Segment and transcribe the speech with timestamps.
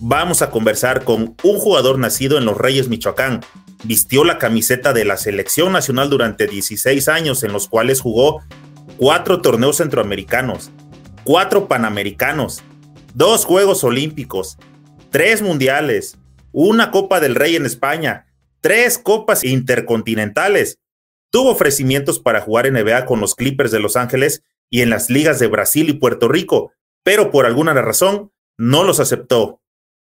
[0.00, 3.40] vamos a conversar con un jugador nacido en Los Reyes, Michoacán.
[3.84, 8.42] Vistió la camiseta de la selección nacional durante 16 años, en los cuales jugó
[8.96, 10.70] cuatro torneos centroamericanos,
[11.24, 12.62] cuatro panamericanos,
[13.14, 14.58] dos Juegos Olímpicos,
[15.10, 16.18] tres mundiales,
[16.52, 18.26] una Copa del Rey en España,
[18.60, 20.78] tres Copas Intercontinentales.
[21.30, 25.10] Tuvo ofrecimientos para jugar en NBA con los Clippers de Los Ángeles y en las
[25.10, 29.60] ligas de Brasil y Puerto Rico, pero por alguna razón no los aceptó.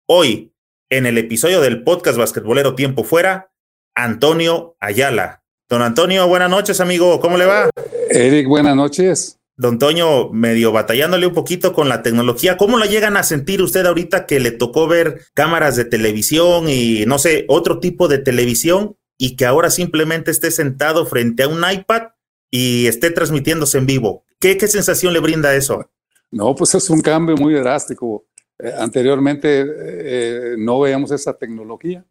[0.08, 0.54] Hoy,
[0.92, 3.52] en el episodio del podcast basquetbolero Tiempo Fuera,
[3.96, 5.42] Antonio Ayala.
[5.68, 7.20] Don Antonio, buenas noches, amigo.
[7.20, 7.72] ¿Cómo le va?
[8.12, 9.40] Eric, buenas noches.
[9.58, 12.56] Don Toño, medio batallándole un poquito con la tecnología.
[12.56, 17.06] ¿Cómo la llegan a sentir usted ahorita que le tocó ver cámaras de televisión y
[17.08, 21.64] no sé, otro tipo de televisión y que ahora simplemente esté sentado frente a un
[21.68, 22.10] iPad
[22.52, 24.24] y esté transmitiéndose en vivo?
[24.40, 25.90] ¿Qué, qué sensación le brinda eso?
[26.30, 28.24] No, pues es un cambio muy drástico.
[28.60, 32.06] Eh, anteriormente eh, no veíamos esa tecnología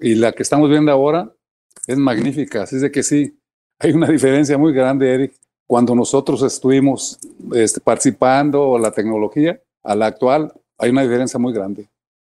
[0.00, 1.32] y la que estamos viendo ahora
[1.86, 2.62] es magnífica.
[2.62, 3.38] Así es de que sí,
[3.78, 5.34] hay una diferencia muy grande, Eric,
[5.66, 7.18] cuando nosotros estuvimos
[7.54, 11.88] este, participando la tecnología a la actual, hay una diferencia muy grande.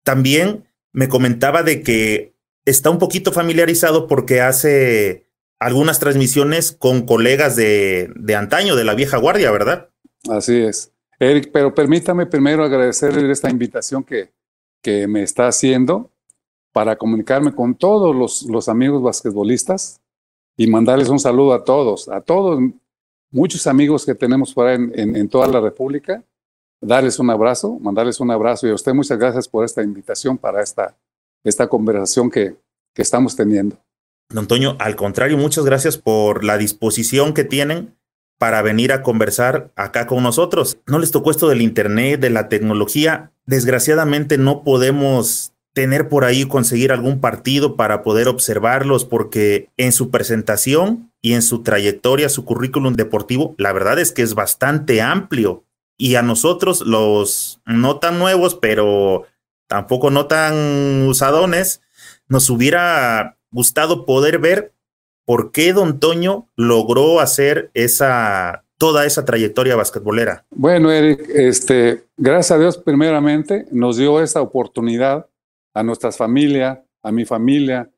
[0.05, 2.35] También me comentaba de que
[2.65, 5.27] está un poquito familiarizado porque hace
[5.59, 9.89] algunas transmisiones con colegas de, de antaño, de la vieja guardia, ¿verdad?
[10.29, 10.93] Así es.
[11.23, 14.33] Eric, pero permítame primero agradecerle esta invitación que,
[14.83, 16.11] que me está haciendo
[16.73, 20.01] para comunicarme con todos los, los amigos basquetbolistas
[20.57, 22.61] y mandarles un saludo a todos, a todos,
[23.31, 26.23] muchos amigos que tenemos por en, en, toda la República,
[26.81, 30.63] darles un abrazo, mandarles un abrazo y a usted muchas gracias por esta invitación para
[30.63, 30.97] esta,
[31.45, 32.57] esta conversación que,
[32.95, 33.77] que estamos teniendo.
[34.29, 37.95] Don Antonio, al contrario, muchas gracias por la disposición que tienen
[38.43, 40.77] para venir a conversar acá con nosotros.
[40.89, 43.31] No les tocó esto del Internet, de la tecnología.
[43.47, 50.11] Desgraciadamente no podemos tener por ahí conseguir algún partido para poder observarlos porque en su
[50.11, 55.63] presentación y en su trayectoria, su currículum deportivo, la verdad es que es bastante amplio.
[55.97, 59.25] Y a nosotros, los no tan nuevos, pero
[59.69, 61.81] tampoco no tan usadones,
[62.27, 64.75] nos hubiera gustado poder ver
[65.25, 70.45] ¿por qué Don Toño logró hacer esa toda esa trayectoria basquetbolera?
[70.51, 75.27] Bueno, Eric, este, gracias a Dios primeramente nos dio esta oportunidad
[75.73, 77.89] a nuestras familias, a mi familia,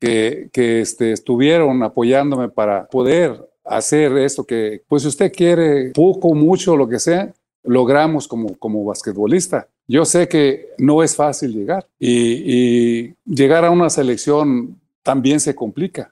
[0.00, 6.34] que, que este, estuvieron apoyándome para poder hacer esto que, pues si usted quiere, poco,
[6.34, 7.32] mucho, lo que sea,
[7.62, 9.68] logramos como, como basquetbolista.
[9.86, 15.54] Yo sé que no es fácil llegar y, y llegar a una selección también se
[15.54, 16.11] complica.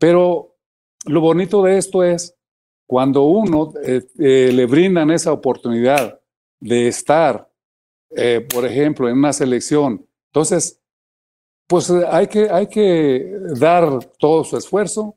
[0.00, 0.56] Pero
[1.04, 2.34] lo bonito de esto es
[2.86, 6.18] cuando uno eh, eh, le brindan esa oportunidad
[6.58, 7.48] de estar,
[8.16, 10.80] eh, por ejemplo, en una selección, entonces,
[11.68, 15.16] pues hay que, hay que dar todo su esfuerzo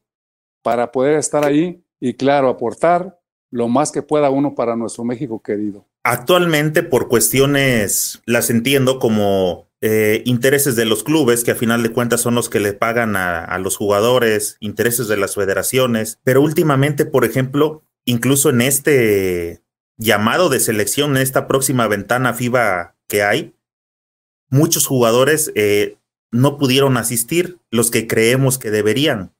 [0.61, 3.19] para poder estar ahí y, claro, aportar
[3.51, 5.85] lo más que pueda uno para nuestro México querido.
[6.03, 11.91] Actualmente, por cuestiones, las entiendo como eh, intereses de los clubes, que a final de
[11.91, 17.05] cuentas son los que le pagan a, los jugadores, intereses de las federaciones, pero últimamente,
[17.05, 19.61] por ejemplo, incluso en este
[19.97, 23.55] llamado de selección, en esta próxima ventana FIBA que hay,
[24.49, 25.97] muchos jugadores eh,
[26.31, 29.34] no pudieron asistir, los que creemos que deberían.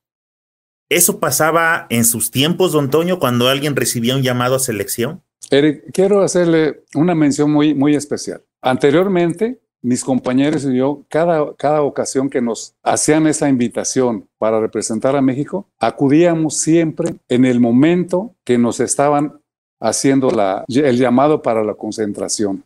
[0.90, 5.24] ¿Eso pasaba en sus tiempos, don Toño, cuando alguien recibía un llamado a selección?
[5.52, 8.44] Eric, quiero hacerle una mención muy, muy especial.
[8.62, 15.16] Anteriormente, mis compañeros y yo, cada, cada ocasión que nos hacían esa invitación para representar
[15.16, 19.42] a México, acudíamos siempre en el momento que nos estaban
[19.82, 20.30] haciendo
[20.68, 22.64] el llamado para la concentración.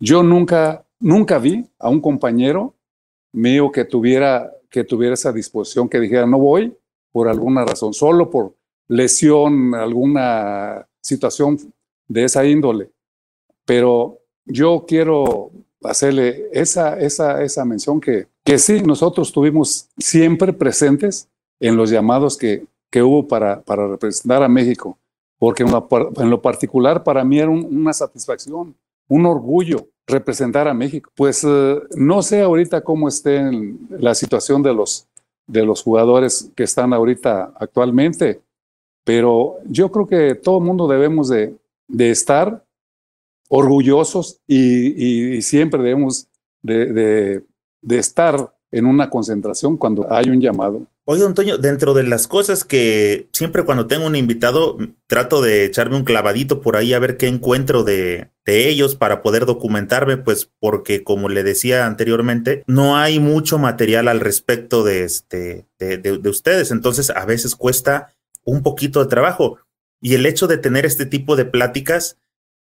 [0.00, 2.74] Yo nunca, nunca vi a un compañero
[3.32, 6.76] mío que tuviera, que tuviera esa disposición, que dijera, no voy
[7.12, 8.54] por alguna razón, solo por
[8.88, 11.56] lesión, alguna situación
[12.08, 12.90] de esa índole.
[13.64, 15.52] Pero yo quiero
[15.82, 21.28] hacerle esa, esa, esa mención que, que sí, nosotros estuvimos siempre presentes
[21.60, 24.98] en los llamados que, que hubo para, para representar a México,
[25.38, 28.74] porque en lo, en particular para mí era una satisfacción,
[29.08, 31.10] un orgullo representar a México.
[31.14, 33.42] Pues eh, no sé ahorita cómo esté
[33.90, 35.06] la situación de los,
[35.46, 38.40] de los jugadores que están ahorita actualmente,
[39.04, 41.54] pero yo creo que todo el mundo debemos de,
[41.86, 42.64] de estar
[43.48, 46.28] orgullosos y, siempre debemos
[46.62, 47.42] de,
[47.88, 50.86] estar en una concentración cuando hay un llamado.
[51.06, 55.96] Oye, Antonio, dentro de las cosas que siempre cuando tengo un invitado, trato de echarme
[55.96, 61.04] un clavadito por ahí a ver qué encuentro de, ellos para poder documentarme, pues porque
[61.04, 67.10] como le decía anteriormente, no hay mucho material al respecto de, este, de ustedes, entonces
[67.10, 68.14] a veces cuesta
[68.44, 69.58] un poquito de trabajo.
[70.00, 72.16] Y el hecho de tener este tipo de pláticas,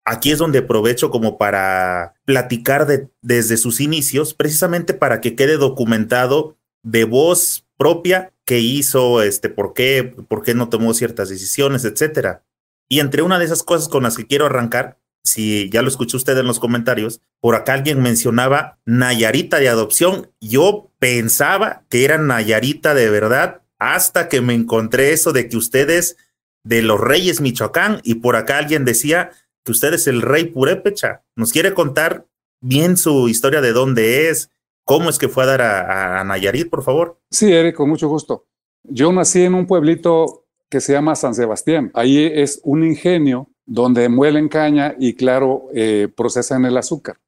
[0.05, 5.56] aquí es donde aprovecho como para platicar de, desde sus inicios, precisamente para que quede
[5.56, 11.85] documentado de voz propia que hizo, este, por qué, por qué no tomó ciertas decisiones,
[11.85, 12.44] etcétera.
[12.88, 16.17] Y entre una de esas cosas con las que quiero arrancar, si ya lo escuchó
[16.17, 20.32] usted en los comentarios, por acá alguien mencionaba Nayarita de adopción.
[20.41, 26.17] Yo pensaba que era Nayarita de verdad hasta que me encontré eso de que ustedes
[26.64, 29.31] de los Reyes Michoacán y por acá alguien decía
[29.64, 31.22] que usted es el rey purépecha.
[31.36, 32.26] ¿Nos quiere contar
[32.60, 34.50] bien su historia de dónde es?
[34.84, 37.18] ¿Cómo es que fue a dar a, a Nayarit, por favor?
[37.30, 38.46] Sí, Eric, con mucho gusto.
[38.84, 41.90] Yo nací en un pueblito que se llama San Sebastián.
[41.94, 47.18] Ahí es un ingenio donde muelen caña y, claro, eh, procesan el azúcar.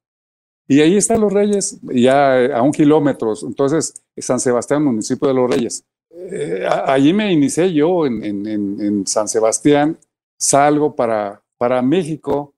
[0.67, 3.33] Y ahí están los Reyes, ya a un kilómetro.
[3.43, 5.83] Entonces, San Sebastián, municipio de los Reyes.
[6.09, 9.97] Eh, allí me inicié yo en, San Sebastián.
[10.37, 12.53] Salgo para para México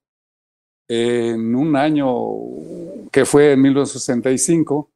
[0.88, 2.10] en un año
[3.10, 4.90] que fue en 1965.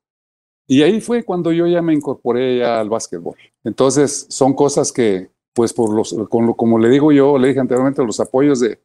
[0.66, 3.36] Y ahí fue cuando yo ya me incorporé al básquetbol.
[3.64, 8.20] Entonces, son cosas que, pues, por los, como, le digo yo, le dije anteriormente, los
[8.20, 8.78] apoyos de,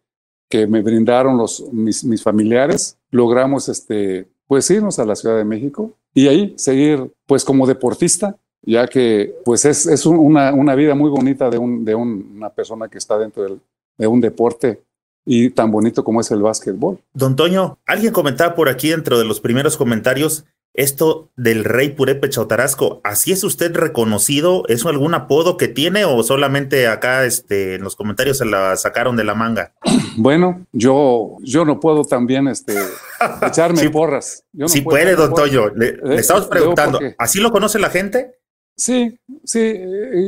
[0.49, 5.45] que me brindaron los, mis, mis familiares, logramos, este, pues, irnos a la Ciudad de
[5.45, 10.95] México y ahí seguir, pues, como deportista, ya que, pues, es, es una, una vida
[10.95, 13.61] muy bonita de, un, de un, una persona que está dentro del,
[13.97, 14.81] de un deporte
[15.25, 16.99] y tan bonito como es el básquetbol.
[17.13, 20.45] Don Toño, alguien comentaba por aquí dentro de los primeros comentarios
[20.75, 22.99] esto del rey Purépecha Otarasco.
[23.03, 24.63] ¿Así es usted reconocido?
[24.67, 29.15] ¿Es algún apodo que tiene o solamente acá este, en los comentarios se la sacaron
[29.15, 29.73] de la manga?
[30.17, 32.73] Bueno, yo, yo no puedo también este,
[33.41, 34.45] echarme sí, porras.
[34.53, 35.71] Yo no sí puede, don Toño.
[35.75, 38.35] Le, le, estamos preguntando, ¿así lo conoce la gente?
[38.77, 39.77] Sí, sí.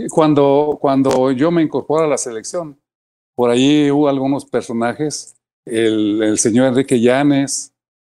[0.09, 2.77] Cuando, cuando yo me incorporo a la selección,
[3.37, 7.71] por ahí hubo algunos personajes, el, señor Enrique Llanes,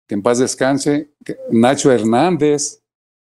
[0.07, 1.11] que en paz descanse,
[1.51, 2.81] Nacho Hernández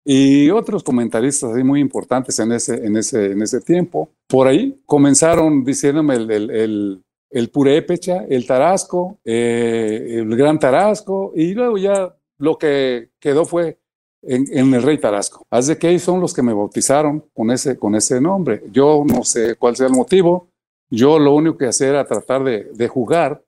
[0.05, 4.11] y otros comentaristas ahí muy importantes en ese, en ese, en ese tiempo.
[4.29, 11.53] Por ahí comenzaron diciéndome el, el, el, purépecha, el tarasco, eh, el gran tarasco, y
[11.53, 13.81] luego ya lo que quedó fue
[14.23, 15.45] en, el rey Tarasco.
[15.51, 18.63] De que ellos son los que me bautizaron con ese, con ese nombre.
[18.71, 20.52] Yo no sé cuál sea el motivo,
[20.93, 23.43] yo lo único que hacía era tratar de, jugar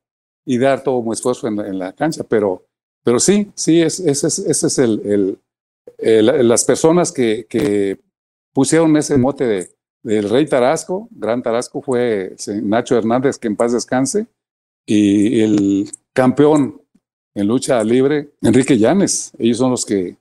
[0.47, 2.65] y dar todo mi esfuerzo en la, en cancha, pero,
[3.03, 5.39] pero sí, sí, ese es, ese es el,
[5.99, 8.01] el, las personas que, que
[8.55, 9.71] pusieron ese mote de,
[10.03, 14.27] del rey Tarasco, gran Tarasco fue Nacho Hernández, que en paz descanse,
[14.87, 16.81] y el campeón
[17.35, 20.17] en lucha libre, Enrique Llanes, ellos son los que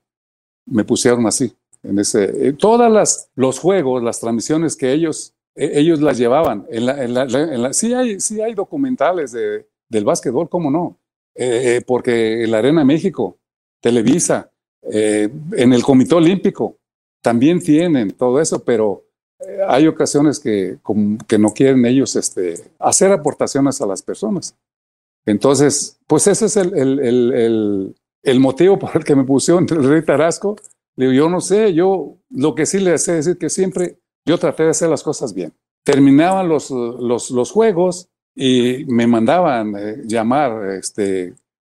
[0.66, 1.54] me pusieron así.
[1.84, 6.66] En ese, todas las los juegos, las transmisiones que ellos ellos las llevaban.
[6.70, 10.72] En la, en la, en la, sí, hay, sí hay documentales de, del básquetbol, ¿cómo
[10.72, 10.98] no?
[11.36, 13.38] Eh, porque en la Arena México,
[13.82, 14.52] Televisa,
[14.84, 16.78] eh, en el Comité Olímpico,
[17.22, 19.06] también tienen todo eso, pero
[19.40, 20.78] eh, hay ocasiones que,
[21.28, 24.56] que no quieren ellos este, hacer aportaciones a las personas.
[25.26, 29.88] Entonces, pues ese es el, el, el, el motivo por el que me pusieron el
[29.88, 30.58] rey Tarasco.
[30.96, 34.64] Digo, yo no sé, yo lo que sí le sé decir que siempre yo traté
[34.64, 35.54] de hacer las cosas bien.
[35.84, 41.34] Terminaban los, los, los juegos y me mandaban eh, llamar este,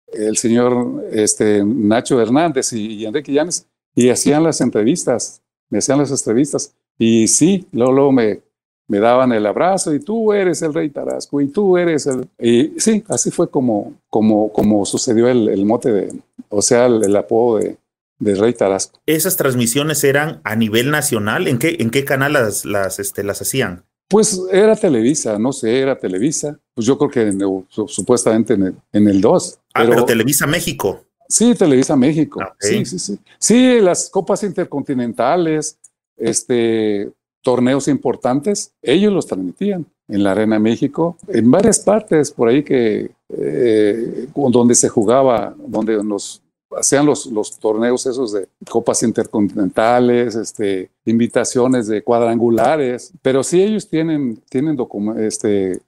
[0.08, 6.00] el señor este, Nacho Hernández y, y, Enrique Llanes y hacían las entrevistas, me hacían
[6.00, 6.76] las entrevistas.
[6.98, 8.42] Y sí, luego, luego me,
[8.88, 12.28] me daban el abrazo y tú eres el rey Tarasco y tú eres el...
[12.40, 16.14] Y sí, así fue como, como, como sucedió el, el mote de,
[16.50, 17.78] o sea, el, el apodo de,
[18.20, 19.00] de Rey Tarasco.
[19.06, 21.48] ¿Esas transmisiones eran a nivel nacional?
[21.48, 23.86] ¿En qué, en qué canal las, las, este, las hacían?
[24.08, 26.60] Pues era Televisa, no sé, era Televisa.
[26.74, 29.60] Pues yo creo que en supuestamente en el, en el 2.
[29.74, 31.04] Ah, pero, pero, Televisa México.
[31.28, 32.40] Sí, Televisa México.
[32.40, 32.86] Okay.
[32.86, 33.20] Sí, sí, sí.
[33.40, 35.80] Sí, las copas intercontinentales,
[36.18, 42.64] este, torneos importantes, ellos los transmitían en la Arena México, en varias partes por ahí
[42.64, 46.42] que, eh, donde se jugaba, donde nos
[46.76, 53.88] hacían los, los torneos esos de copas intercontinentales, este, invitaciones de cuadrangulares, pero sí ellos
[53.88, 54.78] tienen, tienen
[55.18, 55.82] este,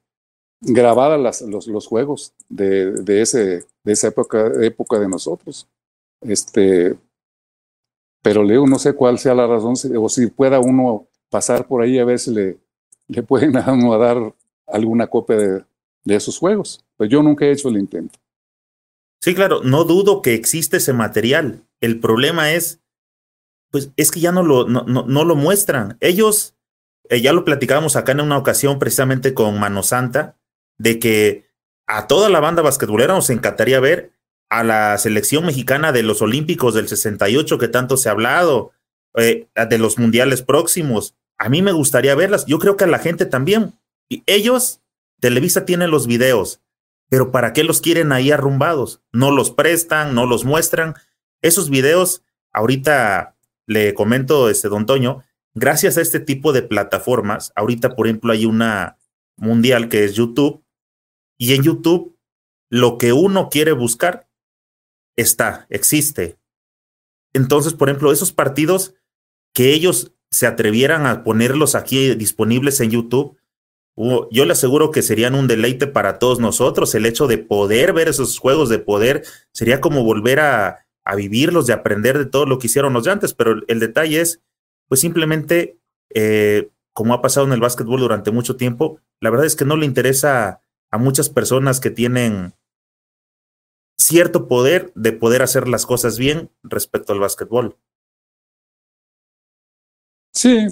[0.62, 5.68] grabadas los, los, juegos de, de, ese, de esa época, época de nosotros.
[6.22, 6.98] Este,
[8.22, 12.00] pero Leo, no sé cuál sea la razón, o si pueda uno pasar por ahí
[12.00, 12.58] a ver si le,
[13.08, 13.64] le pueden a
[13.98, 14.34] dar
[14.66, 15.64] alguna copia de,
[16.04, 16.84] de esos juegos.
[16.96, 18.18] Pues yo nunca he hecho el intento.
[19.20, 21.66] Sí, claro, no dudo que existe ese material.
[21.82, 22.82] El problema es,
[23.72, 25.98] pues es que ya no lo, no, no, lo muestran.
[26.00, 26.56] Ellos,
[27.10, 30.38] eh, ya lo platicábamos acá en una ocasión precisamente con Mano Santa,
[30.78, 31.46] de que
[31.88, 34.14] a toda la banda basquetbolera nos encantaría ver
[34.50, 38.72] a la selección mexicana de los Olímpicos del 68 que tanto se ha hablado,
[39.16, 41.16] eh, de los mundiales próximos.
[41.40, 42.46] A mí me gustaría verlas.
[42.46, 43.74] Yo creo que a la gente también.
[44.10, 44.82] Y ellos,
[45.20, 46.62] Televisa tiene los videos,
[47.10, 49.02] pero ¿para qué los quieren ahí arrumbados?
[49.12, 50.96] No los prestan, no los muestran.
[51.42, 53.36] Esos videos, ahorita
[53.66, 55.24] le comento, este don Toño,
[55.54, 58.98] gracias a este tipo de plataformas, ahorita por ejemplo hay una
[59.36, 60.64] mundial que es YouTube,
[61.38, 62.18] y en YouTube
[62.70, 64.28] lo que uno quiere buscar
[65.16, 66.38] está, existe.
[67.34, 68.96] Entonces, por ejemplo, esos partidos
[69.54, 73.38] que ellos se atrevieran a ponerlos aquí disponibles en YouTube,
[73.98, 76.94] yo le aseguro que serían un deleite para todos nosotros.
[76.94, 80.86] El hecho de poder ver esos juegos, de poder, sería como volver a,
[81.16, 83.34] vivirlos, de aprender de todo lo que hicieron los antes.
[83.34, 84.42] Pero el, detalle es,
[84.88, 85.80] pues simplemente,
[86.14, 89.76] eh, como ha pasado en el básquetbol durante mucho tiempo, la verdad es que no
[89.76, 90.62] le interesa
[90.92, 92.54] a muchas personas que tienen
[93.98, 97.78] cierto poder de poder hacer las cosas bien respecto al básquetbol.
[100.34, 100.68] Sí,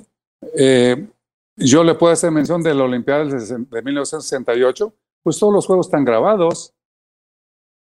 [0.55, 1.07] eh,
[1.57, 4.93] yo le puedo hacer mención de la Olimpiada de 1968,
[5.23, 6.73] pues todos los juegos están grabados.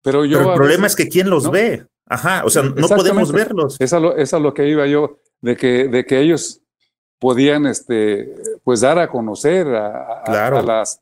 [0.01, 0.39] Pero yo.
[0.41, 1.87] el problema es que quién los ve.
[2.05, 3.79] Ajá, o sea, no podemos verlos.
[3.79, 6.61] Esa es, lo, que iba yo, de que, de que ellos
[7.17, 11.01] podían este, pues dar a conocer a, a, las,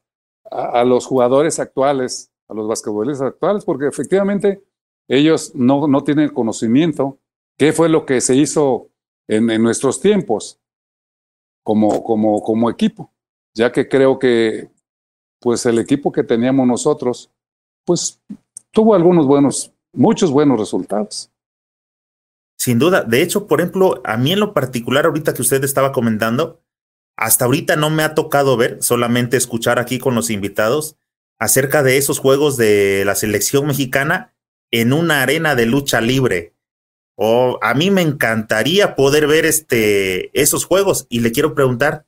[0.51, 4.63] a, los jugadores actuales, a los basquetbolistas actuales, porque efectivamente
[5.07, 7.17] ellos no, no tienen conocimiento
[7.57, 8.89] qué fue lo que se hizo
[9.27, 10.60] en, en nuestros tiempos
[11.63, 13.11] como, como, como equipo,
[13.53, 14.69] ya que creo que
[15.39, 17.31] pues el equipo que teníamos nosotros,
[17.85, 18.21] pues
[18.71, 21.31] tuvo algunos buenos, muchos buenos resultados.
[22.57, 23.01] Sin duda.
[23.01, 26.61] De hecho, por ejemplo, a mí en lo particular, ahorita que usted estaba comentando,
[27.17, 30.95] hasta ahorita no me ha tocado ver, solamente escuchar aquí con los invitados
[31.39, 34.35] acerca de esos juegos de la selección mexicana
[34.69, 36.53] en una arena de lucha libre.
[37.15, 42.05] O a mí me encantaría poder ver este, esos juegos y le quiero preguntar,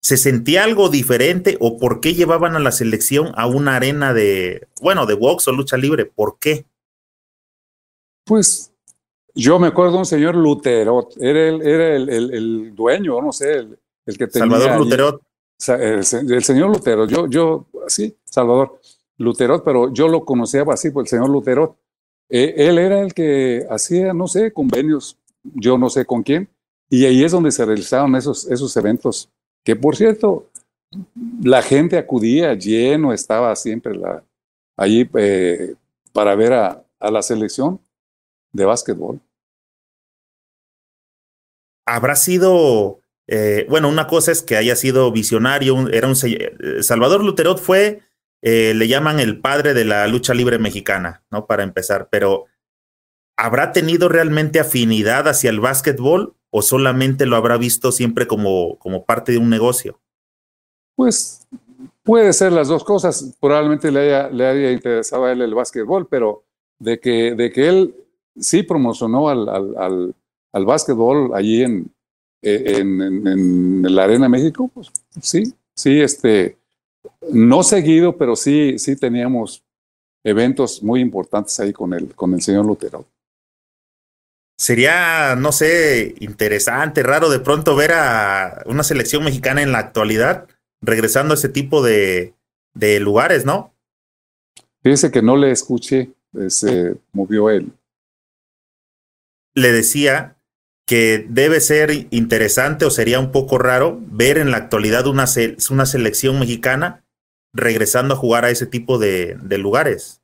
[0.00, 4.68] ¿se sentía algo diferente o por qué llevaban a la selección a una arena de,
[4.80, 6.04] bueno, de box o lucha libre?
[6.04, 6.66] ¿Por qué?
[8.24, 8.72] Pues
[9.34, 13.58] yo me acuerdo de un señor Luterot, era el, era el, el, dueño, no sé,
[14.06, 14.58] el, que tenía.
[14.58, 15.22] Salvador Luterot.
[15.68, 16.04] El,
[16.44, 18.80] señor Luterot, yo, yo, sí, Salvador
[19.16, 21.76] Luterot, pero yo lo conocía así por el señor Luterot.
[22.30, 26.48] Eh, él era el que hacía, no sé, convenios, yo no sé con quién,
[26.90, 29.30] y ahí es donde se realizaron esos, esos eventos,
[29.64, 30.48] que por cierto,
[31.42, 34.22] la gente acudía lleno, estaba siempre la,
[34.76, 35.74] allí eh,
[36.12, 37.80] para ver a, la selección
[38.52, 39.20] de básquetbol.
[41.86, 46.16] Habrá sido, eh, bueno, una cosa es que haya sido visionario, era un,
[46.82, 48.02] Salvador Luterot fue
[48.42, 51.46] eh, le llaman el padre de la lucha libre mexicana, ¿no?
[51.46, 52.46] Para empezar, pero
[53.36, 59.04] ¿habrá tenido realmente afinidad hacia el básquetbol o solamente lo habrá visto siempre como, como
[59.04, 60.00] parte de un negocio?
[60.94, 61.46] Pues
[62.02, 63.36] puede ser las dos cosas.
[63.40, 66.44] Probablemente le haya, le haya interesado a él el básquetbol, pero
[66.78, 67.94] de que, de que él
[68.36, 70.14] sí promocionó al, al,
[70.52, 71.92] al, básquetbol allí en,
[72.42, 74.90] en, en, en, la Arena México, pues
[75.20, 76.57] sí, sí, este,
[77.30, 79.64] no seguido, pero sí, sí teníamos
[80.24, 83.06] eventos muy importantes ahí con el, con el señor Lutero.
[84.58, 90.48] Sería, no sé, interesante, raro de pronto ver a una selección mexicana en la actualidad
[90.80, 92.34] regresando a ese tipo de,
[92.74, 93.72] de lugares, ¿no?
[94.82, 96.10] Fíjese que no le escuché,
[96.48, 97.72] se movió él.
[99.54, 100.37] Le decía
[100.88, 105.26] que debe ser interesante o sería un poco raro ver en la actualidad una,
[105.70, 107.04] una selección mexicana
[107.52, 110.22] regresando a jugar a ese tipo de, de, lugares.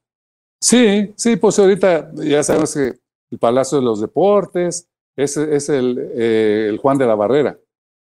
[0.63, 2.95] Sí, sí, pues ahorita ya sabemos que
[3.31, 7.59] el Palacio de los Deportes es, es el, eh, el, Juan de la Barrera.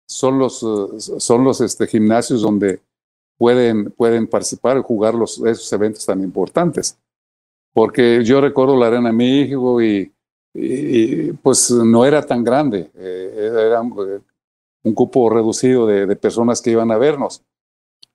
[0.07, 0.64] Son los,
[1.19, 2.81] son los este, gimnasios donde
[3.38, 6.97] pueden, pueden participar y jugar los, esos eventos tan importantes.
[7.75, 10.12] Porque yo recuerdo la Arena México y,
[11.43, 16.99] pues no era tan grande, eh, era un, cupo reducido de, personas que iban a
[16.99, 17.43] vernos.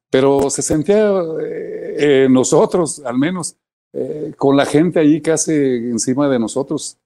[0.09, 3.55] Pero se sentía eh, nosotros, al menos,
[3.93, 6.97] eh, con la gente ahí casi encima de nosotros,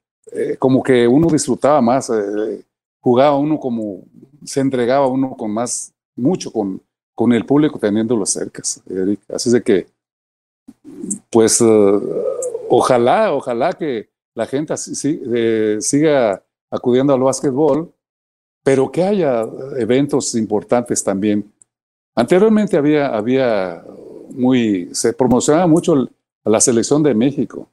[0.58, 2.10] como que uno disfrutaba más,
[3.00, 4.04] jugaba uno como,
[4.44, 6.80] se entregaba uno con más, mucho con,
[7.14, 9.20] con el público teniéndolo cerca, Eric.
[9.28, 9.86] Así de que,
[11.28, 11.62] pues,
[12.68, 17.92] ojalá, ojalá que la gente siga acudiendo al básquetbol,
[18.62, 19.44] pero que haya
[19.78, 21.52] eventos importantes también.
[22.14, 23.84] Anteriormente había, había
[24.30, 26.08] muy, se promocionaba mucho
[26.44, 27.68] la selección de México.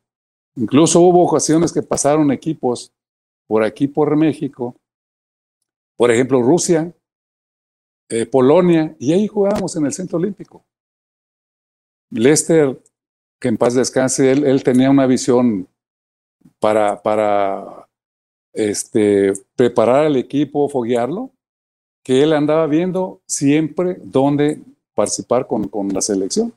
[0.55, 2.91] Incluso hubo ocasiones que pasaron equipos
[3.47, 4.75] por aquí, por México,
[5.95, 6.93] por ejemplo, Rusia,
[8.09, 10.65] eh, Polonia, y ahí jugábamos en el Centro Olímpico.
[12.11, 12.81] Lester
[13.39, 15.67] que en paz descanse, él tenía una visión
[16.59, 17.87] para, para
[18.53, 21.31] este, preparar al equipo, foguearlo,
[22.03, 24.61] que él andaba viendo siempre dónde
[24.93, 26.53] participar con, con la selección.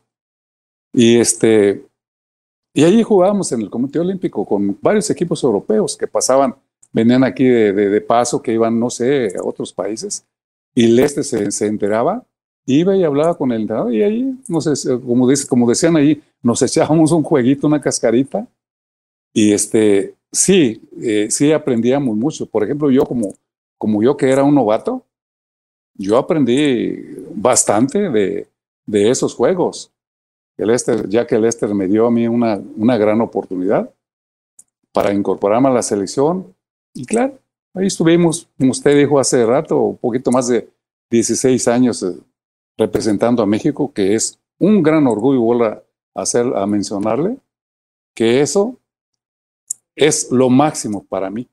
[0.93, 1.85] Y, este,
[2.75, 6.55] y allí jugábamos en el Comité Olímpico con varios equipos europeos que pasaban,
[6.93, 10.25] venían aquí de, de, paso, que iban, no sé, a otros países,
[10.75, 12.25] y Leste se, se enteraba
[12.67, 16.23] iba y hablaba con el entrenador y ahí, no sé, como, dice, como decían ahí,
[16.43, 18.47] nos echábamos un jueguito, una cascarita
[19.33, 22.47] y este, sí, eh, sí aprendíamos mucho.
[22.47, 23.35] Por ejemplo, yo como,
[23.79, 25.05] como yo que era un novato,
[25.95, 26.97] yo aprendí
[27.35, 28.49] bastante de,
[28.87, 29.91] de esos juegos.
[30.57, 33.91] El Esther, ya que el Esther me dio a mí una, una gran oportunidad
[34.93, 36.55] para incorporarme a la selección.
[36.95, 37.39] Y claro,
[37.75, 40.69] ahí estuvimos, como usted dijo hace rato, un poquito más de
[41.11, 42.15] 16 años eh,
[42.77, 45.83] representando a México, que es un gran orgullo, vuelvo a,
[46.15, 47.37] hacer, a mencionarle,
[48.15, 48.79] que eso
[49.95, 51.49] es lo máximo para mí.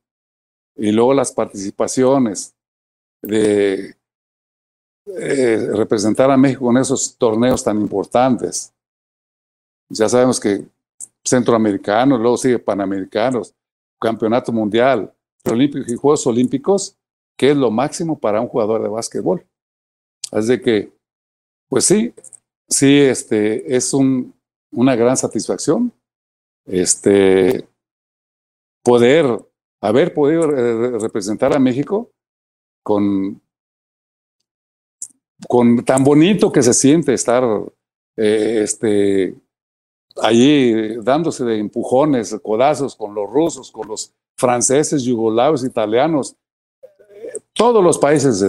[0.75, 2.53] Y luego las participaciones
[3.21, 3.95] de
[5.05, 8.73] eh, representar a México en esos torneos tan importantes.
[9.89, 10.65] Ya sabemos que
[11.25, 13.53] centroamericanos, luego sigue panamericanos,
[13.99, 15.13] campeonato mundial,
[15.45, 16.95] olímpicos y Juegos Olímpicos,
[17.35, 19.45] que es lo máximo para un jugador de básquetbol.
[20.31, 20.93] Así que
[21.69, 22.13] pues sí,
[22.67, 24.33] sí, este, es un,
[24.71, 25.93] una gran satisfacción
[26.65, 27.67] este,
[28.89, 29.39] poder
[29.81, 30.47] haber podido
[30.97, 32.09] representar a México
[32.81, 33.39] con,
[35.47, 37.43] con tan bonito que se siente estar
[38.17, 39.35] eh, este,
[40.23, 46.35] allí dándose de empujones, codazos con los rusos, con los franceses, yugoslavos, italianos,
[47.53, 48.43] todos los países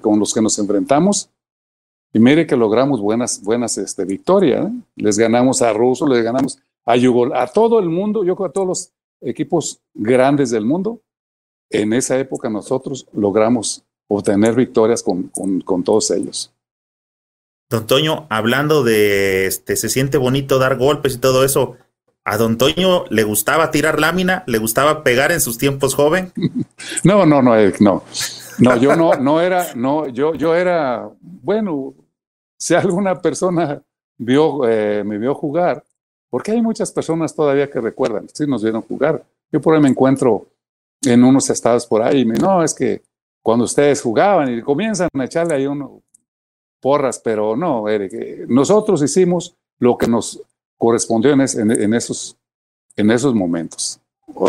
[0.00, 1.28] con los que nos enfrentamos
[2.12, 4.66] y mire que logramos buenas, buenas este, victorias.
[4.66, 4.72] ¿eh?
[4.94, 8.52] Les ganamos a Russo, les ganamos a Yugol, a todo el mundo, yo creo a
[8.52, 8.92] todos los
[9.22, 11.02] equipos grandes del mundo.
[11.70, 15.30] En esa época nosotros logramos obtener victorias con,
[15.64, 16.52] con, todos ellos.
[17.70, 21.76] Don Toño, hablando de este, se siente bonito dar golpes y todo eso,
[22.24, 24.44] ¿a Don Toño le gustaba tirar lámina?
[24.46, 26.32] ¿Le gustaba pegar en sus tiempos joven?
[27.04, 28.04] no, no, no, no.
[28.58, 31.94] No, yo no, no era, no, yo, yo era, bueno,
[32.58, 33.82] si alguna persona
[34.18, 35.82] vio, eh, me vio jugar,
[36.32, 39.22] porque hay muchas personas todavía que recuerdan, sí nos vieron jugar.
[39.52, 40.46] Yo por ahí me encuentro
[41.02, 43.02] en unos estados por ahí y me no, es que
[43.42, 46.00] cuando ustedes jugaban y comienzan a echarle ahí uno
[46.80, 50.40] porras, pero no, Eric, eh, nosotros hicimos lo que nos
[50.78, 52.34] correspondió en, esos,
[52.96, 54.00] en esos momentos.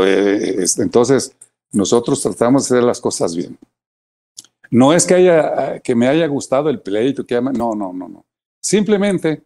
[0.06, 1.36] Este, entonces,
[1.74, 3.58] nosotros tratamos de hacer las cosas bien.
[4.72, 8.26] No es que, haya, que me haya gustado el pleito, que no, no, no, no.
[8.62, 9.44] Simplemente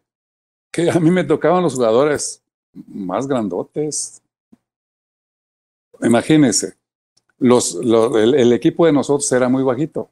[0.71, 2.41] que a mí me tocaban los jugadores
[2.73, 4.21] más grandotes.
[6.01, 6.75] Imagínense,
[7.39, 10.09] los, el, equipo de nosotros era muy bajito.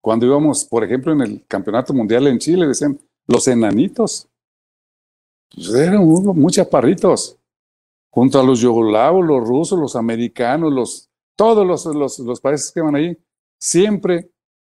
[0.00, 4.28] Cuando íbamos, por ejemplo, en el Campeonato Mundial en Chile, decían los enanitos.
[5.54, 7.36] Pues eran muy chaparritos.
[8.10, 12.80] Junto a los yugoslavos, los rusos, los americanos, los, todos los, los, los países que
[12.80, 13.16] van ahí,
[13.58, 14.30] siempre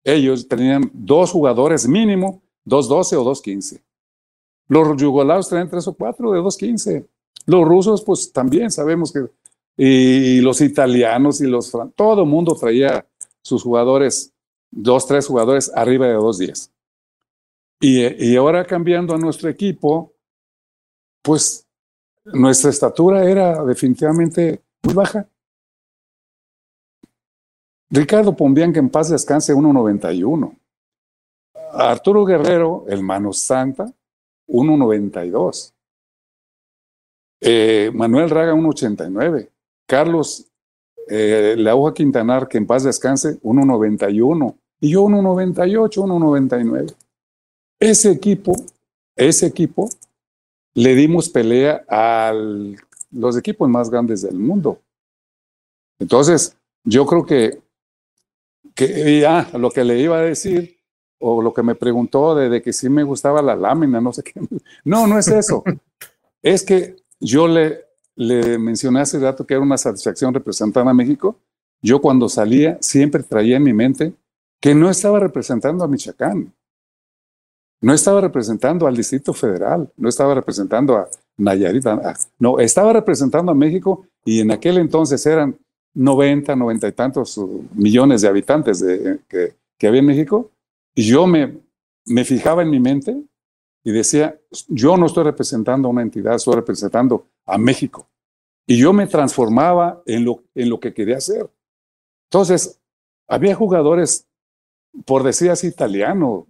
[0.05, 3.81] ellos tenían dos jugadores mínimo, 2.12 o 2.15.
[4.73, 7.07] Los yugoslavos tenían tres o cuatro de 2.15.
[7.45, 9.27] Los rusos, pues también sabemos que,
[9.77, 13.07] y los italianos y los, todo el mundo traía
[13.43, 14.33] sus jugadores,
[14.71, 16.71] dos, tres jugadores arriba de 2.10.
[17.81, 20.15] Y, y ahora cambiando a nuestro equipo,
[21.21, 21.69] pues
[22.25, 25.29] nuestra estatura era definitivamente muy baja.
[27.91, 30.57] Ricardo Pombian, que en paz descanse, 1.91.
[31.75, 33.93] Arturo Guerrero, el Mano Santa,
[34.53, 35.73] 1.92.
[37.41, 39.49] Eh, Manuel Raga, 1.89.
[39.87, 40.47] Carlos
[41.09, 44.55] eh, La Hoja Quintanar, que en paz descanse, 1.91.
[44.81, 46.95] Y yo 1.98, 1.99.
[47.81, 48.55] Ese equipo,
[49.17, 49.89] ese equipo,
[50.75, 52.33] le dimos pelea a
[53.11, 54.79] los equipos más grandes del mundo.
[55.99, 57.61] Entonces, yo creo que,
[58.75, 60.79] que ya lo que le iba a decir,
[61.23, 64.35] o lo que me preguntó de, que si me gustaba la lámina, no sé qué.
[64.85, 65.63] No, no es eso.
[66.43, 67.85] es que yo le,
[68.59, 71.37] mencioné hace rato que era una satisfacción representar a México.
[71.81, 74.13] Yo cuando salía siempre traía en mi mente
[74.61, 76.53] que no estaba representando a Michoacán,
[77.81, 81.85] no estaba representando al Distrito Federal, no estaba representando a Nayarit,
[82.39, 85.57] no, estaba representando a México y en aquel entonces eran
[85.95, 87.41] 90, 90 y tantos
[87.75, 90.52] millones de habitantes de, que había en México.
[90.95, 91.59] Y yo me,
[92.07, 93.17] me fijaba en mi mente
[93.85, 98.09] y decía, yo no estoy representando a una entidad, estoy representando a México.
[98.67, 101.51] Y yo me transformaba en lo, en lo que quería hacer.
[102.31, 102.81] Entonces,
[103.27, 104.27] había jugadores,
[105.05, 106.47] por decir así, italiano,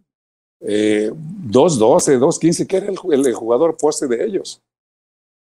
[0.61, 4.63] eh, 2-12, 2-15, que era el, jugador poste de ellos.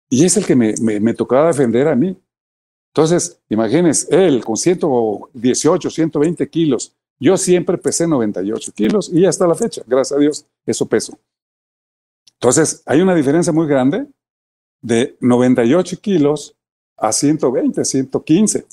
[0.10, 2.18] Y es el que me, me, me, tocaba defender a mí.
[2.94, 9.56] Entonces, imagínense, él con 118, 120 kilos, yo siempre pesé 98 kilos y hasta la
[9.56, 11.18] fecha, gracias a Dios, eso peso.
[12.34, 14.06] Entonces, hay una diferencia muy grande
[14.82, 16.54] de 98 kilos
[16.98, 18.66] a 120, 115.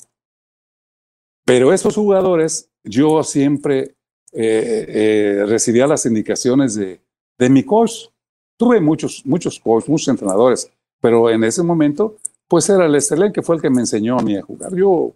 [1.45, 3.95] Pero esos jugadores, yo siempre
[4.33, 6.99] eh, eh, recibía las indicaciones de,
[7.37, 8.09] de, mi coach.
[8.57, 12.17] Tuve muchos, muchos coaches, muchos entrenadores, pero en ese momento,
[12.49, 14.75] pues era el Estelén que fue el que me enseñó a mí a jugar.
[14.75, 15.15] Yo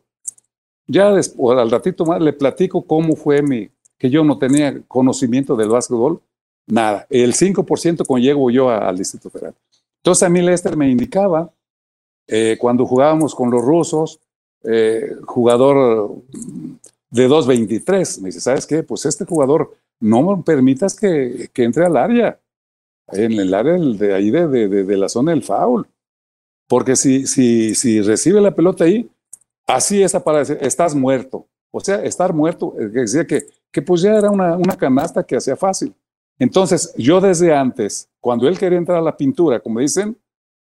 [0.87, 5.55] ya después, al ratito más, le platico cómo fue mi, que yo no tenía conocimiento
[5.55, 6.21] del básquetbol,
[6.67, 9.53] Nada, el 5% con llego yo al Distrito Federal.
[9.97, 11.51] Entonces a mí Lester me indicaba,
[12.27, 14.19] eh, cuando jugábamos con los rusos,
[14.63, 16.23] eh, jugador
[17.11, 18.81] de 2.23, me dice, ¿sabes qué?
[18.81, 22.39] Pues este jugador no me permitas que, que entre al área,
[23.09, 25.87] en el área de ahí de, de, de, la zona del foul.
[26.67, 29.07] Porque si, si, si recibe la pelota ahí,
[29.65, 31.47] así es para decir, estás muerto.
[31.71, 35.35] O sea, estar muerto, eh, decía que, que pues ya era una, una canasta que
[35.35, 35.93] hacía fácil.
[36.39, 40.17] Entonces, yo desde antes, cuando él quería entrar a la pintura, como dicen,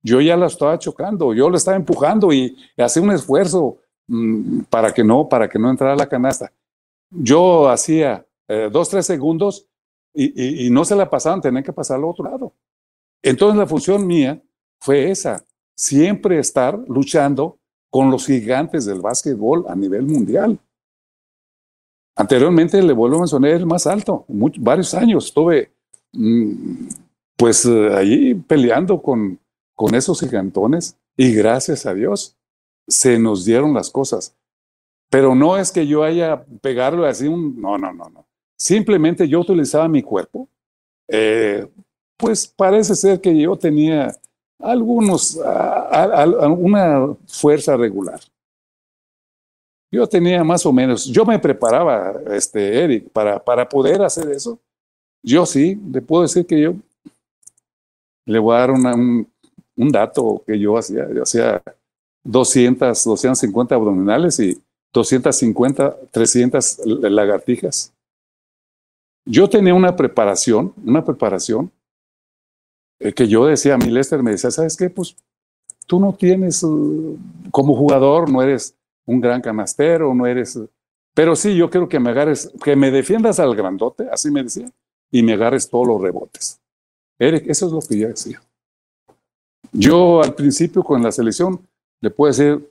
[0.03, 4.93] yo ya la estaba chocando, yo lo estaba empujando y hacía un esfuerzo mmm, para
[4.93, 6.53] que no, para que no entrara a la canasta.
[7.11, 9.67] Yo hacía eh, dos, tres segundos
[10.13, 12.53] y, y, y, no se la pasaban, tenían que pasar al otro lado.
[13.23, 14.41] Entonces la función mía
[14.79, 15.43] fue esa,
[15.75, 17.59] siempre estar luchando
[17.95, 20.59] con los gigantes del básquetbol a nivel mundial.
[22.17, 24.25] Anteriormente le vuelvo a mencionar el más alto,
[24.59, 25.71] varios años estuve
[26.13, 26.89] mmm,
[27.37, 29.39] pues uh, allí peleando con,
[29.77, 32.37] con esos gigantones y gracias a Dios
[32.89, 34.35] se nos dieron las cosas.
[35.09, 37.61] Pero no es que yo haya pegarlo así un...
[37.61, 38.27] No, no, no, no.
[38.59, 40.49] Simplemente yo utilizaba mi cuerpo.
[41.07, 41.65] Eh,
[42.17, 44.13] pues parece ser que yo tenía
[44.65, 48.21] algunos, a, a, a, una fuerza regular.
[49.91, 54.59] Yo tenía más o menos, yo me preparaba, este, Eric, para, para poder hacer eso.
[55.23, 56.75] Yo sí, le puedo decir que yo
[58.27, 59.29] le voy a dar una, un,
[59.77, 61.09] un, dato que yo hacía.
[61.13, 61.63] Yo hacía
[62.25, 64.61] 200, 250 abdominales y
[64.93, 67.93] 250, 300 lagartijas.
[69.27, 71.71] Yo tenía una preparación, una preparación
[72.99, 74.91] que yo decía, a mi Lester me decía, ¿sabes qué?
[74.91, 75.17] Pues
[75.87, 77.19] tú no tienes, uh,
[77.51, 78.75] como jugador, no eres
[79.07, 80.59] un gran canastero, no eres...
[81.15, 84.71] Pero sí, yo quiero que me agarres, que me defiendas al grandote, así me decía,
[85.11, 86.61] y me agarres todos los rebotes.
[87.19, 88.43] Eric, eso es lo que yo decía.
[89.73, 91.61] Yo al principio con la selección,
[92.01, 92.69] le puedo decir,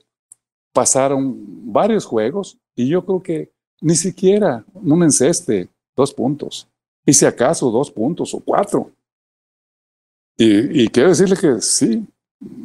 [0.72, 1.34] pasaron
[1.72, 6.68] varios juegos y yo creo que ni siquiera un enceste, dos puntos.
[7.06, 8.90] Y si acaso dos puntos o cuatro.
[10.36, 12.06] Y, y quiero decirle que sí,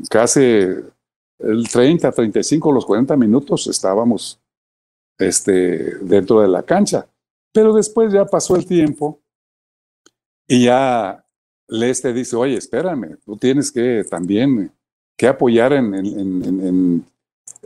[0.09, 4.39] casi el 30, 35, los 40 minutos estábamos
[5.17, 7.07] este, dentro de la cancha.
[7.53, 9.19] Pero después ya pasó el tiempo
[10.47, 11.23] y ya
[11.67, 14.71] Leste dice, oye, espérame, tú tienes que también
[15.15, 17.05] que apoyar en, en, en,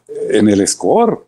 [0.07, 1.25] en el score.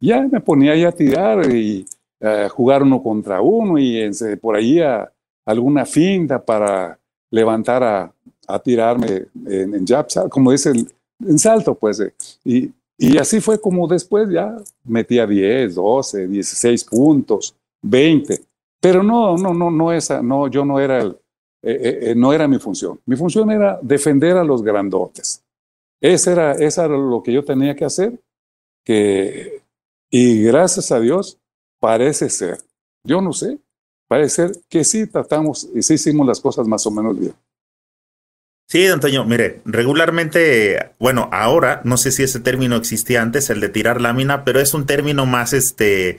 [0.00, 1.86] Ya me ponía a tirar y
[2.20, 4.10] a jugar uno contra uno y
[4.40, 5.10] por ahí a,
[5.44, 6.98] alguna finta para
[7.30, 8.12] levantar a,
[8.46, 10.90] a tirarme en, en jab, como dice el,
[11.26, 12.00] en salto, pues.
[12.00, 12.12] Eh,
[12.44, 18.40] y, y así fue como después ya metía 10, 12, 16 puntos, 20.
[18.80, 21.16] Pero no, no, no, no esa, no, yo no era el,
[21.62, 23.00] eh, no era mi función.
[23.06, 25.42] Mi función era defender a los grandotes.
[26.00, 28.20] Esa era, esa era lo que yo tenía que hacer,
[28.84, 29.62] que,
[30.10, 31.38] y gracias a Dios
[31.80, 32.58] parece ser,
[33.02, 33.58] yo no sé,
[34.08, 37.34] parece ser que sí tratamos y sí hicimos las cosas más o menos bien.
[38.68, 43.68] Sí, Antonio, mire, regularmente, bueno, ahora, no sé si ese término existía antes, el de
[43.68, 46.18] tirar lámina, pero es un término más, este,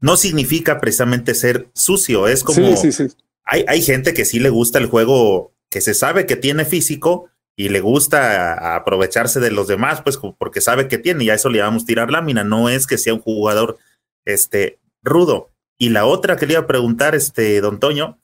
[0.00, 3.16] no significa precisamente ser sucio, es como, sí, sí, sí.
[3.44, 7.28] Hay, hay gente que sí le gusta el juego, que se sabe que tiene físico,
[7.60, 11.50] y le gusta aprovecharse de los demás, pues porque sabe que tiene, y a eso
[11.50, 13.78] le llamamos tirar lámina, no es que sea un jugador
[14.24, 15.50] este, rudo.
[15.76, 18.18] Y la otra que le iba a preguntar, este, don Toño,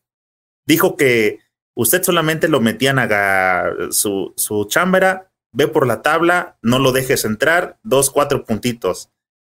[0.66, 1.40] dijo que
[1.76, 4.68] usted solamente lo metían a su, su
[5.52, 9.10] ve por la tabla, no lo dejes entrar, dos, cuatro puntitos.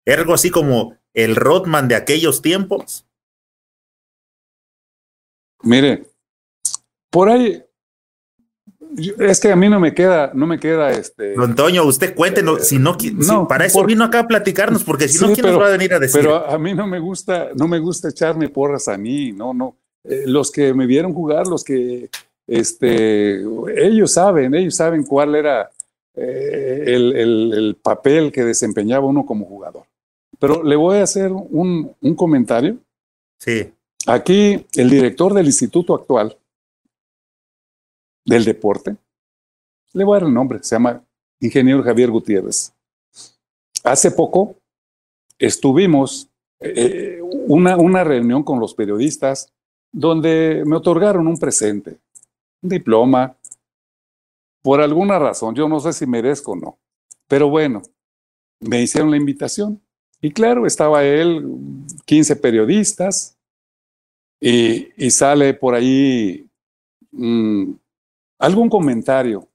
[0.07, 3.07] algo así como el Rodman de aquellos tiempos.
[5.63, 6.07] Mire,
[7.11, 7.63] por ahí
[9.19, 11.35] es que a mí no me queda, no me queda este.
[11.35, 15.25] Don Antonio, usted cuéntenos, si no, no para eso vino acá a platicarnos, porque si
[15.25, 16.21] no, ¿quién nos va a venir a decir?
[16.21, 19.77] Pero a mí no me gusta, no me gusta echarme porras a mí, no, no.
[20.05, 22.09] Eh, los que me vieron jugar, los que,
[22.47, 23.41] este,
[23.77, 25.71] ellos saben, ellos saben cuál era
[26.15, 29.85] eh, el, el, el, papel que desempeñaba uno como jugador.
[30.39, 32.77] Pero le voy a hacer un, un comentario.
[33.39, 33.73] Sí.
[34.07, 36.37] Aquí el director del instituto actual
[38.25, 38.97] del deporte.
[39.93, 41.03] Le voy a dar el nombre, se llama
[41.41, 42.73] Ingeniero Javier Gutiérrez.
[43.85, 44.57] Hace poco
[45.39, 46.29] estuvimos
[46.61, 49.52] eh, una, una reunión con los periodistas
[49.93, 51.99] donde me otorgaron un presente,
[52.63, 53.37] un diploma,
[54.63, 56.79] por alguna razón, yo no sé si merezco o no,
[57.29, 57.83] pero bueno,
[58.61, 59.81] me hicieron la invitación.
[60.21, 61.45] Y claro, estaba él,
[62.07, 63.37] 15 periodistas,
[64.41, 66.47] y, y sale por ahí
[67.11, 67.73] mm,
[68.39, 69.49] algún comentario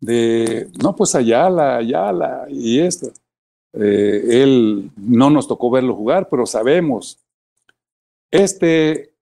[0.00, 3.12] de, no, pues Ayala, Ayala y esto.
[3.72, 7.18] Eh, él no nos tocó verlo jugar, pero sabemos.
[8.30, 9.12] Este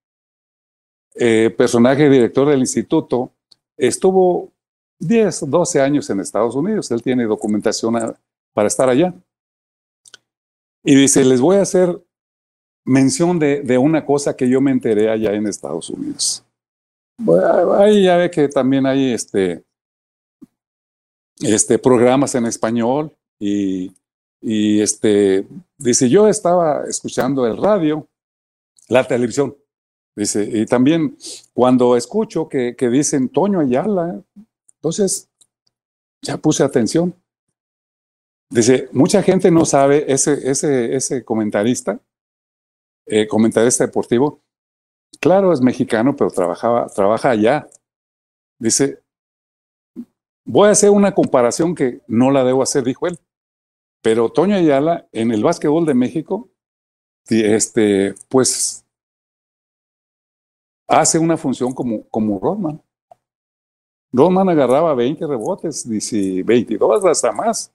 [1.15, 3.31] eh, personaje director del instituto
[3.77, 4.51] estuvo
[4.99, 6.91] 10, 12 años en Estados Unidos.
[6.91, 7.95] Él tiene documentación
[8.53, 9.13] para estar allá.
[10.83, 11.99] Y dice, les voy a hacer
[12.85, 16.43] mención de, de una cosa que yo me enteré allá en Estados Unidos.
[17.77, 19.63] Ahí ya ve que también hay este,
[21.39, 23.91] este programas en español y,
[24.41, 25.47] y este,
[25.77, 28.07] dice, yo estaba escuchando el radio,
[28.89, 29.55] la televisión,
[30.15, 31.17] dice, y también
[31.53, 34.21] cuando escucho que, que dicen Toño Ayala,
[34.77, 35.29] entonces
[36.21, 37.13] ya puse atención.
[38.49, 41.99] Dice, mucha gente no sabe, ese, ese, ese comentarista,
[43.07, 44.41] eh, comentarista deportivo,
[45.19, 47.67] Claro, es mexicano, pero trabajaba, trabaja allá.
[48.59, 49.01] Dice,
[50.45, 53.17] voy a hacer una comparación que no la debo hacer, dijo él.
[54.01, 56.49] Pero Toño Ayala, en el básquetbol de México,
[57.27, 58.84] este, pues
[60.87, 62.81] hace una función como, como Rodman.
[64.11, 67.71] Rodman agarraba 20 rebotes, dice 22 hasta más.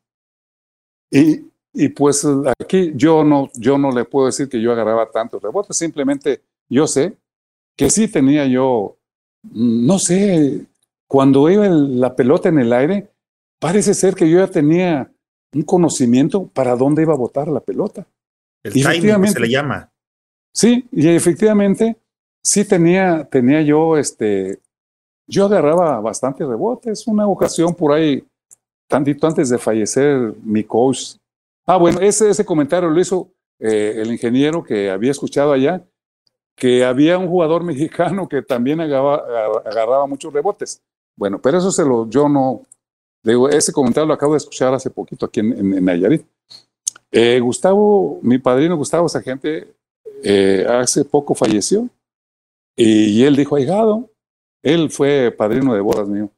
[1.11, 2.27] Y, y pues
[2.59, 6.87] aquí yo no, yo no le puedo decir que yo agarraba tantos rebotes, simplemente yo
[6.87, 7.17] sé
[7.77, 8.99] que sí tenía yo,
[9.53, 10.67] no sé,
[11.09, 13.11] cuando iba la pelota en el aire,
[13.59, 15.11] parece ser que yo ya tenía
[15.53, 18.07] un conocimiento para dónde iba a botar la pelota.
[18.63, 19.91] El timing se le llama.
[20.55, 21.97] Sí, y efectivamente
[22.43, 24.61] sí tenía, tenía yo, este,
[25.27, 27.07] yo agarraba bastante rebotes.
[27.07, 28.25] Una ocasión por ahí,
[28.89, 31.17] tantito antes de fallecer mi coach.
[31.67, 35.85] Ah, bueno, ese, ese comentario lo hizo eh, el ingeniero que había escuchado allá
[36.61, 40.83] que había un jugador mexicano que también agarraba, muchos rebotes.
[41.17, 42.63] Bueno, pero eso se lo, yo no,
[43.25, 46.23] digo, ese comentario lo acabo de escuchar hace poquito aquí en, Nayarit.
[47.11, 49.75] Eh, Gustavo, mi padrino Gustavo esa gente
[50.23, 51.89] eh, hace poco falleció
[52.83, 54.11] y, él dijo, ahijado,
[54.63, 56.31] él fue padrino de bodas mío.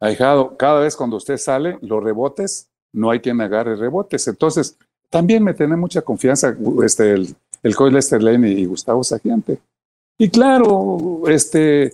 [0.00, 4.26] Ahijado, cada vez cuando usted sale, los rebotes, no hay quien agarre rebotes.
[4.26, 4.76] Entonces,
[5.10, 9.58] también me tiene mucha confianza este, el, el coach Lester Lane y Gustavo Sagiante.
[10.18, 11.92] Y claro, este,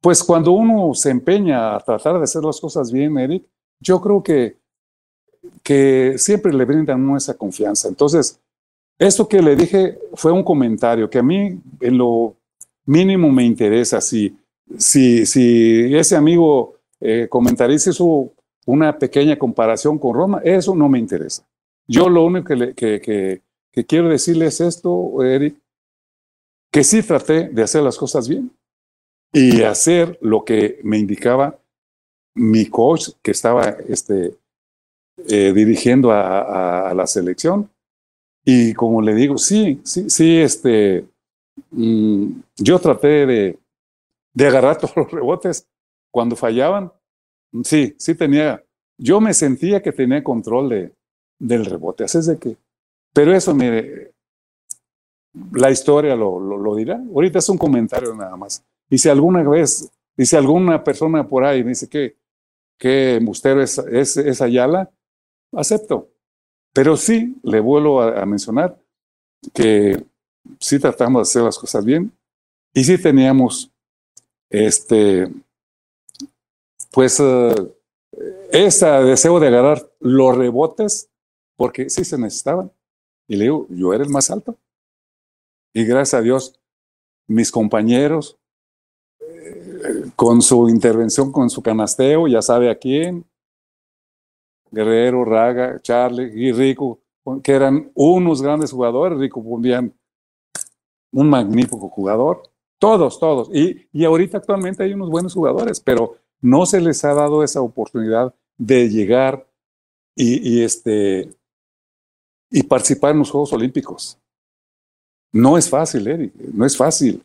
[0.00, 3.44] pues cuando uno se empeña a tratar de hacer las cosas bien, Eric,
[3.80, 4.56] yo creo que,
[5.62, 7.88] que siempre le brindan uno esa confianza.
[7.88, 8.38] Entonces,
[8.98, 12.36] esto que le dije fue un comentario que a mí en lo
[12.86, 14.00] mínimo me interesa.
[14.00, 14.36] Si,
[14.78, 18.32] si, si ese amigo eh, comentarista hizo
[18.66, 21.46] una pequeña comparación con Roma, eso no me interesa.
[21.86, 25.56] Yo lo único que, le, que, que, que quiero decirles esto, Eric,
[26.72, 28.50] que sí traté de hacer las cosas bien
[29.32, 31.58] y hacer lo que me indicaba
[32.34, 34.36] mi coach que estaba este,
[35.28, 37.70] eh, dirigiendo a, la selección.
[38.44, 41.04] Y como le digo, sí, sí, sí, este,
[41.70, 43.58] mm, yo traté de,
[44.32, 45.66] de agarrar todos los rebotes
[46.10, 46.92] cuando fallaban.
[47.62, 48.62] Sí, sí tenía,
[48.98, 50.92] yo me sentía que tenía control de,
[51.38, 52.04] del rebote.
[52.04, 52.56] Así es de que,
[53.12, 54.14] pero eso, mire,
[55.52, 57.00] la historia lo, lo, dirá.
[57.14, 58.64] Ahorita es un comentario nada más.
[58.88, 62.16] Y si alguna vez, y si alguna persona por ahí me dice que,
[62.78, 64.90] que Mustero es, es, Ayala,
[65.52, 66.10] acepto.
[66.72, 68.78] Pero sí, le vuelvo a, mencionar
[69.52, 70.04] que
[70.60, 72.12] sí tratamos de hacer las cosas bien
[72.72, 73.70] y sí teníamos
[74.50, 75.28] este,
[76.90, 77.72] pues, uh,
[78.52, 81.10] ese deseo de agarrar los rebotes,
[81.56, 82.70] porque sí se necesitaban.
[83.26, 84.56] Y le digo, yo era el más alto.
[85.72, 86.60] Y gracias a Dios,
[87.26, 88.38] mis compañeros,
[89.20, 93.24] eh, con su intervención, con su canasteo, ya sabe a quién,
[94.70, 97.00] Guerrero, Raga, Charlie y Rico,
[97.42, 99.92] que eran unos grandes jugadores, Rico Pundian,
[101.14, 102.42] un magnífico jugador,
[102.78, 103.48] todos, todos.
[103.54, 107.62] Y, y ahorita actualmente hay unos buenos jugadores, pero no se les ha dado esa
[107.62, 109.48] oportunidad de llegar
[110.16, 111.34] y, este,
[112.50, 114.18] y participar en los Juegos Olímpicos.
[115.32, 117.24] No es fácil, Eric, no es fácil.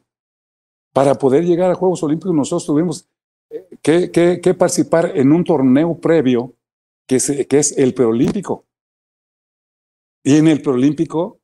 [0.93, 3.07] Para poder llegar a Juegos Olímpicos nosotros tuvimos
[3.49, 6.53] eh, que, participar en un torneo previo
[7.05, 8.65] que que es el preolímpico.
[10.23, 11.38] Y en el preolímpico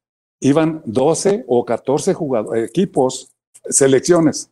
[0.47, 3.33] iban 12 o 14 jugadores, equipos,
[3.67, 4.51] selecciones.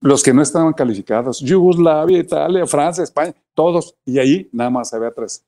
[0.00, 3.96] Los que no estaban calificados, Yugoslavia, Italia, Francia, España, todos.
[4.04, 5.44] Y ahí nada más había tres,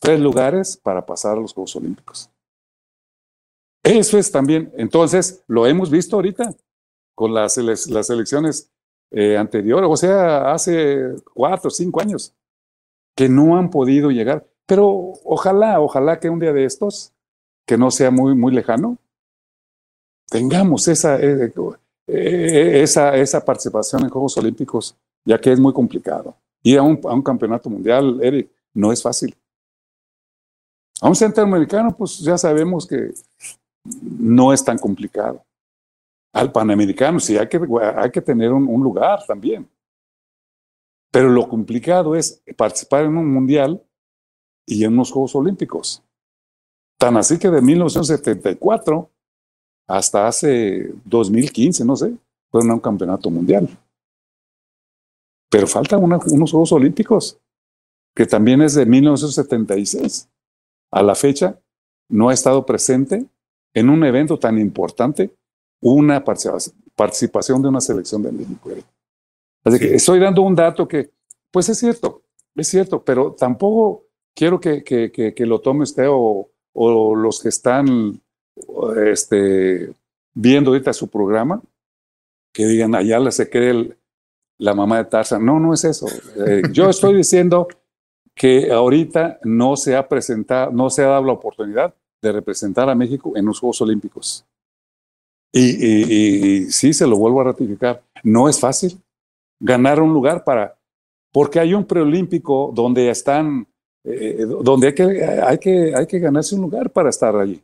[0.00, 2.28] tres lugares para pasar a los Juegos Olímpicos.
[3.84, 6.56] Eso es también, entonces, lo hemos visto ahorita
[7.14, 8.72] con las, las elecciones
[9.12, 12.34] eh, anteriores, o sea, hace cuatro cinco años,
[13.14, 14.44] que no han podido llegar.
[14.66, 17.13] Pero ojalá, ojalá que un día de estos,
[17.66, 18.98] que no sea muy, muy lejano,
[20.28, 21.52] tengamos esa, eh,
[22.06, 26.36] eh, esa, esa participación en Juegos Olímpicos, ya que es muy complicado.
[26.62, 29.34] Ir a un, un campeonato mundial, Eric, no es fácil.
[31.00, 33.12] A un centroamericano, pues ya sabemos que
[34.02, 35.44] no es tan complicado.
[36.32, 37.60] Al Panamericano sí hay que,
[37.96, 39.68] hay que tener un, lugar también.
[41.12, 43.80] Pero lo complicado es participar en un mundial
[44.66, 46.02] y en unos Juegos Olímpicos.
[46.98, 49.10] Tan así que de 1974
[49.86, 52.14] hasta hace 2015, no sé,
[52.50, 53.68] fueron a un campeonato mundial.
[55.50, 57.38] Pero faltan unos Juegos Olímpicos,
[58.14, 60.28] que también es de 1976.
[60.90, 61.60] A la fecha
[62.08, 63.26] no ha estado presente
[63.74, 65.34] en un evento tan importante
[65.80, 68.70] una participación de una selección de México.
[69.64, 71.10] Así que estoy dando un dato que,
[71.50, 72.22] pues es cierto,
[72.54, 77.48] es cierto, pero tampoco quiero que, que, que, lo tome usted o, o, los que
[77.48, 78.20] están
[79.06, 79.92] este,
[80.34, 81.62] viendo ahorita su programa,
[82.52, 83.96] que digan, allá se cree
[84.58, 85.44] la mamá de Tarzan.
[85.44, 86.06] No, no es eso.
[86.46, 87.68] Eh, yo estoy diciendo
[88.34, 92.94] que ahorita no se ha presentado, no se ha dado la oportunidad de representar a
[92.94, 94.44] México en los Juegos Olímpicos.
[95.56, 99.00] Y, sí, se lo vuelvo a ratificar, no es fácil
[99.60, 100.76] ganar un lugar para,
[101.32, 103.68] porque hay un preolímpico donde están,
[104.04, 107.62] eh, donde hay que, hay, que, hay que ganarse un lugar para estar allí.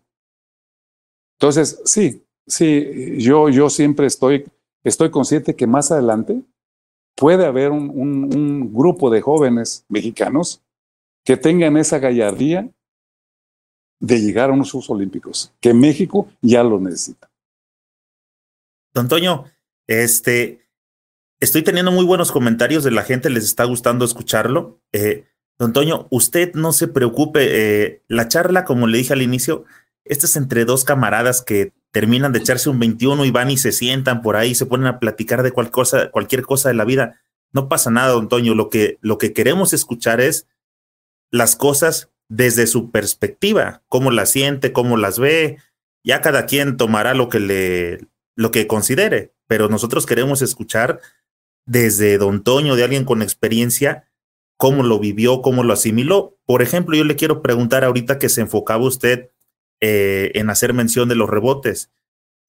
[1.39, 4.47] Entonces, sí, sí, yo, yo siempre estoy,
[4.83, 6.43] estoy consciente que más adelante
[7.15, 10.63] puede haber un, grupo de jóvenes mexicanos
[11.25, 12.71] que tengan esa gallardía
[14.01, 17.31] de llegar a unos Juegos Olímpicos, que México ya lo necesita.
[18.95, 19.45] Don Toño,
[19.87, 20.67] este,
[21.39, 24.81] estoy teniendo muy buenos comentarios de la gente, les está gustando escucharlo.
[24.93, 25.27] Eh,
[25.61, 29.67] don Toño, usted no se preocupe, eh, la charla, como le dije al inicio,
[30.07, 33.71] esta es entre dos camaradas que terminan de echarse un 21 y van y se
[33.71, 37.21] sientan por ahí, se ponen a platicar de cualquier cosa, cualquier cosa de la vida.
[37.53, 40.47] No pasa nada, don Toño, lo que, lo que queremos escuchar es
[41.31, 45.59] las cosas desde su perspectiva, cómo las siente, cómo las ve.
[46.03, 51.01] Ya cada quien tomará lo que le, lo que considere, pero nosotros queremos escuchar
[51.67, 54.10] desde Don Toño, de alguien con experiencia,
[54.61, 56.37] cómo lo vivió, cómo lo asimiló.
[56.45, 59.31] Por ejemplo, yo le quiero preguntar ahorita que se enfocaba usted
[59.81, 61.91] eh, en hacer mención de los rebotes.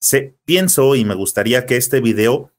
[0.02, 2.52] Se, pienso y me gustaría que este video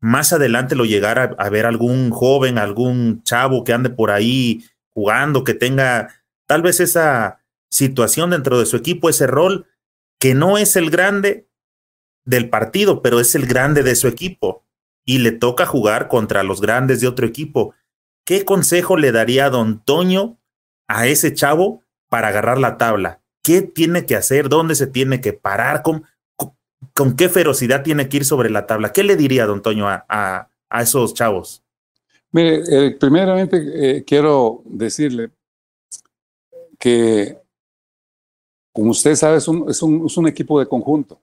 [0.00, 5.44] más adelante lo llegara a ver algún joven, algún chavo que ande por ahí jugando,
[5.44, 7.40] que tenga tal vez esa
[7.70, 9.66] situación dentro de su equipo, ese rol
[10.18, 11.48] que no es el grande,
[12.26, 14.62] del partido, pero es el grande de su equipo
[15.06, 17.74] y le toca jugar contra los grandes de otro equipo.
[18.30, 20.38] ¿Qué consejo le daría a don Toño
[20.86, 23.20] a ese chavo para agarrar la tabla?
[23.42, 24.48] ¿Qué tiene que hacer?
[24.48, 25.82] ¿Dónde se tiene que parar?
[25.82, 26.04] ¿Con,
[26.94, 28.92] con, qué ferocidad tiene que ir sobre la tabla?
[28.92, 31.64] ¿Qué le diría don Toño a, a, esos chavos?
[32.30, 35.32] Mire, eh, primeramente eh, quiero decirle
[36.78, 37.36] que,
[38.72, 41.20] como usted sabe, es un, es un, es un equipo de conjunto.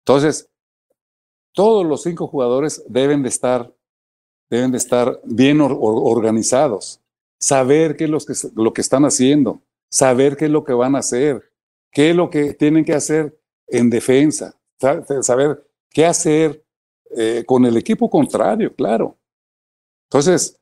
[0.00, 0.50] Entonces,
[1.52, 3.72] todos los cinco jugadores deben de estar,
[4.52, 7.00] deben de estar bien organizados,
[7.38, 10.94] saber qué es lo que, lo que están haciendo, saber qué es lo que van
[10.94, 11.50] a hacer,
[11.90, 13.34] qué es lo que tienen que hacer
[13.66, 14.54] en defensa,
[15.22, 16.62] saber qué hacer
[17.16, 19.16] eh, con el equipo contrario, claro.
[20.10, 20.60] Entonces,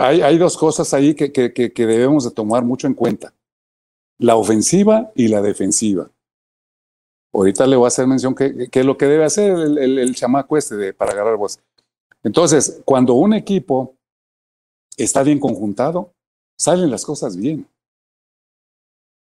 [0.00, 3.32] hay, hay dos cosas ahí que, que, que, debemos de tomar mucho en cuenta.
[4.18, 6.10] La ofensiva y la defensiva.
[7.32, 10.56] Ahorita le voy a hacer mención que, es lo que debe hacer el, el, chamaco
[10.56, 11.60] este de, para agarrar voz.
[12.26, 13.94] Entonces, cuando un equipo
[14.96, 16.12] está bien conjuntado,
[16.58, 17.68] salen las cosas bien.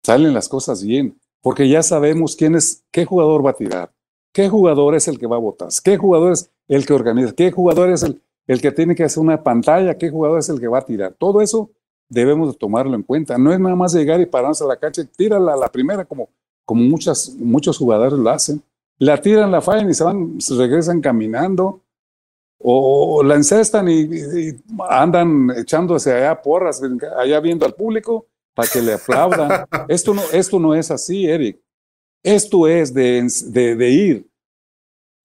[0.04, 3.94] Salen las cosas bien, porque ya sabemos quién es, qué jugador va a tirar,
[4.34, 7.52] qué jugador es el que va a votar, qué jugador es el que organiza, qué
[7.52, 10.68] jugador es el, el que tiene que hacer una pantalla, qué jugador es el que
[10.68, 11.14] va a tirar.
[11.14, 11.70] Todo eso
[12.10, 13.38] debemos de tomarlo en cuenta.
[13.38, 16.04] No es nada más llegar y pararse a la cancha y tírala a la primera
[16.04, 16.30] como
[16.66, 18.64] como muchas, muchos jugadores lo hacen.
[18.98, 21.81] La tiran, la fallan y se van, se regresan caminando,
[22.64, 24.08] o la encestan y,
[24.90, 26.82] andan echándose allá porras,
[27.18, 29.66] allá viendo al público para que le aplaudan.
[29.88, 31.60] esto, no, esto no es así, Eric.
[32.24, 34.28] Esto es de, de, ir.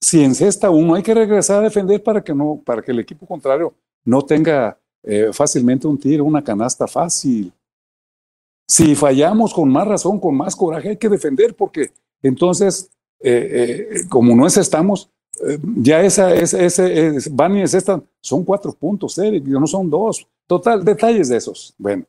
[0.01, 3.27] Si encesta uno, hay que regresar a defender para que, no, para que el equipo
[3.27, 3.75] contrario
[4.05, 7.53] no tenga eh, fácilmente un tiro, una canasta fácil.
[8.69, 14.09] Si fallamos con más razón, con más coraje, hay que defender porque entonces, eh, eh,
[14.09, 15.11] como no es estamos,
[15.77, 20.27] ya esa, ese, van y es esta, son cuatro puntos, Eric, no son dos.
[20.47, 21.75] Total, detalles de esos.
[21.77, 22.05] Bueno,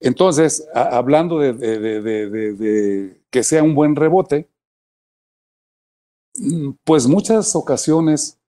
[0.00, 4.48] entonces, hablando de, de, que sea un buen rebote,
[6.38, 8.38] mm, pues muchas ocasiones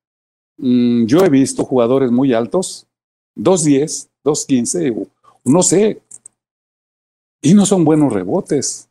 [0.56, 2.86] mm, yo he visto jugadores muy altos,
[3.36, 5.08] 2.10, 2.15,
[5.44, 6.00] no sé,
[7.40, 8.88] y no son buenos rebotes.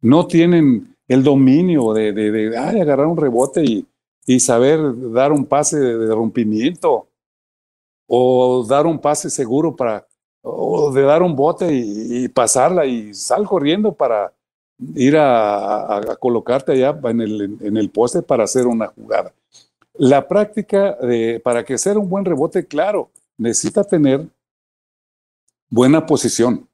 [0.00, 3.86] No tienen el dominio de, de, agarrar un rebote y,
[4.28, 4.78] y, saber
[5.12, 7.08] dar un pase de, rompimiento
[8.06, 10.06] o dar un pase seguro para,
[10.42, 14.32] o de dar un bote y, pasarla y sal corriendo para
[14.94, 19.32] ir a, colocarte allá en el, en el poste para hacer una jugada.
[19.94, 20.96] La práctica
[21.42, 24.26] para que sea un buen rebote, claro, necesita tener
[25.68, 26.68] buena posición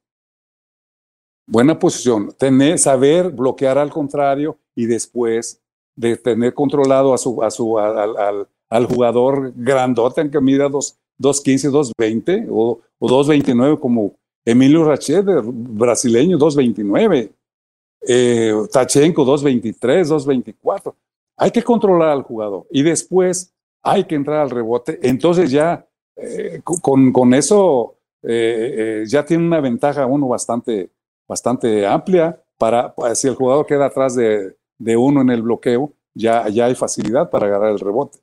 [1.47, 5.61] buena posición, tener, saber bloquear al contrario y después
[5.97, 12.49] de tener controlado a su, a su, al, al, jugador grandote que mira 2.15, 2.20
[12.51, 14.15] o, o 2.29 como
[14.45, 17.31] Emilio Rachet, brasileño, 2.29.
[18.07, 20.95] Eh, Tachenko, 2.23, 2.24.
[21.37, 24.99] Hay que controlar al jugador y después hay que entrar al rebote.
[25.03, 25.87] Entonces ya
[26.17, 30.91] eh, con, con, eso eh, eh, ya tiene una ventaja uno bastante,
[31.27, 36.49] bastante amplia para, si el jugador queda atrás de, de uno en el bloqueo, ya,
[36.49, 38.19] ya hay facilidad para agarrar el rebote.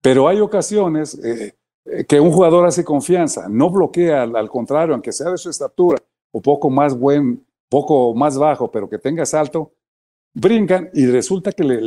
[0.00, 1.54] Pero hay ocasiones eh,
[1.84, 5.98] eh, que un jugador hace confianza, no bloquea, al, contrario, aunque sea de su estatura
[6.32, 9.72] o poco más buen, poco más bajo, pero que tenga salto,
[10.34, 11.80] brincan y resulta que le,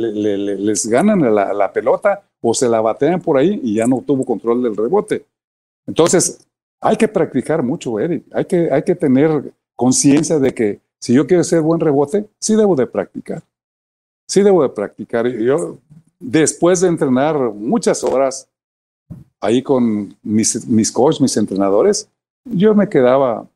[0.56, 4.24] les ganan la, la, pelota o se la batean por ahí y ya no tuvo
[4.24, 5.26] control del rebote.
[5.86, 6.46] Entonces,
[6.80, 8.24] hay que practicar mucho, Eric.
[8.32, 12.54] Hay que, hay que tener conciencia de que si yo quiero ser buen rebote, sí
[12.54, 13.42] debo de practicar.
[14.26, 15.26] Sí debo de practicar.
[15.28, 15.78] Yo,
[16.18, 18.48] después de entrenar muchas horas
[19.40, 22.08] ahí con mis, mis coaches, mis entrenadores,
[22.44, 23.46] yo me quedaba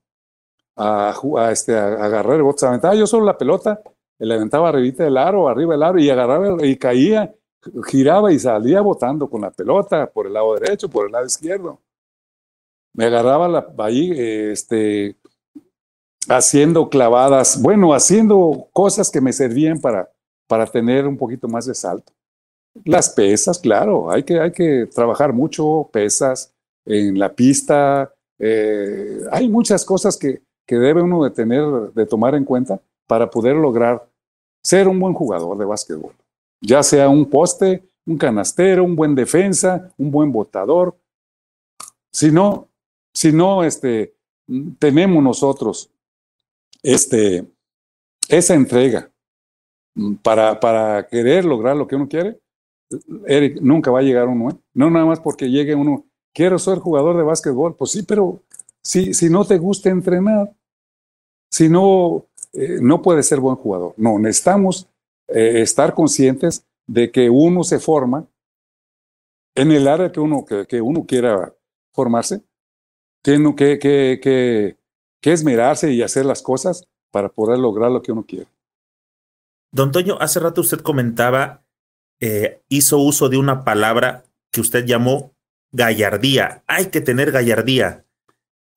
[0.77, 1.15] a,
[1.51, 3.81] este, a agarrar el bote, aventaba yo solo la pelota,
[4.19, 7.35] le aventaba arriba del aro, arriba del aro y agarraba y caía,
[7.87, 11.79] giraba y salía botando con la pelota por el lado derecho, por el lado izquierdo.
[12.95, 15.17] Me agarraba la, ahí, este,
[16.29, 20.11] haciendo clavadas, bueno, haciendo cosas que me servían para,
[20.51, 22.13] para tener un poquito más de salto.
[22.85, 26.53] Las pesas, claro, hay que, hay que trabajar mucho, pesas
[26.85, 28.13] en la pista.
[28.37, 31.63] Eh, hay muchas cosas que, que debe uno de tener,
[31.95, 34.05] de tomar en cuenta para poder lograr
[34.61, 36.17] ser un buen jugador de básquetbol.
[36.61, 40.97] Ya sea un poste, un canastero, un buen defensa, un buen botador.
[42.13, 42.67] Si no,
[43.15, 44.17] si no, este,
[44.81, 45.93] tenemos nosotros
[46.83, 47.47] este,
[48.29, 49.11] esa entrega
[50.23, 52.39] para, para querer lograr lo que uno quiere,
[53.27, 54.51] Eric, nunca va a llegar uno.
[54.51, 54.57] ¿eh?
[54.75, 57.77] No nada más porque llegue uno, quiero ser jugador de básquetbol.
[57.77, 58.43] Pues sí, pero
[58.83, 60.53] si, si no te gusta entrenar,
[61.51, 63.95] si no, eh, no puedes ser buen jugador.
[63.97, 64.89] No, necesitamos
[65.29, 68.27] eh, estar conscientes de que uno se forma
[69.55, 71.55] en el área que uno, que, que uno quiera
[71.93, 72.43] formarse,
[73.23, 74.77] tiene que, que, que,
[75.21, 78.49] que esmerarse y hacer las cosas para poder lograr lo que uno quiere.
[79.73, 81.65] Don Toño, hace rato usted comentaba,
[82.21, 85.37] eh, hizo uso de una palabra que usted llamó
[85.73, 86.65] gallardía.
[86.67, 88.05] Hay que tener gallardía.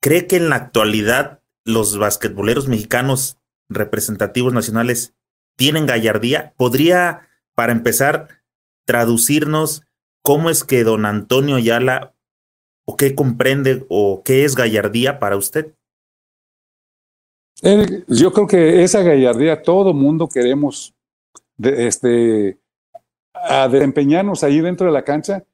[0.02, 3.40] ¿Cree que en la actualidad los basquetboleros mexicanos
[3.70, 5.16] representativos nacionales
[5.58, 6.54] tienen gallardía?
[6.58, 8.44] ¿Podría, para empezar,
[8.86, 9.84] traducirnos
[10.22, 12.16] cómo es que don Antonio Ayala,
[12.86, 15.74] o qué comprende, o qué es gallardía para usted?
[17.62, 20.94] Yo creo que esa gallardía todo mundo queremos
[21.62, 22.58] este,
[23.72, 25.46] desempeñarnos ahí dentro de la cancha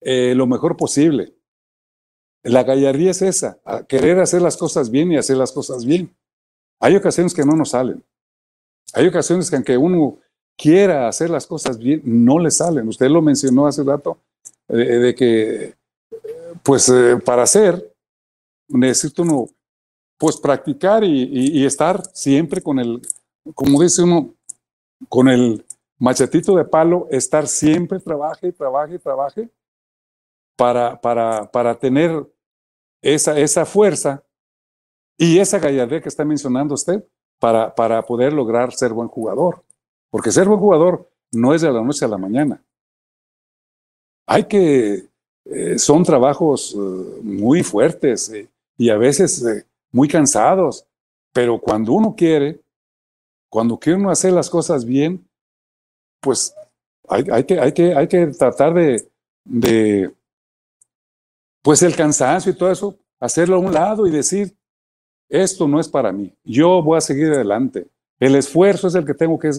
[0.00, 1.34] eh, lo mejor posible.
[2.42, 6.14] La gallardía es esa, querer hacer las cosas bien y hacer las cosas bien.
[6.80, 8.04] Hay ocasiones que no nos salen.
[8.94, 10.18] Hay ocasiones que aunque uno
[10.56, 12.88] quiera hacer las cosas bien, no le salen.
[12.88, 14.18] Usted lo mencionó hace rato,
[14.68, 15.74] eh, de que,
[16.62, 17.94] pues eh, para hacer,
[18.68, 19.48] necesita uno,
[20.18, 23.00] pues practicar y, estar siempre con el,
[23.54, 24.34] como dice uno,
[25.08, 25.64] con el
[25.98, 29.48] machetito de palo, estar siempre, trabaje, trabaje, trabaje,
[30.56, 32.26] para, para, para tener
[33.00, 34.24] esa, esa fuerza
[35.16, 37.04] y esa gallardía que está mencionando usted
[37.38, 39.64] para, para poder lograr ser buen jugador.
[40.10, 42.62] Porque ser buen jugador no es de la noche a la mañana.
[44.26, 45.08] Hay que,
[45.44, 50.86] eh, son trabajos eh, muy fuertes eh, y a veces muy cansados,
[51.32, 52.60] pero cuando uno quiere,
[53.50, 55.26] cuando quiere uno hacer las cosas bien,
[56.20, 56.54] pues
[57.08, 60.12] hay, que, hay, que, hay que tratar de,
[61.62, 64.54] pues el cansancio y todo eso, hacerlo a un lado y decir,
[65.28, 67.88] esto no es para mí, yo voy a seguir adelante.
[68.18, 69.50] El esfuerzo es el que tengo que,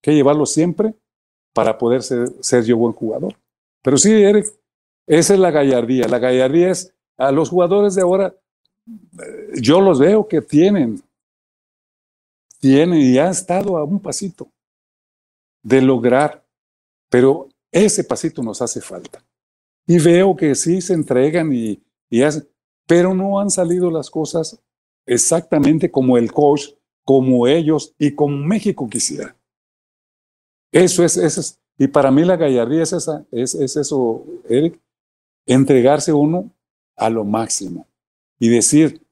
[0.00, 0.94] que llevarlo siempre
[1.52, 3.34] para poder ser, ser, yo buen jugador.
[3.82, 4.46] Pero sí, Eric,
[5.06, 6.08] esa es la gallardía.
[6.08, 8.34] La gallardía es a los jugadores de ahora,
[9.60, 11.02] yo los veo que tienen,
[12.58, 14.50] tienen y han estado a un pasito
[15.62, 16.44] de lograr,
[17.08, 19.24] pero ese pasito nos hace falta.
[19.86, 22.48] Y veo que sí se entregan y, y hacen,
[22.86, 24.60] pero no han salido las cosas
[25.06, 26.68] exactamente como el coach,
[27.04, 29.34] como ellos y como México quisiera.
[30.70, 34.78] Eso es, eso es y para mí la gallardía es, esa, es, es eso, Eric,
[35.46, 36.50] entregarse uno
[36.96, 37.86] a lo máximo
[38.38, 39.02] y decir,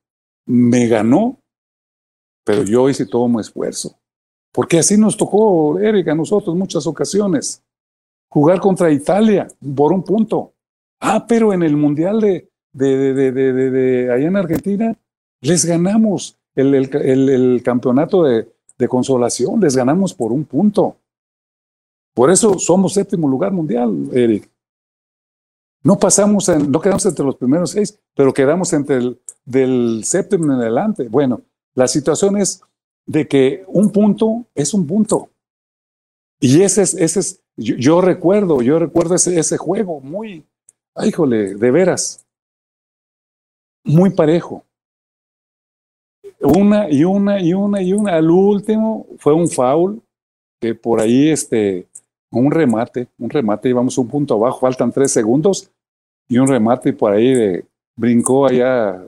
[0.46, 1.40] me ganó,
[2.44, 3.98] pero yo hice todo mi esfuerzo.
[4.52, 7.62] Porque así nos tocó, Eric, a nosotros muchas ocasiones.
[8.28, 10.52] Jugar contra Italia por un punto.
[11.00, 14.96] Ah, pero en el Mundial de, de, de, de, de allá en Argentina,
[15.42, 18.48] les ganamos el, el, el, campeonato de,
[18.78, 20.96] de consolación, les ganamos por un punto.
[22.14, 24.50] Por eso somos séptimo lugar mundial, Eric.
[25.86, 30.46] No pasamos, en, no quedamos entre los primeros seis, pero quedamos entre el del séptimo
[30.46, 31.06] en adelante.
[31.08, 31.42] Bueno,
[31.76, 32.60] la situación es
[33.06, 35.28] de que un punto es un punto.
[36.40, 40.44] Y ese es, ese es yo, yo recuerdo, yo recuerdo ese, ese juego muy,
[40.96, 42.26] ay, híjole, de veras,
[43.84, 44.64] muy parejo
[46.40, 48.16] una y una y una y una.
[48.16, 50.02] Al último fue un foul
[50.60, 51.86] que por ahí, este,
[52.32, 55.70] un remate, un remate, íbamos un punto abajo, faltan tres segundos
[56.28, 57.66] y un remate por ahí de,
[57.96, 59.02] brincó allá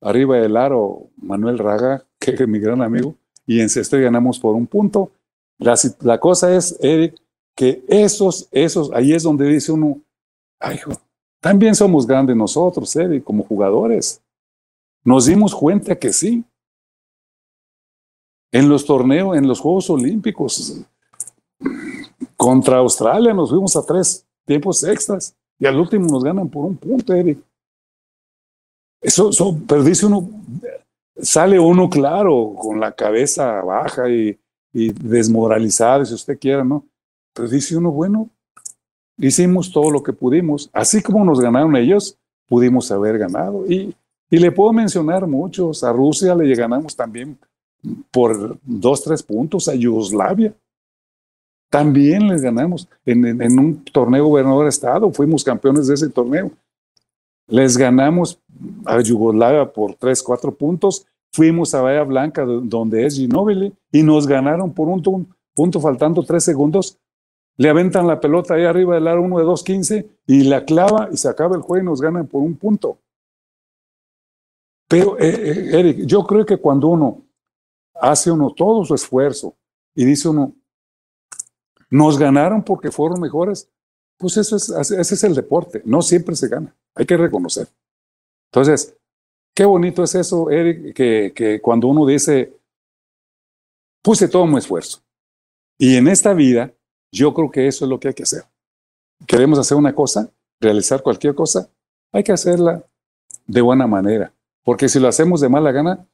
[0.00, 3.14] arriba del aro Manuel Raga, que es mi gran amigo,
[3.46, 5.10] y en sexto ganamos por un punto.
[5.58, 7.16] La, la cosa es, Eric,
[7.54, 10.00] que esos, esos, ahí es donde dice uno,
[10.58, 10.80] ay,
[11.40, 14.20] también somos grandes nosotros, Eric, como jugadores.
[15.04, 16.42] Nos dimos cuenta que sí,
[18.50, 20.80] en los torneos, en los Juegos Olímpicos.
[22.36, 26.76] Contra Australia nos fuimos a tres tiempos extras y al último nos ganan por un
[26.76, 27.38] punto, Eric.
[29.00, 29.56] Eso, eso
[30.06, 30.30] uno,
[31.16, 34.38] sale uno claro, con la cabeza baja y,
[34.72, 36.84] y desmoralizado, si usted quiera, ¿no?
[37.34, 38.30] Pero dice uno, bueno,
[39.18, 40.70] hicimos todo lo que pudimos.
[40.72, 43.66] Así como nos ganaron ellos, pudimos haber ganado.
[43.66, 43.94] Y,
[44.30, 45.84] y le puedo mencionar muchos.
[45.84, 47.38] A Rusia le ganamos también
[48.10, 50.54] por dos, tres puntos a Yugoslavia.
[51.74, 56.52] También les ganamos en, un torneo gobernador de estado, fuimos campeones de ese torneo.
[57.48, 58.40] Les ganamos
[58.84, 61.04] a Yugoslavia por tres, cuatro puntos.
[61.32, 65.02] Fuimos a Bahía Blanca, donde es Ginóbili, y nos ganaron por un,
[65.52, 66.96] punto faltando tres segundos,
[67.56, 71.16] le aventan la pelota ahí arriba del aro uno de 2.15 y la clava y
[71.16, 72.98] se acaba el juego y nos ganan por un punto.
[74.86, 77.22] Pero, eh, eh, Eric, yo creo que cuando uno
[78.00, 79.56] hace uno todo su esfuerzo
[79.92, 80.54] y dice uno,
[81.90, 83.68] nos ganaron porque fueron mejores,
[84.18, 87.68] pues eso es, ese es el deporte, no siempre se gana, hay que reconocer.
[88.52, 88.96] Entonces,
[89.54, 92.52] qué bonito es eso, Eric, que, que cuando uno dice,
[94.02, 95.02] puse todo mi esfuerzo.
[95.78, 96.72] Y en esta vida,
[97.12, 98.44] yo creo que eso es lo que hay que hacer.
[99.26, 100.30] Queremos hacer una cosa,
[100.60, 101.68] realizar cualquier cosa,
[102.12, 102.84] hay que hacerla
[103.46, 104.32] de buena manera.
[104.62, 106.06] Porque si lo hacemos de mala gana,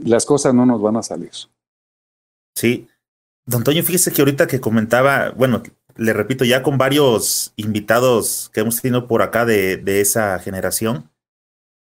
[0.00, 1.30] las cosas no nos van a salir.
[2.54, 2.88] Sí.
[3.46, 5.62] Don Toño, fíjese que ahorita que comentaba, bueno,
[5.96, 11.10] le repito, ya con varios invitados que hemos tenido por acá de, esa generación,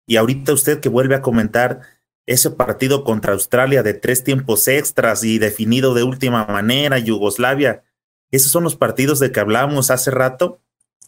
[0.06, 1.82] y ahorita usted que vuelve a comentar
[2.26, 7.84] ese partido contra Australia de tres tiempos extras y definido de última manera, Yugoslavia,
[8.32, 10.60] esos son los partidos de que hablábamos hace rato,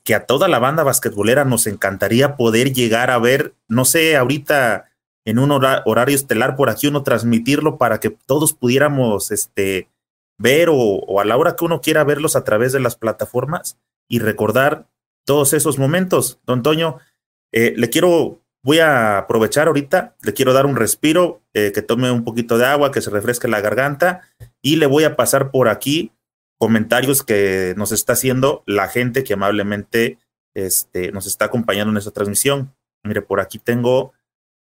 [0.05, 4.89] que a toda la banda basquetbolera nos encantaría poder llegar a ver, no sé, ahorita
[5.25, 9.89] en un horario estelar por aquí uno transmitirlo para que todos pudiéramos este,
[10.37, 13.77] ver o, a la hora que uno quiera verlos a través de las plataformas
[14.07, 14.87] y recordar
[15.25, 16.39] todos esos momentos.
[16.45, 16.99] Don Toño,
[17.51, 22.11] eh, le quiero, voy a aprovechar ahorita, le quiero dar un respiro, eh, que tome
[22.11, 24.21] un poquito de agua, que se refresque la garganta
[24.61, 26.11] y le voy a pasar por aquí
[26.57, 30.19] comentarios que nos está haciendo la gente que amablemente
[30.53, 32.73] este, nos está acompañando en esta transmisión.
[33.03, 34.13] Mire, por aquí tengo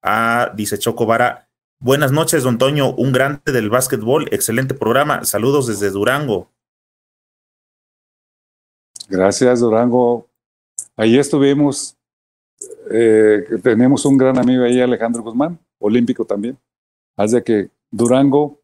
[0.04, 1.49] a, dice Choco Vara,
[1.80, 6.50] buenas noches, don Toño, un grande del básquetbol, excelente programa, saludos desde Durango.
[9.08, 10.28] Gracias, Durango.
[10.96, 11.98] Ahí estuvimos,
[12.92, 16.58] eh, tenemos un gran amigo ahí, Alejandro Guzmán, olímpico también.
[17.18, 18.60] Hace que Durango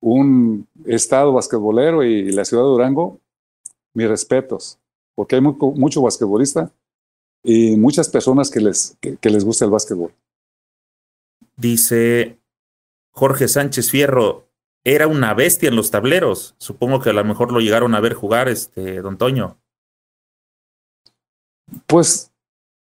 [0.00, 3.20] un estado basquetbolero y la ciudad de Durango,
[3.94, 4.78] mis respetos,
[5.14, 6.72] porque hay mucho, basquetbolista
[7.44, 10.12] y muchas personas que les, que, les gusta el basquetbol.
[11.56, 12.38] Dice
[13.10, 14.48] Jorge Sánchez Fierro,
[14.84, 16.54] era una bestia en los tableros.
[16.58, 19.58] Supongo que a lo mejor lo llegaron a ver jugar, este, don Toño.
[21.86, 22.32] Pues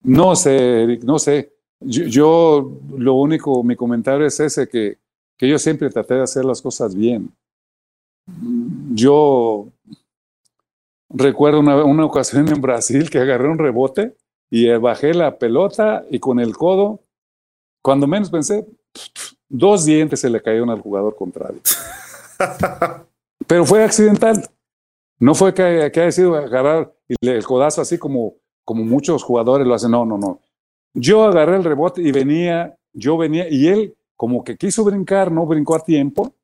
[0.03, 1.53] no sé, Eric, no sé.
[1.81, 4.99] yo, lo único, mi comentario es ese, que
[5.41, 7.33] que yo siempre traté de hacer las cosas bien.
[8.93, 9.69] Yo
[11.09, 14.19] recuerdo una, ocasión en Brasil que agarré un rebote
[14.51, 17.01] y bajé la pelota y con el codo,
[17.83, 18.67] cuando menos pensé,
[19.49, 21.61] dos dientes se le cayeron al jugador contrario.
[23.47, 24.49] Pero fue accidental.
[25.19, 29.75] No fue que, que haya sido agarrar el codazo así como, como muchos jugadores lo
[29.75, 29.91] hacen.
[29.91, 30.41] No, no, no.
[30.95, 35.47] Yo agarré el rebote y venía, yo venía y él como que quiso brincar, no
[35.47, 36.35] brincó a tiempo,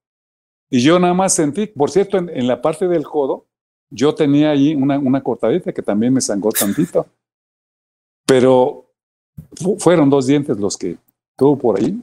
[0.71, 3.47] y yo nada más sentí, por cierto, en, la parte del codo,
[3.91, 7.07] yo tenía ahí una, una cortadita que también me sangró tantito,
[8.25, 8.87] pero
[9.79, 10.97] fueron dos dientes los que
[11.37, 12.03] tuvo por ahí.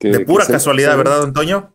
[0.00, 1.72] de pura casualidad, ¿verdad, Antonio?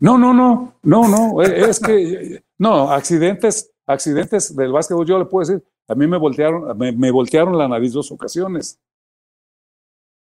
[0.00, 5.24] No, no, no, no, no, e, es que, no, accidentes, accidentes del básquetbol, yo le
[5.24, 8.78] puedo decir, a mí me voltearon, me, me voltearon la nariz dos ocasiones,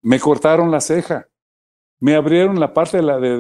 [0.02, 1.28] me cortaron la ceja,
[2.00, 3.38] me abrieron la parte de la, de,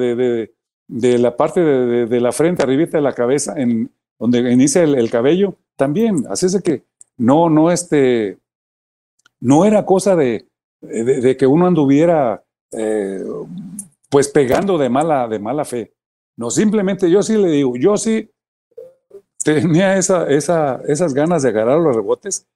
[0.87, 5.55] de, la, parte de, la frente, arribita de la cabeza, en donde inicia el, cabello,
[5.75, 6.25] también.
[6.29, 6.83] Así es que
[7.17, 8.37] no, no, este,
[9.39, 10.47] no era cosa de,
[10.81, 13.23] de, que uno anduviera eh,
[14.09, 15.93] pues pegando de mala, de mala fe.
[16.37, 18.29] No, simplemente yo sí le digo, yo sí
[19.43, 22.47] tenía esa, esa, esas ganas de agarrar los rebotes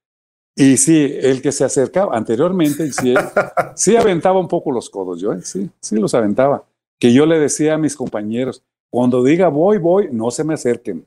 [0.56, 3.14] y sí, el que se acercaba anteriormente, sí,
[3.76, 5.42] sí aventaba un poco los codos, yo, ¿eh?
[5.42, 6.64] sí, sí los aventaba.
[6.98, 11.06] Que yo le decía a mis compañeros, cuando diga voy, voy, no se me acerquen.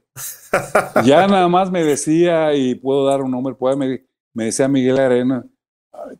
[1.04, 4.04] ya nada más me decía, y puedo dar un nombre, puede, me,
[4.34, 5.46] me decía Miguel Arena,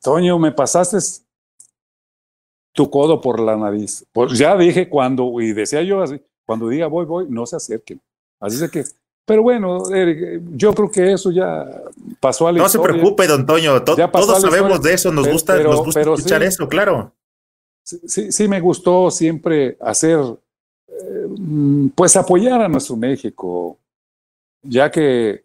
[0.03, 0.99] Toño, me pasaste
[2.72, 4.05] tu codo por la nariz.
[4.12, 8.01] Pues ya dije cuando, y decía yo así, cuando diga voy, voy, no se acerquen.
[8.41, 8.85] Así es que
[9.29, 9.83] pero bueno,
[10.57, 11.83] yo creo que eso ya
[12.18, 12.87] pasó a la no historia.
[12.87, 17.12] Se preocupe, don Toño, todos sabemos de eso, nos gusta, nos gusta escuchar eso, claro.
[17.83, 20.18] Sí, sí, me gustó siempre hacer,
[20.89, 23.76] eh, pues apoyar a nuestro México,
[24.62, 25.43] ya que,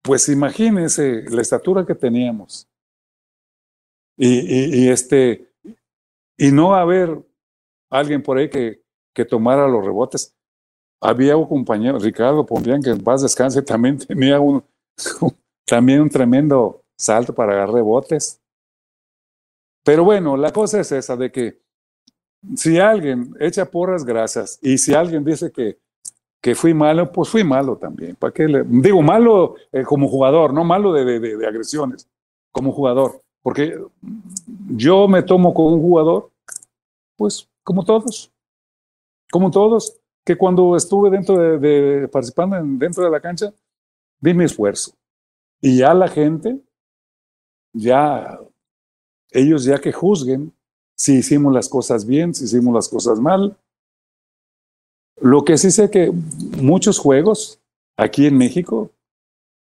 [0.00, 2.66] pues imagínense la estatura que teníamos.
[4.16, 5.50] Y, este,
[6.36, 7.20] y no haber
[7.90, 10.34] alguien por ahí que, que tomara los rebotes
[11.04, 14.64] había un compañero, Ricardo Pompián, que en paz descanse, también tenía un,
[15.66, 18.40] también un tremendo salto para agarrar rebotes.
[19.84, 21.60] Pero bueno, la cosa es esa de que
[22.56, 25.78] si alguien echa porras grasas y si alguien dice que,
[26.40, 28.16] Que fui malo, pues fui malo también.
[28.16, 32.06] ¿Para qué digo, malo eh, como jugador, no malo de, de, de agresiones,
[32.52, 33.23] como jugador.
[33.44, 33.78] Porque
[34.70, 36.30] yo me tomo como un jugador,
[37.14, 38.32] pues como todos,
[39.30, 43.52] como todos, que cuando estuve dentro de, participando en, dentro de la cancha,
[44.18, 44.92] di mi esfuerzo.
[45.60, 46.58] Y ya la gente,
[47.74, 48.40] ya
[49.30, 50.54] ellos ya que juzguen
[50.96, 53.58] si hicimos las cosas bien, si hicimos las cosas mal.
[55.20, 56.10] Lo que sí sé que
[56.62, 57.60] muchos juegos
[57.98, 58.90] aquí en México,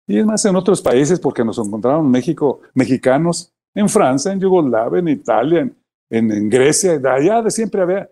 [0.07, 4.39] y es más en otros países, porque nos encontraron en México mexicanos, en Francia, en
[4.39, 5.71] Yugoslavia, en Italia,
[6.09, 8.09] en, en, Grecia, allá de siempre había,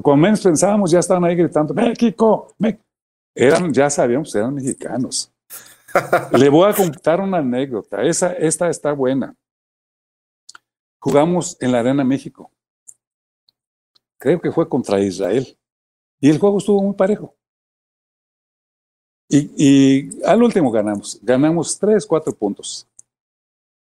[0.00, 2.84] cuando menos pensábamos, ya estaban ahí gritando, México, México.
[3.34, 5.32] Eran, ya sabíamos, eran mexicanos.
[6.38, 9.34] Le voy a contar una anécdota, esa, esta está buena.
[11.00, 12.52] Jugamos en la Arena México.
[14.16, 15.58] Creo que fue contra Israel.
[16.20, 17.34] Y el juego estuvo muy parejo.
[19.28, 21.18] Y, y al último ganamos.
[21.20, 22.86] Ganamos tres, cuatro puntos.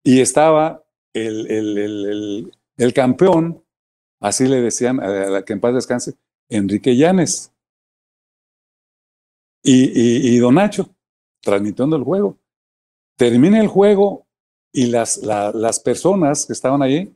[0.03, 0.83] Y estaba
[1.13, 3.63] el, el, el, el campeón,
[4.19, 6.15] así le decían a la que en paz descanse,
[6.49, 7.51] Enrique Llanes.
[9.63, 10.89] Y, y, Don Nacho,
[11.41, 12.37] transmitiendo el juego.
[13.15, 14.25] Termina el juego
[14.71, 17.15] y las, la, las personas que estaban ahí,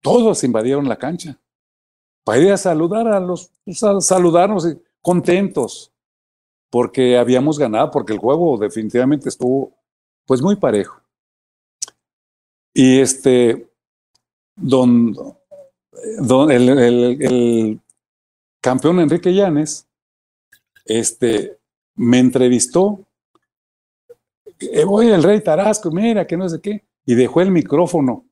[0.00, 1.38] todos invadieron la cancha
[2.24, 4.66] para ir a saludar a los, pues, saludarnos
[5.02, 5.92] contentos,
[6.70, 9.72] porque habíamos ganado, porque el juego definitivamente estuvo
[10.26, 11.00] pues muy parejo.
[12.80, 13.68] Y este,
[14.54, 15.16] don,
[16.48, 16.78] el, el,
[17.20, 17.80] el
[18.60, 19.88] campeón Enrique Llanes,
[20.84, 21.58] este,
[21.96, 23.04] me entrevistó.
[24.60, 28.24] Eh, voy el rey Tarasco, mira, que no sé qué, y dejó el micrófono,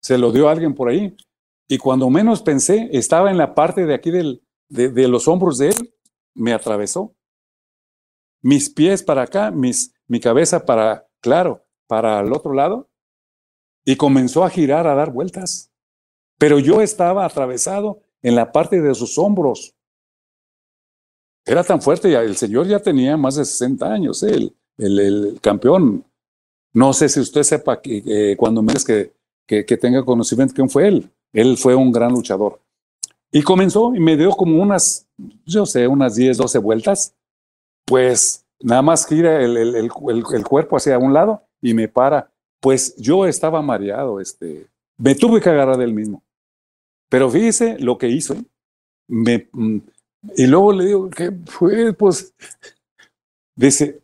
[0.00, 1.16] se lo dio a alguien por ahí,
[1.66, 5.58] y cuando menos pensé, estaba en la parte de aquí del, de, de los hombros
[5.58, 5.92] de él,
[6.34, 7.16] me atravesó.
[8.42, 12.88] Mis pies para acá, mis, mi cabeza para, claro, para el otro lado,
[13.84, 15.70] y comenzó a girar, a dar vueltas.
[16.38, 19.74] Pero yo estaba atravesado en la parte de sus hombros.
[21.44, 26.04] Era tan fuerte, el señor ya tenía más de 60 años, él el, el campeón.
[26.72, 29.12] No sé si usted sepa que eh, cuando me que,
[29.46, 31.10] que, que tenga conocimiento quién fue él.
[31.32, 32.60] Él fue un gran luchador.
[33.30, 35.06] Y comenzó y me dio como unas,
[35.46, 37.14] yo sé, unas 10, 12 vueltas.
[37.86, 42.30] Pues nada más gira el, el, el, el, cuerpo hacia un lado y me para.
[42.62, 46.22] Pues yo estaba mareado, este, me tuve que agarrar del mismo.
[47.08, 48.36] Pero fíjese lo que hizo.
[49.08, 49.78] Me, mm,
[50.36, 51.92] y luego le digo, ¿qué fue?
[51.92, 52.32] Pues
[53.56, 54.00] dice,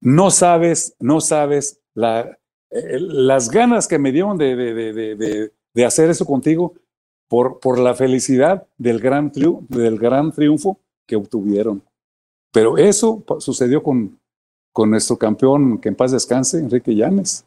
[0.00, 2.38] no sabes, no sabes la,
[2.70, 6.72] eh, las ganas que me dieron de, de, de, de, hacer eso contigo
[7.28, 9.30] por, por la felicidad del gran,
[9.68, 11.82] del gran triunfo que obtuvieron.
[12.52, 14.18] Pero eso sucedió con,
[14.72, 17.44] con nuestro campeón, que en paz descanse, Enrique Llanes.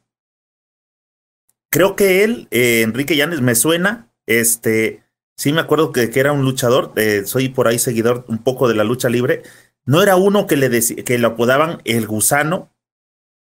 [1.73, 5.03] Creo que él, eh, Enrique Llanes, me suena, este,
[5.35, 8.67] sí me acuerdo que, que era un luchador, eh, soy por ahí seguidor un poco
[8.67, 9.41] de la lucha libre,
[9.85, 12.69] ¿No era uno que le decía, que lo apodaban el gusano?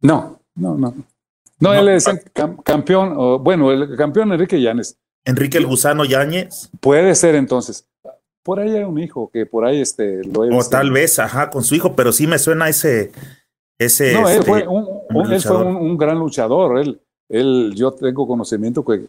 [0.00, 0.94] No, no, no.
[1.58, 2.20] No, él le decían
[2.64, 4.96] campeón, o, bueno, el campeón Enrique Llanes.
[5.24, 6.70] Enrique el Gusano Yáñez.
[6.80, 7.86] Puede ser entonces.
[8.42, 11.62] Por ahí hay un hijo que por ahí este lo O tal vez, ajá, con
[11.62, 13.12] su hijo, pero sí me suena ese.
[13.78, 16.78] ese no, él este, fue, un, un, él fue un, un, gran luchador.
[16.78, 19.06] Él, él, yo tengo conocimiento que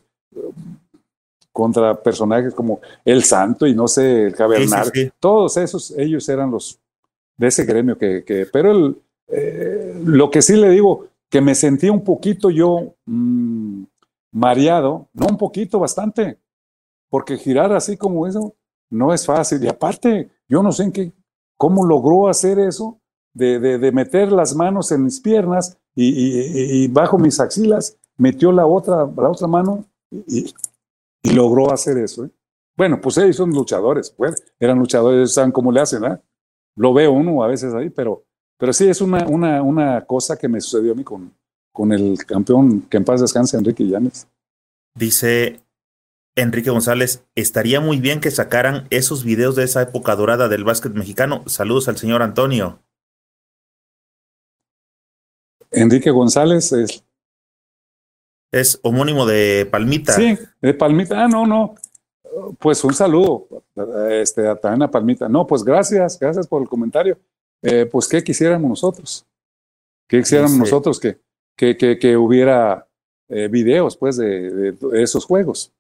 [1.52, 5.12] contra personajes como El Santo y no sé, el Cavernal, sí, sí, sí.
[5.20, 6.80] todos esos, ellos eran los
[7.36, 8.96] de ese gremio que, que pero el,
[9.28, 13.84] eh, lo que sí le digo, que me sentí un poquito yo mmm,
[14.32, 16.38] mareado, no un poquito, bastante,
[17.10, 18.56] porque girar así como eso
[18.90, 19.64] no es fácil.
[19.64, 21.12] Y aparte, yo no sé en qué,
[21.58, 23.00] cómo logró hacer eso,
[23.34, 27.98] de, de, de meter las manos en mis piernas y, y, y, bajo mis axilas,
[28.22, 30.54] metió la otra, la otra mano y,
[31.24, 32.26] logró hacer eso.
[32.26, 32.30] ¿eh?
[32.78, 36.20] Bueno, pues ellos son luchadores, pues, eran luchadores, saben cómo le hacen, ¿eh?
[36.76, 38.24] lo veo uno a veces ahí, pero,
[38.58, 41.34] pero sí es una, una, una cosa que me sucedió a mí con,
[41.74, 44.28] con el campeón que en paz descanse, Enrique Llanes.
[44.96, 45.62] Dice
[46.36, 50.94] Enrique González, estaría muy bien que sacaran esos videos de esa época dorada del básquet
[50.94, 51.44] mexicano.
[51.48, 52.80] Saludos al señor Antonio.
[55.72, 57.04] Enrique González es...
[58.52, 60.14] Es homónimo de Palmita.
[60.14, 61.24] Sí, de Palmita.
[61.24, 61.76] Ah, no, no.
[62.60, 63.48] Pues un saludo
[64.10, 65.30] este, a Tana Palmita.
[65.30, 67.18] No, pues gracias, gracias por el comentario.
[67.62, 69.26] Eh, pues, ¿qué quisiéramos nosotros?
[70.08, 70.60] ¿Qué quisiéramos sí.
[70.60, 71.20] nosotros que,
[71.56, 72.88] que, que, que hubiera
[73.30, 75.74] eh, videos pues, de, de, esos juegos?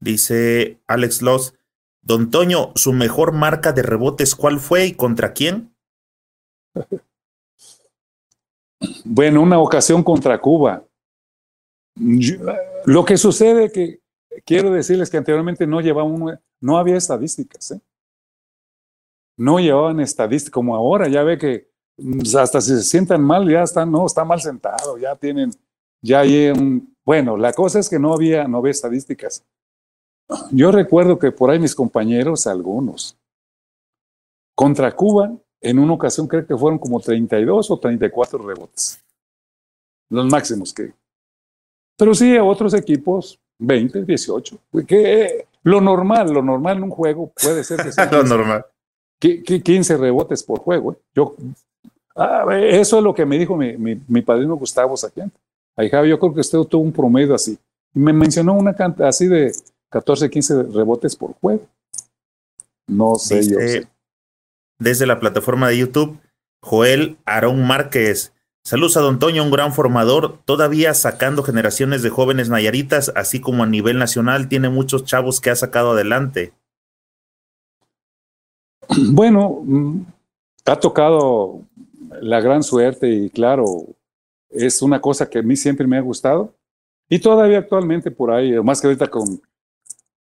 [0.00, 1.54] Dice Alex Loss,
[2.02, 5.74] Don Toño, ¿su mejor marca de rebotes cuál fue y contra quién?
[9.02, 10.84] Bueno, una ocasión contra Cuba.
[11.96, 14.00] Lo que sucede que
[14.44, 17.72] quiero decirles que anteriormente no llevaban, no había estadísticas.
[17.72, 17.80] ¿eh?
[19.36, 21.08] No llevaban estadísticas como ahora.
[21.08, 24.98] Ya ve que mm, hasta si se sientan mal, ya están, no, está mal sentado,
[24.98, 25.50] ya tienen,
[26.02, 29.44] ya hay un, bueno, la cosa es que no había, no había estadísticas.
[30.50, 33.18] Yo recuerdo que por ahí mis compañeros, algunos,
[34.54, 39.02] contra Cuba, en una ocasión creo que fueron como 32 o 34 rebotes.
[40.10, 40.92] Los máximos que.
[41.96, 44.58] Pero sí, a otros equipos, 20, 18.
[44.86, 48.10] Que, lo normal, lo normal en un juego puede ser que sea.
[48.10, 48.66] lo normal.
[49.18, 50.92] 15 rebotes por juego.
[50.92, 50.96] ¿eh?
[51.14, 51.34] Yo,
[52.16, 55.32] ah, eso es lo que me dijo mi, mi, padrino Gustavo Saquian.
[55.76, 57.58] Ahí, yo creo que usted tuvo un promedio así.
[57.94, 59.52] Me mencionó una cantidad así de
[59.90, 61.66] 14, 15 rebotes por juego.
[62.86, 63.58] No sé yo.
[64.78, 66.18] Desde la plataforma de YouTube,
[66.62, 68.33] Joel Aarón Márquez.
[68.66, 73.62] Saludos a Don Toño, un gran formador, todavía sacando generaciones de jóvenes nayaritas, así como
[73.62, 76.54] a nivel nacional, tiene muchos chavos que ha sacado adelante.
[79.10, 80.06] Bueno, mm,
[80.64, 81.60] ha tocado
[82.22, 83.84] la gran suerte y claro,
[84.48, 86.54] es una cosa que a mí siempre me ha gustado.
[87.10, 89.42] Y todavía actualmente por ahí, más que ahorita con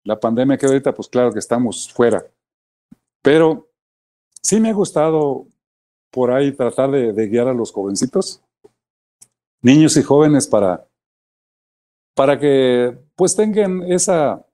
[0.03, 2.25] la pandemia que ahorita, pues claro que estamos fuera.
[3.21, 3.69] Pero
[4.41, 5.45] sí me ha gustado
[6.13, 8.39] por ahí tratar de, guiar a los jovencitos,
[9.63, 10.87] niños y jóvenes para,
[12.13, 14.45] para que pues tengan esa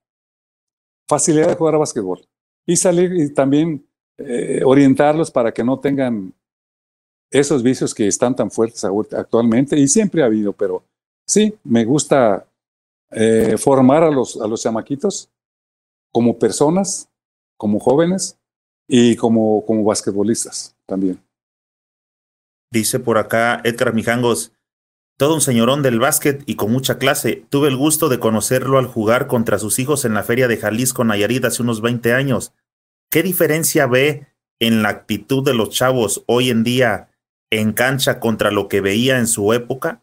[1.06, 2.26] facilidad de jugar a básquetbol
[2.64, 3.86] y salir y también
[4.16, 6.32] eh, orientarlos para que no tengan
[7.30, 8.82] esos vicios que están tan fuertes
[9.12, 10.82] actualmente y siempre ha habido, pero
[11.26, 12.46] sí, me gusta
[13.10, 15.28] eh, formar a los, a los chamaquitos
[16.10, 17.06] como personas,
[17.58, 18.38] como jóvenes
[18.88, 21.20] y como, como basquetbolistas también.
[22.72, 24.52] Dice por acá Edgar Mijangos,
[25.18, 27.44] todo un señorón del básquet y con mucha clase.
[27.50, 31.04] Tuve el gusto de conocerlo al jugar contra sus hijos en la feria de Jalisco
[31.04, 32.54] Nayarit hace unos 20 años.
[33.10, 34.28] ¿Qué diferencia ve
[34.60, 37.10] en la actitud de los chavos hoy en día
[37.50, 40.00] en cancha contra lo que veía en su época?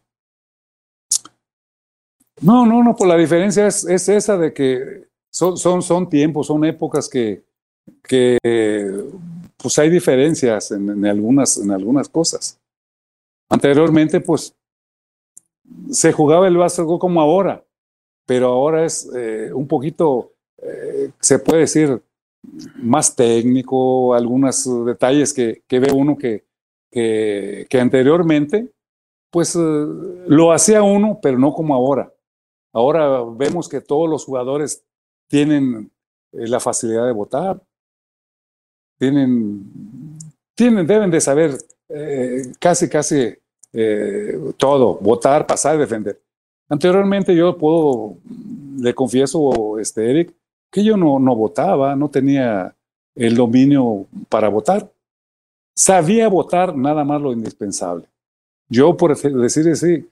[2.41, 6.47] No, no, no, pues la diferencia es, es esa de que son, son, son tiempos,
[6.47, 7.43] son épocas que,
[8.03, 8.37] que
[9.67, 12.57] pues hay diferencias en, algunas, en algunas cosas.
[13.49, 14.55] Anteriormente, pues,
[15.91, 17.65] se jugaba el básquetbol como ahora,
[18.25, 22.01] pero ahora es eh, un poquito, eh, se puede decir,
[22.77, 26.45] más técnico, algunos detalles que, que ve uno que,
[26.89, 28.71] que, anteriormente,
[29.29, 32.09] pues eh, lo hacía uno, pero no como ahora.
[32.71, 34.85] Ahora vemos que todos los jugadores
[35.27, 35.91] tienen
[36.31, 37.61] la facilidad de votar,
[38.97, 40.17] tienen,
[40.55, 41.57] tienen deben de saber
[41.89, 43.33] eh, casi, casi
[43.73, 46.19] eh, todo, votar, pasar, defender.
[46.69, 48.17] Anteriormente yo puedo,
[48.79, 50.33] le confieso, este, Eric,
[50.71, 52.75] que yo no, no votaba, no tenía
[53.15, 54.91] el dominio para votar.
[55.75, 58.05] Sabía votar nada más lo indispensable.
[58.67, 60.09] Yo, por decir así,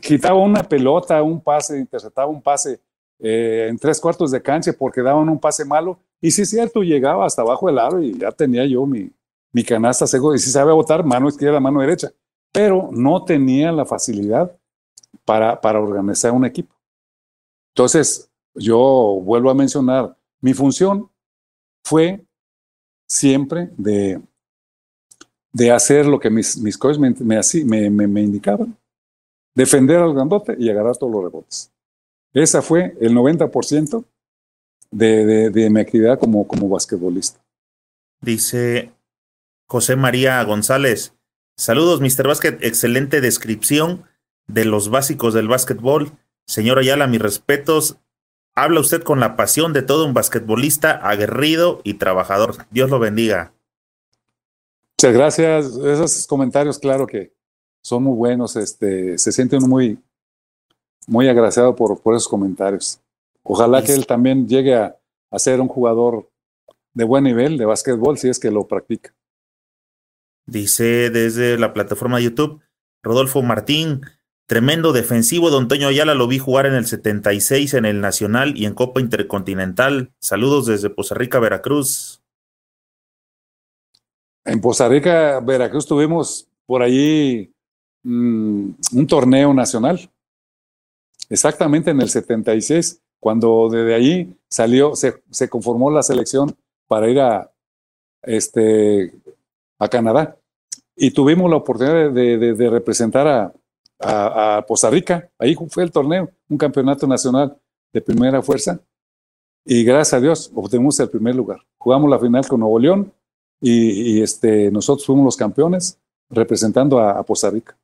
[0.00, 2.78] quitaba una pelota, un pase, interceptaba un pase
[3.18, 5.98] eh, en tres cuartos de cancha porque daban un pase malo.
[6.20, 9.10] Y sí es cierto, llegaba hasta abajo del aro y ya tenía yo mi,
[9.52, 10.34] mi canasta seguro.
[10.34, 12.10] Y si sabe votar, mano izquierda, mano derecha.
[12.52, 14.56] Pero no tenía la facilidad
[15.24, 16.74] para, para organizar un equipo.
[17.74, 21.10] Entonces, yo vuelvo a mencionar, mi función
[21.84, 22.24] fue
[23.08, 24.20] siempre de,
[25.52, 28.76] de hacer lo que mis, mis coaches me, me, me, me indicaban,
[29.54, 31.73] defender al grandote y agarrar todos los rebotes.
[32.34, 34.04] Esa fue el 90%
[34.90, 37.44] de, de, mi actividad como, como basquetbolista.
[38.20, 38.92] Dice
[39.66, 41.14] José María González.
[41.56, 42.26] Saludos, Mr.
[42.26, 42.58] Basket.
[42.60, 44.04] Excelente descripción
[44.48, 46.10] de los básicos del básquetbol.
[46.46, 47.98] Señor Ayala, mis respetos.
[48.56, 52.66] Habla usted con la pasión de todo un basquetbolista aguerrido y trabajador.
[52.70, 53.52] Dios lo bendiga.
[54.96, 55.66] Muchas gracias.
[55.76, 57.32] Esos comentarios, claro que
[57.82, 58.56] son muy buenos.
[58.56, 59.98] Este, se siente uno muy,
[61.06, 63.00] muy agraciado por, por esos comentarios.
[63.42, 64.96] Ojalá que él también llegue a,
[65.30, 66.30] a, ser un jugador
[66.94, 69.14] de buen nivel de básquetbol si es que lo practica.
[70.46, 72.60] Dice desde la plataforma de YouTube,
[73.02, 74.02] Rodolfo Martín,
[74.46, 78.64] tremendo defensivo, don Toño Ayala lo vi jugar en el 76 en el Nacional y
[78.64, 80.12] en Copa Intercontinental.
[80.20, 82.22] Saludos desde Poza Rica, Veracruz.
[84.46, 87.52] En Poza Rica, Veracruz tuvimos por allí
[88.02, 90.10] mm, un torneo nacional
[91.28, 96.54] Exactamente en el 76, cuando desde ahí salió, se, se conformó la selección
[96.86, 97.50] para ir a,
[98.22, 99.12] este,
[99.78, 100.36] a Canadá.
[100.96, 103.52] Y tuvimos la oportunidad de, representar a,
[103.98, 105.30] a, a, Costa Rica.
[105.38, 107.56] Ahí fue el torneo, un campeonato nacional
[107.92, 108.78] de primera fuerza.
[109.64, 111.60] Y gracias a Dios obtuvimos el primer lugar.
[111.78, 113.12] Jugamos la final con Nuevo León
[113.60, 115.98] y, y este, nosotros fuimos los campeones
[116.28, 117.76] representando a, a Costa Rica.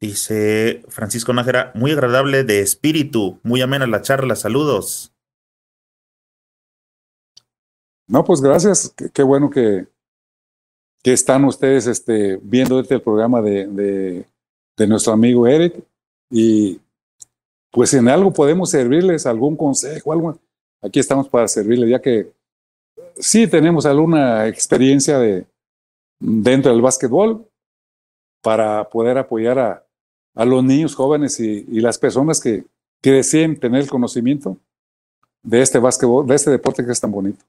[0.00, 5.14] Dice Francisco Nájera, muy agradable de espíritu, muy amena la charla, saludos.
[8.06, 9.88] No, pues gracias, qué, bueno que,
[11.02, 14.26] que, están ustedes este, viendo este programa de, de,
[14.76, 15.82] de, nuestro amigo Eric
[16.30, 16.78] y
[17.72, 20.38] pues en algo podemos servirles, algún consejo, algo,
[20.82, 22.32] aquí estamos para servirles, ya que
[23.16, 25.46] sí tenemos alguna experiencia de,
[26.20, 27.48] dentro del básquetbol
[28.40, 29.85] para poder apoyar a,
[30.36, 32.64] a los niños jóvenes y, las personas que,
[33.02, 34.58] que, deseen tener el conocimiento
[35.42, 37.44] de este básquetbol, de este deporte que es tan bonito.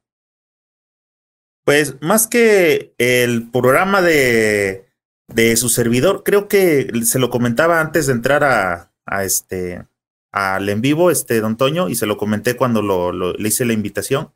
[1.63, 4.85] Pues más que el programa de,
[5.27, 9.85] de su servidor, creo que se lo comentaba antes de entrar a, a este
[10.31, 13.73] al en vivo, este don Toño, y se lo comenté cuando lo, le hice la
[13.73, 14.31] invitación.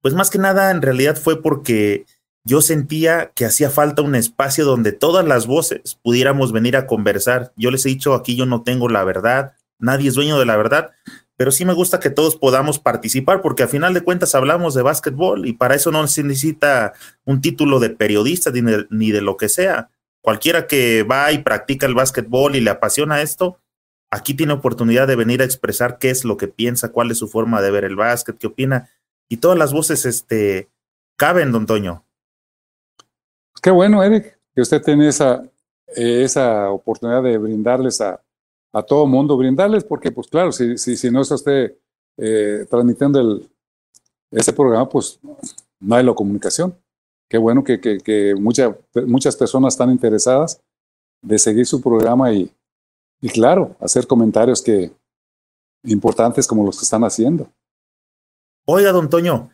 [0.00, 2.06] Pues más que nada, en realidad fue porque
[2.48, 7.52] yo sentía que hacía falta un espacio donde todas las voces pudiéramos venir a conversar.
[7.56, 10.56] Yo les he dicho aquí, yo no tengo la verdad, nadie es dueño de la
[10.56, 10.92] verdad,
[11.36, 14.80] pero sí me gusta que todos podamos participar porque a final de cuentas hablamos de
[14.80, 16.94] básquetbol y para eso no se necesita
[17.26, 19.90] un título de periodista ni de, ni de lo que sea.
[20.22, 23.60] Cualquiera que va y practica el básquetbol y le apasiona esto,
[24.10, 27.28] aquí tiene oportunidad de venir a expresar qué es lo que piensa, cuál es su
[27.28, 28.88] forma de ver el básquet, qué opina.
[29.28, 30.70] Y todas las voces este,
[31.18, 32.07] caben, don Toño.
[33.60, 35.42] Qué bueno, Eric, que usted tiene esa,
[35.88, 38.20] eh, esa oportunidad de brindarles a,
[38.72, 41.76] a todo mundo, brindarles, porque pues claro, si, si, si no está usted
[42.16, 43.50] eh, transmitiendo el,
[44.30, 45.20] ese programa, pues
[45.80, 46.76] no hay la comunicación.
[47.28, 50.60] Qué bueno que, que, que mucha, muchas personas están interesadas
[51.22, 52.50] de seguir su programa y,
[53.20, 54.90] y claro, hacer comentarios que
[55.84, 57.48] importantes como los que están haciendo.
[58.66, 59.50] Oiga, don Toño,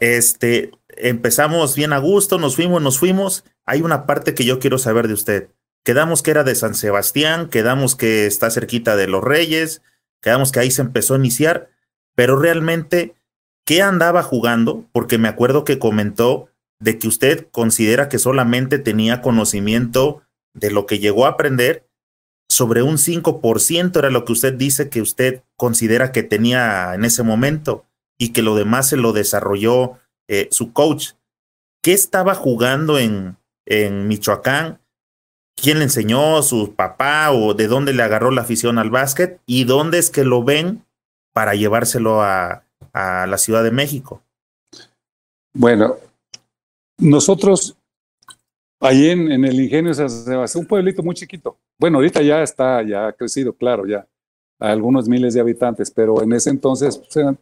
[0.00, 3.44] este, empezamos bien a gusto, nos fuimos, nos fuimos.
[3.64, 5.50] Hay una parte que yo quiero saber de usted.
[5.84, 9.82] Quedamos que era de San Sebastián, quedamos que está cerquita de los Reyes,
[10.20, 11.70] quedamos que ahí se empezó a iniciar,
[12.14, 13.14] pero realmente,
[13.64, 14.86] ¿qué andaba jugando?
[14.92, 20.22] Porque me acuerdo que comentó de que usted considera que solamente tenía conocimiento
[20.54, 21.88] de lo que llegó a aprender,
[22.48, 27.22] sobre un 5% era lo que usted dice que usted considera que tenía en ese
[27.22, 27.84] momento
[28.18, 29.98] y que lo demás se lo desarrolló
[30.28, 31.12] eh, su coach.
[31.82, 34.80] ¿Qué estaba jugando en, en Michoacán?
[35.56, 36.42] ¿Quién le enseñó?
[36.42, 37.30] ¿Su papá?
[37.32, 39.40] ¿O de dónde le agarró la afición al básquet?
[39.46, 40.84] ¿Y dónde es que lo ven
[41.32, 44.22] para llevárselo a, a la Ciudad de México?
[45.54, 45.96] Bueno,
[46.98, 47.76] nosotros
[48.80, 51.58] ahí en, en, el Ingenio San Sebastián, un pueblito muy chiquito.
[51.78, 54.06] Bueno, ahorita ya está, ya ha crecido, claro, ya
[54.58, 57.38] algunos miles de habitantes, pero en ese entonces pues, eran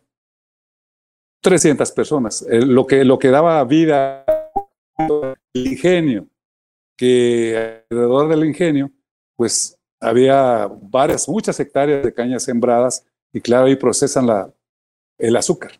[1.40, 2.42] 300 personas.
[2.48, 4.24] Eh, lo, que, lo que daba vida
[4.98, 6.26] el ingenio,
[6.96, 8.90] que alrededor del ingenio,
[9.36, 14.52] pues había varias, muchas hectáreas de cañas sembradas y claro, ahí procesan la,
[15.18, 15.72] el azúcar.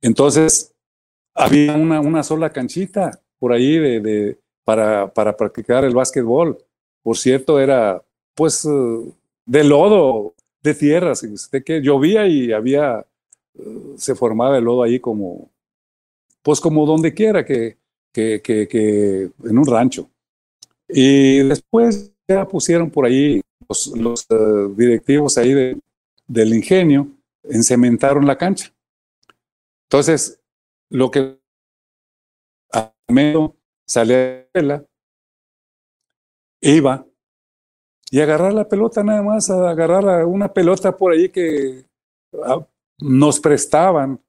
[0.00, 0.74] Entonces,
[1.34, 6.58] había una, una sola canchita por ahí de, para, para practicar el básquetbol.
[7.02, 8.02] Por cierto, era
[8.34, 8.66] pues
[9.46, 11.12] de lodo, de tierra,
[11.64, 13.06] que llovía y había
[13.96, 15.50] se formaba el lodo ahí como,
[16.42, 17.78] pues como donde quiera que,
[18.12, 20.10] que, que, que en un rancho.
[20.88, 25.78] Y después ya pusieron por ahí los, uh, directivos ahí de,
[26.26, 27.08] del ingenio,
[27.44, 28.72] encementaron la cancha.
[29.88, 30.40] Entonces,
[30.90, 31.38] lo que
[32.72, 33.52] al menos
[33.86, 34.84] salía la
[36.60, 37.06] iba
[38.10, 41.84] y agarrar la pelota nada más, agarrar una pelota por ahí que
[42.98, 44.20] nos prestaban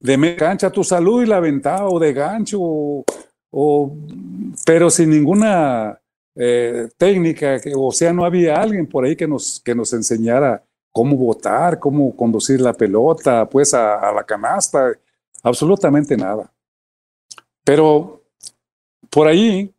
[0.00, 3.96] de cancha tu salud y la ventana o de gancho, o,
[4.64, 6.00] pero sin ninguna
[6.36, 10.62] eh, técnica, que, o sea, no había alguien por ahí que nos, que nos enseñara
[10.92, 14.92] cómo votar, cómo conducir la pelota, pues a, a la canasta,
[15.42, 16.52] absolutamente nada.
[17.64, 18.22] Pero
[19.10, 19.72] por ahí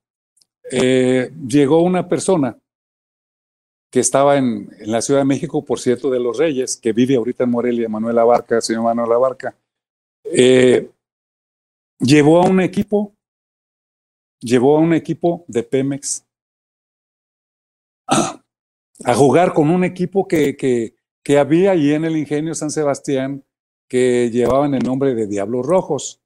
[0.72, 2.58] eh, llegó una persona
[3.90, 7.16] que estaba en, en, la Ciudad de México, por cierto, de los Reyes, que vive
[7.16, 9.56] ahorita en Morelia, Manuel Abarca, señor Manuel Abarca,
[10.24, 10.90] eh,
[12.00, 13.14] llevó a un equipo,
[14.40, 16.26] llevó a un equipo de Pemex
[18.08, 18.44] a,
[19.16, 23.44] jugar con un equipo que, que, que había allí en el ingenio San Sebastián
[23.88, 26.22] que llevaban el nombre de Diablos Rojos.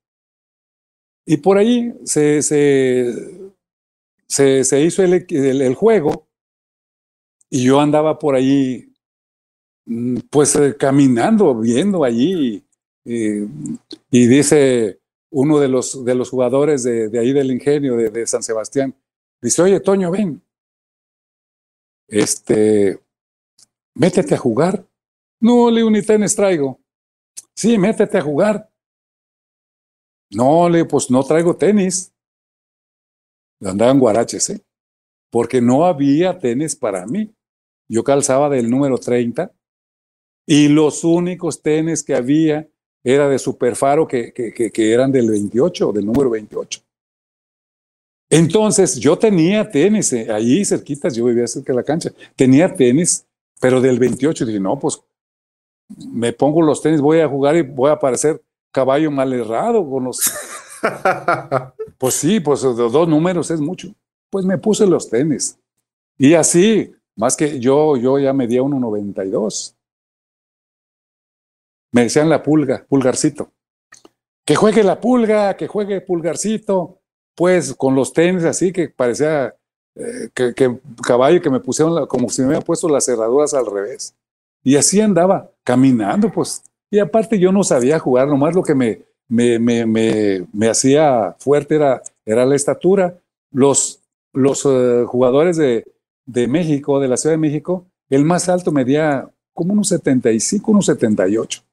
[1.25, 3.13] Y por ahí se, se,
[4.27, 6.27] se, hizo el, el, juego
[7.53, 8.91] y yo andaba por ahí,
[9.85, 12.65] mm, pues eh, caminando, viendo allí.
[13.05, 13.43] Y,
[14.09, 14.99] y, dice
[15.29, 18.95] uno de los, de los jugadores de, de ahí del ingenio de, San Sebastián,
[19.39, 20.41] dice, oye, Toño, ven,
[22.07, 22.99] este,
[23.93, 24.83] métete a jugar.
[25.39, 26.79] No, le ni tenis traigo.
[27.55, 28.67] Sí, métete a jugar.
[30.31, 32.11] No, le pues no traigo tenis.
[33.61, 34.65] Andaban guaraches, ¿eh?
[35.29, 37.31] Porque no había tenis para mí.
[37.87, 39.51] Yo calzaba del número 30
[40.45, 42.67] y los únicos tenis que había
[43.03, 46.81] era de Superfaro que, que, que, eran del 28, del número 28.
[48.29, 53.25] Entonces yo tenía tenis, eh, ahí cerquitas, yo vivía cerca de la cancha, tenía tenis,
[53.59, 54.45] pero del 28.
[54.45, 55.01] Dije, no, pues
[56.11, 60.05] me pongo los tenis, voy a jugar y voy a parecer caballo mal errado con
[60.05, 60.19] los...
[61.97, 63.93] pues sí, pues dos números es mucho.
[64.29, 65.57] Pues me puse los tenis.
[66.17, 69.75] Y así, más que yo, yo ya medía 1,92.
[71.91, 73.51] Me decían la pulga, pulgarcito.
[74.45, 76.99] Que juegue la pulga, que juegue pulgarcito.
[77.35, 79.55] Pues con los tenis así que parecía
[79.95, 83.65] eh, que, que, caballo que me pusieron como si me hubiera puesto las cerraduras al
[83.65, 84.15] revés.
[84.63, 86.63] Y así andaba, caminando, pues.
[86.89, 91.35] Y aparte yo no sabía jugar, nomás lo que me, me, me, me, me hacía
[91.39, 93.19] fuerte era, era la estatura.
[93.51, 94.01] Los,
[94.31, 95.85] los uh, jugadores de,
[96.25, 100.85] de México, de la Ciudad de México, el más alto medía como unos 75, unos
[100.85, 101.63] 78.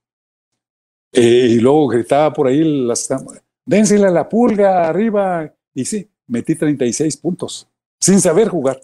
[1.12, 3.08] Eh, y luego gritaba por ahí, las,
[3.64, 5.52] dénsela a la pulga arriba.
[5.74, 7.68] Y sí, metí 36 puntos,
[8.00, 8.80] sin saber jugar.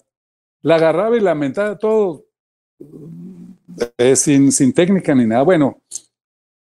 [0.63, 2.27] La agarraba y la mentaba todo
[3.99, 5.43] eh, sin, sin técnica ni nada.
[5.43, 5.83] Bueno,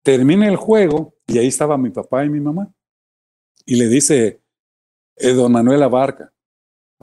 [0.02, 2.74] termina el juego y ahí estaba mi papá y mi mamá.
[3.66, 4.42] Y le dice
[5.16, 6.33] eh, don Manuel Abarca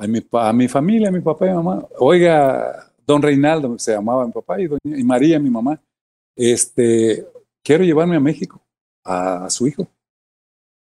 [0.00, 3.92] a mi, a mi familia, a mi papá y mi mamá, oiga, don Reinaldo, se
[3.92, 5.80] llamaba mi papá y, doña, y María, mi mamá,
[6.34, 7.26] este,
[7.62, 8.62] quiero llevarme a México,
[9.04, 9.86] a, su hijo.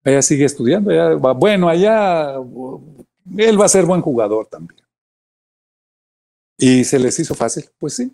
[0.05, 4.81] Ella sigue estudiando, ella va, bueno, allá él va a ser buen jugador también.
[6.59, 8.13] Y se les hizo fácil, pues sí.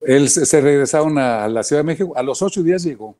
[0.00, 2.12] Él se, regresaron a, la Ciudad de México.
[2.16, 3.16] A los ocho días llegó.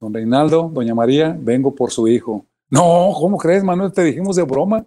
[0.00, 2.44] Don Reinaldo, doña María, vengo por su hijo.
[2.70, 3.92] No, ¿cómo crees, Manuel?
[3.92, 4.86] Te dijimos de broma.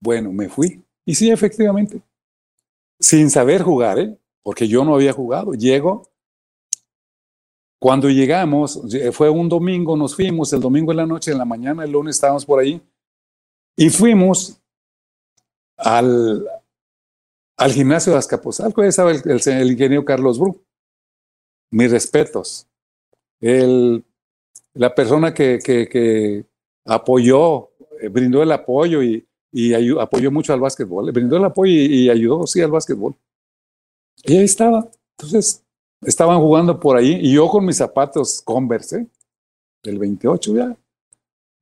[0.00, 0.82] Bueno, me fui.
[1.04, 2.00] Y sí, efectivamente.
[2.98, 4.18] Sin saber jugar, ¿eh?
[4.42, 5.52] Porque yo no había jugado.
[5.52, 6.08] Llego.
[7.78, 8.80] Cuando llegamos,
[9.12, 12.16] fue un domingo, nos fuimos, el domingo en la noche, en la mañana, el lunes
[12.16, 12.80] estábamos por ahí.
[13.74, 14.60] Y fuimos
[15.78, 16.46] al,
[17.56, 20.62] al gimnasio de Azcapotzalco, ahí estaba el, ingeniero Carlos Bru.
[21.70, 22.66] Mis respetos.
[23.40, 24.04] El,
[24.74, 26.44] la persona que, que,
[26.84, 32.04] apoyó, eh, brindó el apoyo y, y apoyó mucho al básquetbol, brindó el apoyo y,
[32.04, 33.14] y, ayudó, sí, al básquetbol.
[34.24, 34.88] Y ahí estaba.
[35.18, 35.64] Entonces,
[36.02, 39.06] estaban jugando por ahí y yo con mis zapatos Converse, ¿eh?
[39.82, 40.76] del 28 ya.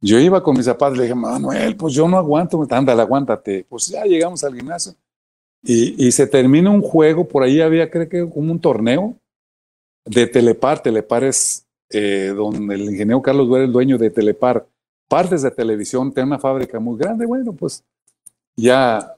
[0.01, 3.67] Yo iba con mis zapatos, le dije, Manuel, pues yo no aguanto, ándale, aguántate.
[3.69, 4.95] Pues ya llegamos al gimnasio.
[5.61, 9.17] Y, y, se termina un juego, por ahí había, creo que como un torneo
[10.05, 10.81] de Telepar.
[10.81, 14.67] Telepar es eh, donde el ingeniero Carlos Duer, el dueño de Telepar,
[15.09, 17.27] partes de televisión, tiene una fábrica muy grande.
[17.27, 17.83] Bueno, pues
[18.57, 19.15] ya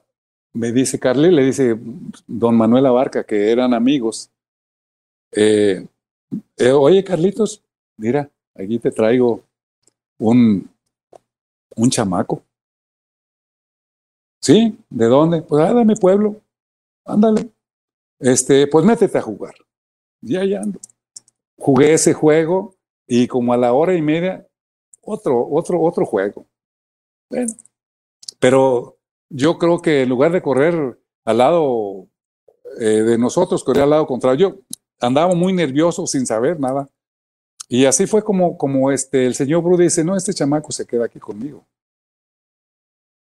[0.53, 1.79] me dice Carly, le dice
[2.27, 4.31] don Manuel Abarca, que eran amigos.
[5.33, 5.87] Eh,
[6.57, 7.63] eh, Oye, Carlitos,
[7.97, 9.43] mira, aquí te traigo
[10.19, 10.69] un,
[11.77, 12.43] un chamaco.
[14.41, 14.77] ¿Sí?
[14.89, 15.43] ¿De dónde?
[15.43, 16.41] Pues ah, de mi pueblo.
[17.05, 17.51] Ándale.
[18.19, 19.55] Este, pues métete a jugar.
[20.21, 20.79] Ya, ya ando.
[21.61, 22.75] Jugué ese juego
[23.07, 24.47] y como a la hora y media,
[25.03, 26.47] otro, otro, otro juego.
[27.29, 27.53] Bueno,
[28.39, 28.97] pero
[29.29, 32.09] yo creo que en lugar de correr al lado
[32.81, 34.49] eh, de nosotros, corría al lado contrario.
[34.51, 36.89] Yo andaba muy nervioso sin saber nada.
[37.69, 41.05] Y así fue como, como este, el señor Bru dice, no, este chamaco se queda
[41.05, 41.65] aquí conmigo.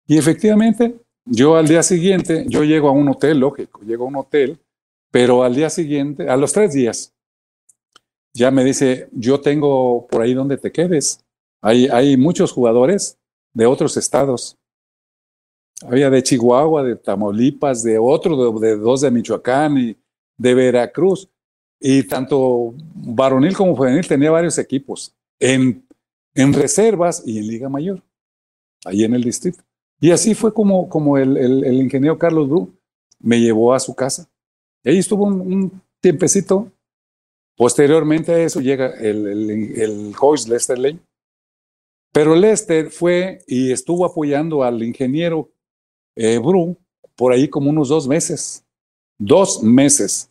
[0.06, 0.96] Y efectivamente,
[1.26, 4.60] yo al día siguiente, yo llego a un hotel, lógico, llego a un hotel,
[5.10, 7.15] pero al día siguiente, a los tres días,
[8.36, 11.24] ya me dice, yo tengo por ahí donde te quedes.
[11.62, 13.18] Hay, hay muchos jugadores
[13.54, 14.58] de otros estados.
[15.82, 19.98] Había de Chihuahua, de Tamaulipas, de otro, de, dos de Michoacán y
[20.38, 21.30] de Veracruz.
[21.80, 25.86] Y tanto varonil como juvenil tenía varios equipos en,
[26.34, 28.02] en reservas y en Liga Mayor,
[28.84, 29.64] ahí en el distrito.
[30.02, 32.74] Y así fue como, como el, el, ingeniero Carlos Bru
[33.20, 34.30] me llevó a su casa.
[34.84, 36.72] ahí estuvo un, tiempecito.
[37.58, 39.28] Posteriormente a eso llega el,
[39.78, 40.14] el,
[40.48, 41.00] Lester Lane.
[42.12, 45.50] Pero Lester fue y estuvo apoyando al ingeniero
[46.16, 46.78] eh, Bru
[47.16, 48.66] por ahí como unos dos meses.
[49.18, 50.30] Dos meses.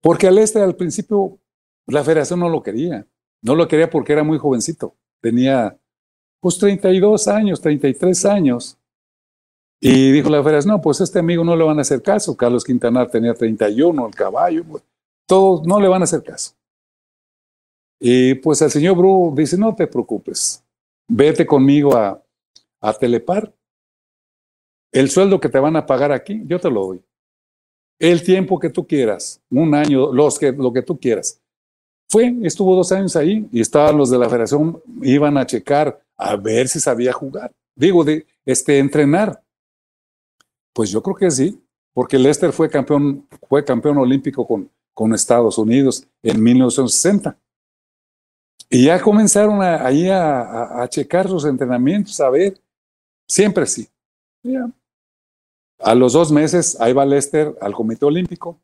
[0.00, 1.38] Porque a Lester al principio
[1.86, 3.06] la federación no lo quería.
[3.42, 4.94] No lo quería porque era muy jovencito.
[5.20, 5.76] Tenía
[6.40, 8.78] pues 32 años, 33 años.
[9.80, 12.36] Y dijo la federación, no, pues este amigo no le van a hacer caso.
[12.36, 14.82] Carlos Quintanar tenía 31, el caballo, pues,
[15.26, 16.54] todos no le van a hacer caso.
[17.98, 20.62] Y pues el señor Bru dice, no te preocupes,
[21.08, 22.22] vete conmigo a,
[22.80, 23.52] a Telepar.
[24.92, 27.02] El sueldo que te van a pagar aquí, yo te lo doy.
[27.98, 31.40] El tiempo que tú quieras, un año, los que, lo que tú quieras.
[32.08, 36.36] Fue, estuvo dos años ahí y estaban los de la federación, iban a checar a
[36.36, 37.52] ver si sabía jugar.
[37.74, 39.42] Digo, de este, entrenar.
[40.72, 41.60] Pues yo creo que sí,
[41.92, 47.36] porque Lester fue campeón, fue campeón olímpico con, con Estados Unidos en 1960.
[48.70, 52.58] Y ya comenzaron ahí a, a, checar sus entrenamientos, a ver,
[53.28, 53.86] siempre sí.
[55.78, 58.58] A los dos meses, ahí va Lester al Comité Olímpico.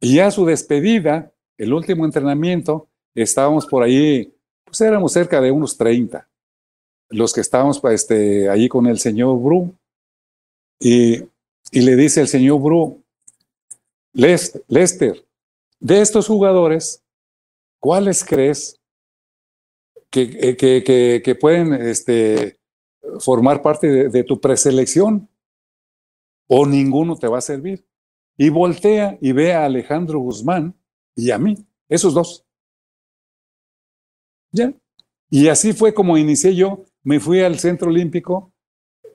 [0.00, 4.32] Y ya su despedida, el último entrenamiento, estábamos por ahí,
[4.64, 6.28] pues éramos cerca de unos 30,
[7.10, 9.74] los que estábamos pues, este, ahí con el señor Bru.
[10.78, 11.16] Y,
[11.72, 13.02] y le dice el señor Bru,
[14.12, 15.24] Lester,
[15.82, 17.02] de estos jugadores,
[17.80, 18.80] ¿cuáles crees
[20.10, 22.60] que, que, que pueden este,
[23.18, 25.28] formar parte de, de tu preselección?
[26.46, 27.84] ¿O ninguno te va a servir?
[28.36, 30.78] Y voltea y ve a Alejandro Guzmán
[31.16, 31.56] y a mí,
[31.88, 32.46] esos dos.
[34.52, 34.72] ¿Ya?
[35.30, 36.84] Y así fue como inicié yo.
[37.02, 38.52] Me fui al Centro Olímpico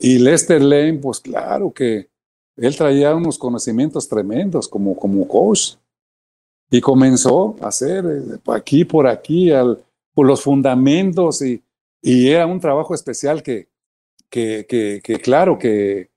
[0.02, 2.10] y Lester Lane, pues claro que
[2.58, 5.78] él traía unos conocimientos tremendos como, como coach.
[6.70, 9.52] Y comenzó a hacer eh, aquí, por aquí,
[10.14, 11.64] por los fundamentos y,
[12.02, 13.68] y era un trabajo especial que,
[14.30, 14.66] que,
[15.04, 16.10] que, claro, que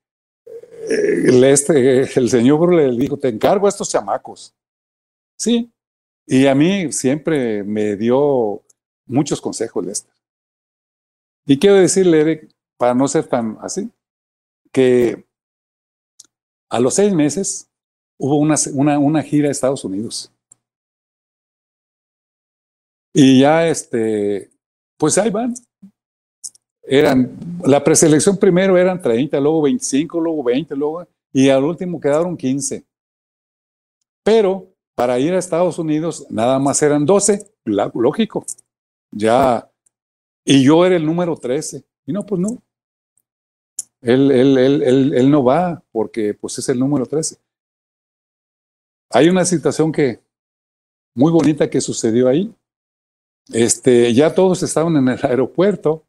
[0.89, 4.53] el, eh, este, el señor le dijo, te encargo a estos chamacos.
[5.37, 5.71] Sí.
[6.25, 8.61] Y a mí siempre me dio
[9.05, 10.13] muchos consejos, Lester.
[11.45, 12.47] Y quiero decirle,
[12.77, 13.89] para no ser tan así,
[14.71, 15.25] que
[16.69, 17.69] a los seis meses
[18.17, 20.31] hubo una, una, una gira a Estados Unidos.
[23.13, 24.49] Y ya, este,
[24.97, 25.53] pues ahí van.
[26.83, 27.31] Eran,
[27.63, 32.83] la preselección primero eran 30, luego 25, luego 20, luego, y al último quedaron 15.
[34.23, 38.45] Pero para ir a Estados Unidos nada más eran 12, lógico.
[39.11, 39.69] Ya,
[40.45, 41.83] y yo era el número 13.
[42.05, 42.61] Y no, pues no.
[44.01, 47.37] Él, él, él, él, no va porque pues es el número 13.
[49.11, 50.19] Hay una situación que
[51.13, 52.53] muy bonita que sucedió ahí.
[53.53, 56.03] Este, ya todos estaban en el aeropuerto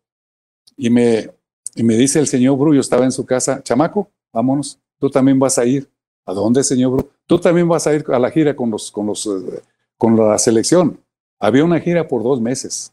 [0.77, 1.31] y me,
[1.75, 5.39] y me dice el señor Bru, yo estaba en su casa, chamaco, vámonos, tú también
[5.39, 5.89] vas a ir.
[6.25, 7.11] ¿A dónde, señor Bru?
[7.27, 9.63] Tú también vas a ir a la gira con, los, con, los, eh,
[9.97, 10.99] con la selección.
[11.41, 12.93] Había una gira por dos meses.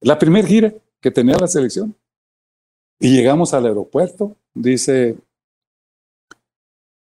[0.00, 1.94] La primera gira que tenía la selección.
[2.98, 5.16] Y llegamos al aeropuerto, dice,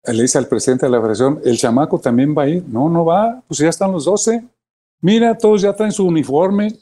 [0.03, 2.63] le dice al presidente de la federación, el chamaco también va a ir.
[2.67, 4.43] No, no va, pues ya están los 12.
[5.01, 6.73] Mira, todos ya traen su uniforme.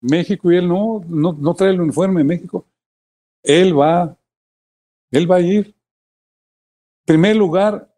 [0.00, 2.66] México y él no, no, no trae el uniforme de México.
[3.42, 4.16] Él va,
[5.10, 5.74] él va a ir.
[7.06, 7.90] primer lugar,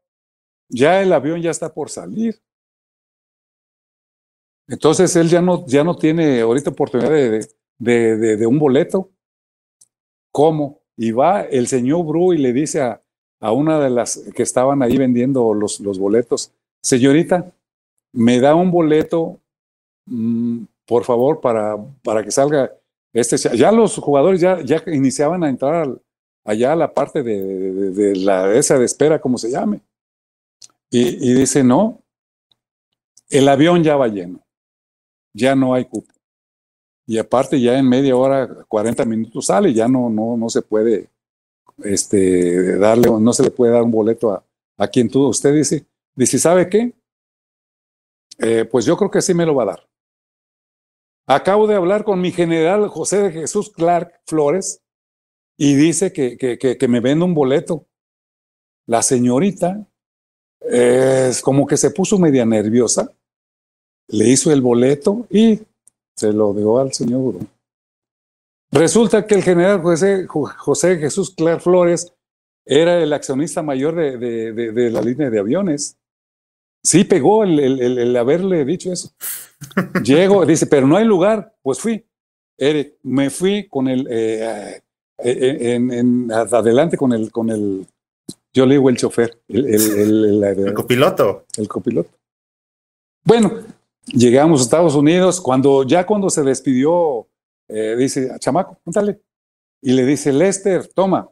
[0.69, 2.40] ya el avión ya está por salir.
[4.69, 7.48] Entonces él ya no, ya no tiene ahorita oportunidad de,
[7.78, 9.11] de, de, de un boleto.
[10.32, 10.81] ¿Cómo?
[10.97, 13.03] Y va el señor Bru y le dice a,
[13.40, 17.53] a una de las que estaban ahí vendiendo los, los boletos, señorita,
[18.12, 19.40] me da un boleto,
[20.07, 22.73] mmm, por favor, para, para que salga
[23.12, 23.37] este.
[23.57, 26.03] Ya los jugadores ya, ya iniciaban a entrar al,
[26.45, 29.81] allá a la parte de, de, la esa de espera, como se llame.
[30.91, 32.03] Y, y dice, no,
[33.28, 34.41] el avión ya va lleno,
[35.35, 36.12] ya no hay cupo.
[37.07, 41.09] Y aparte ya en media hora, 40 minutos sale, ya no, no, no se puede
[41.85, 44.45] este, darle, no se le puede dar un boleto a,
[44.77, 46.93] a quien tú, usted dice, dice, ¿sabe qué?
[48.39, 49.89] Eh, pues yo creo que sí me lo va a dar.
[51.27, 54.81] Acabo de hablar con mi general José de Jesús Clark Flores
[55.57, 57.86] y dice que, que, me vende un boleto.
[58.86, 59.85] La señorita
[60.61, 63.12] es como que se puso media nerviosa,
[64.09, 65.61] le hizo el boleto y
[66.15, 67.35] se lo dio al señor
[68.70, 72.12] Resulta que el general José, José Jesús Clark Flores
[72.65, 75.97] era el accionista mayor de, de, la línea de aviones.
[76.87, 79.11] Sí pegó el, el, haberle dicho eso.
[80.05, 81.53] Llego, dice, pero no hay lugar.
[81.61, 82.07] Pues fui.
[82.57, 84.81] Eric, me fui con el, eh,
[85.19, 87.89] eh, en, adelante con el, con el,
[88.55, 91.47] yo le digo el chofer, el, el copiloto.
[91.59, 92.11] El copiloto.
[93.25, 93.65] Bueno,
[94.07, 97.27] llegamos a Estados Unidos, cuando ya cuando se despidió,
[97.69, 99.21] eh, dice, chamaco, cuéntale.
[99.83, 101.29] Y le dice, Lester, toma,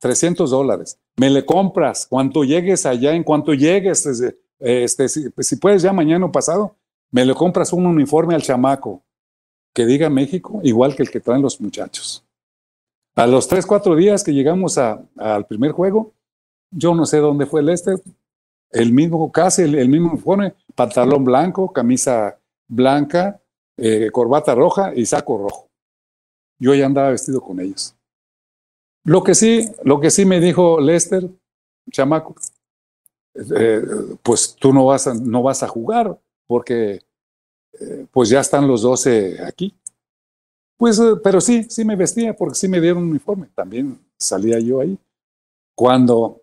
[0.00, 4.06] 300 dólares, me le compras, cuando llegues allá, en cuanto llegues,
[4.58, 6.76] este, si, puedes ya mañana o pasado,
[7.10, 9.02] me le compras un uniforme al chamaco
[9.72, 12.24] que diga México, igual que el que traen los muchachos.
[13.14, 16.12] A los 3, 4 días que llegamos al primer juego,
[16.70, 18.00] yo no sé dónde fue Lester,
[18.70, 22.38] el mismo, casi el, mismo uniforme, pantalón blanco, camisa
[22.68, 23.40] blanca,
[23.76, 25.68] eh, corbata roja y saco rojo.
[26.58, 27.94] Yo ya andaba vestido con ellos.
[29.04, 31.28] Lo que sí, lo que sí me dijo Lester,
[31.90, 32.34] chamaco,
[33.56, 33.82] eh,
[34.22, 37.02] pues tú no vas a, no vas a jugar porque
[37.80, 39.74] eh, pues ya están los 12 aquí.
[40.76, 43.48] Pues, pero sí, sí me vestía porque sí me dieron un uniforme.
[43.54, 44.98] También salía yo ahí.
[45.74, 46.42] Cuando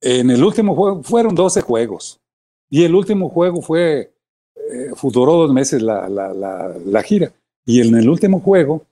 [0.00, 2.20] en el último juego fueron 12 juegos.
[2.68, 4.12] Y el último juego fue,
[4.54, 7.32] eh, duró dos meses la, la, la, gira.
[7.64, 8.86] Y en el último juego,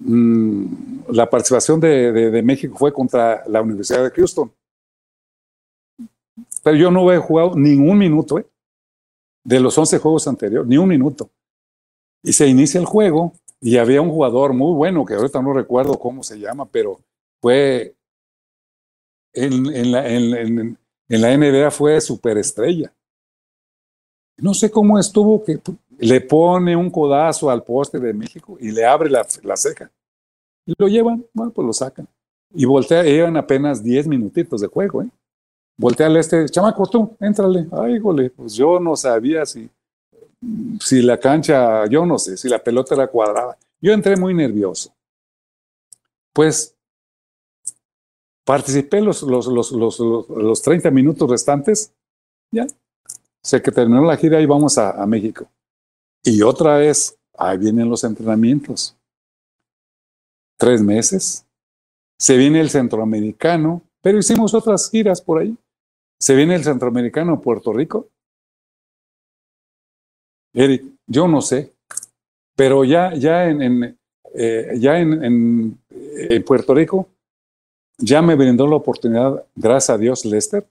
[0.00, 0.64] mm,
[1.12, 4.52] la participación de, de, México fue contra la Universidad de Houston.
[6.62, 8.46] Pero yo no he jugado ni un minuto, ¿eh?
[9.44, 11.30] De los 11 juegos anteriores, ni un minuto.
[12.22, 15.98] Y se inicia el juego y había un jugador muy bueno, que ahorita no recuerdo
[15.98, 17.00] cómo se llama, pero
[17.40, 17.94] fue
[19.32, 22.92] en, la, NBA fue superestrella.
[24.38, 25.60] No sé cómo estuvo que
[25.98, 29.24] le pone un codazo al poste de México y le abre la,
[29.56, 29.90] ceja.
[30.64, 32.08] Y lo llevan, bueno, pues lo sacan.
[32.52, 35.08] Y voltea, llevan apenas 10 minutitos de juego, ¿eh?
[35.80, 37.66] Voltea al este, chamaco, tú, éntrale.
[37.72, 39.68] Ay, gole, pues yo no sabía si,
[40.78, 43.56] si la cancha, yo no sé, si la pelota era cuadrada.
[43.80, 44.92] Yo entré muy nervioso.
[46.34, 46.76] Pues
[48.50, 51.92] Participé los, los, los, los, 30 minutos restantes,
[52.50, 52.66] ya.
[53.40, 55.48] Sé que terminó la gira y vamos a, a México.
[56.24, 58.96] Y otra vez, ahí vienen los entrenamientos.
[60.58, 61.46] Tres meses.
[62.18, 65.56] Se viene el centroamericano, pero hicimos otras giras por ahí.
[66.20, 68.08] Se viene el centroamericano a Puerto Rico.
[70.52, 71.72] Eric, yo no sé,
[72.56, 73.98] pero ya, ya en,
[74.34, 75.78] eh, ya en,
[76.44, 77.08] Puerto Rico
[77.98, 80.66] ya me brindó la oportunidad, gracias a Dios, Lester,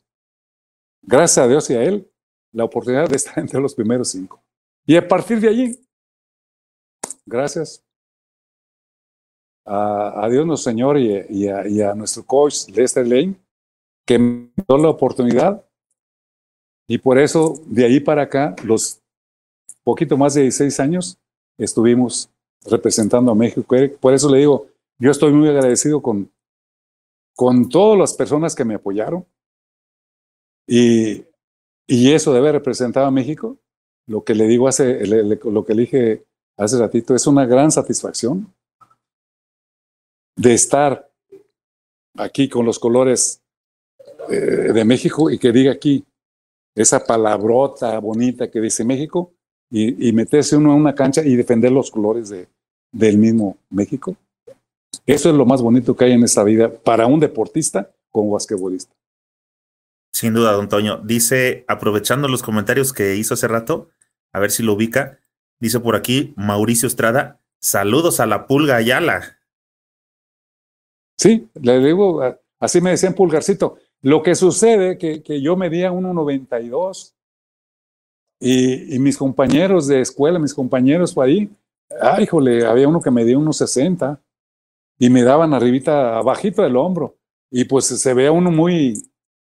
[1.02, 2.10] gracias a Dios y a él,
[2.52, 4.42] la oportunidad de estar entre los primeros cinco.
[4.86, 5.80] Y a partir de allí,
[7.26, 7.84] gracias
[9.66, 13.36] a, Dios nuestro Señor y, a, nuestro coach Lester Lane,
[14.10, 15.64] que me dio la oportunidad.
[16.88, 19.00] Y por eso, de ahí para acá, los
[19.84, 21.20] poquito más de 16 años,
[21.60, 22.28] estuvimos
[22.66, 23.64] representando a México.
[24.00, 24.66] Por eso le digo,
[24.98, 26.32] yo estoy muy agradecido con,
[27.36, 29.28] con todas las personas que me apoyaron.
[30.66, 31.24] Y,
[31.86, 33.60] y eso debe representar a México.
[34.08, 36.26] Lo que le digo hace, lo que le dije
[36.58, 38.52] hace ratito, es una gran satisfacción
[40.36, 41.12] de estar
[42.16, 43.44] aquí con los colores
[44.30, 46.04] eh, de México y que diga aquí
[46.76, 49.34] esa palabrota bonita que dice México
[49.72, 52.48] y, meterse uno en una cancha y defender los colores de,
[52.92, 54.16] del mismo México.
[55.06, 58.94] Eso es lo más bonito que hay en esta vida para un deportista como basquetbolista.
[60.12, 60.98] Sin duda, don Toño.
[60.98, 63.90] Dice, aprovechando los comentarios que hizo hace rato,
[64.34, 65.20] a ver si lo ubica,
[65.60, 69.40] dice por aquí Mauricio Estrada, saludos a la pulga Ayala.
[71.18, 72.22] Sí, le digo,
[72.60, 73.78] así me decían pulgarcito.
[74.02, 77.14] Lo que sucede que, que yo medía 1,92
[78.40, 81.50] y, y mis compañeros de escuela, mis compañeros por ahí,
[82.02, 84.20] ay, híjole, había uno que medía 1,60
[85.00, 87.16] y me daban arribita, abajito del hombro.
[87.52, 89.02] Y pues se veía uno muy,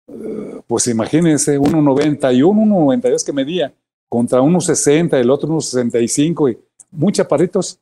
[0.09, 3.75] eh, pues imagínense, 1,91, 1,92 que medía,
[4.09, 6.59] contra 1,60, el otro 1,65 y
[6.91, 7.79] muy chaparritos.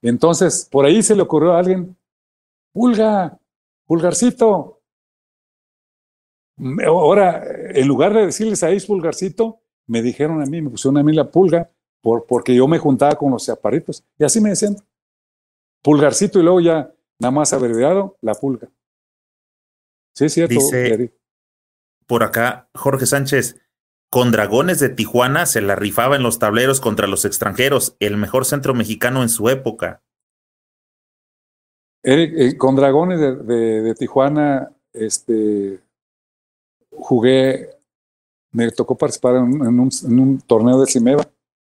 [0.00, 1.96] Entonces, por ahí se le ocurrió a alguien,
[2.72, 3.38] pulga,
[3.86, 4.80] pulgarcito.
[6.86, 11.12] Ahora, en lugar de decirles ahí pulgarcito, me dijeron a mí, me pusieron a mí
[11.12, 11.70] la pulga,
[12.00, 14.04] por, porque yo me juntaba con los chaparritos.
[14.18, 14.76] Y así me decían,
[15.82, 18.68] pulgarcito y luego ya nada más abreviado, la pulga.
[20.14, 20.54] Sí, es cierto.
[20.54, 21.12] Dice
[22.06, 23.60] por acá Jorge Sánchez,
[24.10, 28.44] con Dragones de Tijuana se la rifaba en los tableros contra los extranjeros, el mejor
[28.44, 30.02] centro mexicano en su época.
[32.02, 35.80] Eric, eh, con Dragones de, Tijuana, este,
[36.92, 37.70] jugué,
[38.52, 41.24] me tocó participar en un, torneo de Cimeva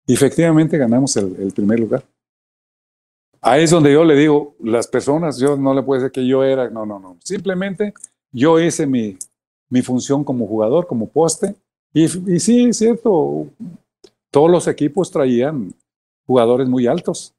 [0.07, 2.05] y efectivamente ganamos el, primer lugar.
[3.41, 6.45] Ahí es donde yo le digo, las personas, yo no le puedo decir que yo
[6.45, 7.17] era, no, no, no.
[7.25, 7.93] Simplemente
[8.31, 9.19] yo hice mi,
[9.69, 11.55] mi función como jugador, como poste.
[11.93, 13.49] Y, y sí, es cierto,
[14.31, 15.75] todos los equipos traían
[16.27, 17.35] jugadores muy altos.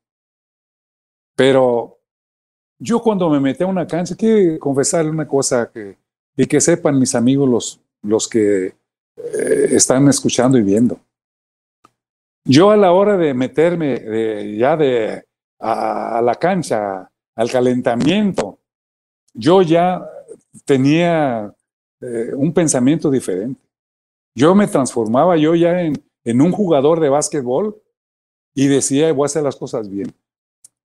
[1.36, 1.98] Pero
[2.78, 5.98] yo cuando me metí a una cancha, quiero confesarle una cosa que,
[6.36, 11.00] y que sepan mis amigos los, los que eh, están escuchando y viendo.
[12.46, 15.24] Yo a la hora de meterme ya de,
[15.60, 18.60] a, la cancha, al calentamiento,
[19.34, 20.06] yo ya
[20.66, 21.54] tenía
[22.02, 23.62] eh, un pensamiento diferente.
[24.36, 27.82] Yo me transformaba yo ya en, en un jugador de básquetbol
[28.54, 30.14] y decía, voy a hacer las cosas bien.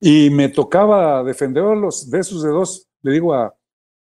[0.01, 3.55] Y me tocaba defender los de esos de dos, le digo a,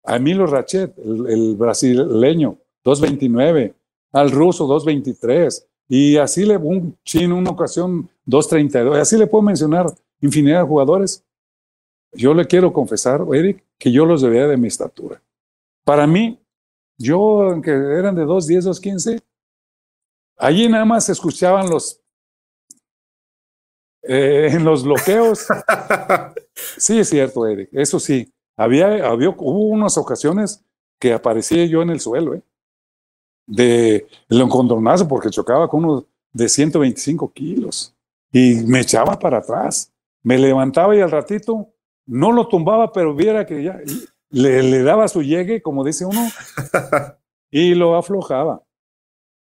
[0.06, 3.74] a Emilio Rachet, el, brasileño, 2.29,
[4.12, 9.86] al ruso 2.23, y así le, un chino, una ocasión 2.32, así le puedo mencionar
[10.20, 11.24] infinidad de jugadores.
[12.12, 15.20] Yo le quiero confesar, Eric, que yo los debía de mi estatura.
[15.84, 16.40] Para mí,
[16.98, 19.20] yo, aunque eran de 2.10, 2.15,
[20.38, 22.00] allí nada más se escuchaban los
[24.02, 25.46] eh, en los bloqueos.
[26.54, 27.70] sí, es cierto, Eric.
[27.72, 28.32] Eso sí.
[28.56, 30.64] Había, había, hubo unas ocasiones
[30.98, 32.42] que aparecía yo en el suelo, ¿eh?
[33.46, 37.94] De el encontronazo, porque chocaba con uno de 125 kilos
[38.32, 39.92] y me echaba para atrás.
[40.22, 41.68] Me levantaba y al ratito
[42.06, 43.80] no lo tumbaba, pero viera que ya
[44.30, 46.20] le, le daba su llegue, como dice uno,
[47.50, 48.62] y lo aflojaba.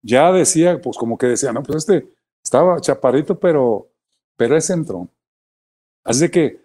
[0.04, 2.08] Ya decía, pues como que decía, no, pues este
[2.44, 3.90] estaba chaparrito, pero
[4.38, 5.08] pero es centro.
[6.04, 6.62] Así que,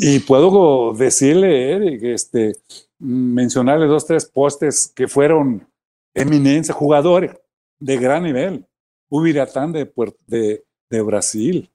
[0.00, 2.56] y puedo decirle, Eric, este,
[2.98, 5.66] mencionarle dos, tres postes que fueron
[6.14, 7.32] eminencia, jugadores
[7.78, 8.66] de gran nivel.
[9.10, 9.90] Ubiratán de,
[10.26, 11.70] de, Brasil,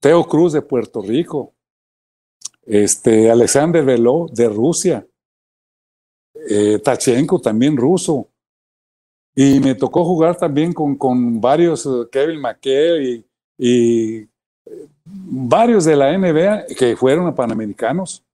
[0.00, 1.52] Teo Cruz de Puerto Rico,
[2.64, 5.06] este, Alexander Veló de Rusia,
[6.48, 8.28] eh, Tachenko también ruso.
[9.34, 13.24] Y me tocó jugar también con, con varios, eh, Kevin McKay
[13.58, 14.28] y
[15.04, 18.24] varios de la NBA que fueron panamericanos.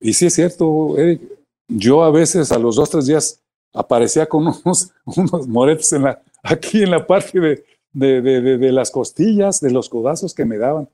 [0.00, 1.20] Y sí es cierto, Eric,
[1.68, 6.82] yo a veces a los dos, tres días aparecía con unos, unos moretes la, aquí
[6.82, 10.88] en la parte de, de, de, de, las costillas, de los codazos que me daban.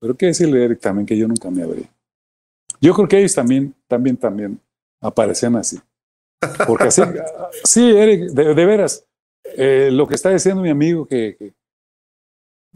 [0.00, 1.88] Pero qué decirle, Eric, también que yo nunca me abrí.
[2.80, 4.60] Yo creo que ellos también, también, también
[5.00, 5.78] aparecían así.
[6.66, 7.02] Porque así,
[7.64, 9.04] sí, Eric, de, veras,
[9.56, 11.54] eh, lo que está diciendo mi amigo que,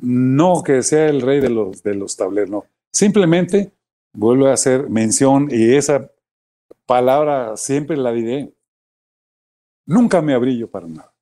[0.01, 2.65] no que sea el rey de los, de los tableros, no.
[2.93, 3.73] Simplemente
[4.13, 6.11] vuelvo a hacer mención y esa
[6.87, 8.53] palabra siempre la diré.
[9.87, 11.13] Nunca me abrillo para nada.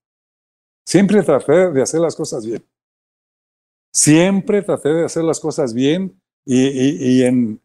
[0.86, 2.64] Siempre traté de hacer las cosas bien.
[3.92, 7.60] Siempre traté de hacer las cosas bien y, en,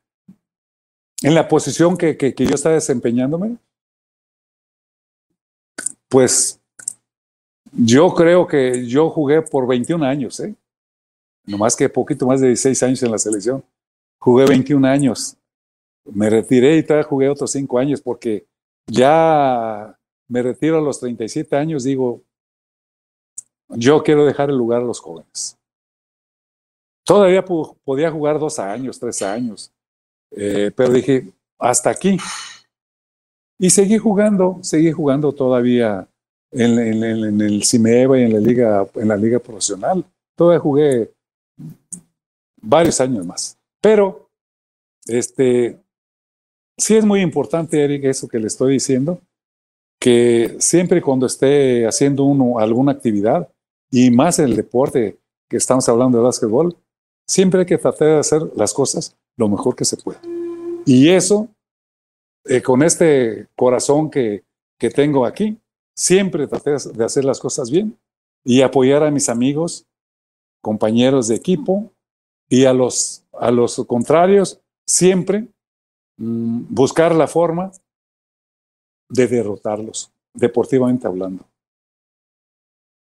[1.22, 3.57] en, la posición que, que, que yo estaba desempeñándome,
[6.10, 6.60] pues
[7.72, 10.53] yo creo que yo jugué por 21 años, ¿eh?
[11.45, 13.64] No más que poquito más de 16 años en la selección.
[14.20, 15.36] Jugué 21 años.
[16.06, 18.45] Me retiré y todavía jugué otros 5 años porque
[18.88, 19.98] ya
[20.28, 22.22] me retiro a los 37 años, digo,
[23.70, 25.57] yo quiero dejar el lugar a los jóvenes.
[27.06, 29.72] Todavía podía jugar dos años, tres años,
[30.32, 32.18] eh, pero dije, hasta aquí.
[33.60, 36.07] Y seguí jugando, seguí jugando todavía
[36.52, 40.06] en, en el CIMEVA y en la liga, en la liga profesional.
[40.36, 41.11] Todavía jugué
[42.61, 43.57] varios años más.
[43.81, 44.30] Pero,
[45.06, 45.80] este,
[46.77, 49.19] sí es muy importante, Eric, eso que le estoy diciendo,
[49.99, 53.49] que siempre cuando esté haciendo uno alguna actividad,
[53.91, 56.76] y más el deporte que estamos hablando de básquetbol,
[57.27, 60.18] siempre hay que tratar de hacer las cosas lo mejor que se puede.
[60.85, 61.48] Y eso,
[62.45, 64.44] eh, con este corazón que,
[64.80, 65.57] que tengo aquí,
[65.95, 67.98] siempre traté de hacer las cosas bien
[68.44, 69.85] y apoyar a mis amigos
[70.64, 71.94] compañeros de equipo
[72.49, 75.49] y a los, a los contrarios siempre
[76.18, 77.72] mm, buscar la forma
[79.10, 81.45] de derrotarlos, deportivamente hablando.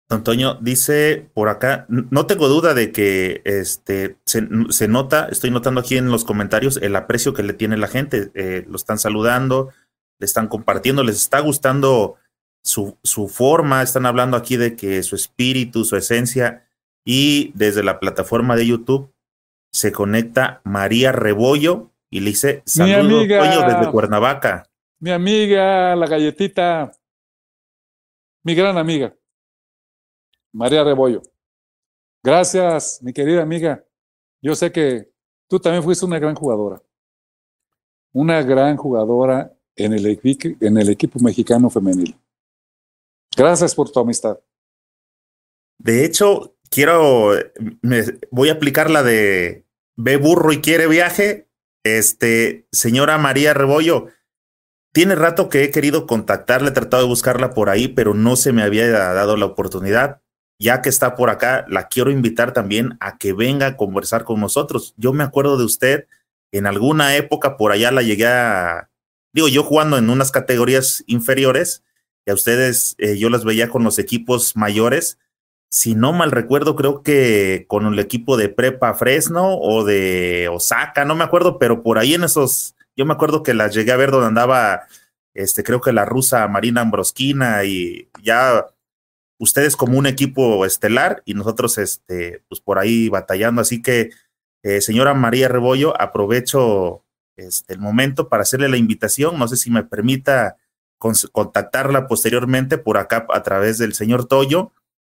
[0.10, 5.98] Antonio dice por acá, no tengo duda de que este, se, nota, estoy notando aquí
[5.98, 9.70] en los comentarios el aprecio que le tiene la gente, eh, lo están saludando,
[10.20, 12.16] le están compartiendo, les está gustando
[12.64, 16.68] su, su forma, están hablando aquí de que su espíritu, su esencia
[17.06, 19.14] y desde la plataforma de YouTube
[19.72, 24.70] se conecta María Rebollo y le dice, saludos, desde Cuernavaca.
[25.00, 26.92] Mi amiga, la galletita,
[28.44, 29.16] mi gran amiga,
[30.54, 31.22] María Rebollo.
[32.24, 33.84] Gracias, mi querida amiga.
[34.42, 35.12] Yo sé que
[35.50, 36.82] tú también fuiste una gran jugadora.
[38.14, 40.20] Una gran jugadora en el,
[40.60, 42.16] en el equipo mexicano femenil.
[43.36, 44.40] Gracias por tu amistad.
[45.80, 47.34] De hecho, quiero,
[47.82, 51.48] me, voy a aplicar la de ve burro y quiere viaje
[51.84, 54.08] este, señora María Rebollo,
[54.94, 58.54] tiene rato que he querido contactarle, he tratado de buscarla por ahí, pero no se
[58.54, 60.22] me había dado la oportunidad.
[60.60, 64.40] Ya que está por acá, la quiero invitar también a que venga a conversar con
[64.40, 64.94] nosotros.
[64.98, 66.08] Yo me acuerdo de usted,
[66.52, 68.90] en alguna época por allá la llegué a,
[69.34, 71.84] digo, yo jugando en unas categorías inferiores,
[72.26, 75.18] y a ustedes eh, yo las veía con los equipos mayores,
[75.74, 81.04] si no mal recuerdo, creo que con el equipo de Prepa Fresno o de Osaka,
[81.04, 83.98] no me acuerdo, pero por ahí en esos, yo me acuerdo que las llegué a
[83.98, 84.84] ver donde andaba,
[85.34, 88.68] este, creo que la rusa Marina Ambroskina y ya
[89.40, 93.60] ustedes como un equipo estelar y nosotros, este, pues por ahí batallando.
[93.60, 94.12] Así que,
[94.62, 97.04] eh, señora María Rebollo, aprovecho
[97.36, 99.40] este, el momento para hacerle la invitación.
[99.40, 100.56] No sé si me permita
[101.00, 104.72] contactarla posteriormente por acá a través del señor Toyo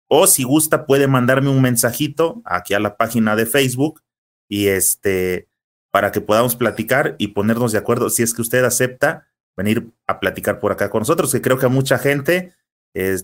[0.09, 4.03] o si gusta, puede mandarme un mensajito aquí a la página de Facebook
[4.49, 5.49] y este,
[5.91, 10.21] para que podamos platicar y ponernos de acuerdo si es que usted acepta venir a
[10.21, 12.55] platicar por acá con nosotros, que creo que a mucha gente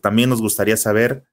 [0.03, 1.25] también nos gustaría saber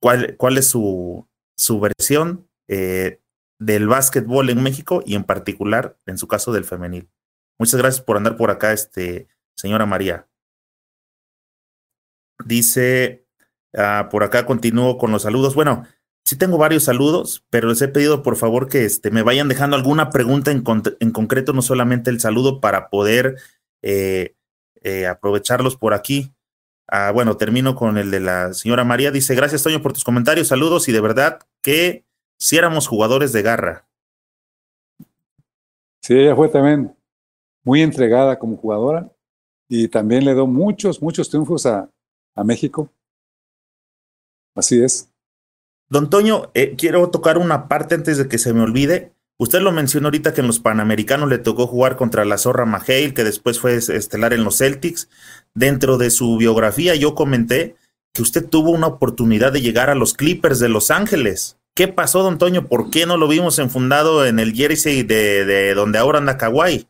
[0.00, 3.20] cuál, cuál es su, su versión eh,
[3.58, 7.08] del básquetbol en México y en particular, en su caso, del femenil.
[7.58, 10.28] Muchas gracias por andar por acá, este, señora María.
[12.44, 13.26] Dice
[13.74, 15.54] Ah, por acá continúo con los saludos.
[15.54, 15.84] Bueno,
[16.24, 19.76] sí tengo varios saludos, pero les he pedido por favor que este, me vayan dejando
[19.76, 20.62] alguna pregunta en,
[21.12, 23.36] concreto, no solamente el saludo, para poder
[23.82, 24.34] eh,
[24.82, 26.32] eh, aprovecharlos por aquí.
[26.88, 29.10] Ah, bueno, termino con el de la señora María.
[29.10, 32.04] Dice, gracias Toño por tus comentarios, saludos y de verdad que
[32.38, 33.86] si éramos jugadores de garra.
[36.02, 36.94] Sí, ella fue también
[37.64, 39.08] muy entregada como jugadora
[39.68, 41.88] y también le dio muchos, muchos triunfos a,
[42.34, 42.90] a México.
[44.54, 45.10] Así es.
[45.88, 49.12] Don Toño, eh, quiero tocar una parte antes de que se me olvide.
[49.38, 53.14] Usted lo mencionó ahorita que en los Panamericanos le tocó jugar contra la Zorra Maheil,
[53.14, 55.08] que después fue estelar en los Celtics.
[55.54, 57.76] Dentro de su biografía yo comenté
[58.12, 61.58] que usted tuvo una oportunidad de llegar a los Clippers de Los Ángeles.
[61.74, 62.68] ¿Qué pasó, don Toño?
[62.68, 66.86] ¿Por qué no lo vimos enfundado en el jersey de, de donde ahora anda Kawhi?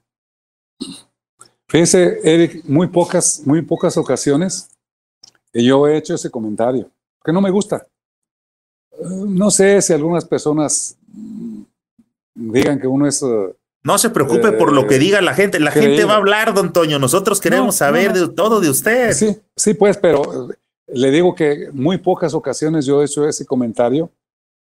[1.69, 4.69] Fíjese, Eric, muy pocas, muy pocas ocasiones
[5.53, 6.91] yo he hecho ese comentario
[7.25, 7.87] que no me gusta.
[9.01, 10.97] No sé si algunas personas
[12.35, 13.23] digan que uno es...
[13.23, 13.55] Uh,
[13.85, 15.59] no se preocupe por lo que eh, diga la gente.
[15.59, 16.99] La gente va a hablar, don Toño.
[16.99, 19.13] Nosotros queremos saber de todo de usted.
[19.13, 20.51] Sí, sí, pues, pero
[20.87, 24.09] le digo que muy pocas ocasiones yo he hecho ese comentario.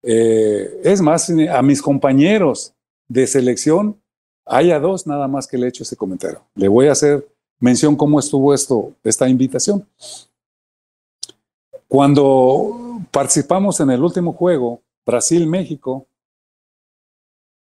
[0.03, 2.75] Eh, es más, a mis compañeros
[3.09, 3.99] de selección,
[4.45, 6.43] hay a dos nada más que le he hecho ese comentario.
[6.55, 7.27] Le voy a hacer
[7.61, 9.87] mención cómo estuvo esto, esta invitación.
[11.89, 16.07] Cuando participamos en el último juego, Brasil-México,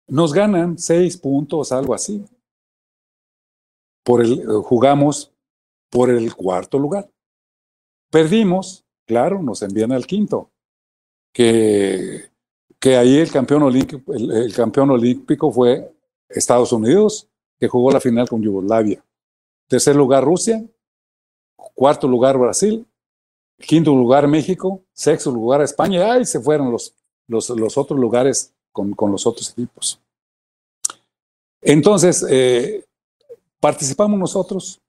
[0.07, 2.23] nos ganan seis puntos, algo así.
[4.05, 5.33] Por el, jugamos
[5.91, 7.11] por el cuarto lugar.
[8.11, 10.51] Perdimos, claro, nos envían al quinto.
[11.33, 12.31] Que,
[12.79, 15.91] que ahí el campeón, el campeón olímpico fue
[16.29, 17.29] Estados Unidos,
[17.59, 19.03] que jugó la final con Yugoslavia.
[19.69, 20.63] Tercer lugar Rusia,
[21.75, 22.87] cuarto lugar Brasil
[23.59, 26.95] quinto lugar México, sexto lugar España, y se fueron los,
[27.27, 30.01] los, los otros lugares con, con, los otros equipos.
[31.61, 32.85] Entonces, eh,
[33.61, 34.81] participamos nosotros,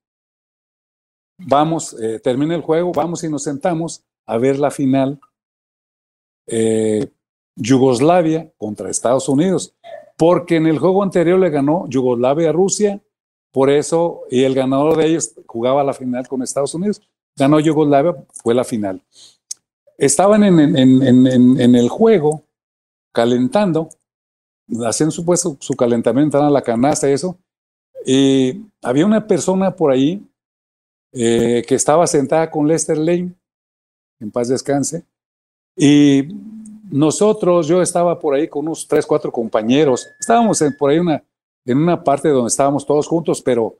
[1.37, 5.19] vamos, eh, termina el juego, vamos y nos sentamos a ver la final
[6.45, 7.07] eh,
[7.55, 9.73] Yugoslavia contra Estados Unidos,
[10.15, 13.01] porque en el juego anterior le ganó Yugoslavia a Rusia,
[13.51, 17.01] por eso, y el ganador de ellos jugaba la final con Estados Unidos
[17.35, 19.01] ganó Yugoslavia, fue la final.
[19.97, 22.43] Estaban en, el juego,
[23.11, 23.89] calentando,
[24.85, 27.37] hacían su, su calentamiento, a la canasta eso,
[28.05, 30.25] y había una persona por ahí
[31.11, 33.33] eh, que estaba sentada con Lester Lane,
[34.19, 35.03] en paz descanse,
[35.75, 36.29] y
[36.91, 41.23] nosotros, yo estaba por ahí con unos tres, cuatro compañeros, estábamos por ahí una,
[41.65, 43.77] en una parte donde estábamos todos juntos, pero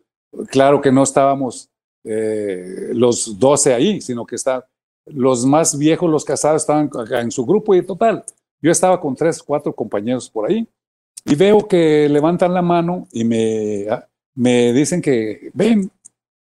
[0.49, 1.69] claro que no estábamos
[2.03, 4.61] eh, los 12 ahí, sino que están
[5.05, 8.23] los más viejos, los casados, estaban en su grupo y total.
[8.61, 10.67] Yo estaba con tres, cuatro compañeros por ahí
[11.26, 15.91] y veo que levantan la mano y me, ah, me dicen que ven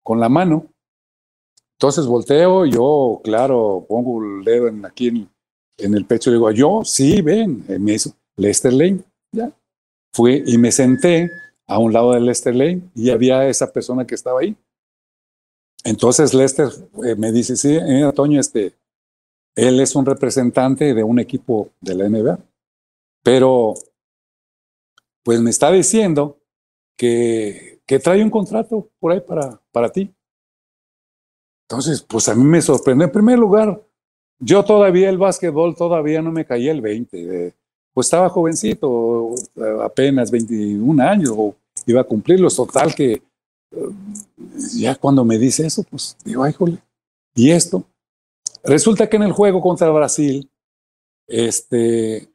[0.04, 0.68] con la mano.
[1.80, 5.30] Entonces volteo, yo, claro, pongo el dedo en, aquí en,
[5.78, 9.02] en el pecho y digo, yo, sí, ven, me hizo Lester Lane,
[9.32, 9.52] ya.
[10.14, 11.30] Fui y me senté
[11.68, 14.56] a un lado de Lester Lane y había esa persona que estaba ahí.
[15.84, 16.70] Entonces Lester
[17.06, 18.74] eh, me dice, sí, eh, Toño, este,
[19.56, 22.40] él es un representante de un equipo de la NBA,
[23.24, 23.74] pero
[25.24, 26.38] pues me está diciendo
[26.98, 30.14] que, que trae un contrato por ahí para, para ti.
[31.70, 33.06] Entonces, pues a mí me sorprendió.
[33.06, 33.82] En primer lugar,
[34.40, 37.54] yo todavía el básquetbol todavía no me caía el 20.
[37.94, 39.36] pues estaba jovencito,
[39.84, 41.56] apenas 21 años, o
[41.86, 42.56] iba a cumplirlos.
[42.56, 43.22] Total que eh,
[44.76, 46.80] ya cuando me dice eso, pues digo, ay, jole,
[47.36, 47.84] ¿y esto?
[48.64, 50.50] Resulta que en el juego contra Brasil,
[51.28, 52.30] este,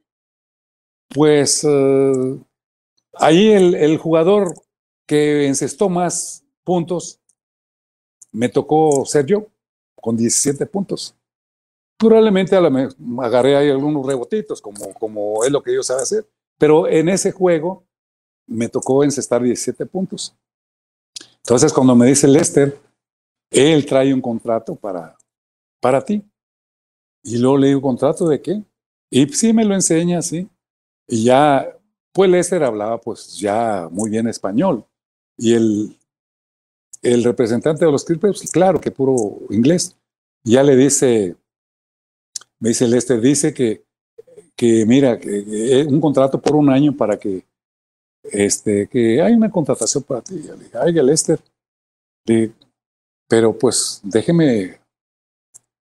[1.08, 2.44] pues uh,
[3.14, 4.54] ahí el, jugador
[5.06, 7.20] que encestó más puntos
[8.30, 9.46] me tocó ser yo,
[9.94, 11.14] con 17 puntos.
[11.98, 12.60] Probablemente a
[13.22, 16.26] agarré ahí algunos rebotitos, como, como es lo que yo sabe hacer,
[16.58, 17.84] pero en ese juego
[18.46, 20.34] me tocó encestar 17 puntos.
[21.44, 22.78] Entonces, cuando me dice Lester,
[23.50, 25.16] él trae un contrato para,
[25.80, 26.24] para ti.
[27.22, 28.62] Y luego le digo, ¿contrato de qué?
[29.10, 30.48] Y sí me lo enseña, sí.
[31.06, 31.76] Y ya,
[32.12, 34.84] pues Lester hablaba pues ya muy bien español.
[35.36, 35.98] Y el,
[37.02, 39.96] el representante de los Clippers, claro que puro inglés.
[40.44, 41.36] Ya le dice,
[42.58, 43.84] me dice Lester, dice que,
[44.56, 47.44] que mira, que, un contrato por un año para que,
[48.24, 50.34] este, que hay una contratación para ti.
[50.34, 51.40] le dije, ay, Lester,
[53.28, 54.80] pero pues déjeme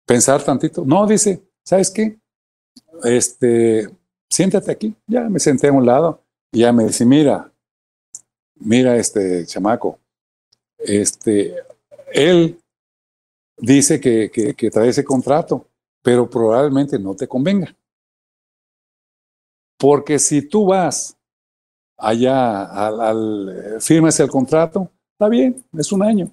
[0.06, 0.84] pensar tantito.
[0.86, 2.20] No, dice, ¿sabes qué?
[3.04, 3.90] Este,
[4.30, 4.96] siéntate aquí.
[5.08, 7.52] Ya me senté a un lado y ya me dice, mira,
[8.56, 10.00] mira este chamaco,
[10.78, 11.56] este,
[12.14, 12.60] él
[13.58, 15.68] dice que, que, trae ese contrato,
[16.02, 17.76] pero probablemente no te convenga.
[19.78, 21.17] Porque si tú vas
[21.98, 26.32] allá al, al firmas el contrato, está bien, es un año.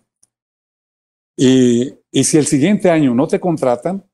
[1.36, 4.04] Y, y, si el siguiente año no te contratan,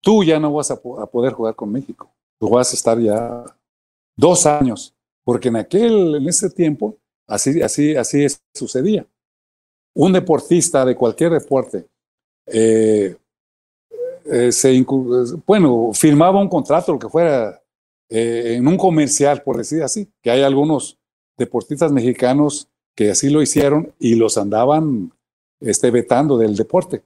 [0.00, 2.10] tú ya no vas a, a, poder jugar con México.
[2.38, 3.44] Tú vas a estar ya
[4.16, 4.94] dos años,
[5.24, 6.96] porque en aquel, en ese tiempo,
[7.26, 9.04] así, así, así sucedía.
[9.94, 11.86] Un deportista de cualquier deporte,
[12.46, 13.16] eh,
[14.26, 14.86] eh, se,
[15.46, 17.60] bueno, firmaba un contrato, lo que fuera,
[18.10, 20.98] eh, en un comercial, por decir así, que hay algunos
[21.38, 25.12] deportistas mexicanos que así lo hicieron y los andaban
[25.60, 27.04] este, vetando del deporte.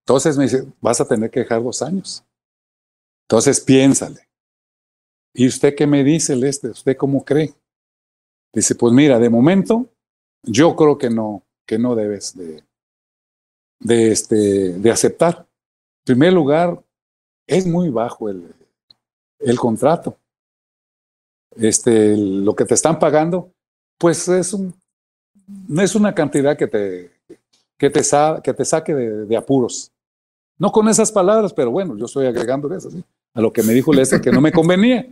[0.00, 2.24] Entonces me dice, vas a tener que dejar dos años.
[3.28, 4.28] Entonces piénsale.
[5.34, 6.70] ¿Y usted qué me dice, Lester?
[6.70, 7.52] ¿Usted cómo cree?
[8.54, 9.86] Dice, pues mira, de momento,
[10.42, 12.64] yo creo que no, que no debes de,
[13.80, 15.40] de, este, de aceptar.
[15.40, 16.82] En primer lugar,
[17.46, 18.54] es muy bajo el,
[19.40, 20.16] el contrato.
[21.58, 23.50] Este, lo que te están pagando,
[23.98, 24.74] pues es un,
[25.68, 27.10] no es una cantidad que te,
[27.78, 28.02] que te,
[28.42, 29.92] que te saque de, apuros.
[30.58, 33.02] No con esas palabras, pero bueno, yo estoy agregando eso, ¿sí?
[33.34, 35.06] a lo que me dijo Lester, que no me convenía,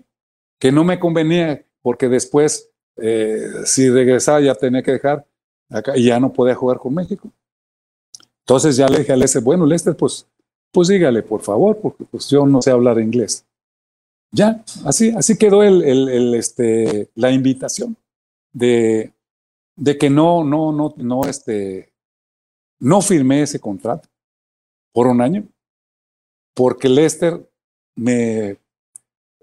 [0.58, 5.26] que no me convenía, porque después, eh, si regresaba, ya tenía que dejar
[5.68, 7.30] acá y ya no podía jugar con México.
[8.40, 10.26] Entonces ya le dije a Lester, bueno, Lester, pues,
[10.72, 13.44] pues dígale, por favor, porque pues yo no sé hablar inglés.
[14.34, 17.96] Ya, así, así quedó el, este, la invitación
[18.52, 19.12] de,
[20.00, 21.92] que no, no, no, no, este,
[22.80, 24.08] no firmé ese contrato
[24.92, 25.46] por un año,
[26.52, 27.48] porque Lester
[27.94, 28.58] me,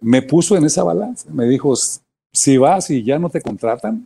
[0.02, 1.30] me puso en esa balanza.
[1.32, 1.74] Me dijo,
[2.34, 4.06] si vas y ya no te contratan,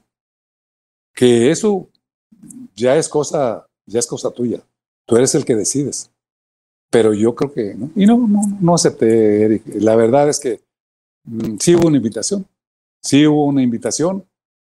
[1.15, 1.89] que eso
[2.75, 4.61] ya es cosa, ya es cosa tuya.
[5.07, 6.11] Tú eres el que decides.
[6.91, 7.89] Pero yo creo que no.
[7.95, 9.63] Y no, no, no acepté, Eric.
[9.79, 10.64] La verdad es que
[11.59, 12.45] sí hubo una invitación.
[13.01, 14.25] Sí hubo una invitación.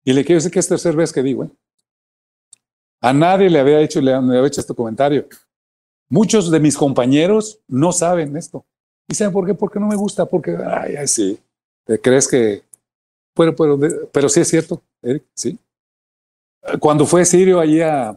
[0.04, 1.50] Y le quiero decir que es tercera vez que digo, ¿eh?
[3.00, 5.26] A nadie le había hecho, le había hecho este comentario.
[6.08, 8.64] Muchos de mis compañeros no saben esto.
[9.08, 9.54] ¿Y saben por qué?
[9.54, 11.38] Porque no me gusta, porque, ay, ay sí,
[11.84, 12.62] ¿te crees que...
[13.34, 13.78] Pero, pero,
[14.12, 15.58] pero sí es cierto, Eric, sí.
[16.78, 18.16] Cuando fue Sirio allí a,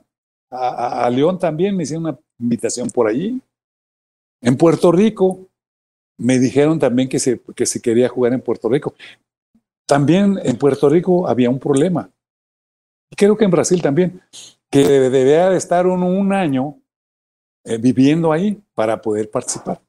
[0.51, 3.41] a, a León también me hicieron una invitación por allí.
[4.41, 5.39] En Puerto Rico
[6.17, 8.93] me dijeron también que se, que se quería jugar en Puerto Rico.
[9.85, 12.09] También en Puerto Rico había un problema.
[13.15, 14.21] Creo que en Brasil también
[14.69, 16.77] que debía de estar uno un año
[17.63, 19.81] eh, viviendo ahí para poder participar.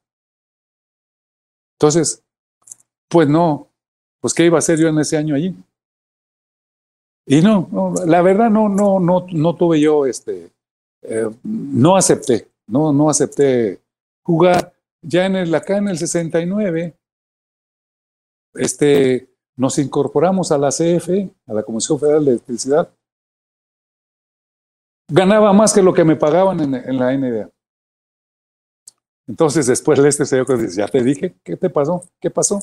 [1.78, 2.22] Entonces,
[3.08, 3.68] pues no,
[4.20, 5.54] pues ¿qué iba a hacer yo en ese año allí?
[7.26, 7.68] Y no,
[8.06, 10.52] la verdad no, no, no, no tuve yo, este,
[11.02, 13.80] eh, no acepté, no, no acepté
[14.22, 14.65] jugar.
[15.08, 16.98] Ya en el, acá en el 69,
[18.54, 22.92] este, nos incorporamos a la CFE, a la Comisión Federal de Electricidad.
[25.08, 27.48] Ganaba más que lo que me pagaban en, la NBA.
[29.28, 32.02] Entonces después este señor dice, ya te dije, ¿qué te pasó?
[32.20, 32.60] ¿Qué pasó?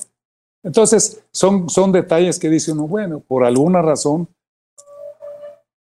[0.64, 4.28] Entonces son, son detalles que dice uno, bueno, por alguna razón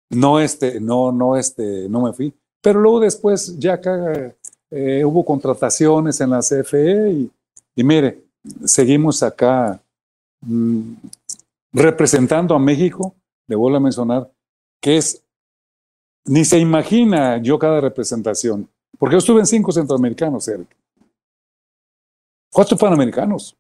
[0.10, 2.34] no, este, no, no, este, no me fui.
[2.62, 4.36] Pero luego después ya acá
[4.72, 7.30] eh, hubo contrataciones en la CFE
[7.76, 8.24] y, mire,
[8.66, 9.82] seguimos acá
[10.42, 10.94] Mm,
[11.74, 13.16] representando a México,
[13.48, 14.32] le vuelvo a mencionar,
[14.82, 15.24] que es,
[16.26, 20.76] ni se imagina yo cada representación, porque yo estuve en cinco centroamericanos, Eric.
[22.52, 23.56] Cuatro panamericanos,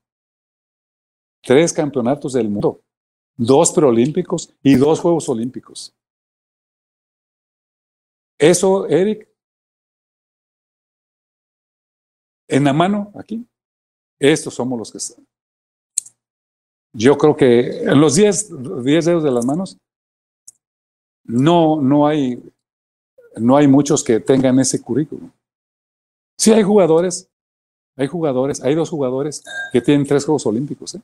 [1.41, 2.81] tres campeonatos del mundo,
[3.35, 5.93] dos preolímpicos y dos Juegos Olímpicos.
[8.39, 9.26] Eso, Eric,
[12.47, 13.45] en la mano, aquí,
[14.19, 15.25] estos somos los que están.
[16.93, 18.49] Yo creo que en los 10
[18.83, 19.77] dedos de las manos
[21.23, 22.41] no, no, hay,
[23.35, 25.29] no hay muchos que tengan ese currículum.
[26.37, 27.29] Sí hay jugadores,
[27.95, 29.43] hay jugadores, hay dos jugadores
[29.73, 30.95] que tienen tres Juegos Olímpicos.
[30.95, 31.01] ¿eh?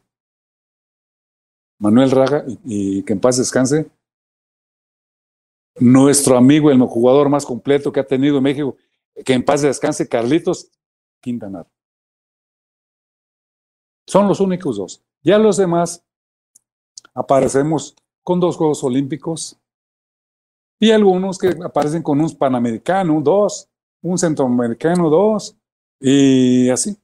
[1.80, 3.90] Manuel Raga y, que en paz descanse.
[5.76, 8.78] Nuestro amigo, el jugador más completo que ha tenido México,
[9.26, 10.70] que en paz descanse, Carlitos
[11.24, 11.66] Quintanar.
[14.06, 15.02] Son los únicos dos.
[15.24, 16.06] Ya los demás
[17.14, 19.58] aparecemos con dos Juegos Olímpicos
[20.80, 23.70] y algunos que aparecen con un Panamericano, dos,
[24.02, 25.56] un Centroamericano, dos,
[25.98, 26.98] y así.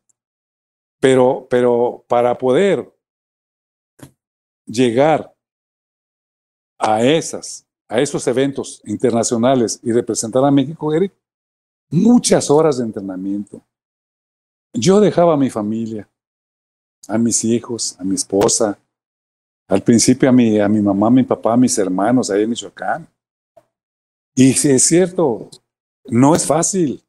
[1.00, 2.94] Pero, pero para poder
[4.66, 5.34] llegar
[6.78, 11.14] a esas, a esos eventos internacionales y representar a México, Eric,
[11.90, 13.62] muchas horas de entrenamiento.
[14.74, 16.08] Yo dejaba a mi familia,
[17.08, 18.78] a mis hijos, a mi esposa,
[19.68, 22.50] al principio a mi, a mi mamá, a mi papá, a mis hermanos ahí en
[22.50, 23.08] Michoacán.
[24.36, 25.50] Y es cierto,
[26.06, 27.04] no es fácil.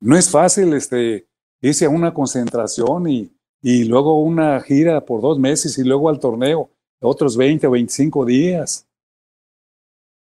[0.00, 1.28] No es fácil este,
[1.60, 3.30] irse a una concentración y,
[3.62, 6.70] y luego una gira por dos meses y luego al torneo
[7.00, 8.86] otros 20 o 25 días.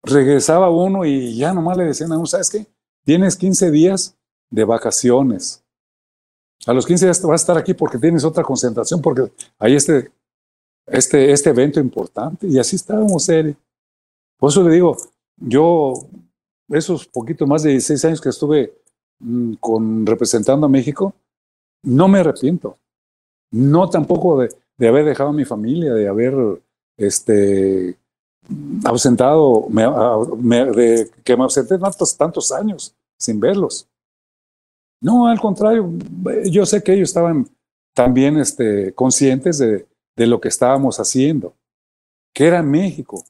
[0.02, 2.66] Regresaba uno y ya nomás le decían a uno, ¿sabes qué?
[3.04, 4.16] Tienes 15 días
[4.50, 5.63] de vacaciones.
[6.66, 10.10] A los 15 días vas a estar aquí porque tienes otra concentración, porque hay este,
[10.86, 12.46] este, este evento importante.
[12.46, 13.56] Y así estábamos, Eric.
[14.38, 14.96] Por eso le digo,
[15.36, 15.94] yo,
[16.68, 18.74] esos poquito más de 16 años que estuve
[19.18, 21.14] mm, con, representando a México,
[21.82, 22.78] no me arrepiento.
[23.50, 24.48] No tampoco de,
[24.78, 26.34] de haber dejado a mi familia, de haber
[26.96, 27.98] este,
[28.84, 33.88] ausentado, de, que me ausenté tantos, tantos años sin verlos.
[35.04, 35.92] No, al contrario,
[36.50, 37.46] yo sé que ellos estaban
[37.92, 39.86] también este, conscientes de,
[40.16, 41.54] de lo que estábamos haciendo,
[42.32, 43.22] que era México,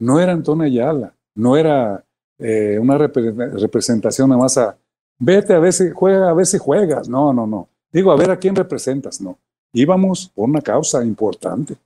[0.00, 2.02] no era Antonio Ayala, no era
[2.38, 4.78] eh, una representación nada más a,
[5.18, 8.30] vete a ver si juega, a ver si juegas, no, no, no, digo, a ver
[8.30, 9.38] a quién representas, no,
[9.74, 11.76] íbamos por una causa importante,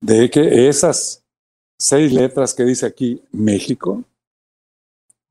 [0.00, 1.22] de que esas
[1.78, 4.02] seis letras que dice aquí México,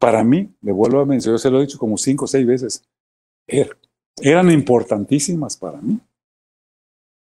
[0.01, 2.43] para mí, le vuelvo a mencionar, yo se lo he dicho como cinco o seis
[2.43, 2.83] veces,
[3.45, 3.77] er,
[4.19, 5.99] eran importantísimas para mí.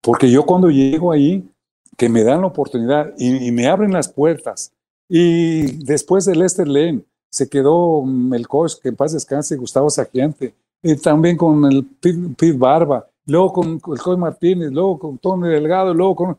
[0.02, 1.48] Porque yo cuando llego ahí,
[1.96, 4.72] que me dan la oportunidad y, me abren las puertas,
[5.08, 9.88] y después del Lester Lane se quedó mm, el coach, que en paz descanse, Gustavo
[9.88, 10.52] Sagiante,
[10.82, 15.94] y también con el Pete, Barba, luego con el coach Martínez, luego con Tony Delgado,
[15.94, 16.38] luego con...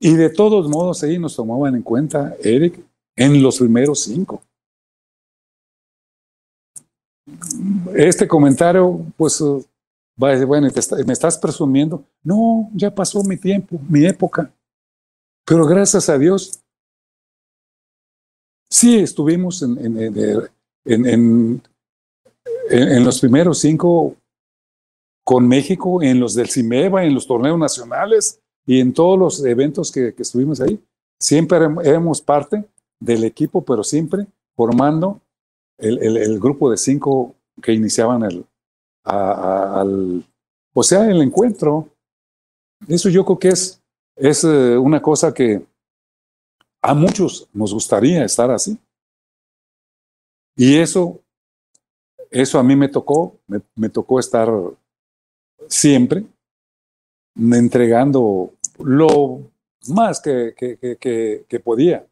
[0.00, 2.82] Y de todos modos, ahí nos tomaban en cuenta, Eric,
[3.16, 4.42] en los primeros cinco.
[7.94, 9.64] Este comentario, pues, uh,
[10.22, 10.68] va a decir, bueno,
[11.06, 12.04] me estás presumiendo.
[12.22, 14.52] No, ya pasó mi tiempo, mi época.
[15.46, 16.60] Pero gracias a Dios,
[18.70, 21.62] sí estuvimos en, en, en,
[22.70, 24.16] en los primeros cinco
[25.24, 29.90] con México, en los del CIMEVA, en los torneos nacionales y en todos los eventos
[29.90, 30.82] que, que estuvimos ahí.
[31.18, 32.64] Siempre éramos parte
[33.00, 34.26] del equipo, pero siempre
[34.56, 35.20] formando
[35.78, 38.46] el, el, grupo de cinco que iniciaban el,
[40.72, 41.88] o sea, el encuentro.
[42.88, 43.82] Eso yo creo que es,
[44.16, 45.66] es eh, una cosa que
[46.82, 48.78] a muchos nos gustaría estar así.
[50.56, 51.20] Y eso,
[52.30, 53.38] eso a mí me tocó,
[53.74, 54.48] me, tocó estar
[55.68, 56.24] siempre
[57.36, 59.40] entregando lo
[59.88, 62.06] más que, que, podía.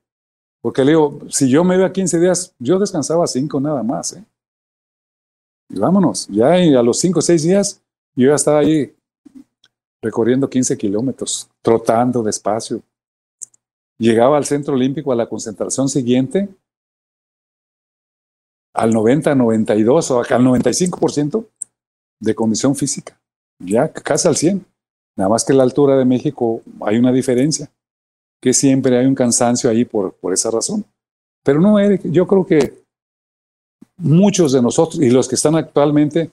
[0.62, 4.12] Porque le digo, si yo me iba 15 días, yo descansaba 5 nada más.
[4.12, 4.24] ¿eh?
[5.68, 7.82] Y vámonos, ya a los 5 o 6 días,
[8.14, 8.94] yo ya estaba ahí
[10.00, 12.80] recorriendo 15 kilómetros, trotando despacio.
[13.98, 16.48] Llegaba al centro olímpico a la concentración siguiente,
[18.74, 21.46] al 90, 92 o al 95%
[22.20, 23.20] de condición física,
[23.58, 24.64] ya casi al 100.
[25.16, 27.70] Nada más que la altura de México hay una diferencia,
[28.42, 30.84] que siempre hay un cansancio ahí por, por esa razón.
[31.44, 32.82] Pero no, Eric, yo creo que
[33.96, 36.32] muchos de nosotros y los que están actualmente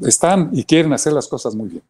[0.00, 1.82] están y quieren hacer las cosas muy bien.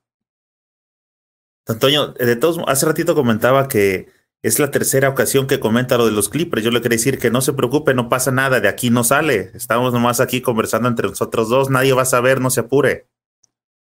[1.66, 4.08] Antonio, de todos, hace ratito comentaba que
[4.40, 6.62] es la tercera ocasión que comenta lo de los Clippers.
[6.62, 9.50] Yo le quería decir que no se preocupe, no pasa nada, de aquí no sale.
[9.54, 13.08] Estamos nomás aquí conversando entre nosotros dos, nadie va a saber, no se apure.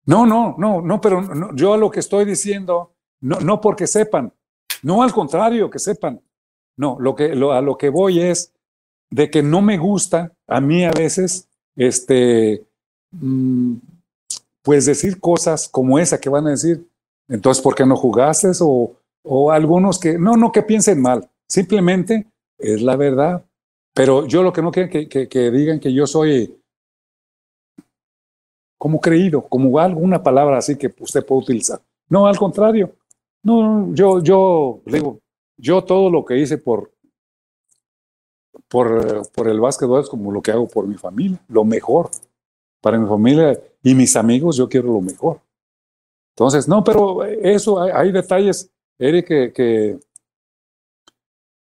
[0.07, 1.23] No, no, no, no, pero
[1.55, 4.33] yo lo que estoy diciendo, no, no porque sepan,
[4.83, 6.21] no al contrario, que sepan.
[6.77, 8.53] No, lo que, a lo que voy es
[9.11, 12.65] de que no me gusta a mí a veces, este,
[13.11, 13.75] mm,
[14.63, 16.87] pues decir cosas como esa que van a decir,
[17.29, 18.51] entonces, ¿por qué no jugaste?
[18.61, 18.93] O,
[19.23, 22.27] o algunos que, no, no que piensen mal, simplemente
[22.59, 23.45] es la verdad.
[23.95, 26.57] Pero yo lo que no quiero que, que, que digan que yo soy
[28.79, 31.81] como creído, como alguna palabra así que usted puede utilizar.
[32.09, 32.95] No, al contrario.
[33.43, 35.21] No, yo, yo digo,
[35.57, 36.93] yo todo lo que hice por,
[38.69, 42.11] por, por el básquetbol es como lo que hago por mi familia, lo mejor.
[42.81, 45.41] Para mi familia y mis amigos yo quiero lo mejor.
[46.35, 49.99] Entonces, no, pero eso, hay, detalles, Eric, que,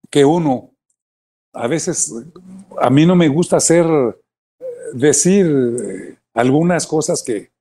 [0.09, 0.71] que, uno,
[1.53, 2.13] a veces,
[2.81, 3.85] a mí no me gusta hacer,
[4.93, 7.51] decir algunas cosas que,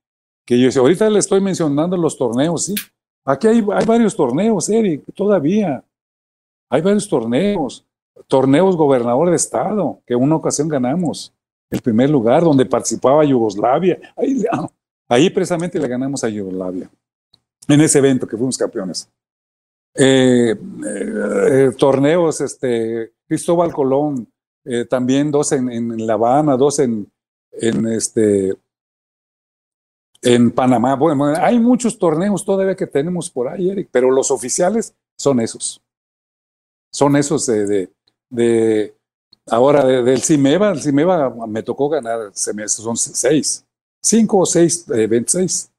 [0.45, 2.75] que yo ahorita le estoy mencionando los torneos, sí.
[3.25, 5.83] Aquí hay, varios torneos, Eric, todavía.
[6.69, 7.85] Hay varios torneos.
[8.27, 11.33] Torneos gobernador de estado, que una ocasión ganamos
[11.69, 13.99] el primer lugar, donde participaba Yugoslavia.
[14.15, 14.45] Ahí,
[15.07, 16.89] Ahí precisamente le ganamos a Yugoslavia,
[17.67, 19.07] en ese evento que fuimos campeones.
[19.93, 20.55] Eh, eh,
[20.87, 24.27] eh, torneos, este, Cristóbal Colón,
[24.89, 27.07] también dos en, La Habana, dos en,
[27.51, 28.51] en, este,
[30.21, 30.95] en Panamá.
[30.95, 35.81] Bueno, hay muchos torneos todavía que tenemos por ahí, Eric, pero los oficiales son esos.
[36.91, 37.89] Son esos de,
[38.29, 38.95] de,
[39.47, 40.71] ahora del CIMEVA.
[40.71, 43.65] El CIMEVA me tocó ganar, son seis
[44.01, 45.71] cinco o seis, eh, 26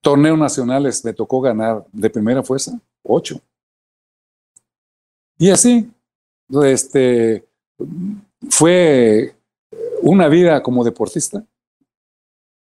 [0.00, 3.40] torneos nacionales me tocó ganar de primera fuerza, ocho.
[5.38, 5.88] Y así,
[6.64, 7.46] este,
[8.50, 9.34] fue
[10.02, 11.44] una vida como deportista.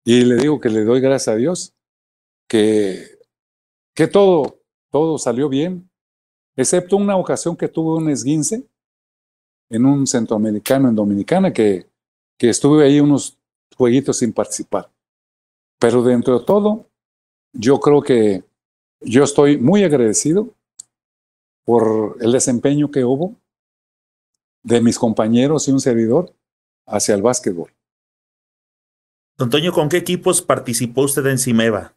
[0.05, 1.75] Y le digo que le doy gracias a Dios
[2.47, 3.19] que,
[3.95, 4.61] que todo,
[4.91, 5.91] todo salió bien,
[6.57, 8.69] excepto una ocasión que tuve un esguince
[9.71, 11.89] en un centroamericano en Dominicana, que,
[12.39, 13.39] que estuve ahí unos
[13.77, 14.91] jueguitos sin participar.
[15.79, 16.87] Pero dentro de todo,
[17.53, 18.45] yo creo que
[19.01, 20.55] yo estoy muy agradecido
[21.65, 23.37] por el desempeño que hubo
[24.63, 26.35] de mis compañeros y un servidor
[26.87, 27.71] hacia el básquetbol.
[29.36, 31.93] Don Antonio, ¿con qué equipos participó usted en Cimeva?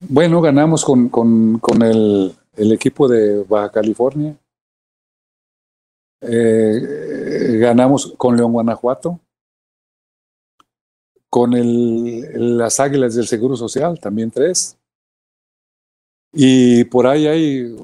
[0.00, 4.38] Bueno, ganamos con, con, con el, el, equipo de Baja California,
[6.22, 9.20] eh, ganamos con León Guanajuato,
[11.28, 14.78] con el, las Águilas del Seguro Social, también tres.
[16.32, 17.76] Y por ahí hay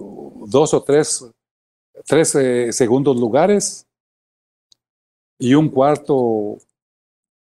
[0.46, 1.30] dos o tres,
[2.06, 3.86] tres eh, segundos lugares
[5.38, 6.58] y un cuarto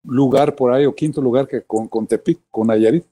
[0.07, 3.05] lugar por ahí o quinto lugar que con, con Tepic, con Nayarit.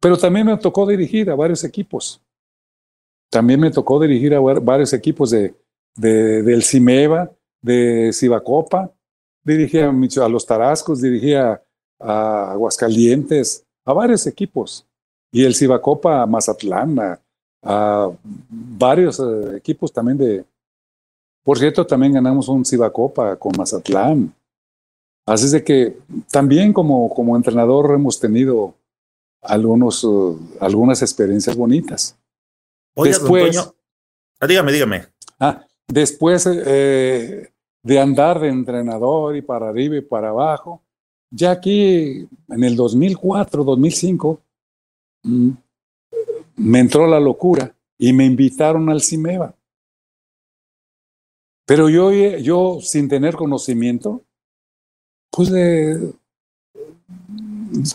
[0.00, 2.20] Pero también me tocó dirigir a varios equipos.
[3.30, 5.54] También me tocó dirigir a varios equipos de,
[5.94, 7.30] de, del Cimeva,
[7.62, 8.92] de Cibacopa,
[9.44, 11.62] dirigía a, los Tarascos, dirigía
[12.00, 14.86] a Aguascalientes, a varios equipos.
[15.30, 16.98] Y el Cibacopa a Mazatlán,
[17.62, 18.10] a,
[18.50, 20.44] varios eh, equipos también de...
[21.44, 24.32] Por cierto, también ganamos un Cibacopa con Mazatlán.
[25.26, 25.98] Así es de que
[26.30, 28.74] también como, como entrenador hemos tenido
[29.40, 32.16] algunos, uh, algunas experiencias bonitas.
[32.96, 33.72] Después,
[34.40, 35.06] ah, dígame, dígame.
[35.38, 40.82] Ah, Después eh, de andar de entrenador y para arriba y para abajo,
[41.30, 44.40] ya aquí en el 2004, 2005,
[45.24, 45.50] mm,
[46.56, 49.54] me entró la locura y me invitaron al CIMEVA.
[51.66, 54.22] Pero yo, yo sin tener conocimiento,
[55.32, 55.50] pues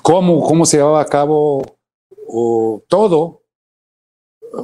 [0.02, 1.62] cómo, cómo se llevaba a cabo
[2.28, 3.42] o todo.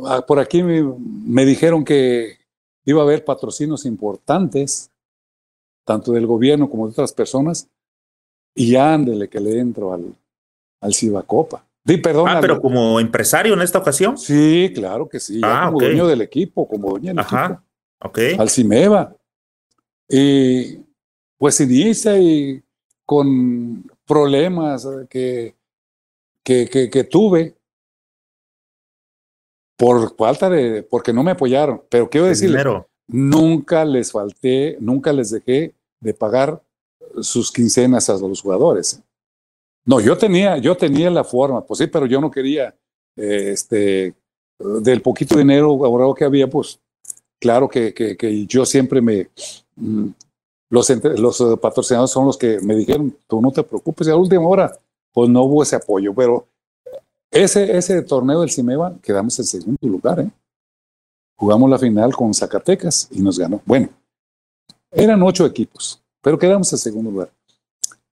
[0.08, 2.38] Ah, por aquí me, me dijeron que
[2.86, 4.90] iba a haber patrocinios importantes,
[5.86, 7.70] tanto del gobierno como de otras personas,
[8.56, 10.16] y ándele que le entro al,
[10.82, 11.66] al Cibacopa.
[11.86, 12.30] Sí, perdón.
[12.30, 14.18] Ah, pero como empresario en esta ocasión.
[14.18, 15.42] Sí, claro que sí.
[15.44, 17.64] Ah, como dueño del equipo, como dueño del Ajá,
[18.00, 18.20] Ok.
[18.38, 19.16] Al Cimeva.
[20.10, 20.83] Y
[21.44, 22.64] pues inicia y
[23.06, 25.54] con problemas que,
[26.42, 27.58] que, que, tuve
[29.76, 31.82] por falta de, porque no me apoyaron.
[31.90, 32.58] Pero quiero decir,
[33.10, 36.64] nunca les falté, nunca les dejé de pagar
[37.20, 39.04] sus quincenas a los jugadores.
[39.84, 42.74] No, yo tenía, yo tenía la forma, pues sí, pero yo no quería,
[43.18, 44.16] eh, este,
[44.58, 46.80] del poquito dinero ahorrado que había, pues
[47.38, 49.30] claro que, que, yo siempre me,
[49.76, 50.08] mm,
[50.74, 50.90] los,
[51.20, 54.20] los eh, patrocinadores son los que me dijeron, tú no te preocupes, y a la
[54.20, 54.76] última hora,
[55.12, 56.48] pues no hubo ese apoyo, pero
[57.30, 60.32] ese, torneo del Cimeva quedamos en segundo lugar, ¿eh?
[61.36, 63.62] Jugamos la final con Zacatecas y nos ganó.
[63.66, 63.90] Bueno,
[64.92, 67.32] eran ocho equipos, pero quedamos en segundo lugar.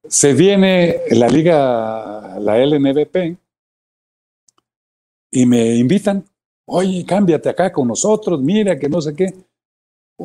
[0.06, 3.38] Se viene la liga, la LNBP,
[5.32, 6.24] y me invitan,
[6.66, 9.34] oye, cámbiate acá con nosotros, mira que no sé qué.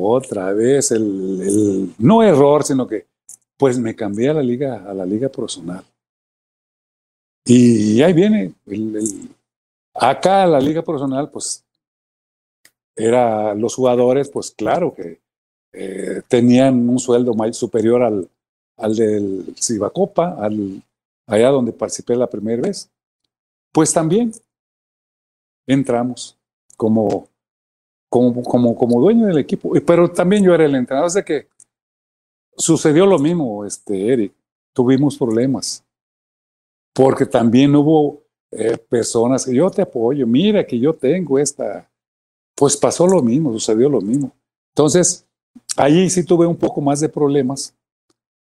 [0.00, 3.06] Otra vez el, no error, sino que
[3.56, 5.84] pues me cambié a la liga, a la liga profesional.
[7.44, 8.54] Y ahí viene,
[9.94, 11.64] acá la liga profesional, pues
[12.94, 15.20] era los jugadores, pues claro que
[15.72, 18.28] eh, tenían un sueldo más superior al,
[18.76, 20.82] al del Cibacopa, al,
[21.26, 22.90] allá donde participé la primera vez,
[23.72, 24.32] pues también
[25.66, 26.36] entramos
[26.76, 27.28] como,
[28.08, 29.72] como, como, como dueño del equipo.
[29.86, 31.48] Pero también yo era el entrenador, de que
[32.56, 34.32] sucedió lo mismo, este, Eric.
[34.72, 35.84] Tuvimos problemas.
[36.94, 41.88] Porque también hubo eh, personas que yo te apoyo, mira que yo tengo esta.
[42.54, 44.32] Pues pasó lo mismo, sucedió lo mismo.
[44.74, 45.24] Entonces,
[45.76, 47.74] ahí sí tuve un poco más de problemas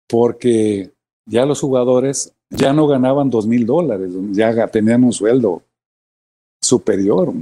[0.09, 0.90] porque
[1.24, 5.62] ya los jugadores ya no ganaban dos mil dólares, ya tenían un sueldo
[6.62, 7.34] superior,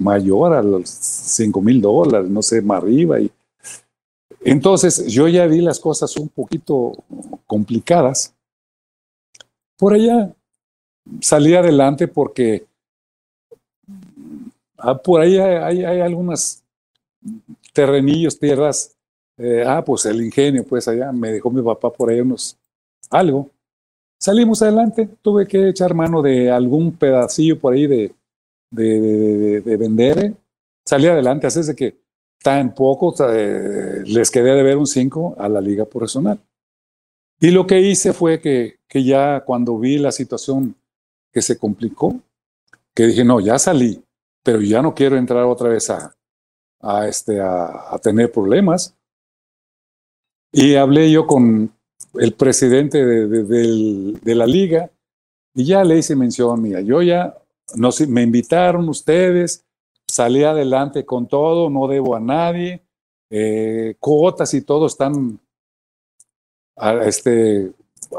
[0.00, 3.20] mayor a los cinco mil dólares, no sé, más arriba.
[3.20, 3.30] Y...
[4.40, 6.92] Entonces yo ya vi las cosas un poquito
[7.46, 8.34] complicadas.
[9.78, 10.34] Por allá
[11.20, 12.66] salí adelante porque
[14.78, 16.62] ah, por ahí hay, hay, algunas
[17.72, 18.94] terrenillos, tierras
[19.38, 22.58] eh, ah, pues el ingenio, pues allá me dejó mi papá por ahí unos
[23.08, 23.48] algo.
[24.18, 28.14] Salimos adelante, tuve que echar mano de algún pedacillo por ahí de,
[28.70, 30.18] de, de, vender.
[30.18, 30.34] Eh.
[30.84, 32.00] Salí adelante, así de que
[32.42, 36.40] tan poco eh, les quedé de ver un 5 a la liga profesional.
[37.40, 40.76] Y lo que hice fue que, que ya cuando vi la situación
[41.32, 42.20] que se complicó,
[42.94, 44.02] que dije, no, ya salí,
[44.42, 46.14] pero ya no quiero entrar otra vez a,
[46.80, 48.96] a, este, a, tener problemas.
[50.52, 51.72] Y hablé yo con
[52.14, 54.90] el presidente de, la liga
[55.54, 56.80] y ya le hice mención mía.
[56.80, 57.38] Yo ya,
[57.76, 59.64] no, me invitaron ustedes,
[60.06, 62.82] salí adelante con todo, no debo a nadie,
[63.30, 65.40] eh, cuotas y todo están
[66.76, 67.72] a, este,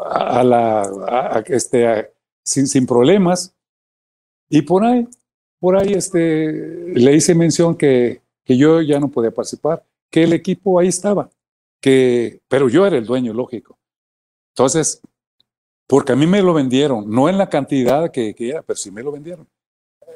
[0.05, 2.11] a la, este,
[2.43, 3.55] sin, sin, problemas.
[4.49, 5.07] Y por ahí,
[5.59, 6.51] por ahí este,
[6.93, 11.29] le hice mención que, que yo ya no podía participar, que el equipo ahí estaba
[11.81, 13.77] que, pero yo era el dueño, lógico.
[14.53, 15.01] Entonces,
[15.91, 18.89] porque a mí me lo vendieron, no en la cantidad que, que era, pero sí
[18.89, 19.45] me lo vendieron.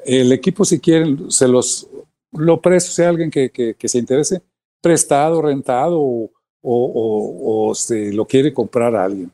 [0.06, 1.86] El equipo, si quieren, se los
[2.32, 4.40] lo presto, sea alguien que, que, se interese,
[4.80, 6.30] prestado, rentado o,
[6.62, 9.30] o, o, se lo quiere comprar a alguien.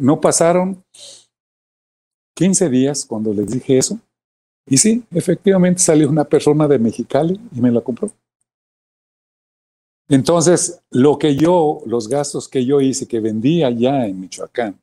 [0.00, 0.82] No pasaron
[2.34, 4.00] 15 días cuando les dije eso.
[4.66, 8.10] Y sí, efectivamente salió una persona de Mexicali y me la compró.
[10.08, 14.80] Entonces, lo que yo, los gastos que yo hice, que vendí allá en Michoacán,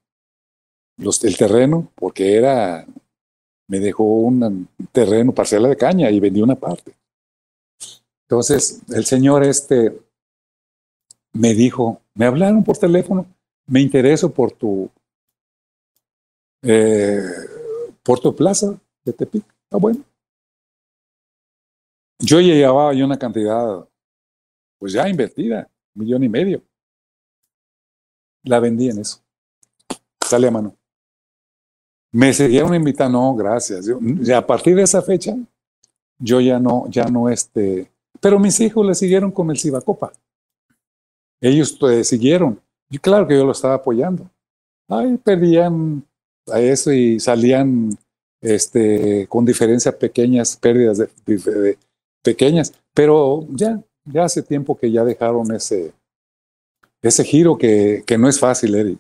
[1.02, 2.86] los, el terreno, porque era,
[3.68, 6.96] me dejó un terreno, parcela de caña y vendí una parte.
[8.24, 10.00] Entonces, el señor este
[11.34, 13.26] me dijo, me hablaron por teléfono,
[13.66, 14.90] me intereso por tu,
[16.62, 17.22] eh,
[18.04, 19.44] por tu plaza de Tepic.
[19.72, 20.04] Ah, bueno.
[22.20, 23.88] Yo llevaba ya una cantidad
[24.78, 26.62] pues ya invertida, un millón y medio.
[28.44, 29.22] La vendí en eso.
[30.20, 30.76] Sale a mano.
[32.12, 32.32] Me
[32.64, 33.90] una invitando, no, gracias.
[34.20, 35.36] ya a partir de esa fecha,
[36.20, 37.90] yo ya no, ya no este,
[38.20, 40.12] pero mis hijos le siguieron con el Cibacopa.
[41.42, 42.60] Ellos pues, siguieron.
[42.90, 44.30] Y claro que yo lo estaba apoyando.
[44.88, 46.06] Ay, perdían
[46.52, 47.98] a eso y salían
[48.42, 51.78] este, con diferencia pequeñas, pérdidas de,
[52.22, 55.94] pequeñas, pero ya, ya hace tiempo que ya dejaron ese,
[57.02, 59.00] ese giro que, que no es fácil, Eric.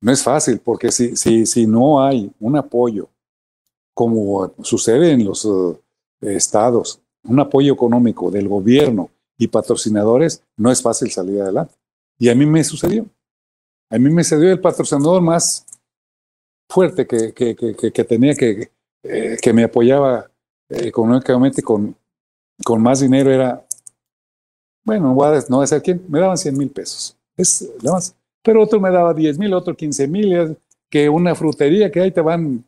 [0.00, 3.08] No es fácil, porque si, si, si no hay un apoyo,
[3.94, 5.78] como sucede en los uh,
[6.22, 11.74] estados, un apoyo económico del gobierno y patrocinadores, no es fácil salir adelante.
[12.18, 13.06] Y a mí me sucedió.
[13.90, 15.66] A mí me sucedió el patrocinador más
[16.68, 18.70] fuerte que, que, que, tenía, que,
[19.02, 20.30] eh, que me apoyaba
[20.68, 21.96] eh, económicamente con,
[22.64, 23.66] con más dinero era,
[24.84, 27.16] bueno, no voy a, decir quién, me daban 100 mil pesos.
[27.36, 28.14] Es nada más.
[28.42, 30.56] Pero otro me daba 10 mil, otro 15 mil,
[30.88, 32.64] que una frutería que ahí te van.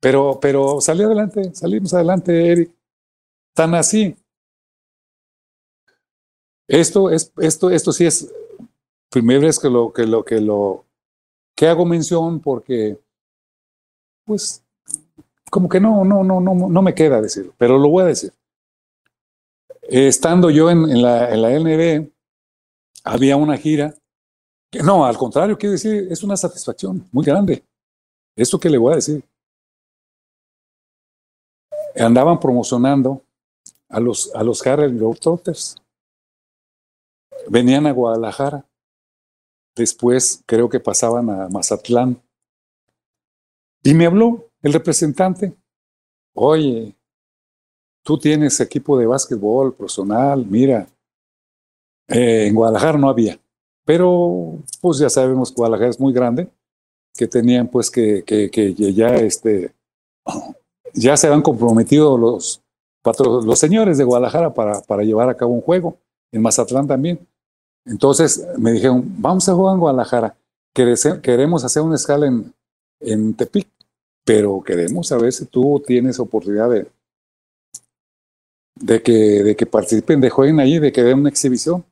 [0.00, 2.70] Pero, pero salí adelante, salimos adelante, Eric.
[3.54, 4.16] Tan así.
[6.66, 8.32] Esto, es, esto, esto sí es
[9.10, 10.84] primera vez que lo, que lo, que lo,
[11.54, 12.98] que hago mención porque,
[14.24, 14.64] pues,
[15.50, 18.32] como que no, no, no, no, no me queda decirlo, pero lo voy a decir.
[19.82, 22.10] Estando yo en, la, en la LNB,
[23.04, 23.94] había una gira.
[24.82, 27.64] No, al contrario, quiero decir, es una satisfacción muy grande.
[28.36, 29.24] Esto que le voy a decir.
[31.96, 33.22] Andaban promocionando
[33.88, 34.62] a los, a los.
[37.48, 38.64] Venían a Guadalajara.
[39.76, 42.20] Después creo que pasaban a Mazatlán.
[43.82, 45.54] Y me habló el representante.
[46.34, 46.96] Oye,
[48.02, 50.88] tú tienes equipo de básquetbol profesional, mira.
[52.08, 53.38] Eh, en Guadalajara no había.
[53.84, 56.48] Pero, pues ya sabemos, Guadalajara es muy grande,
[57.16, 59.72] que tenían pues que, que, que ya, este,
[60.94, 62.62] ya se habían comprometido los,
[63.44, 65.98] los señores de Guadalajara para, para llevar a cabo un juego,
[66.32, 67.26] en Mazatlán también.
[67.84, 70.36] Entonces me dijeron, vamos a jugar en Guadalajara.
[70.72, 72.52] Queremos hacer una escala en,
[73.00, 73.68] en Tepic,
[74.24, 76.88] pero queremos saber si tú tienes oportunidad de,
[78.80, 81.84] de, que, de que participen, de jueguen allí, de que den una exhibición.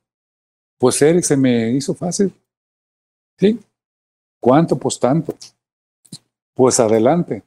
[0.83, 2.35] Pues Eric se me hizo fácil.
[3.39, 3.57] ¿Sí?
[4.41, 4.77] ¿Cuánto?
[4.77, 5.33] Pues tanto.
[6.55, 7.45] Pues adelante.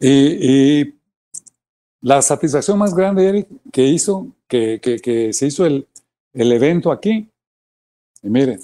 [0.00, 0.94] Y,
[2.00, 5.86] la satisfacción más grande, Eric, que hizo, que, que, se hizo el,
[6.32, 7.28] el evento aquí,
[8.22, 8.58] y miren,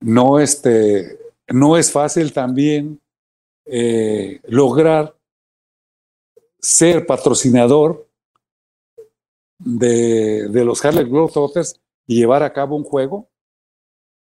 [0.00, 3.00] no, este, no es fácil también
[3.64, 5.16] eh, lograr
[6.58, 8.08] ser patrocinador
[9.56, 11.80] de, de los Harley Globetrotters
[12.10, 13.30] y llevar a cabo un juego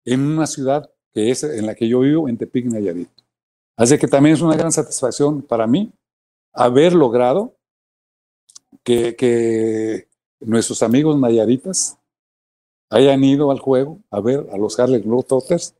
[0.03, 3.07] en una ciudad que es en la que yo vivo, en Tepic, Nayarit.
[3.77, 5.93] Así que también es una gran satisfacción para mí
[6.53, 7.53] haber logrado
[8.83, 10.07] que, que
[10.39, 11.99] nuestros amigos nayaritas
[12.89, 15.75] hayan ido al juego a ver a los Harley Globetrotters.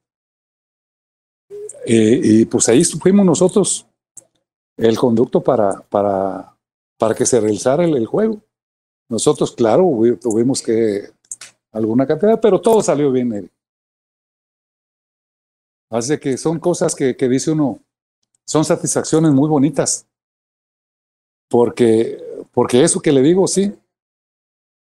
[1.83, 3.87] Eh, y pues ahí fuimos nosotros
[4.77, 6.55] el conducto para, para,
[6.99, 8.39] para que se realizara el, juego.
[9.09, 9.89] Nosotros, claro,
[10.21, 11.16] tuvimos que
[11.77, 13.33] alguna cantidad, pero todo salió bien.
[13.33, 13.51] Eric.
[15.89, 17.79] Así que son cosas que, que dice uno,
[18.45, 20.05] son satisfacciones muy bonitas.
[21.49, 22.21] Porque,
[22.53, 23.73] porque eso que le digo, sí,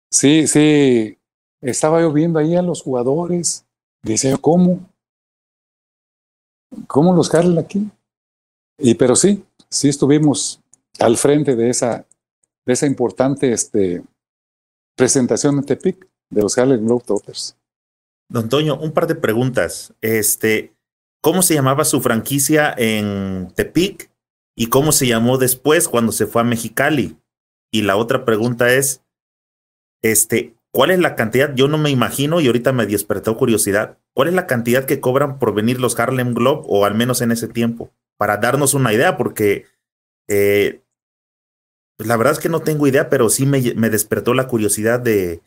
[0.10, 1.18] sí, sí,
[1.62, 3.66] estaba yo viendo ahí a los jugadores.
[4.02, 4.90] Decía ¿cómo?
[6.88, 7.90] ¿Cómo los Harley aquí?
[8.78, 10.62] Y pero sí, sí estuvimos
[11.00, 12.06] al frente de esa,
[12.66, 14.04] de esa importante este,
[14.96, 17.57] presentación en Tepic de los Harley Globetrotters.
[18.30, 19.93] Don Toño, un par de preguntas.
[20.02, 20.73] Este,
[21.22, 24.11] ¿Cómo se llamaba su franquicia en Tepic
[24.56, 27.18] y cómo se llamó después cuando se fue a Mexicali?
[27.72, 29.03] Y la otra pregunta es,
[30.02, 31.56] este, ¿Cuál es la cantidad?
[31.56, 33.97] Yo no me imagino y ahorita me despertó curiosidad.
[34.14, 37.31] ¿Cuál es la cantidad que cobran por venir los Harlem Globe o al menos en
[37.31, 37.93] ese tiempo?
[38.18, 39.68] Para darnos una idea, porque
[40.27, 40.81] eh,
[41.97, 45.39] la verdad es que no tengo idea, pero sí me, me despertó la curiosidad de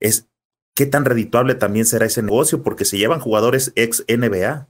[0.00, 0.28] es,
[0.74, 4.68] qué tan redituable también será ese negocio, porque se llevan jugadores ex NBA.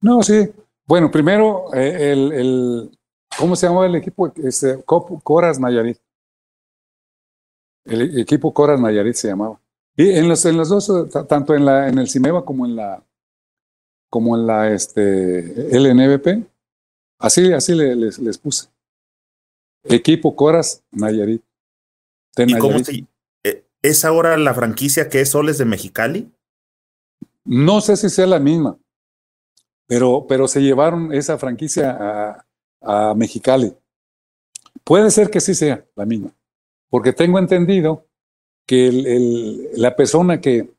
[0.00, 0.50] No, sí.
[0.86, 2.98] Bueno, primero, eh, el, el,
[3.38, 4.32] ¿cómo se llama el equipo?
[4.36, 5.98] Este, Coras Nayarit.
[7.84, 9.60] El equipo Coras Nayarit se llamaba.
[9.96, 10.90] Y en los, en los dos,
[11.28, 13.04] tanto en, la, en el CIMEVA como en la,
[14.08, 16.46] como en la este, LNBP,
[17.18, 18.68] así, así les, les puse.
[19.84, 21.42] Equipo Coras Nayarit.
[22.36, 23.04] ¿Y cómo se,
[23.82, 26.30] es ahora la franquicia que es Soles de Mexicali?
[27.44, 28.78] No sé si sea la misma,
[29.86, 32.44] pero, pero se llevaron esa franquicia
[32.82, 33.74] a, Mexicali.
[34.84, 36.32] Puede ser que sí sea la misma
[36.90, 38.06] porque tengo entendido
[38.66, 40.74] que el, la persona que,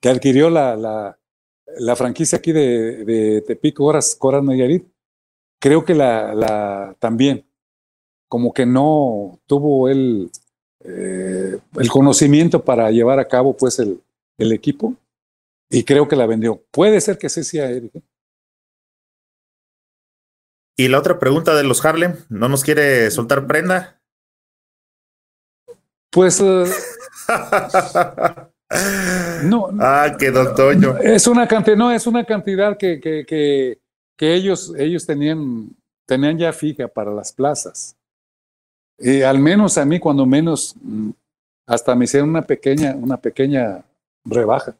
[0.00, 4.86] que adquirió la, la, franquicia aquí de, de Tepic, Coras, Coras Nayarit,
[5.58, 7.46] creo que la, la, también,
[8.28, 10.30] como que no tuvo el,
[10.88, 14.00] eh, el conocimiento para llevar a cabo pues el,
[14.38, 14.94] el, equipo
[15.68, 16.62] y creo que la vendió.
[16.70, 17.96] Puede ser que sí sea Eric.
[17.96, 18.02] ¿eh?
[20.78, 24.00] Y la otra pregunta de los Harlem, ¿no nos quiere soltar prenda?
[26.10, 26.66] Pues uh,
[29.44, 29.70] no.
[29.80, 31.00] Ah, doctor.
[31.02, 33.80] Es una cantidad, no, es una cantidad que, que, que,
[34.16, 35.70] que ellos, ellos tenían,
[36.06, 37.96] tenían ya fija para las plazas.
[38.98, 41.10] Y al menos a mí, cuando menos, mm,
[41.66, 43.84] hasta me hicieron una pequeña, una pequeña
[44.24, 44.76] rebaja.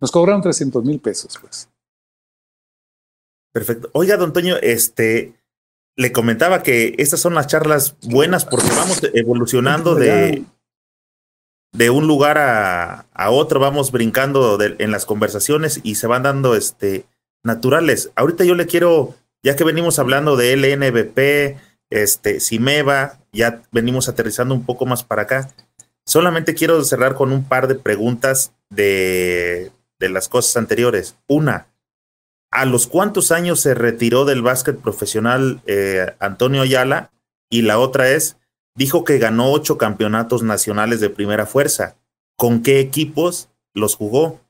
[0.00, 1.68] Nos cobraron 300 mil pesos, pues.
[3.52, 3.88] Perfecto.
[3.94, 5.34] Oiga, don Toño, este,
[5.96, 10.44] le comentaba que estas son las charlas buenas porque vamos evolucionando de,
[11.72, 16.54] de un lugar a, a otro, vamos brincando en las conversaciones y se van dando
[16.54, 17.06] este,
[17.42, 18.10] naturales.
[18.14, 21.58] Ahorita yo le quiero, ya que venimos hablando de LNBP,
[21.90, 25.50] este, Cimeva, ya venimos aterrizando un poco más para acá.
[26.04, 31.16] Solamente quiero cerrar con un par de preguntas de, de las cosas anteriores.
[31.26, 31.68] Una,
[32.50, 37.10] ¿a los cuántos años se retiró del básquet profesional eh, Antonio Ayala?
[37.50, 38.36] Y la otra es,
[38.74, 41.96] dijo que ganó ocho campeonatos nacionales de primera fuerza.
[42.36, 44.40] ¿Con qué equipos los jugó?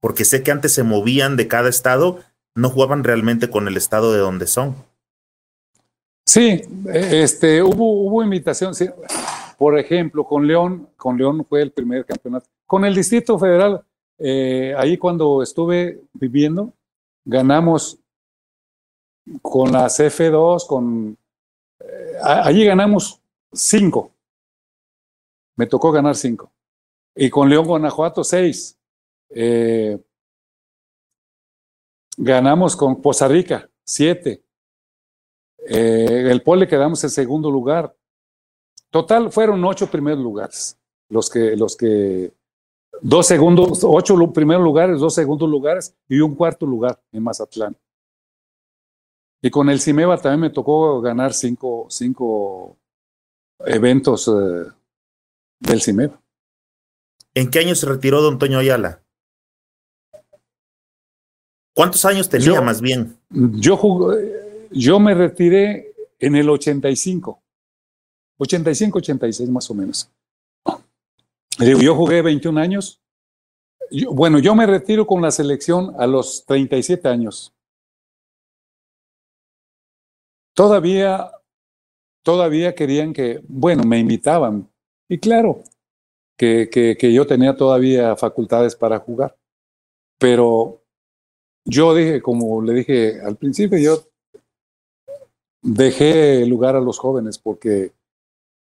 [0.00, 2.20] Porque sé que antes se movían de cada estado,
[2.54, 4.76] no jugaban realmente con el estado de donde son.
[6.32, 6.62] Sí,
[6.94, 8.72] este, hubo, hubo invitación.
[9.58, 12.46] Por ejemplo, con León, con León fue el primer campeonato.
[12.66, 13.84] Con el Distrito Federal,
[14.16, 16.72] eh, ahí cuando estuve viviendo,
[17.24, 17.98] ganamos
[19.42, 21.18] con la CF2, con...
[21.80, 23.20] Eh, allí ganamos
[23.52, 24.12] cinco.
[25.56, 26.52] Me tocó ganar cinco.
[27.16, 28.78] Y con León Guanajuato, seis.
[29.30, 29.98] Eh,
[32.16, 34.44] ganamos con Poza Rica, siete.
[35.72, 37.94] Eh, el Pole quedamos en segundo lugar.
[38.90, 40.76] Total, fueron ocho primeros lugares.
[41.08, 42.32] Los que, los que
[43.00, 47.76] dos segundos, ocho primeros lugares, dos segundos lugares y un cuarto lugar en Mazatlán.
[49.40, 52.76] Y con el Cimeva también me tocó ganar cinco, cinco
[53.64, 54.72] eventos eh,
[55.60, 56.20] del Cimeva.
[57.32, 59.04] ¿En qué año se retiró don Toño Ayala?
[61.74, 63.16] ¿Cuántos años tenía más bien?
[63.30, 67.40] Yo, jugué, yo me retiré en el 85.
[68.38, 70.10] 85, 86 más o menos.
[71.58, 73.00] Yo jugué 21 años.
[74.10, 77.52] bueno, yo me retiro con la selección a los 37 años.
[80.54, 81.30] Todavía,
[82.22, 84.70] todavía querían que, bueno, me invitaban.
[85.08, 85.64] Y claro,
[86.38, 89.36] que, que, que yo tenía todavía facultades para jugar.
[90.18, 90.82] Pero
[91.64, 94.09] yo dije, como le dije al principio, yo
[95.62, 97.92] dejé lugar a los jóvenes porque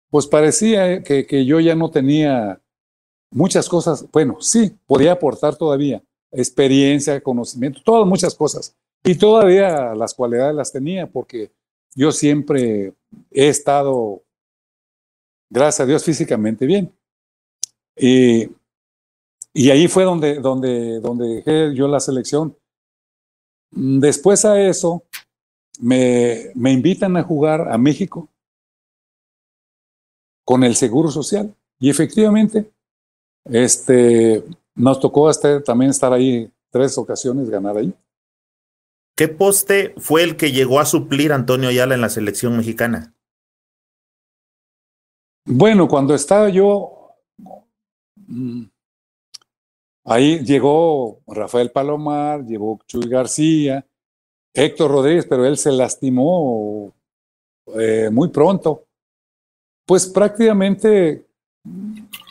[0.10, 2.62] pues parecía que, que yo ya no tenía
[3.30, 6.02] muchas cosas, bueno, sí, podía aportar todavía
[6.32, 8.76] experiencia, conocimiento, todas muchas cosas.
[9.04, 11.52] Y todavía las cualidades las tenía porque
[11.96, 12.94] yo siempre
[13.32, 14.24] he estado,
[15.50, 16.94] gracias a Dios, físicamente bien.
[17.96, 18.50] Y,
[19.54, 22.56] y ahí fue donde, donde, donde dejé yo la selección.
[23.72, 25.04] Después a eso,
[25.80, 28.30] me, me invitan a jugar a México
[30.44, 31.54] con el Seguro Social.
[31.80, 32.72] Y efectivamente,
[33.46, 34.44] este,
[34.76, 37.94] nos tocó hasta también estar ahí tres ocasiones, ganar ahí.
[39.16, 43.14] ¿Qué poste fue el que llegó a suplir a Antonio Ayala en la selección mexicana?
[45.44, 47.16] Bueno, cuando estaba yo,
[48.16, 48.64] mm,
[50.06, 53.86] ahí llegó Rafael Palomar, llegó Chuy García,
[54.58, 56.92] Héctor Rodríguez, pero él se lastimó
[57.76, 58.86] eh, muy pronto.
[59.86, 61.24] Pues prácticamente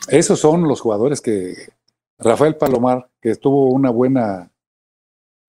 [0.09, 1.55] esos son los jugadores que
[2.19, 4.51] Rafael Palomar, que tuvo una buena,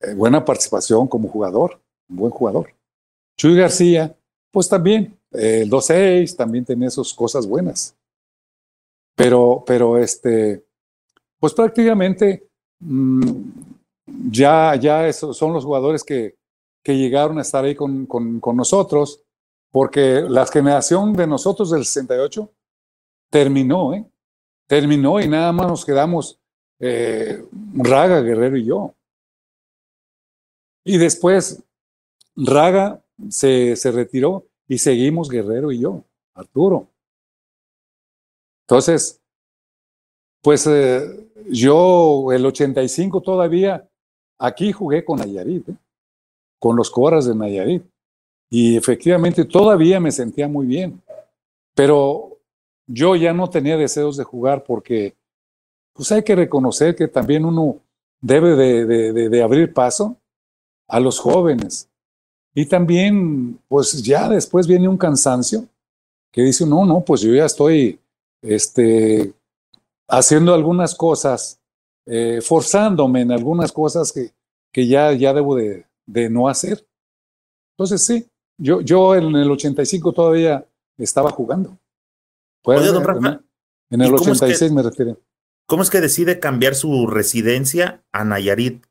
[0.00, 2.72] eh, buena participación como jugador, un buen jugador.
[3.36, 4.16] Chuy García,
[4.52, 7.96] pues también, el 2-6 también tenía sus cosas buenas.
[9.16, 10.64] Pero, pero este,
[11.40, 12.48] pues prácticamente
[12.78, 13.32] mmm,
[14.30, 16.37] ya, ya esos son los jugadores que,
[16.88, 19.22] que llegaron a estar ahí con, con, nosotros,
[19.70, 22.50] porque la generación de nosotros del 68
[23.28, 24.10] terminó, ¿eh?
[24.66, 26.40] terminó y nada más nos quedamos
[26.80, 27.44] eh,
[27.74, 28.94] Raga, Guerrero y yo.
[30.82, 31.62] Y después
[32.34, 36.02] Raga se, se retiró y seguimos Guerrero y yo,
[36.32, 36.88] Arturo.
[38.62, 39.20] Entonces,
[40.40, 43.86] pues eh, yo el 85 todavía
[44.38, 45.76] aquí jugué con Nayarit, ¿eh?
[46.58, 47.82] Con los Coras de Nayarit.
[48.50, 51.02] Y efectivamente todavía me sentía muy bien.
[51.74, 52.38] Pero
[52.86, 55.14] yo ya no tenía deseos de jugar porque
[55.92, 57.80] pues hay que reconocer que también uno
[58.20, 60.16] debe de, de abrir paso
[60.88, 61.88] a los jóvenes.
[62.54, 65.66] Y también, pues ya después viene un cansancio
[66.32, 68.00] que dice, no, no, pues yo ya estoy
[68.42, 69.32] este,
[70.08, 71.60] haciendo algunas cosas,
[72.06, 74.32] eh, forzándome en algunas cosas que,
[74.72, 76.86] que ya, ya debo de, de, no hacer.
[77.76, 78.26] Entonces sí,
[78.58, 80.66] yo, yo en el 85 todavía
[80.96, 81.78] estaba jugando.
[82.64, 85.18] en, el 86 me refiero.
[85.66, 88.84] ¿Cómo es que decide cambiar su residencia a Nayarit?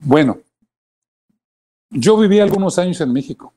[0.00, 0.40] Bueno,
[1.90, 3.54] yo viví algunos años en México.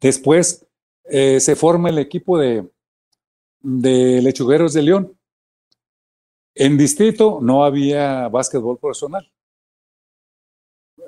[0.00, 0.66] Después
[1.04, 2.68] eh, se forma el equipo de,
[3.60, 5.18] de Lechugueros de León.
[6.54, 9.30] En distrito no había básquetbol profesional.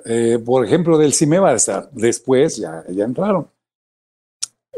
[0.05, 1.55] Eh, por ejemplo, del CIMEVA,
[1.91, 3.47] después ya, ya entraron.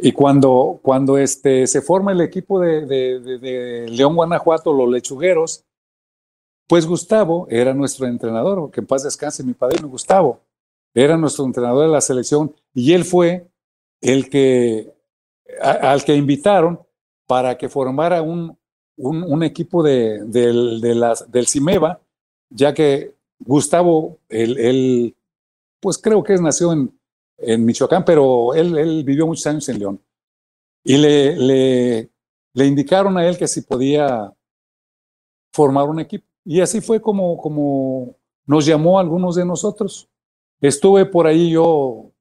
[0.02, 5.64] Y cuando, cuando este, se forma el equipo de, León, Guanajuato, los lechugueros,
[6.68, 10.41] pues Gustavo era nuestro entrenador, que en paz descanse mi padrino Gustavo,
[10.93, 13.47] era nuestro entrenador de la selección y él fue
[14.02, 14.93] el que,
[15.61, 16.80] al que invitaron
[17.27, 18.57] para que formara un,
[18.97, 21.99] un, equipo de, del, de las, del CIMEVA,
[22.49, 25.16] ya que Gustavo, él,
[25.80, 26.91] pues creo que nació en,
[27.66, 30.02] Michoacán, pero él, él, vivió muchos años en León.
[30.84, 32.10] Y le, le,
[32.53, 34.34] le, indicaron a él que si podía
[35.52, 36.26] formar un equipo.
[36.45, 40.07] Y así fue como, como nos llamó a algunos de nosotros.
[40.62, 42.12] Estuve por ahí yo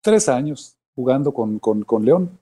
[0.00, 2.38] tres años jugando con, con, con León.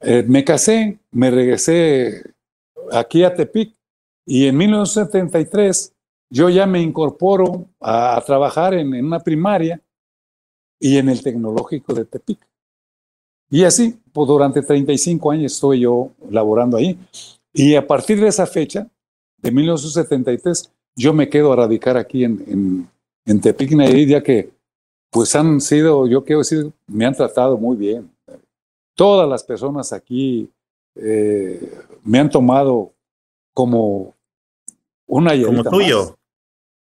[0.00, 2.22] Eh, me casé, me regresé
[2.92, 3.74] aquí a Tepic
[4.26, 5.95] y en 1973
[6.30, 9.80] yo ya me incorporo a, trabajar en, una primaria
[10.78, 12.38] y en el tecnológico de Tepic.
[13.48, 16.98] Y así, pues durante 35 años estoy yo laborando ahí.
[17.52, 18.88] Y a partir de esa fecha,
[19.38, 22.90] de 1973, yo me quedo a radicar aquí en, en,
[23.24, 24.50] en Tepic, Nayarit, ya que
[25.10, 28.10] pues han sido, yo quiero decir, me han tratado muy bien.
[28.94, 30.50] Todas las personas aquí
[30.94, 31.72] eh,
[32.04, 32.92] me han tomado
[33.52, 34.14] como
[35.06, 36.15] una Como tuyo.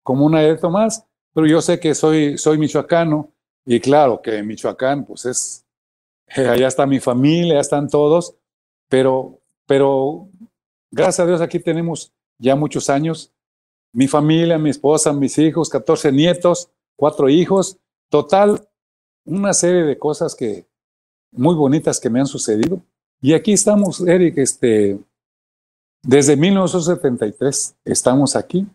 [0.04, 3.32] Como una ayudita más, pero yo sé que soy, soy michoacano
[3.66, 5.66] y claro que Michoacán, pues es,
[6.28, 8.36] allá está mi familia, están todos,
[8.88, 10.28] pero, pero
[10.90, 13.32] gracias a Dios aquí tenemos ya muchos años.
[13.92, 17.78] Mi familia, mi esposa, mis hijos, 14 nietos, cuatro hijos,
[18.10, 18.68] total,
[19.24, 20.66] una serie de cosas que,
[21.32, 22.80] muy bonitas que me han sucedido.
[23.20, 24.98] Y aquí estamos, Eric, este,
[26.02, 28.66] desde 1973 estamos aquí.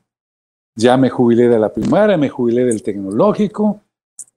[0.80, 3.82] Ya me jubilé de la primaria, me jubilé del tecnológico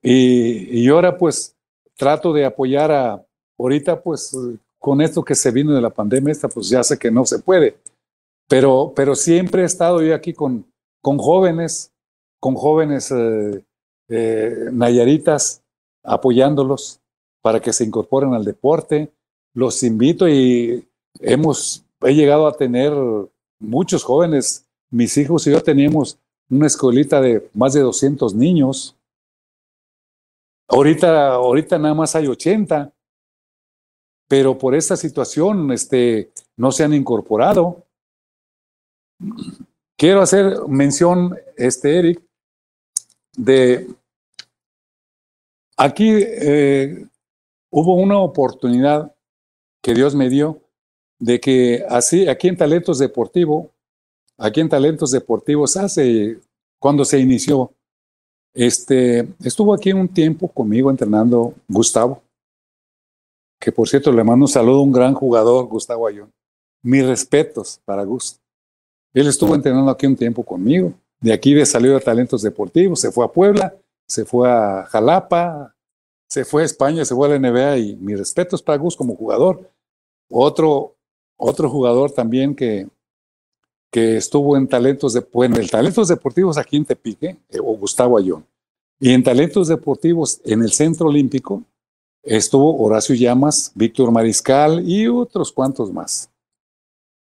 [0.01, 1.55] y, y ahora pues
[1.95, 3.25] trato de apoyar a,
[3.57, 4.35] ahorita pues
[4.77, 7.39] con esto que se vino de la pandemia, esta pues ya sé que no se
[7.39, 7.77] puede,
[8.49, 10.65] pero, pero siempre he estado yo aquí con,
[11.01, 11.93] con jóvenes,
[12.39, 13.63] con jóvenes eh,
[14.09, 15.63] eh, nayaritas,
[16.03, 16.99] apoyándolos
[17.41, 19.11] para que se incorporen al deporte.
[19.53, 20.85] Los invito y
[21.19, 22.93] hemos, he llegado a tener
[23.59, 24.65] muchos jóvenes.
[24.89, 26.19] Mis hijos y yo teníamos
[26.53, 28.95] una escuelita de más de 200 niños.
[30.67, 32.93] Ahorita, ahorita nada más hay 80,
[34.27, 37.83] pero por esta situación este, no se han incorporado.
[39.97, 42.21] Quiero hacer mención, este, Eric,
[43.35, 43.87] de
[45.77, 47.07] aquí eh,
[47.71, 49.15] hubo una oportunidad
[49.81, 50.61] que Dios me dio
[51.19, 53.71] de que así, aquí en Talentos Deportivo,
[54.37, 56.39] aquí en Talentos Deportivos hace,
[56.79, 57.71] cuando se inició,
[58.53, 62.21] este, estuvo aquí un tiempo conmigo entrenando Gustavo,
[63.59, 66.31] que por cierto le mando un saludo a un gran jugador, Gustavo Ayón.
[66.83, 68.39] Mis respetos para Gus.
[69.13, 70.93] Él estuvo entrenando aquí un tiempo conmigo.
[71.21, 73.73] De aquí de salió a Talentos Deportivos, se fue a Puebla,
[74.05, 75.73] se fue a Jalapa,
[76.27, 79.15] se fue a España, se fue a la NBA y mis respetos para Gus como
[79.15, 79.69] jugador.
[80.29, 80.95] Otro,
[81.37, 82.87] otro jugador también que,
[83.93, 88.17] que estuvo en talentos, de, bueno, en talentos deportivos aquí en Tepique, eh, o Gustavo
[88.17, 88.43] Ayón.
[88.99, 91.63] Y en talentos deportivos en el Centro Olímpico
[92.23, 96.31] estuvo Horacio Llamas, Víctor Mariscal y otros cuantos más.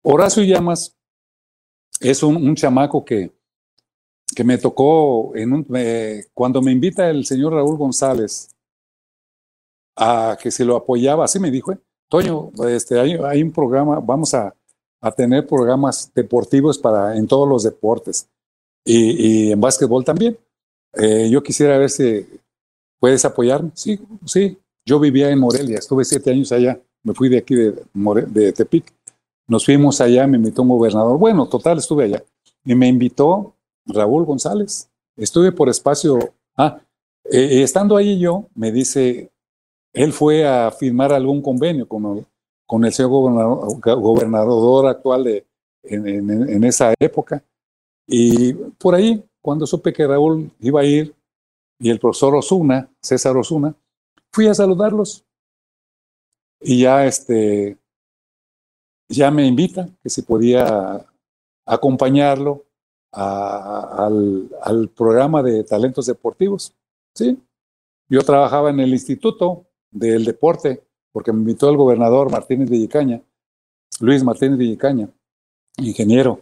[0.01, 0.97] Horacio Llamas
[2.01, 3.31] es un, chamaco que,
[4.35, 5.65] que me tocó un,
[6.33, 8.49] cuando me invita el señor Raúl González
[9.95, 11.79] a que se lo apoyaba, así me dijo, ¿eh?
[12.09, 14.53] Toño, este, hay, un programa, vamos a,
[15.01, 18.27] a, tener programas deportivos para, en todos los deportes.
[18.85, 20.37] y, en básquetbol también.
[20.93, 22.27] Eh, yo quisiera ver si
[22.99, 23.71] puedes apoyarme.
[23.73, 24.57] Sí, sí.
[24.85, 26.79] Yo vivía en Morelia, estuve siete años allá.
[27.03, 27.75] Me fui de aquí de,
[28.27, 28.91] de Tepic.
[29.47, 31.17] Nos fuimos allá, me invitó un gobernador.
[31.17, 32.23] Bueno, total, estuve allá.
[32.65, 33.53] Y me invitó
[33.85, 34.89] Raúl González.
[35.15, 36.33] Estuve por espacio.
[36.55, 36.81] Ah,
[37.25, 39.31] eh, estando ahí yo, me dice,
[39.93, 42.25] él fue a firmar algún convenio con
[42.69, 45.43] con el señor gobernador, actual de,
[45.81, 47.43] en, esa época.
[48.05, 51.15] Y por ahí, cuando supe que Raúl iba a ir
[51.79, 53.73] y el profesor Osuna, César Osuna,
[54.31, 55.25] fui a saludarlos.
[56.61, 57.75] Y ya este,
[59.09, 61.03] ya me invita que si podía
[61.65, 62.65] acompañarlo
[63.11, 66.75] al, al, programa de talentos deportivos.
[67.15, 67.35] ¿sí?
[68.09, 73.21] Yo trabajaba en el Instituto del Deporte, porque me invitó el gobernador Martínez de Yicaña,
[73.99, 75.09] Luis Martínez de Yicaña,
[75.77, 76.41] ingeniero,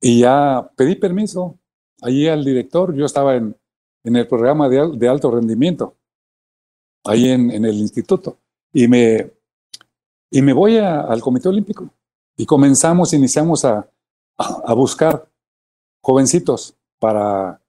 [0.00, 1.58] y ya pedí permiso
[2.02, 3.56] allí al director, yo estaba en,
[4.04, 5.96] en el programa de, de, alto rendimiento,
[7.04, 8.38] ahí en, en, el instituto,
[8.72, 9.30] y me,
[10.30, 11.90] y me voy al Comité Olímpico,
[12.36, 13.90] y comenzamos, iniciamos a,
[14.38, 15.28] a buscar
[16.00, 17.60] jovencitos para,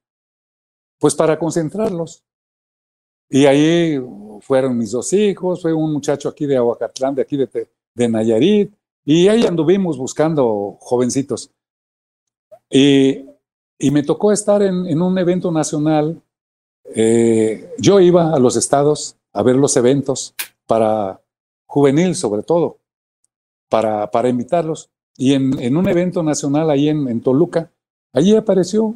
[0.99, 2.23] pues para concentrarlos.
[3.29, 4.01] Y ahí
[4.41, 8.71] fueron mis dos hijos, fue un muchacho aquí de Aguacatlán, de aquí de, de Nayarit,
[9.05, 11.51] y ahí anduvimos buscando jovencitos.
[12.69, 13.25] Y,
[13.77, 16.21] y me tocó estar en, en un evento nacional.
[16.95, 20.33] Eh, yo iba a los estados a ver los eventos
[20.65, 21.21] para
[21.65, 22.77] juvenil, sobre todo,
[23.69, 24.89] para, para invitarlos.
[25.17, 27.71] Y en, en un evento nacional ahí en, en Toluca,
[28.13, 28.95] allí apareció,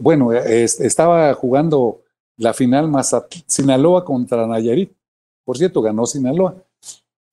[0.00, 2.01] bueno, estaba jugando
[2.42, 3.14] la final más
[3.46, 4.92] Sinaloa contra Nayarit.
[5.44, 6.56] Por cierto, ganó Sinaloa.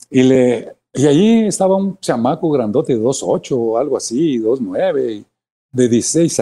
[0.10, 5.26] Y, le, y allí estaba un chamaco grandote de 2'8 o algo así, 2'9,
[5.72, 6.42] de 16,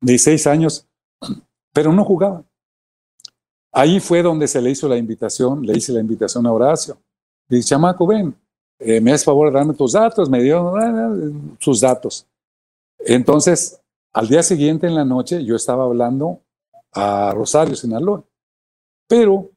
[0.00, 0.86] 16 años,
[1.72, 2.44] pero no jugaba.
[3.72, 6.96] Ahí fue donde se le hizo la invitación, le hice la invitación a Horacio.
[7.48, 8.34] Dice, chamaco, ven,
[8.78, 10.72] eh, me haces favor de darme tus datos, me dio
[11.58, 12.26] sus datos.
[12.98, 13.80] Entonces,
[14.12, 16.40] al día siguiente en la noche, yo estaba hablando
[16.94, 18.24] a Rosario, Sinaloa.
[19.08, 19.50] Pero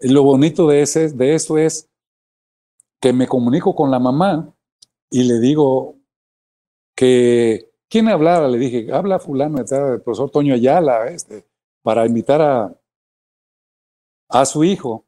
[0.00, 1.88] lo bonito de, ese, de eso es
[3.00, 4.54] que me comunico con la mamá
[5.10, 5.96] y le digo
[6.94, 8.48] que, ¿quién hablaba?
[8.48, 11.46] Le dije, habla fulano, el profesor Toño Ayala, este,
[11.82, 12.74] para invitar a,
[14.28, 15.04] a su hijo,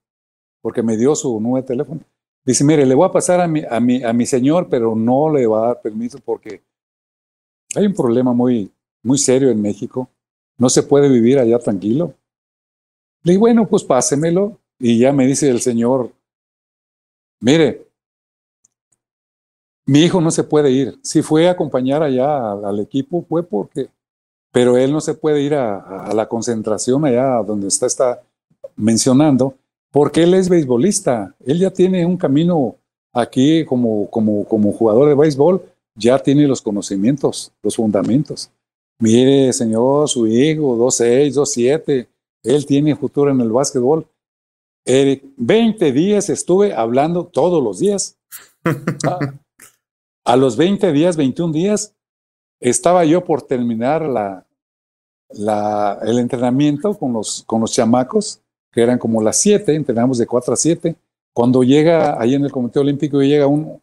[0.61, 2.01] porque me dio su número de teléfono.
[2.45, 5.31] Dice, mire, le voy a pasar a mi, a mi, a mi señor, pero no
[5.31, 6.63] le va a dar permiso porque
[7.75, 8.73] hay un problema muy,
[9.03, 10.09] muy serio en México
[10.59, 12.15] no se puede vivir allá tranquilo.
[13.23, 14.59] Le dije, bueno, pues pásemelo.
[14.79, 16.13] Y ya me dice el Señor,
[17.41, 17.89] mire,
[19.87, 20.99] mi hijo no se puede ir.
[21.03, 23.89] Si fue a acompañar allá al, equipo, fue porque,
[24.53, 28.23] pero él no se puede ir a, la concentración allá donde está, está
[28.77, 29.55] mencionando,
[29.91, 31.35] porque él es beisbolista.
[31.45, 32.77] Él ya tiene un camino
[33.13, 35.63] aquí como, como, como jugador de béisbol,
[35.95, 38.51] ya tiene los conocimientos, los fundamentos.
[39.01, 42.09] Mire, señor, su hijo, 2'6, 2'7,
[42.43, 44.07] él tiene futuro en el básquetbol.
[44.85, 48.17] Eric, 20 días estuve hablando todos los días.
[49.07, 49.19] Ah,
[50.25, 51.95] a los 20 días, 21 días,
[52.61, 54.47] estaba yo por terminar la,
[55.31, 58.41] la, el entrenamiento con los, con los chamacos,
[58.73, 60.97] que eran como las 7, entrenamos de 4 a 7.
[61.33, 63.81] Cuando llega ahí en el Comité Olímpico, llega un,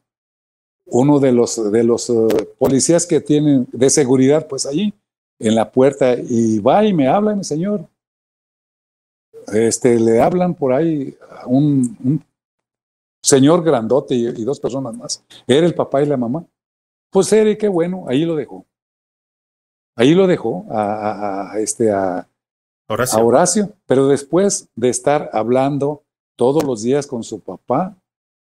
[0.86, 2.28] uno de los, de los uh,
[2.58, 4.94] policías que tienen de seguridad, pues allí,
[5.40, 7.88] en la puerta y va y me habla mi señor.
[9.54, 12.26] Este, le hablan por ahí un, un
[13.22, 15.24] señor grandote y, dos personas más.
[15.48, 16.46] Era el papá y la mamá.
[17.12, 18.66] Pues Eric, qué bueno, ahí lo dejó.
[19.96, 22.28] Ahí lo dejó a, a, este, a,
[22.88, 23.20] Horacio.
[23.20, 23.74] a Horacio.
[23.86, 26.04] Pero después de estar hablando
[26.36, 27.96] todos los días con su papá,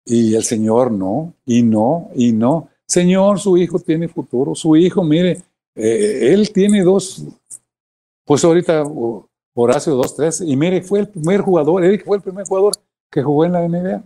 [0.07, 2.69] y el Señor no, y no, y no.
[2.85, 5.43] Señor, su hijo tiene futuro, su hijo, mire,
[5.77, 7.23] eh, él tiene dos,
[8.25, 8.83] pues ahorita
[9.53, 12.73] Horacio dos, tres, y mire, fue el primer jugador, Eric fue el primer jugador
[13.11, 14.03] que jugó en la NBA.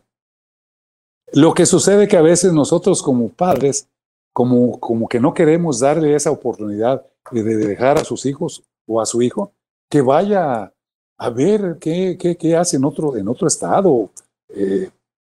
[1.34, 3.88] Lo que sucede que a veces nosotros como padres,
[4.34, 9.06] como, como que no queremos darle esa oportunidad de, dejar a sus hijos o a
[9.06, 9.54] su hijo
[9.90, 10.74] que vaya
[11.18, 14.10] a ver qué, qué, qué hace en otro, en otro estado.
[14.50, 14.90] Eh,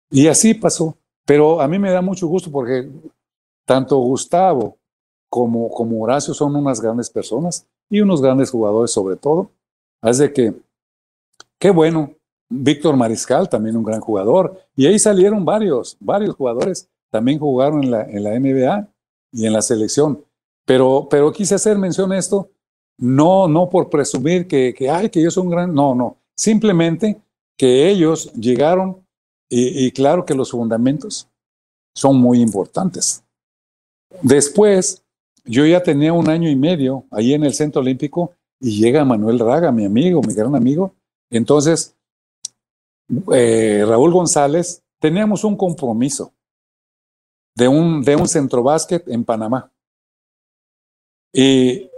[0.09, 0.95] y así pasó.
[1.25, 2.89] Pero a mí me da mucho gusto porque
[3.65, 4.77] tanto Gustavo
[5.33, 9.49] como, como Horacio son unas grandes personas y unos grandes jugadores sobre todo.
[9.99, 10.53] Así que,
[11.59, 12.13] qué bueno.
[12.47, 14.61] Víctor Mariscal, también un gran jugador.
[14.75, 16.87] Y ahí salieron varios, varios jugadores.
[17.09, 18.87] También jugaron en la, en la NBA
[19.31, 20.23] y en la selección.
[20.67, 22.51] Pero, pero quise hacer mención a esto
[22.99, 27.19] no, no por presumir que, que, ay, que yo soy gran, no, no, simplemente
[27.57, 29.03] que ellos llegaron
[29.49, 31.27] y, y claro que los fundamentos
[31.95, 33.23] son muy importantes.
[34.21, 35.02] Después,
[35.45, 39.39] yo ya tenía un año y medio ahí en el Centro Olímpico y llega Manuel
[39.39, 40.93] Raga, mi amigo, mi gran amigo.
[41.29, 41.95] Entonces,
[43.33, 46.31] eh, Raúl González, teníamos un compromiso
[47.55, 49.69] de un, de un centro básquet en Panamá.
[51.33, 51.89] Y,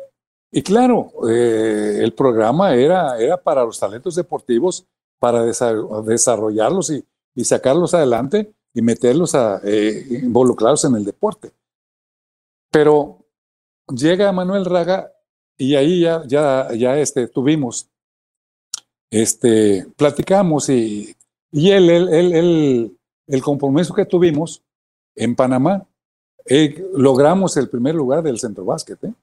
[0.51, 4.87] y claro, eh, el programa era, era para los talentos deportivos,
[5.19, 7.05] para desarrollarlos y,
[7.35, 11.51] y sacarlos adelante y meterlos a eh, involucrarlos en el deporte.
[12.71, 13.24] Pero
[13.87, 15.11] llega Manuel Raga
[15.57, 17.89] y ahí ya, ya, ya este, tuvimos,
[19.09, 21.15] este, platicamos y,
[21.51, 22.97] y él, él, él,
[23.27, 24.61] el compromiso que tuvimos
[25.15, 25.87] en Panamá,
[26.45, 29.03] eh, logramos el primer lugar del centro básquet.
[29.03, 29.13] ¿eh?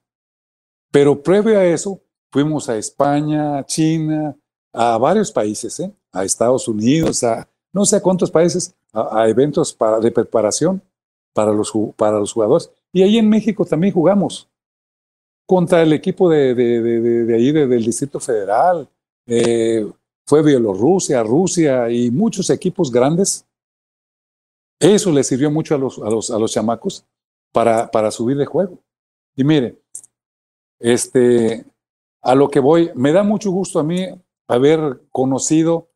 [0.91, 4.35] Pero previo a eso, fuimos a España, China,
[4.73, 5.93] a varios países, ¿eh?
[6.11, 10.81] a Estados Unidos, a no sé cuántos países, a, eventos para, de preparación
[11.33, 12.71] para los, para los jugadores.
[12.91, 14.47] Y ahí en México también jugamos
[15.45, 18.87] contra el equipo de, de, de, de ahí, del Distrito Federal.
[19.25, 19.85] Eh,
[20.25, 23.45] fue Bielorrusia, Rusia y muchos equipos grandes.
[24.79, 27.05] Eso le sirvió mucho a los, a los, a los chamacos
[27.51, 28.79] para, para subir de juego.
[29.35, 29.77] Y mire,
[30.79, 31.65] este,
[32.21, 34.07] a lo que voy, me da mucho gusto a mí
[34.47, 35.87] haber conocido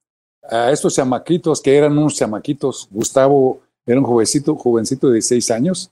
[0.49, 2.87] a estos chamaquitos que eran unos chamaquitos.
[2.91, 5.91] Gustavo era un jovencito, jovencito de 16 años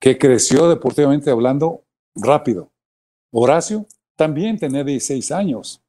[0.00, 1.82] que creció deportivamente hablando
[2.14, 2.69] rápido.
[3.32, 3.86] Horacio
[4.16, 5.80] también tenía 16 años,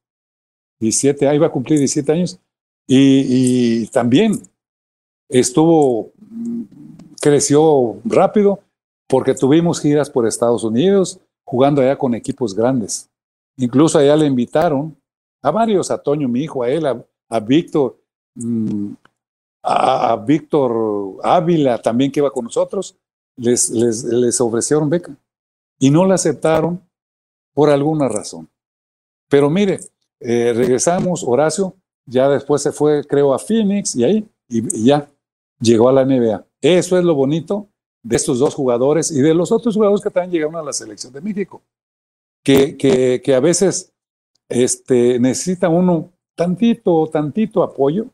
[0.80, 2.38] 17, ahí va a cumplir 17 años,
[2.86, 4.42] y, también
[5.28, 6.12] estuvo,
[7.20, 8.60] creció rápido
[9.08, 13.08] porque tuvimos giras por Estados Unidos, jugando allá con equipos grandes.
[13.56, 14.96] Incluso allá le invitaron
[15.42, 17.98] a varios, a Toño, mi hijo, a él, a, a Víctor,
[18.34, 18.92] mmm,
[19.62, 22.96] a, a, Víctor Ávila también que iba con nosotros,
[23.36, 25.16] les, les, les ofrecieron beca
[25.78, 26.80] y no la aceptaron
[27.54, 28.48] por alguna razón.
[29.28, 29.80] Pero mire,
[30.20, 31.74] eh, regresamos, Horacio,
[32.06, 35.08] ya después se fue, creo, a Phoenix y ahí, y, ya
[35.60, 36.44] llegó a la NBA.
[36.60, 37.68] Eso es lo bonito
[38.02, 41.12] de estos dos jugadores y de los otros jugadores que también llegaron a la selección
[41.12, 41.62] de México,
[42.42, 43.92] que, que, a veces
[44.48, 48.06] este, necesita uno tantito, tantito apoyo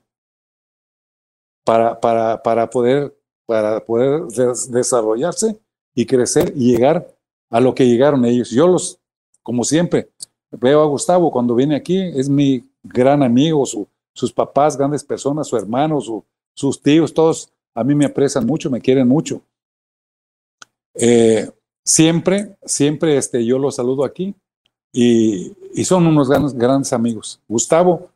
[1.64, 3.16] para, para, para poder,
[3.46, 5.58] para poder des desarrollarse
[5.94, 7.14] y crecer y llegar
[7.50, 8.50] a lo que llegaron ellos.
[8.50, 9.00] Yo los,
[9.48, 10.10] como siempre,
[10.50, 15.48] veo a Gustavo cuando viene aquí, es mi gran amigo, su, sus papás, grandes personas,
[15.48, 16.22] su hermano, su,
[16.52, 19.40] sus tíos, todos a mí me aprecian mucho, me quieren mucho.
[20.92, 21.50] Eh,
[21.82, 24.34] siempre, siempre este, yo los saludo aquí
[24.92, 27.40] y, y son unos grandes, grandes amigos.
[27.48, 28.10] Gustavo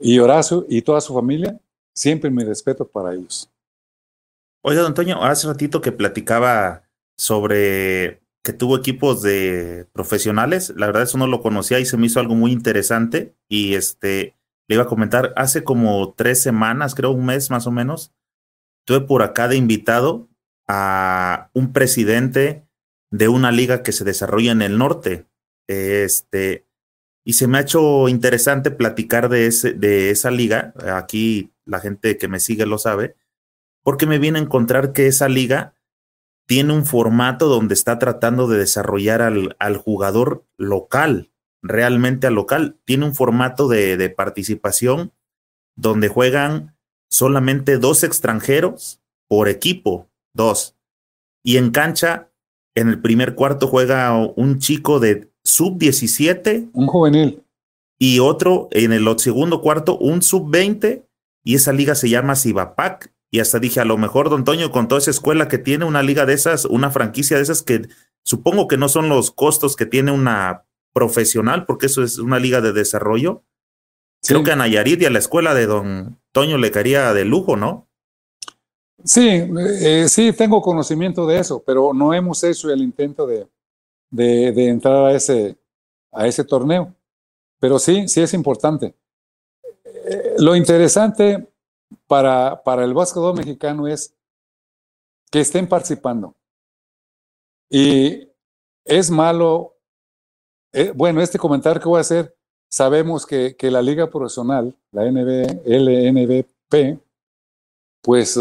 [0.00, 1.60] y Horacio y toda su familia,
[1.94, 3.48] siempre mi respeto para ellos.
[4.62, 6.82] Oiga, don Antonio, hace ratito que platicaba
[7.16, 12.06] sobre que tuvo equipos de profesionales, la verdad eso no lo conocía y se me
[12.06, 14.36] hizo algo muy interesante y este
[14.70, 18.14] le iba a comentar, hace como tres semanas, creo un mes más o menos,
[18.86, 20.28] tuve por acá de invitado
[20.68, 22.64] a un presidente
[23.10, 25.26] de una liga que se desarrolla en el norte.
[25.66, 26.68] Este,
[27.24, 30.72] y se me ha hecho interesante platicar de, ese, de esa liga.
[30.94, 33.16] Aquí la gente que me sigue lo sabe,
[33.82, 35.74] porque me viene a encontrar que esa liga
[36.50, 41.30] tiene un formato donde está tratando de desarrollar al, al jugador local,
[41.62, 42.76] realmente al local.
[42.84, 45.12] Tiene un formato de, de participación
[45.76, 46.76] donde juegan
[47.08, 50.76] solamente dos extranjeros por equipo dos.
[51.44, 52.32] Y en cancha,
[52.74, 56.70] en el primer cuarto juega un chico de sub 17.
[56.72, 57.44] Un juvenil.
[57.96, 61.06] Y otro en el segundo cuarto, un sub 20.
[61.44, 63.14] Y esa liga se llama Cibapac.
[63.30, 66.02] Y hasta dije, a lo mejor, don Toño, con toda esa escuela que tiene, una
[66.02, 67.82] liga de esas, una franquicia de esas que
[68.24, 72.60] supongo que no son los costos que tiene una profesional, porque eso es una liga
[72.60, 73.44] de desarrollo.
[74.20, 74.34] Sí.
[74.34, 77.56] Creo que a Nayarit y a la escuela de don Toño le caería de lujo,
[77.56, 77.88] ¿no?
[79.04, 83.48] Sí, eh, sí, tengo conocimiento de eso, pero no hemos hecho el intento de,
[84.10, 85.56] de, de, entrar a ese,
[86.12, 86.94] a ese torneo.
[87.58, 88.94] Pero sí, sí es importante.
[89.84, 91.49] Eh, lo interesante
[92.06, 94.14] para, para el básquetbol mexicano es
[95.30, 96.34] que estén participando.
[97.68, 98.28] Y
[98.84, 99.76] es malo,
[100.72, 102.36] eh, bueno, este comentario que voy a hacer,
[102.70, 106.44] sabemos que, que la liga profesional, la NB,
[108.02, 108.38] pues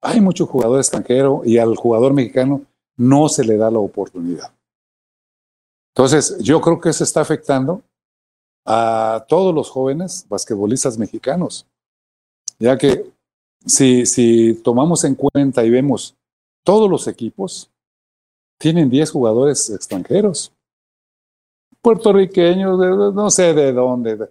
[0.00, 2.62] hay mucho jugador extranjero y al jugador mexicano
[2.96, 4.52] no se le da la oportunidad.
[5.94, 7.82] Entonces, yo creo que eso está afectando
[8.64, 11.66] a todos los jóvenes basquetbolistas mexicanos,
[12.58, 13.10] ya que
[13.64, 16.16] si, si tomamos en cuenta y vemos
[16.64, 17.70] todos los equipos,
[18.58, 20.52] tienen 10 jugadores extranjeros,
[21.80, 22.78] puertorriqueños,
[23.14, 24.30] no sé de dónde,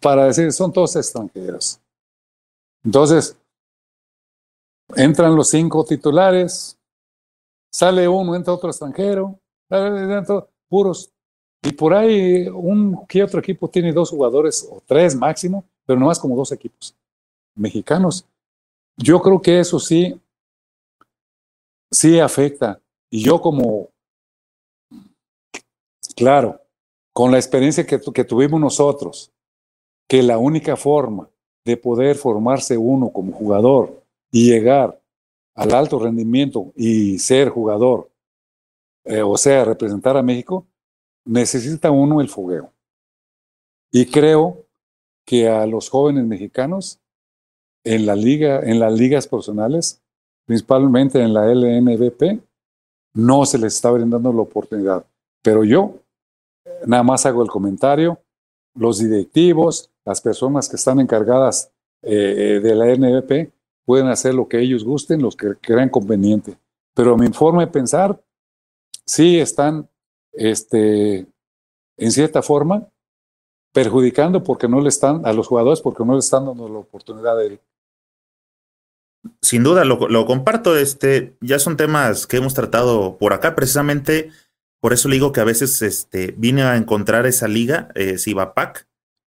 [0.00, 1.80] para decir, son todos extranjeros.
[2.84, 3.36] Entonces,
[4.94, 6.78] entran los cinco titulares,
[7.72, 9.38] sale uno, entra otro extranjero,
[10.68, 11.10] puros.
[11.62, 16.06] Y por ahí un que otro equipo tiene dos jugadores o tres máximo, pero no
[16.06, 16.94] más como dos equipos
[17.56, 18.26] mexicanos.
[18.96, 20.20] Yo creo que eso sí,
[21.90, 22.80] sí afecta.
[23.10, 23.90] Y yo como,
[26.14, 26.60] claro,
[27.12, 29.32] con la experiencia que, que tuvimos nosotros,
[30.08, 31.28] que la única forma
[31.64, 35.00] de poder formarse uno como jugador y llegar
[35.54, 38.10] al alto rendimiento y ser jugador,
[39.04, 40.66] eh, o sea, representar a México,
[41.24, 42.72] necesita uno el fogueo.
[43.90, 44.66] Y creo
[45.24, 47.00] que a los jóvenes mexicanos
[47.86, 50.02] en la liga, en las ligas profesionales,
[50.44, 52.42] principalmente en la LNBP,
[53.14, 55.06] no se les está brindando la oportunidad.
[55.40, 55.94] Pero yo
[56.84, 58.18] nada más hago el comentario,
[58.74, 61.70] los directivos, las personas que están encargadas
[62.02, 63.52] eh, de la NBP
[63.84, 66.58] pueden hacer lo que ellos gusten, los que crean conveniente.
[66.92, 68.20] Pero mi forma de pensar,
[69.04, 69.88] sí están,
[70.32, 71.24] este,
[71.96, 72.88] en cierta forma,
[73.72, 77.36] perjudicando porque no le están, a los jugadores porque no le están dando la oportunidad
[77.36, 77.60] de
[79.42, 80.76] Sin duda, lo, comparto.
[80.76, 84.30] Este, ya son temas que hemos tratado por acá, precisamente
[84.80, 88.86] por eso le digo que a veces este, vine a encontrar esa liga, eh, Sivapac,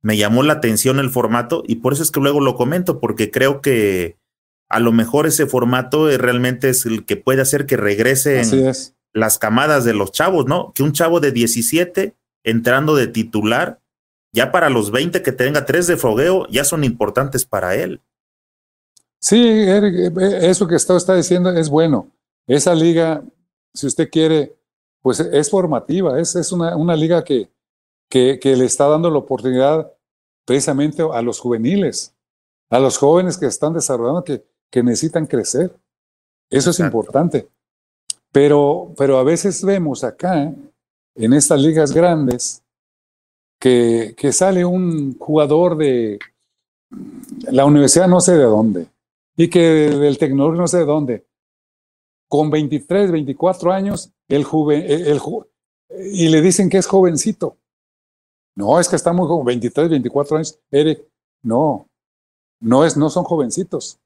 [0.02, 3.32] me llamó la atención el formato y por eso es que luego lo comento, porque
[3.32, 4.18] creo que
[4.70, 8.74] a lo mejor ese formato realmente es el que puede hacer que regresen
[9.14, 10.74] las camadas de los chavos, ¿no?
[10.74, 13.82] Que un chavo de 17 entrando de titular,
[14.34, 18.02] ya para los 20 que tenga tres de fogueo, ya son importantes para él.
[19.20, 22.12] Sí, Eric, eh, eso que usted está diciendo es bueno.
[22.48, 23.24] Esa liga,
[23.74, 24.56] si usted quiere,
[25.02, 27.50] pues es formativa, es, es una, una liga que,
[28.10, 29.92] que, le está dando la oportunidad
[30.46, 32.16] precisamente a los juveniles,
[32.70, 35.76] a los jóvenes que están desarrollando, que, que necesitan crecer.
[36.50, 37.50] Eso es importante.
[38.32, 40.54] Pero, pero a veces vemos acá,
[41.16, 42.64] en estas ligas grandes,
[43.60, 46.20] que, que sale un jugador de
[47.50, 48.88] la universidad no sé de dónde,
[49.38, 51.26] y que del tecnológico no sé de dónde,
[52.28, 55.22] con 23, 24 años, el joven, el,
[56.12, 57.56] y le dicen que es jovencito.
[58.56, 60.60] No, es que está muy joven, 23, 24 años.
[60.72, 61.06] Eric,
[61.44, 61.88] no,
[62.60, 64.00] no, es, no son jovencitos.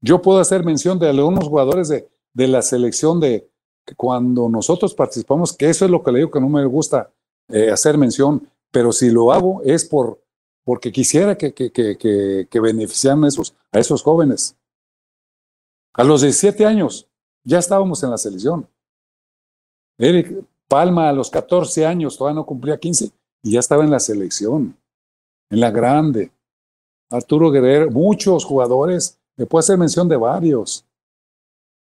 [0.00, 3.48] Yo puedo hacer mención de algunos jugadores de, de la selección de
[3.96, 7.10] cuando nosotros participamos, que eso es lo que le digo que no me gusta
[7.48, 10.20] eh, hacer mención, pero si lo hago es por,
[10.64, 14.56] porque quisiera que, que, que, que, beneficiaran a esos, a esos jóvenes.
[15.94, 17.08] A los 17 años
[17.44, 18.68] ya estábamos en la selección.
[19.96, 24.00] Eric Palma a los 14 años, todavía no cumplía 15, y ya estaba en la
[24.00, 24.76] selección,
[25.50, 26.32] en la grande.
[27.10, 30.84] Arturo Guerrero, muchos jugadores, me puedo hacer mención de varios.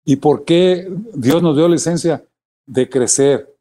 [0.04, 2.26] ¿Y por qué Dios nos dio licencia
[2.66, 3.56] de crecer?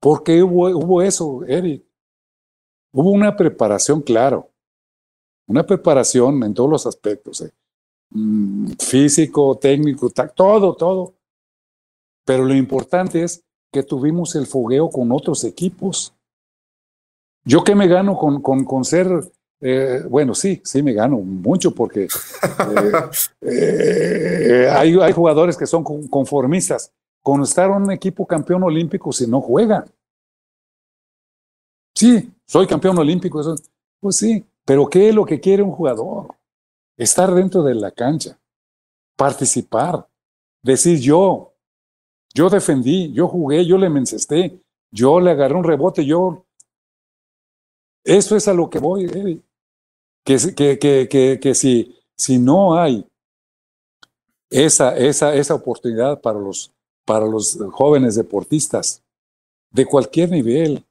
[0.00, 1.84] ¿Por qué hubo, hubo eso, Eric?
[2.92, 4.48] Hubo una preparación, claro,
[5.46, 7.52] una preparación en todos los aspectos, eh.
[8.10, 11.14] Mm, físico, técnico, todo, todo.
[12.24, 16.14] Pero lo importante es que tuvimos el fogueo con otros equipos.
[17.44, 19.08] ¿Yo qué me gano con, con, con ser,
[19.60, 22.04] eh, bueno, sí, sí me gano mucho porque
[23.40, 26.92] eh, eh, hay, hay, jugadores que son conformistas.
[27.22, 29.84] Con estar un equipo campeón olímpico si no juega.
[31.94, 33.56] Sí, soy campeón olímpico, eso,
[34.00, 36.28] pues sí, pero ¿qué es lo que quiere un jugador?
[36.98, 38.38] Estar dentro de la cancha,
[39.16, 40.06] participar,
[40.62, 41.54] decir yo,
[42.34, 44.60] yo defendí, yo jugué, yo le mencesté,
[44.90, 46.44] yo le agarré un rebote, yo
[48.04, 49.06] eso es a lo que voy.
[50.24, 53.06] Que, que, que, que, que si, si no hay
[54.50, 56.72] esa, esa, esa oportunidad para los,
[57.04, 59.02] para los jóvenes deportistas
[59.70, 60.84] de cualquier nivel,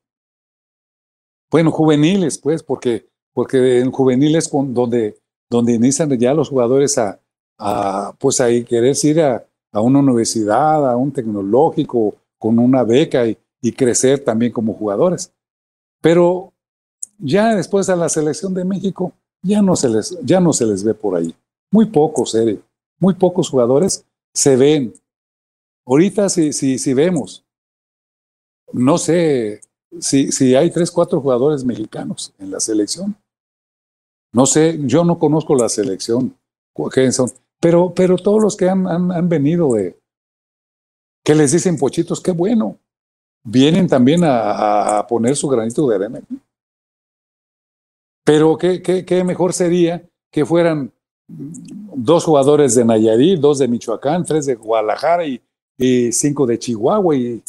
[1.50, 5.18] bueno, juveniles, pues, porque, porque en juveniles con, donde,
[5.50, 7.20] donde inician ya los jugadores a,
[7.58, 13.26] a pues a querer ir a, a, una universidad, a un tecnológico, con una beca
[13.28, 15.32] y, y crecer también como jugadores.
[16.02, 16.54] Pero
[17.18, 20.84] ya después a la selección de México ya no se les, ya no se les
[20.84, 21.34] ve por ahí.
[21.72, 22.62] Muy pocos, Eric,
[23.00, 24.94] muy pocos jugadores se ven.
[25.86, 27.46] Ahorita si, si, si vemos
[28.74, 29.62] no sé
[30.00, 33.16] si, si hay tres, cuatro jugadores mexicanos en la selección.
[34.38, 36.38] No sé, yo no conozco la selección,
[37.60, 40.00] pero, pero todos los que han, han, venido de,
[41.26, 42.78] que les dicen pochitos, qué bueno,
[43.44, 46.22] vienen también a, poner su granito de arena.
[48.24, 50.92] Pero qué, qué, qué mejor sería que fueran
[51.28, 55.42] dos jugadores de Nayarit, dos de Michoacán, tres de Guadalajara y,
[56.12, 57.42] cinco de Chihuahua, y,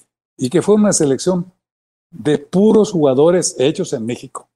[0.50, 1.52] que fue una selección
[2.10, 4.47] de puros jugadores hechos en México.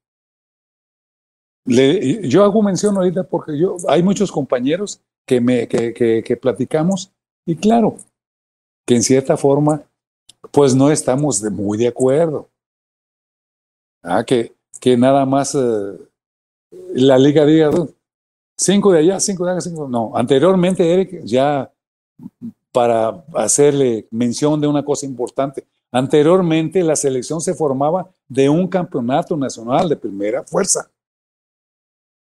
[1.64, 7.12] Le, yo hago mención ahorita porque yo, hay muchos compañeros que, me, que, platicamos
[7.46, 7.96] y claro,
[8.86, 9.82] que en cierta forma,
[10.50, 12.48] pues no estamos muy de acuerdo.
[14.02, 15.96] Ah, que, que nada más eh,
[16.94, 17.70] la liga diga,
[18.56, 19.88] cinco de allá, cinco de allá, cinco.
[19.88, 21.70] No, anteriormente, Eric, ya
[22.72, 29.36] para hacerle mención de una cosa importante, anteriormente la selección se formaba de un campeonato
[29.36, 30.90] nacional de primera fuerza.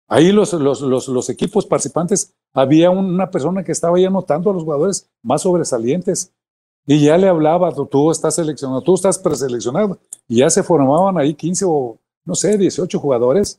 [0.09, 4.63] Ahí los, los, los, equipos participantes, había una persona que estaba ahí anotando a los
[4.63, 6.33] jugadores más sobresalientes
[6.87, 11.33] y ya le hablaba, tú, estás seleccionado, tú estás preseleccionado, y ya se formaban ahí
[11.33, 13.59] 15 o, no sé, 18 jugadores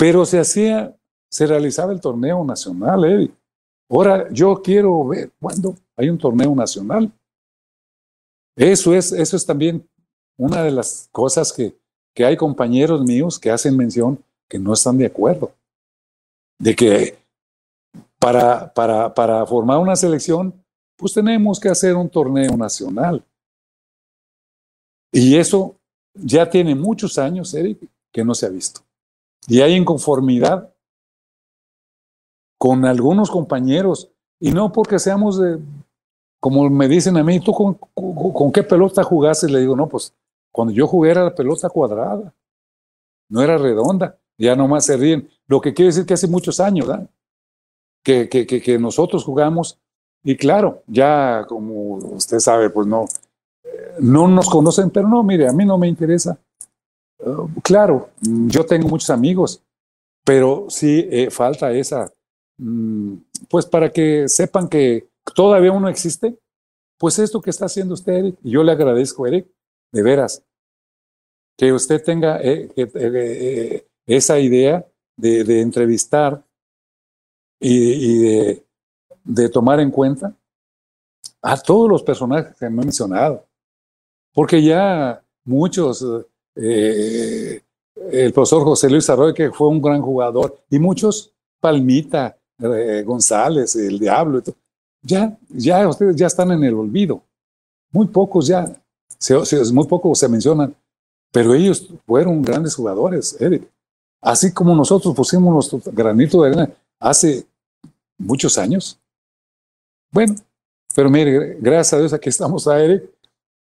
[0.00, 0.96] pero se hacía,
[1.28, 3.30] se realizaba el torneo nacional.
[3.86, 7.12] Ahora yo quiero ver cuándo hay un torneo nacional.
[8.56, 9.86] Eso es, eso es también
[10.38, 11.76] una de las cosas que,
[12.14, 14.18] que hay compañeros míos que hacen mención
[14.50, 15.52] que no están de acuerdo.
[16.58, 17.16] De que
[18.18, 20.52] para, para, para formar una selección,
[20.96, 23.24] pues tenemos que hacer un torneo nacional.
[25.12, 25.76] Y eso
[26.14, 27.78] ya tiene muchos años, Eric,
[28.12, 28.80] que no se ha visto.
[29.46, 30.70] Y hay inconformidad
[32.58, 34.10] con algunos compañeros.
[34.38, 35.40] Y no porque seamos
[36.40, 39.48] como me dicen a mí, ¿tú con, qué pelota jugaste?
[39.48, 40.14] Le digo, no, pues
[40.50, 42.34] cuando yo jugué era la pelota cuadrada,
[43.28, 44.18] no era redonda.
[44.40, 45.28] Ya nomás se ríen.
[45.46, 47.08] Lo que quiere decir que hace muchos años, ¿verdad?
[48.02, 49.78] Que, que, que, nosotros jugamos.
[50.24, 53.04] Y claro, ya como usted sabe, pues no,
[53.98, 56.38] no nos conocen, pero no, mire, a mí no me interesa
[57.62, 59.62] claro, yo tengo muchos amigos,
[60.24, 62.12] pero sí eh, falta esa,
[62.58, 63.14] mm,
[63.48, 66.38] pues para que sepan que todavía uno existe,
[66.98, 69.48] pues esto que está haciendo usted, Eric, y yo le agradezco, Eric,
[69.92, 70.42] de veras,
[71.56, 76.42] que usted tenga eh, eh, esa idea de, entrevistar
[77.60, 78.18] y,
[79.24, 80.34] de, tomar en cuenta
[81.42, 83.46] a todos los personajes que me he mencionado,
[84.32, 86.04] porque ya muchos
[86.54, 87.62] eh,
[88.10, 93.76] el profesor José Luis Arroyo, que fue un gran jugador, y muchos, Palmita, eh, González,
[93.76, 94.42] el Diablo,
[95.02, 97.22] ya, ya ustedes ya están en el olvido.
[97.90, 98.70] Muy pocos ya,
[99.18, 99.34] se,
[99.72, 100.74] muy pocos se mencionan,
[101.32, 103.68] pero ellos fueron grandes jugadores, Eric.
[104.20, 107.46] Así como nosotros pusimos nuestro granito de arena hace
[108.18, 108.98] muchos años.
[110.12, 110.34] Bueno,
[110.94, 113.04] pero mire, gracias a Dios aquí estamos a Eric,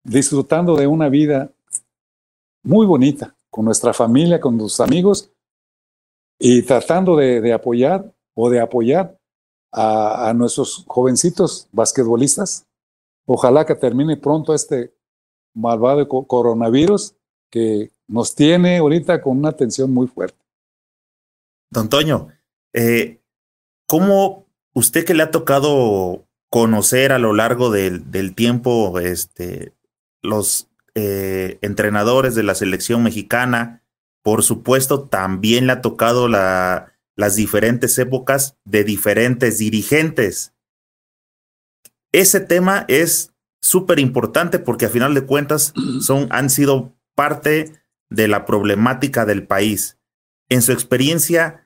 [0.03, 1.50] disfrutando de una vida
[2.64, 5.30] muy bonita con nuestra familia, con nuestros amigos
[6.40, 9.17] y tratando de, apoyar o de apoyar
[9.72, 12.66] a, nuestros jovencitos basquetbolistas.
[13.25, 14.93] Ojalá que termine pronto este
[15.53, 17.16] malvado coronavirus
[17.50, 20.44] que nos tiene ahorita con una tensión muy fuerte.
[21.75, 22.29] Don Toño,
[22.73, 23.21] eh,
[23.87, 29.73] ¿cómo usted que le ha tocado conocer a lo largo del, del tiempo este,
[30.21, 33.83] los eh, entrenadores de la selección mexicana.
[34.23, 40.53] Por supuesto, también le ha tocado la, las diferentes épocas de diferentes dirigentes.
[42.13, 47.73] Ese tema es súper importante porque a final de cuentas son, han sido parte
[48.09, 49.97] de la problemática del país.
[50.47, 51.65] En su experiencia,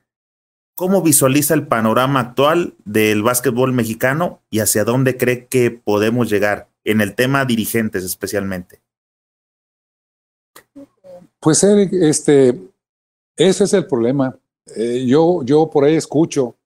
[0.74, 6.68] ¿cómo visualiza el panorama actual del básquetbol mexicano y hacia dónde cree que podemos llegar
[6.84, 8.80] en el tema dirigentes especialmente?
[11.38, 12.58] Pues Eric, este,
[13.36, 14.38] ese es el problema.
[14.76, 16.56] Eh, yo, yo por ahí escucho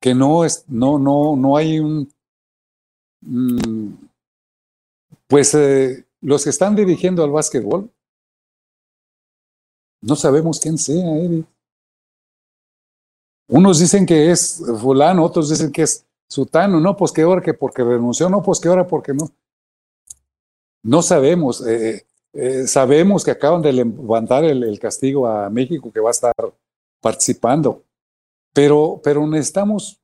[0.00, 2.10] que no es, no, no, no hay un,
[3.20, 3.92] mm,
[5.26, 7.90] pues eh, los que están dirigiendo al básquetbol,
[10.00, 11.46] no sabemos quién sea, Eric.
[13.48, 17.54] Unos dicen que es fulano, otros dicen que es sutano, no, pues qué hora que
[17.54, 19.30] porque renunció, no, pues qué hora porque no.
[20.82, 21.66] No sabemos.
[21.66, 26.34] Eh, eh, sabemos que acaban de levantar el, castigo a México, que va a estar
[27.00, 27.82] participando,
[28.52, 30.00] pero, pero necesitamos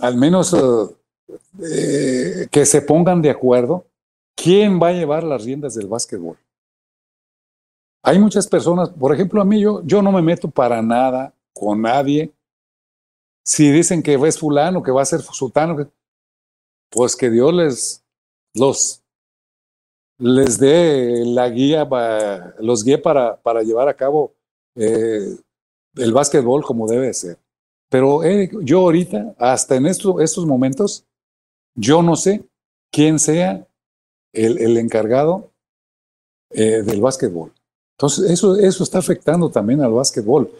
[0.00, 3.86] al menos eh, eh, que se pongan de acuerdo
[4.34, 6.36] ¿quién va a llevar las riendas del básquetbol?
[8.02, 11.82] Hay muchas personas, por ejemplo, a mí yo, yo no me meto para nada con
[11.82, 12.32] nadie.
[13.44, 15.90] Si dicen que es fulano, que va a ser sultano,
[16.90, 18.04] pues que Dios les
[18.54, 19.04] los
[20.18, 21.88] les dé la guía,
[22.60, 24.32] los guíe para, para llevar a cabo
[24.76, 25.36] eh,
[25.96, 27.38] el básquetbol como debe ser.
[27.90, 28.22] Pero
[28.62, 31.04] yo ahorita, hasta en estos, momentos,
[31.74, 32.44] yo no sé
[32.90, 33.66] quién sea
[34.32, 35.50] el, el encargado
[36.50, 37.52] eh, del básquetbol.
[37.96, 40.50] Entonces, eso, eso está afectando también al básquetbol.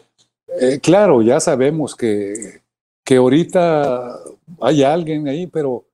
[0.60, 2.62] Eh, claro, ya sabemos que,
[3.04, 4.18] que ahorita
[4.60, 5.84] hay alguien ahí, pero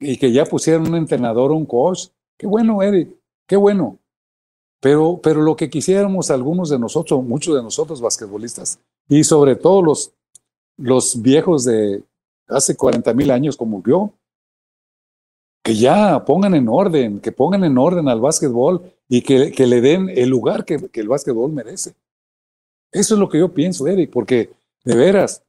[0.00, 2.08] y que ya pusieron un entrenador, un coach.
[2.36, 3.08] Qué bueno, Eric,
[3.46, 3.98] qué bueno.
[4.80, 8.78] Pero, pero lo que quisiéramos algunos de nosotros, muchos de nosotros basquetbolistas,
[9.08, 10.12] y sobre todo los,
[10.76, 12.04] los viejos de
[12.46, 14.12] hace 40 mil años como yo,
[15.64, 19.80] que ya pongan en orden, que pongan en orden al básquetbol y que, que le
[19.80, 21.94] den el lugar que, que el básquetbol merece.
[22.92, 24.50] Eso es lo que yo pienso, Eric, porque
[24.84, 25.42] de veras,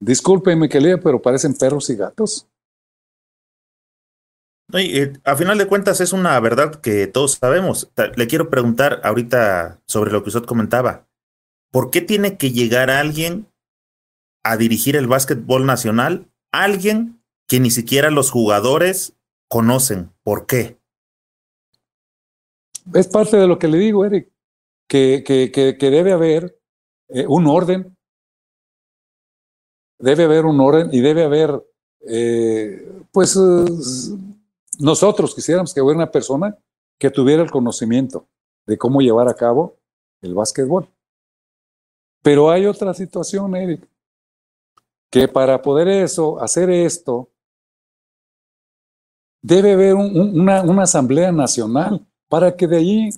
[0.00, 2.46] discúlpeme que lea, pero parecen perros y gatos.
[4.72, 7.90] Eh, a final de cuentas es una verdad que todos sabemos.
[8.16, 11.06] Le quiero preguntar ahorita sobre lo que usted comentaba.
[11.70, 13.46] ¿Por qué tiene que llegar alguien
[14.44, 16.28] a dirigir el básquetbol nacional?
[16.52, 19.14] Alguien que ni siquiera los jugadores
[19.48, 20.10] conocen.
[20.22, 20.78] ¿Por qué?
[22.94, 24.30] Es parte de lo que le digo, Eric,
[24.88, 26.58] que, que, que, debe haber
[27.08, 27.96] eh, un orden.
[29.98, 31.64] Debe haber un orden y debe haber,
[32.08, 33.36] eh, pues,
[34.78, 36.56] nosotros quisiéramos que hubiera una persona
[36.98, 38.28] que tuviera el conocimiento
[38.66, 39.76] de cómo llevar a cabo
[40.22, 40.88] el básquetbol.
[42.22, 43.88] Pero hay otra situación, Eric,
[45.10, 47.30] que para poder eso, hacer esto,
[49.42, 53.10] debe haber una, una, asamblea nacional para que de allí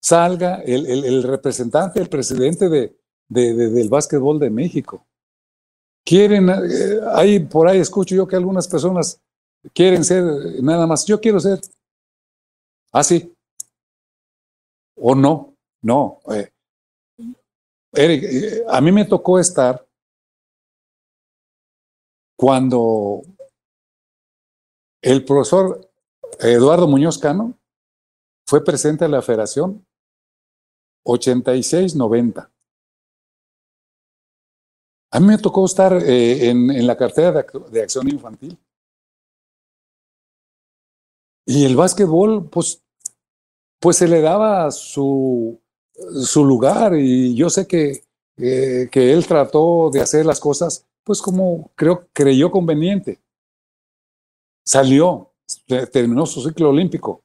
[0.00, 2.96] salga el, el, representante, el presidente de,
[3.28, 5.06] de, del básquetbol de México.
[6.04, 9.20] Quieren, eh, por ahí escucho yo que algunas personas
[9.74, 10.24] quieren ser
[10.62, 11.60] nada más, yo quiero ser
[12.92, 13.32] así.
[14.96, 16.20] o no, no.
[16.32, 16.50] Eh,
[17.92, 19.86] Eric, eh, a mí me tocó estar
[22.36, 23.22] cuando
[25.02, 25.90] el profesor
[26.38, 27.58] Eduardo Muñoz Cano
[28.46, 29.84] fue presidente de la federación
[31.04, 32.50] 86-90.
[35.12, 38.56] A mí me tocó estar eh, en, en, la cartera de, de acción infantil.
[41.46, 42.82] Y el básquetbol, pues,
[43.80, 45.60] pues se le daba su,
[46.22, 48.04] su lugar y yo sé que,
[48.36, 53.20] eh, que él trató de hacer las cosas, pues como creo, creyó conveniente.
[54.64, 55.32] Salió,
[55.92, 57.24] terminó su ciclo olímpico.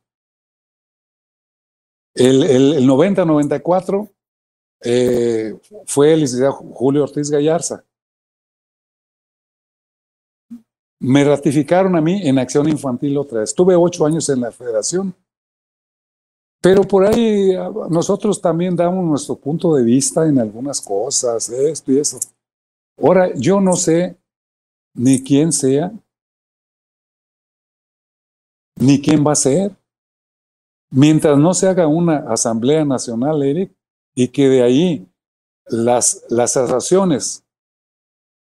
[2.16, 4.10] El, el, 90-94
[4.84, 5.53] eh,
[5.85, 7.84] fue el licenciado Julio Ortiz Gallarza.
[11.02, 13.50] Me ratificaron a mí en acción infantil otra vez.
[13.50, 15.14] Estuve ocho años en la federación.
[16.61, 21.92] Pero por ahí ah, nosotros también damos nuestro punto de vista en algunas cosas, esto
[21.92, 22.18] y eso.
[22.98, 24.18] Ahora, yo no sé
[24.95, 25.92] ni quién sea,
[28.80, 29.76] ni quién va a ser.
[30.96, 33.70] Mientras no se haga una asamblea nacional, Eric,
[34.16, 35.12] y que de ahí
[35.66, 37.44] las, las asociaciones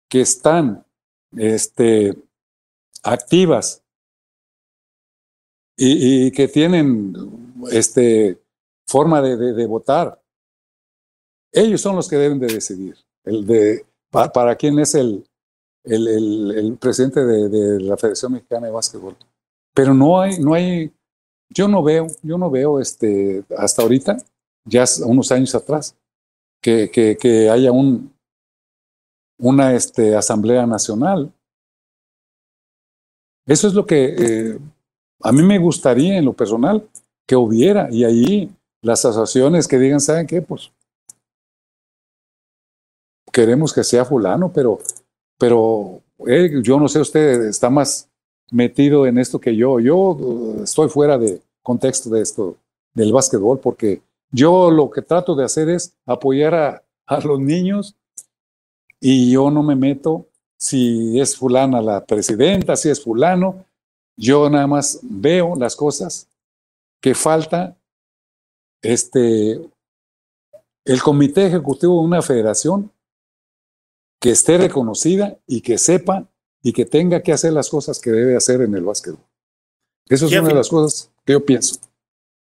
[0.09, 0.85] que están
[1.37, 2.21] este,
[3.05, 3.85] activas
[5.77, 7.15] y, que tienen
[7.71, 8.43] este,
[8.89, 10.21] forma de, votar,
[11.53, 15.25] ellos son los que deben de decidir el de, para, quién es el,
[15.85, 16.09] el,
[16.57, 19.17] el, presidente de, de, la Federación Mexicana de Básquetbol.
[19.73, 20.93] Pero no hay, no hay,
[21.53, 24.17] yo no veo, yo no veo este, hasta ahorita,
[24.65, 25.97] ya unos años atrás,
[26.61, 28.13] que, que, haya un,
[29.39, 31.33] una este, asamblea nacional
[33.47, 34.59] eso es lo que eh,
[35.23, 36.89] a mí me gustaría en lo personal
[37.27, 38.51] que hubiera y ahí
[38.83, 40.43] las asociaciones que digan, ¿saben qué?
[40.43, 40.73] Pues
[43.33, 44.79] queremos que sea fulano, pero,
[45.39, 48.09] pero eh, yo no sé, usted está más
[48.53, 49.81] metido en esto que yo.
[49.81, 52.57] Yo uh, estoy fuera de contexto de esto,
[52.95, 57.97] del básquetbol, porque yo lo que trato de hacer es apoyar a, a los niños
[59.01, 63.65] y yo no me meto si es fulana la presidenta, si es fulano.
[64.17, 66.29] Yo nada más veo las cosas
[67.01, 67.77] que falta
[68.81, 69.61] este
[70.85, 72.91] el comité ejecutivo de una federación
[74.21, 76.29] que esté reconocida y que sepa
[76.63, 79.25] y que tenga que hacer las cosas que debe hacer en el básquetbol.
[80.09, 81.77] Eso es una de las cosas que yo pienso.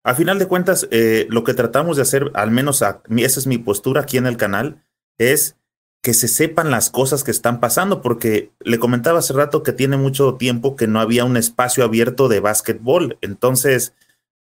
[0.04, 3.02] A final de cuentas, eh, lo que tratamos de hacer, al menos esa
[3.40, 4.84] es mi postura aquí en el canal,
[5.18, 5.58] es
[6.04, 9.98] que se sepan las cosas que están pasando, porque le comentaba hace rato que tiene
[9.98, 13.18] mucho tiempo que no había un espacio abierto de básquetbol.
[13.22, 13.94] Entonces,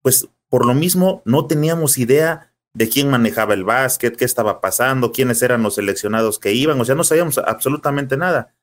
[0.03, 5.13] pues por lo mismo no teníamos idea de quién manejaba el básquet, qué estaba pasando,
[5.13, 8.55] quiénes eran los seleccionados que iban, o sea, no sabíamos absolutamente nada.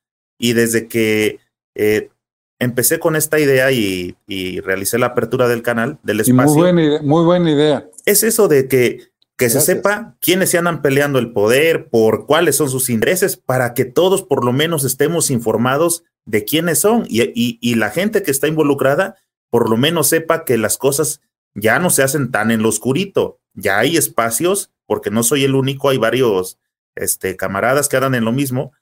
[0.42, 1.38] Y desde que
[1.76, 2.10] eh,
[2.58, 4.16] empecé con esta idea y,
[4.60, 6.52] realicé la apertura del canal, del espacio.
[6.52, 7.86] muy, buena idea, muy buena idea.
[8.04, 12.56] Es eso de que, que se sepa quiénes se andan peleando el poder, por cuáles
[12.56, 17.30] son sus intereses, para que todos por lo menos estemos informados de quiénes son y,
[17.34, 19.16] y la gente que está involucrada
[19.52, 21.20] por lo menos sepa que las cosas
[21.54, 25.54] ya no se hacen tan en lo oscurito, ya hay espacios, porque no soy el
[25.54, 26.58] único, hay varios
[26.94, 28.72] este, camaradas que andan en lo mismo,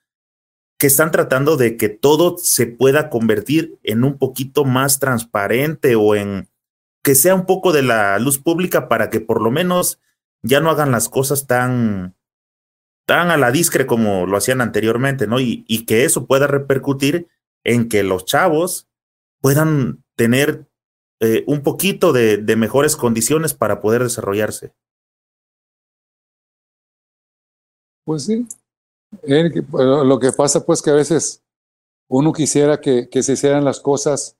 [0.81, 6.15] que están tratando de que todo se pueda convertir en un poquito más transparente o
[6.15, 6.49] en
[7.03, 10.01] que sea un poco de la luz pública para que por lo menos
[10.41, 12.15] ya no hagan las cosas tan,
[13.05, 15.39] tan a la discre como lo hacían anteriormente, ¿no?
[15.39, 17.27] Y, que eso pueda repercutir
[17.63, 18.89] en que los chavos
[19.39, 20.65] puedan tener
[21.19, 24.73] eh, un poquito de, de mejores condiciones para poder desarrollarse.
[28.03, 28.47] Pues sí,
[29.23, 31.41] lo que pasa pues que a veces
[32.07, 34.35] uno quisiera que, se hicieran las cosas,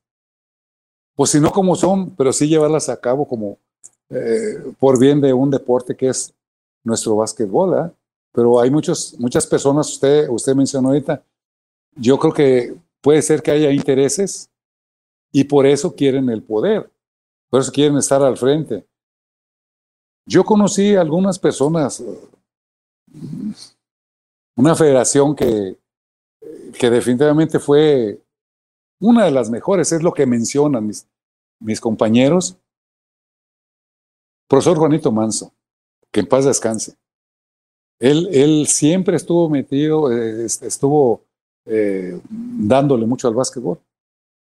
[1.15, 3.57] pues si no como son, pero sí llevarlas a cabo como
[4.09, 6.33] eh, por bien de un deporte que es
[6.83, 7.77] nuestro básquetbol.
[7.77, 7.91] ¿eh?
[8.33, 11.23] Pero hay muchos, muchas personas, usted, usted mencionó ahorita,
[11.95, 14.49] yo creo que puede ser que haya intereses
[15.31, 16.89] y por eso quieren el poder,
[17.49, 18.85] por eso quieren estar al frente.
[20.25, 22.03] Yo conocí algunas personas
[24.61, 25.75] una federación que,
[26.77, 28.21] que definitivamente fue
[28.99, 31.07] una de las mejores, es lo que mencionan mis,
[31.59, 32.55] mis compañeros.
[34.47, 35.51] Profesor Juanito Manso,
[36.11, 36.95] que en paz descanse.
[37.99, 41.21] Él, él siempre estuvo metido, eh, estuvo
[41.65, 43.79] eh, dándole mucho al básquetbol.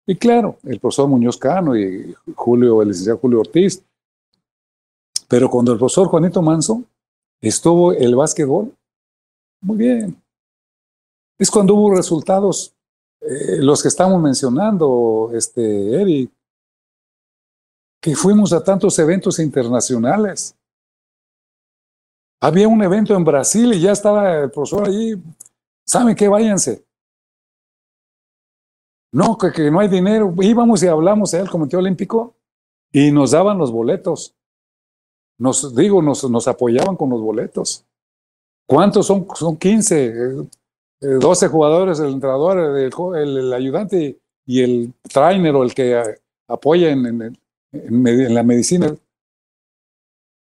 [0.05, 3.81] Y claro, el profesor Muñoz Cano y Julio, el licenciado Julio Ortiz.
[5.29, 6.83] Pero cuando el profesor Juanito Manso
[7.39, 8.73] estuvo el básquetbol,
[9.63, 10.21] muy bien.
[11.39, 12.75] Es cuando hubo resultados,
[13.21, 16.31] eh, los que estamos mencionando, este, Eric,
[18.01, 20.55] que fuimos a tantos eventos internacionales.
[22.41, 25.15] Había un evento en Brasil y ya estaba el profesor allí.
[25.85, 26.27] ¿Saben qué?
[26.27, 26.85] Váyanse.
[29.13, 30.33] No, que, no hay dinero.
[30.41, 32.35] Íbamos y hablamos al Comité Olímpico
[32.91, 34.35] y nos daban los boletos.
[35.37, 37.85] Nos digo, nos, nos apoyaban con los boletos.
[38.67, 39.27] ¿Cuántos son?
[39.35, 40.13] Son 15,
[41.01, 46.01] 12 eh, jugadores, el entrenador, el, ayudante y el trainer o el que
[46.47, 47.37] apoya en,
[47.71, 48.95] la medicina.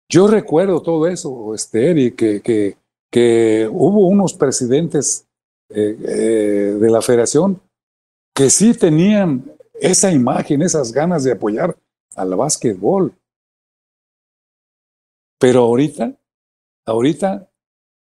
[0.10, 2.78] Yo recuerdo todo eso, este, Eric, que,
[3.12, 5.28] que, hubo unos presidentes
[5.70, 7.60] eh, eh, de la federación
[8.36, 11.76] que sí tenían esa imagen, esas ganas de apoyar
[12.16, 13.14] al básquetbol.
[15.40, 16.14] Pero ahorita,
[16.86, 17.50] ahorita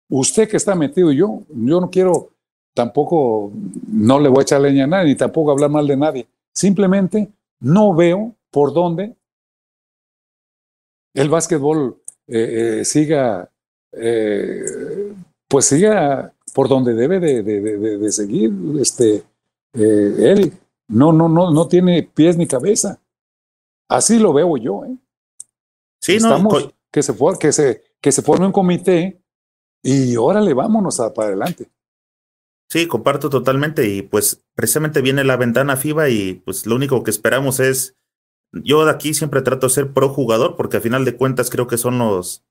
[0.08, 2.31] usted que está metido, yo, yo no quiero
[2.74, 3.52] tampoco,
[3.89, 6.26] no le voy a echar leña a nadie, ni tampoco hablar mal de nadie.
[6.52, 9.15] Simplemente no veo por dónde
[11.15, 13.49] el básquetbol eh, eh, siga,
[13.92, 15.15] eh,
[15.49, 19.24] pues siga por donde debe de, de, seguir, este,
[19.73, 20.55] Eric.
[20.86, 23.00] No, no, no, no tiene pies ni cabeza.
[23.89, 24.97] Así lo veo yo, ¿eh?
[26.00, 26.50] Sí, no,
[26.91, 29.18] que se, que, se, que se forme un comité
[29.84, 31.70] y órale, vámonos a, para adelante.
[32.68, 37.10] Sí, comparto totalmente y pues precisamente viene la ventana FIBA y pues lo único que
[37.10, 37.94] esperamos es,
[38.52, 41.68] yo de aquí siempre trato de ser pro jugador porque al final de cuentas creo
[41.68, 42.42] que son los,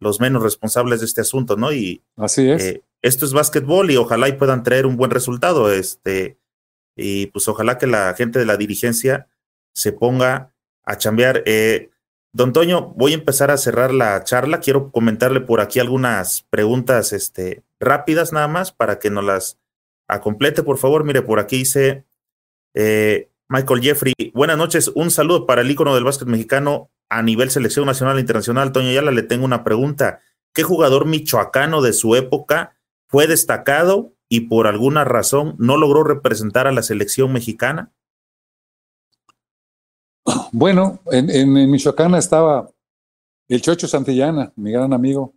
[0.00, 1.72] los menos responsables de este asunto, ¿no?
[1.72, 2.62] Y así es.
[2.62, 6.38] Eh, esto es básquetbol y ojalá y puedan traer un buen resultado, este,
[6.96, 9.28] y pues ojalá que la gente de la dirigencia
[9.72, 10.52] se ponga
[10.84, 11.42] a chambear.
[11.46, 11.90] Eh,
[12.32, 14.60] Don Toño, voy a empezar a cerrar la charla.
[14.60, 19.58] Quiero comentarle por aquí algunas preguntas este, rápidas nada más para que nos las
[20.18, 21.04] complete, por favor.
[21.04, 22.04] Mire, por aquí dice
[22.74, 24.14] eh, Michael Jeffrey.
[24.32, 24.92] Buenas noches.
[24.94, 28.72] Un saludo para el ícono del básquet mexicano a nivel selección nacional e internacional.
[28.72, 30.20] Toño Yala, le tengo una pregunta.
[30.52, 32.76] ¿Qué jugador michoacano de su época
[33.08, 37.90] fue destacado y por alguna razón no logró representar a la selección mexicana?
[40.52, 42.70] Bueno, en, Michoacán estaba
[43.48, 45.32] el Chocho Santillana, mi gran amigo.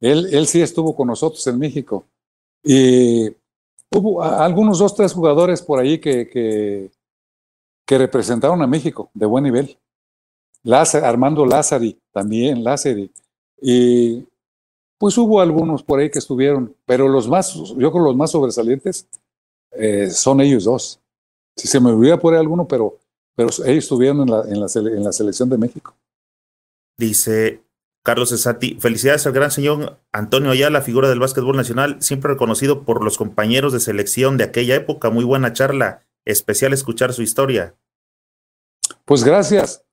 [0.00, 2.06] Él, él sí estuvo con nosotros en México.
[2.62, 3.28] Y
[3.90, 6.90] hubo algunos dos, tres jugadores por ahí que, que,
[7.98, 9.78] representaron a México de buen nivel.
[10.64, 13.10] Armando Lázari, también Lázari.
[13.60, 14.24] Y
[14.98, 19.06] pues hubo algunos por ahí que estuvieron, pero los más, yo creo los más sobresalientes
[19.70, 21.00] eh, son ellos dos.
[21.54, 22.98] Si se me olvida por ahí alguno, pero,
[23.36, 25.94] pero ellos estuvieron en la, en, la, en la selección de México.
[26.98, 27.62] Dice
[28.02, 33.04] Carlos Esati, felicidades al gran señor Antonio Ayala, figura del básquetbol nacional, siempre reconocido por
[33.04, 35.10] los compañeros de selección de aquella época.
[35.10, 37.74] Muy buena charla, especial escuchar su historia.
[39.04, 39.84] Pues gracias,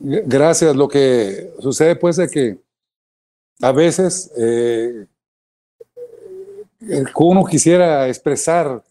[0.00, 0.74] gracias.
[0.74, 2.58] Lo que sucede pues es que
[3.60, 5.06] a veces eh,
[7.14, 8.82] uno quisiera expresar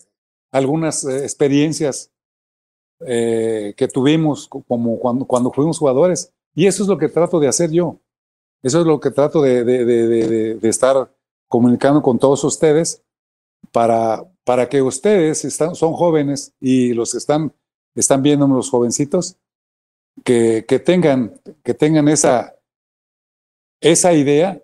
[0.52, 2.12] algunas eh, experiencias
[3.06, 6.34] eh, que tuvimos como cuando, cuando fuimos jugadores.
[6.56, 8.00] Y eso es lo que trato de hacer yo.
[8.64, 11.14] Eso es lo que trato de, de, estar
[11.48, 13.04] comunicando con todos ustedes
[13.72, 17.54] para, para que ustedes están, son jóvenes y los que están,
[17.96, 19.38] están viendo los jovencitos,
[20.24, 22.56] que, que, tengan, que tengan esa,
[23.80, 24.62] esa idea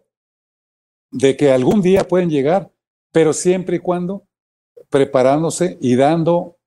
[1.12, 2.72] de que algún día pueden llegar,
[3.12, 4.24] pero siempre y cuando
[4.90, 6.58] preparándose y dando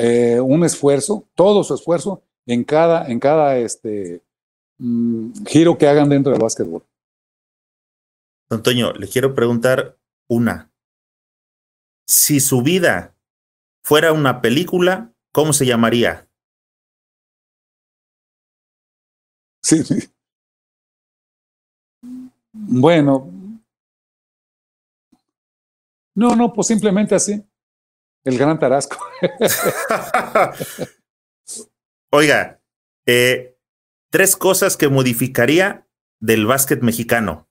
[0.00, 4.22] eh, un esfuerzo, todo su esfuerzo en cada, en cada este,
[4.80, 6.82] Mm, giro que hagan dentro del básquetbol.
[8.48, 10.72] Antonio, le quiero preguntar una.
[12.08, 13.14] Si su vida
[13.84, 16.26] fuera una película, ¿cómo se llamaría?
[19.62, 19.82] Sí.
[22.52, 23.30] Bueno.
[26.14, 27.44] No, no, pues simplemente así.
[28.24, 28.96] El gran Tarasco.
[32.10, 32.60] Oiga,
[33.06, 33.50] eh,
[34.10, 35.86] Tres cosas que modificaría
[36.18, 37.48] del básquet mexicano.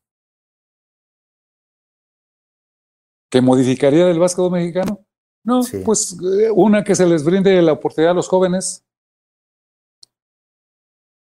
[3.31, 5.06] ¿Que modificaría del básquet mexicano?
[5.45, 8.83] No, pues eh, una que se les brinde la oportunidad a los jóvenes.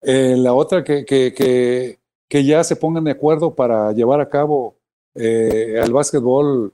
[0.03, 1.99] Eh, la otra que, que, que,
[2.29, 4.79] que, ya se pongan de acuerdo para llevar a cabo
[5.15, 6.73] eh, al básquetbol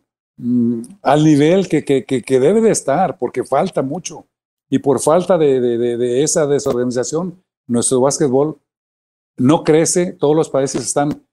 [1.03, 4.27] al nivel que, que, debe de estar, porque falta mucho.
[4.69, 8.59] Y por falta de, de, esa desorganización, nuestro básquetbol
[9.37, 11.25] no crece, todos los países están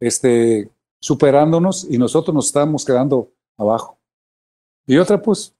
[0.00, 3.98] este, superándonos y nosotros nos estamos quedando abajo.
[4.86, 5.54] Y otra, pues,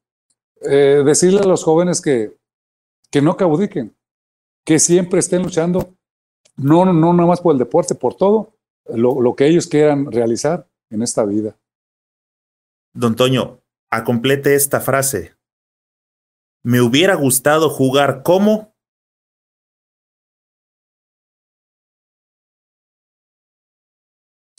[0.63, 2.37] eh, decirle a los jóvenes que,
[3.11, 3.95] que no caudiquen,
[4.65, 5.95] que siempre estén luchando,
[6.57, 8.53] no, no, no nada más por el deporte, por todo
[8.87, 11.57] lo, lo que ellos quieran realizar en esta vida.
[12.95, 13.61] Don Toño,
[14.05, 15.35] complete esta frase.
[16.63, 18.75] Me hubiera gustado jugar como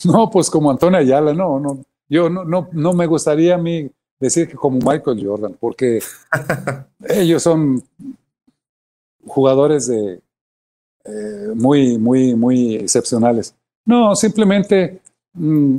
[0.04, 1.84] No, pues como Antonio Ayala, no, no.
[2.08, 6.00] Yo no, no, no me gustaría a mí decir que como Michael Jordan, porque
[7.08, 7.82] ellos son
[9.26, 10.20] jugadores de
[11.04, 13.54] eh, muy, muy, muy excepcionales.
[13.84, 15.00] No, simplemente
[15.34, 15.76] mm,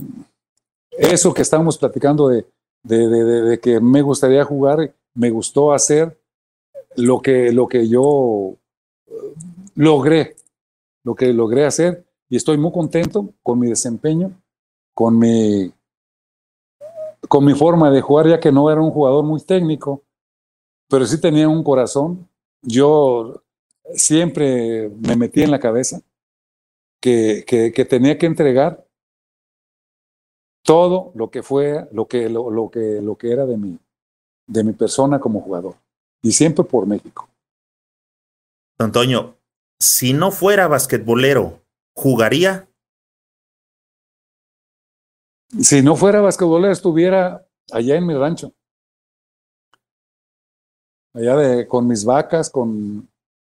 [1.01, 2.45] eso que estamos platicando de,
[2.83, 6.19] de, de, que me gustaría jugar, me gustó hacer
[6.95, 8.55] lo que, lo que yo
[9.07, 9.13] eh,
[9.75, 10.35] logré,
[11.03, 14.31] lo que logré hacer y estoy muy contento con mi desempeño,
[14.93, 15.73] con mi,
[17.27, 20.03] con mi forma de jugar, ya que no era un jugador muy técnico,
[20.87, 22.29] pero sí tenía un corazón.
[22.61, 23.43] Yo
[23.95, 26.01] siempre me metí en la cabeza
[27.01, 28.85] que, que, tenía que entregar
[30.63, 33.79] todo lo que fue, lo que, lo, lo, que, lo que era de mi,
[34.47, 35.75] de mi persona como jugador.
[36.21, 37.27] Y siempre por México.
[38.77, 39.37] Antonio,
[39.79, 41.61] si no fuera basquetbolero,
[41.93, 42.67] ¿Jugaría?
[45.59, 48.53] Si no fuera basquetbolero, estuviera allá en mi rancho.
[51.13, 53.09] Allá de, con mis vacas, con...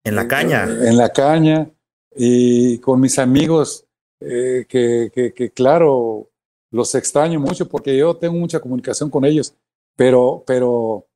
[0.04, 0.64] En la caña.
[0.64, 1.70] Eh, en la caña
[2.16, 3.86] y con mis amigos
[4.20, 6.30] eh, que, que, que, claro,
[6.72, 9.54] los extraño mucho porque yo tengo mucha comunicación con ellos,
[9.94, 11.06] pero, pero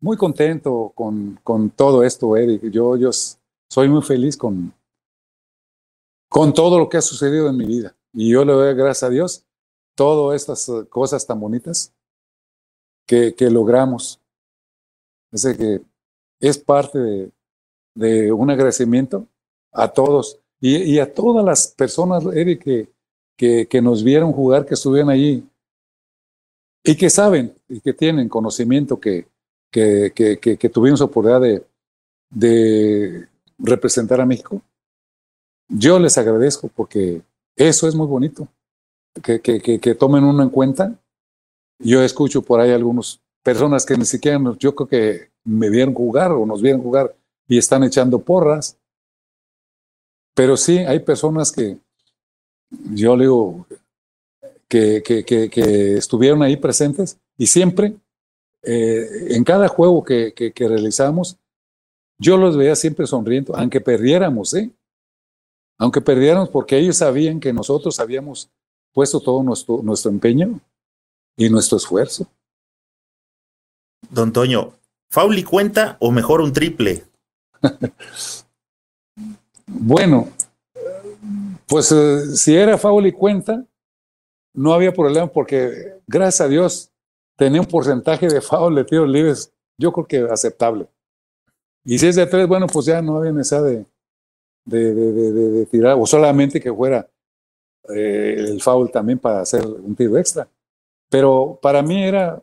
[0.00, 2.70] muy contento con, con todo esto, Eric.
[2.70, 3.10] Yo, yo
[3.68, 4.72] soy muy feliz con,
[6.28, 7.96] con todo lo que ha sucedido en mi vida.
[8.12, 9.44] Y yo le doy gracias a Dios
[9.94, 11.92] todas estas eh, cosas tan bonitas
[13.06, 14.20] que, que logramos.
[15.32, 15.82] Es que
[16.40, 17.32] es parte
[17.94, 19.26] de, un agradecimiento
[19.72, 22.95] a todos y, a todas las personas, Eric, que,
[23.36, 25.44] que, que, nos vieron jugar, que estuvieron allí
[26.82, 29.26] y que saben y que tienen conocimiento que,
[29.70, 31.64] que, que tuvimos oportunidad de,
[32.30, 34.62] de representar a México
[35.68, 37.22] yo les agradezco porque
[37.56, 38.48] eso es muy bonito,
[39.22, 40.94] que, que, que, tomen uno en cuenta.
[41.78, 46.32] Yo escucho por ahí algunos personas que ni siquiera yo creo que me vieron jugar
[46.32, 47.14] o nos vieron jugar
[47.48, 48.78] y están echando porras.
[50.34, 51.78] Pero sí, hay personas que
[52.70, 53.66] yo le digo
[54.68, 57.96] que, que, que, estuvieron ahí presentes y siempre,
[58.62, 61.38] eh, en cada juego que, que, realizamos,
[62.18, 64.70] yo los veía siempre sonriendo, aunque perdiéramos, ¿eh?
[65.78, 68.50] Aunque perdiéramos, porque ellos sabían que nosotros habíamos
[68.92, 70.58] puesto todo nuestro, nuestro empeño
[71.36, 72.26] y nuestro esfuerzo.
[74.10, 74.72] Don Toño,
[75.10, 77.04] ¿Fauli cuenta o mejor un triple?
[79.66, 80.28] bueno,
[81.66, 83.64] pues eh, si era Fauli cuenta,
[84.54, 86.90] no había problema porque gracias a Dios
[87.36, 90.86] tenía un porcentaje de foul de tiros libres, yo creo que aceptable.
[91.84, 93.84] Y si es de tres, bueno, pues ya no había necesidad de,
[94.64, 97.08] de, de, de tirar, o solamente que fuera
[97.94, 100.48] eh, el foul también para hacer un tiro extra.
[101.08, 102.42] Pero para mí era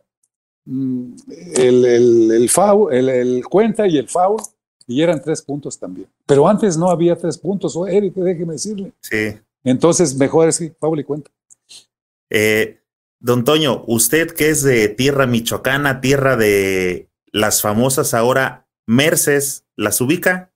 [0.65, 1.13] mm,
[1.57, 4.39] el, el, el, foul, el, el, cuenta y el foul,
[4.87, 6.07] y eran tres puntos también.
[6.25, 8.91] Pero antes no había tres puntos, o Eric, déjeme decirle.
[9.01, 9.39] Sí.
[9.63, 11.31] Entonces, mejor es foul y cuenta.
[12.29, 12.79] Eh,
[13.19, 20.01] don Toño, usted que es de tierra michoacana, tierra de las famosas ahora Merces, ¿las
[20.01, 20.51] ubica?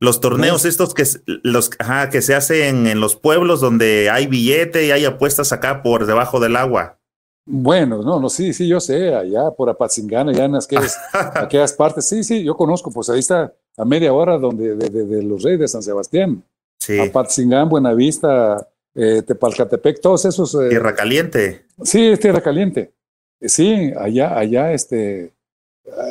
[0.00, 1.04] Los torneos estos que,
[1.42, 6.04] los, que se hacen en los pueblos donde hay billete y hay apuestas acá por
[6.04, 7.00] debajo del agua.
[7.46, 10.98] Bueno, no, no, sí, sí, yo sé, allá por Apatzingán, allá en aquellas,
[11.34, 15.42] aquellas partes, sí, sí, yo conozco, pues ahí está a media hora donde, de, los
[15.42, 16.42] Reyes de San Sebastián.
[16.78, 16.98] Sí.
[16.98, 20.54] Apatzingán, Buenavista, eh, Tepalcatepec, todos esos.
[20.54, 21.66] Eh, tierra caliente.
[21.82, 22.92] Sí, es tierra caliente.
[23.40, 25.32] Sí, allá, allá, este,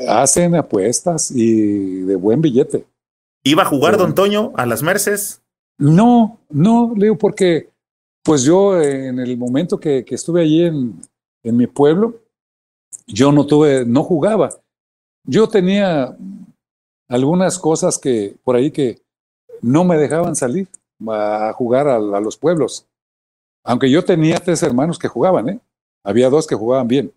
[0.07, 2.85] hacen apuestas y de buen billete.
[3.43, 5.41] ¿Iba a jugar Don Toño a las Merces?
[5.77, 7.69] No, no, Leo, porque
[8.23, 11.01] pues yo en el momento que, estuve allí en,
[11.43, 12.19] en, mi pueblo,
[13.07, 14.49] yo no tuve, no jugaba.
[15.25, 16.17] Yo tenía
[17.07, 19.01] algunas cosas que por ahí que
[19.61, 20.67] no me dejaban salir
[21.07, 22.85] a jugar a, los pueblos.
[23.63, 25.59] Aunque yo tenía tres hermanos que jugaban, ¿eh?
[26.03, 27.13] Había dos que jugaban bien.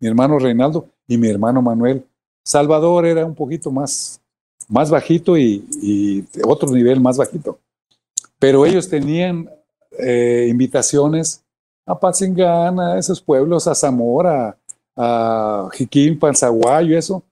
[0.00, 2.04] Mi hermano Reinaldo y mi hermano Manuel.
[2.44, 4.20] Salvador era un poquito más
[4.68, 7.58] más bajito y, otro nivel más bajito.
[8.38, 9.50] Pero ellos tenían
[9.98, 11.42] eh, invitaciones
[11.88, 14.56] a Patzingán, a esos pueblos, a Zamora,
[14.94, 17.22] a Jiquín, Panzaguayo, eso.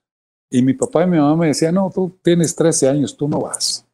[0.50, 3.40] Y mi papá y mi mamá me decían, no, tú tienes 13 años, tú no
[3.40, 3.84] vas.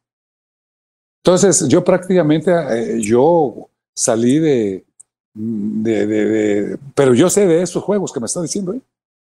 [1.21, 4.85] Entonces yo prácticamente, eh, yo salí de,
[5.33, 8.73] de, de, pero yo sé de esos juegos que me está diciendo.
[8.73, 8.81] ¿eh?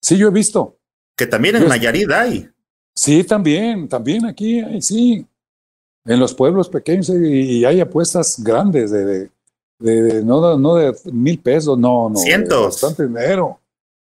[0.01, 0.77] Sí, yo he visto.
[1.17, 2.49] Que también en Nayarit hay.
[2.95, 5.25] Sí, también, también aquí, sí.
[6.05, 9.29] En los pueblos pequeños y, hay apuestas grandes de,
[9.83, 12.15] de, no, no de mil pesos, no, no.
[12.15, 12.81] Cientos.
[12.81, 13.59] Bastante dinero,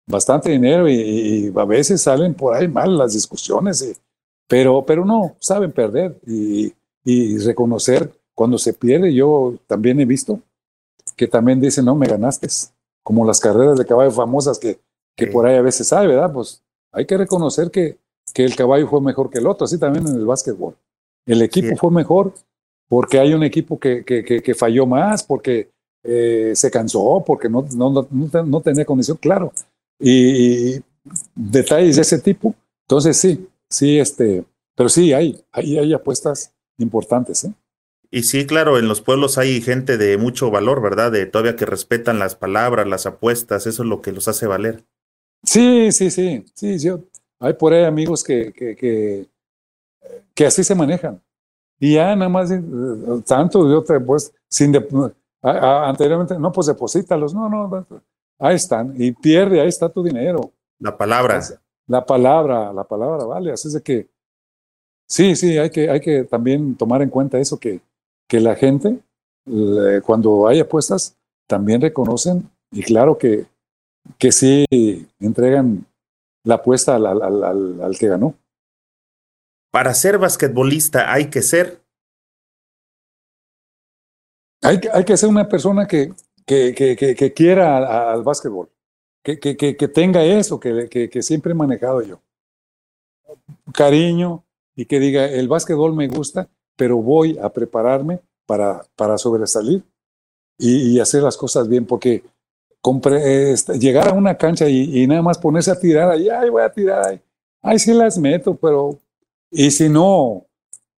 [0.07, 3.99] bastante dinero y, a veces salen por ahí mal las discusiones,
[4.47, 6.73] pero, pero no, saben perder y,
[7.03, 9.13] y reconocer cuando se pierde.
[9.13, 10.39] Yo también he visto
[11.17, 12.47] que también dicen, no, me ganaste,
[13.03, 14.79] como las carreras de caballo famosas que,
[15.15, 16.31] que por ahí a veces hay, ¿verdad?
[16.31, 16.61] Pues
[16.93, 17.97] hay que reconocer que,
[18.33, 20.75] que el caballo fue mejor que el otro, así también en el básquetbol.
[21.25, 22.33] El equipo fue mejor
[22.87, 25.69] porque hay un equipo que, que, que, falló más, porque
[26.03, 29.51] eh, se cansó, porque no, no, no, tenía condición, claro.
[29.99, 30.75] Y,
[31.35, 32.55] detalles de ese tipo.
[32.87, 34.43] Entonces sí, sí, este,
[34.75, 37.43] pero sí hay, hay, hay apuestas importantes.
[37.45, 37.53] ¿eh?
[38.11, 41.11] Y sí, claro, en los pueblos hay gente de mucho valor, ¿verdad?
[41.11, 44.83] De todavía que respetan las palabras, las apuestas, eso es lo que los hace valer.
[45.43, 47.03] Sí, sí, sí, sí, yo
[47.39, 49.27] hay por ahí amigos que, que,
[50.33, 51.21] que, así se manejan.
[51.79, 52.61] Y ya nada más, eh,
[53.25, 54.73] tanto de otra, pues, sin
[55.41, 57.85] anteriormente, no, pues deposítalos, no, no,
[58.39, 60.51] ahí están, y pierde, ahí está tu dinero.
[60.79, 61.41] La palabra.
[61.87, 64.09] La palabra, la palabra vale, así es de que,
[65.07, 67.79] sí, sí, hay que, hay que también tomar en cuenta eso, que,
[68.27, 68.99] que la gente,
[70.03, 71.15] cuando hay apuestas,
[71.47, 73.45] también reconocen, y claro que,
[74.17, 74.65] que sí
[75.19, 75.85] entregan
[76.43, 78.33] la apuesta al, al, al, al que ganó.
[79.75, 81.81] Para ser basquetbolista hay que ser.
[84.61, 86.13] Hay, hay que ser una persona que,
[86.45, 88.69] que, que, que quiera al, básquetbol,
[89.21, 92.21] que, que, que, tenga eso que, que, siempre he manejado yo.
[93.73, 94.45] Cariño
[94.77, 96.47] y que diga, el básquetbol me gusta,
[96.77, 99.83] pero voy a prepararme para, para sobresalir
[100.57, 102.23] y, y hacer las cosas bien, porque
[103.11, 106.71] este, llegar a una cancha y, nada más ponerse a tirar ahí, ay, voy a
[106.71, 107.21] tirar ahí,
[107.61, 108.97] ay, sí las meto, pero,
[109.57, 110.45] y si no,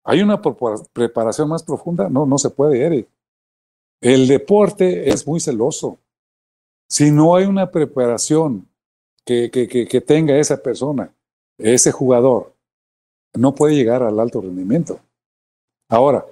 [0.02, 3.06] hay una preparación más profunda, no, no se puede, Eric.
[4.00, 5.98] El deporte es muy celoso.
[6.88, 8.66] Si no hay una preparación
[9.26, 11.12] que, que, que, tenga esa persona,
[11.58, 12.54] ese jugador,
[13.34, 15.00] no puede llegar al alto rendimiento.
[15.90, 16.24] Ahora,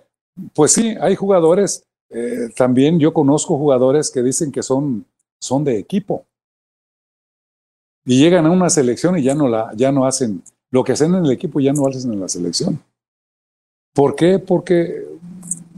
[0.55, 5.05] pues sí, hay jugadores, eh, también yo conozco jugadores que dicen que son,
[5.39, 6.25] son de equipo.
[8.07, 10.43] Y llegan a una selección y ya no, la, ya no hacen,
[10.75, 12.83] lo que hacen en el equipo ya no hacen en la selección.
[13.93, 14.41] ¿Por qué?
[14.41, 15.07] Porque,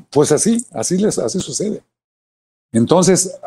[0.09, 1.83] pues así, así, les, así sucede.
[2.73, 3.39] Entonces,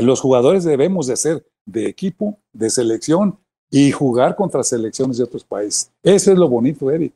[0.00, 3.38] los jugadores debemos de ser de equipo, de selección
[3.70, 5.92] y jugar contra selecciones de otros países.
[6.02, 7.12] Eso es lo bonito, Eric.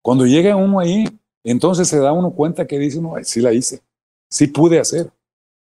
[0.00, 1.04] Cuando llega uno ahí,
[1.42, 3.82] entonces se da uno cuenta que dice uno, sí la hice,
[4.30, 5.10] sí pude hacer,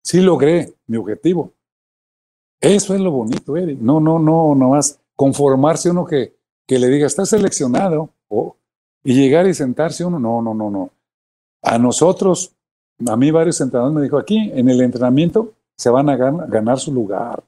[0.02, 1.52] sí logré mi objetivo.
[2.60, 3.78] Eso es lo bonito, Eric.
[3.78, 6.39] No, no, no, no más conformarse uno que,
[6.70, 8.10] que le diga, está seleccionado,
[9.02, 10.90] y llegar y sentarse uno, no, no, no, no.
[11.62, 12.52] A nosotros,
[13.08, 16.94] a mí varios entrenadores me dijo, aquí en el entrenamiento se van a ganar su
[16.94, 17.42] lugar.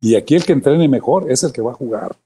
[0.00, 2.16] Y aquí el que entrene mejor es el que va a jugar.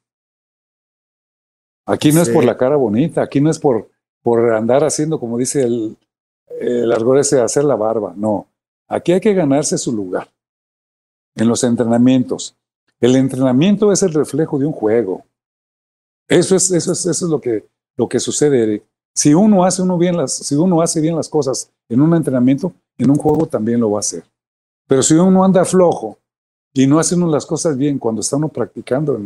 [1.85, 3.91] Aquí no es por la cara bonita, aquí no es por,
[4.23, 5.97] por andar haciendo, como dice el,
[6.61, 8.15] el argor ese, hacer la barba.
[8.17, 8.47] No,
[8.87, 10.29] aquí hay que ganarse su lugar
[11.35, 12.55] en los entrenamientos.
[13.01, 15.25] El entrenamiento es el reflejo de un juego.
[16.31, 18.85] Eso es, eso es, eso es lo, que, lo que sucede, Eric.
[19.13, 22.73] Si uno, hace uno, bien las, si uno hace bien las cosas en un entrenamiento,
[22.97, 24.23] en un juego también lo va a hacer.
[24.87, 26.19] Pero si uno anda flojo
[26.73, 29.21] y no hace uno las cosas bien cuando está uno practicando,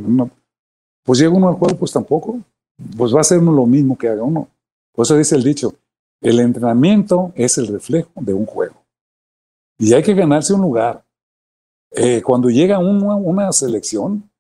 [1.05, 2.41] pues llega uno al juego, pues tampoco.
[2.97, 4.49] Pues va a uno lo mismo que haga uno.
[4.93, 5.75] Por eso dice el dicho,
[6.23, 8.77] el entrenamiento es el reflejo de un juego.
[9.79, 11.05] Y hay que ganarse un lugar.
[11.91, 14.31] Eh, cuando llega una selección,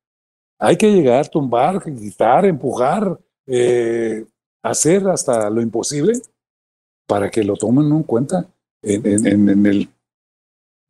[0.64, 4.24] hay que llegar, tumbar, gritar, empujar, eh,
[4.62, 6.14] hacer hasta lo imposible
[7.06, 8.46] para que lo tomen en cuenta.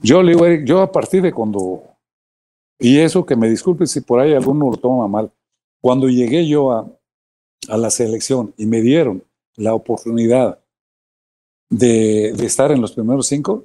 [0.01, 1.83] Yo le digo, yo a partir de cuando...
[2.79, 5.33] Y eso que me disculpe si por ahí alguno lo toma mal.
[5.83, 6.89] Cuando llegué yo a,
[7.69, 9.25] a la selección y me dieron
[9.57, 10.61] la oportunidad
[11.69, 13.65] de, de estar en los primeros cinco,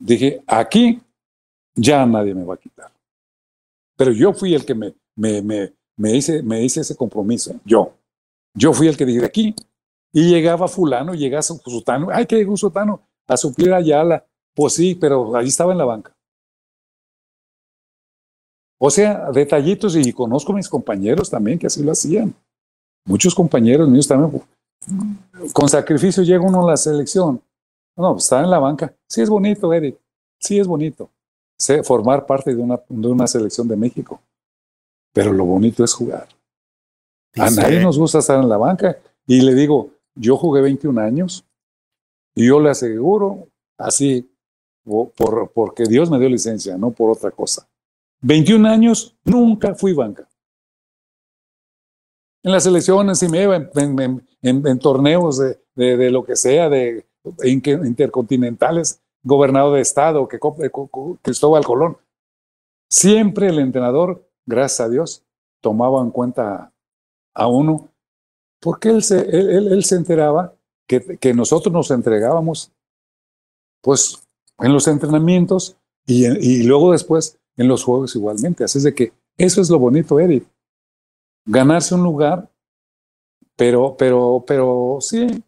[0.00, 1.00] dije, aquí
[1.74, 2.90] ya nadie me va a quitar.
[3.98, 7.92] Pero yo fui el que me, me, me, me, hice, me hice ese compromiso, yo.
[8.54, 9.54] Yo fui el que dije, aquí.
[10.12, 14.24] Y llegaba fulano, llegaba sutano, ay, que llegó un sotano a suplir a Yala.
[14.54, 16.16] Pues sí, pero ahí estaba en la banca.
[18.80, 22.32] O sea, detallitos, y conozco mis compañeros también que así lo hacían.
[23.04, 24.40] Muchos compañeros míos también.
[25.52, 27.42] Con sacrificio llega uno a la selección.
[27.96, 28.94] No, pues estaba en la banca.
[29.08, 29.98] Sí es bonito, Eric.
[30.38, 31.10] Sí es bonito
[31.82, 34.20] formar parte de una, de una selección de México.
[35.12, 36.28] Pero lo bonito es jugar.
[37.36, 38.98] A nadie nos gusta estar en la banca.
[39.26, 41.44] Y le digo, yo jugué 21 años
[42.34, 44.30] y yo le aseguro, así,
[44.84, 47.68] por, porque Dios me dio licencia, no por otra cosa.
[48.22, 50.28] 21 años, nunca fui banca.
[52.42, 57.04] En las elecciones, si me iba en, torneos de, de, lo que sea, de
[57.44, 60.38] intercontinentales, gobernador de estado, que
[61.22, 61.98] Cristóbal Colón.
[62.90, 65.24] Siempre el entrenador, gracias a Dios,
[65.60, 66.72] tomaba en cuenta
[67.34, 67.88] a uno,
[68.60, 70.54] porque él se, él, se enteraba
[70.88, 72.72] que, que, nosotros nos entregábamos,
[73.82, 74.26] pues,
[74.58, 78.64] en los entrenamientos y, y luego después en los juegos igualmente.
[78.64, 80.48] Así es de que eso es lo bonito, Eric.
[81.46, 82.50] Ganarse un lugar,
[83.56, 85.42] pero, pero, pero sí,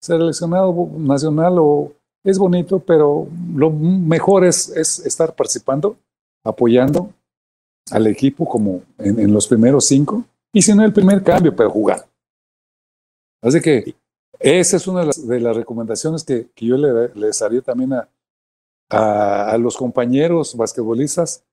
[0.00, 1.92] seleccionado nacional o
[2.24, 5.96] es bonito, pero lo mejor es, es estar participando,
[6.44, 7.12] apoyando
[7.90, 12.06] al equipo como en, los primeros cinco, y si no el primer cambio, pero jugar.
[13.42, 13.94] Así que
[14.38, 18.08] esa es una de las, recomendaciones que, yo le, les haría también a,
[18.90, 21.44] a, los compañeros basquetbolistas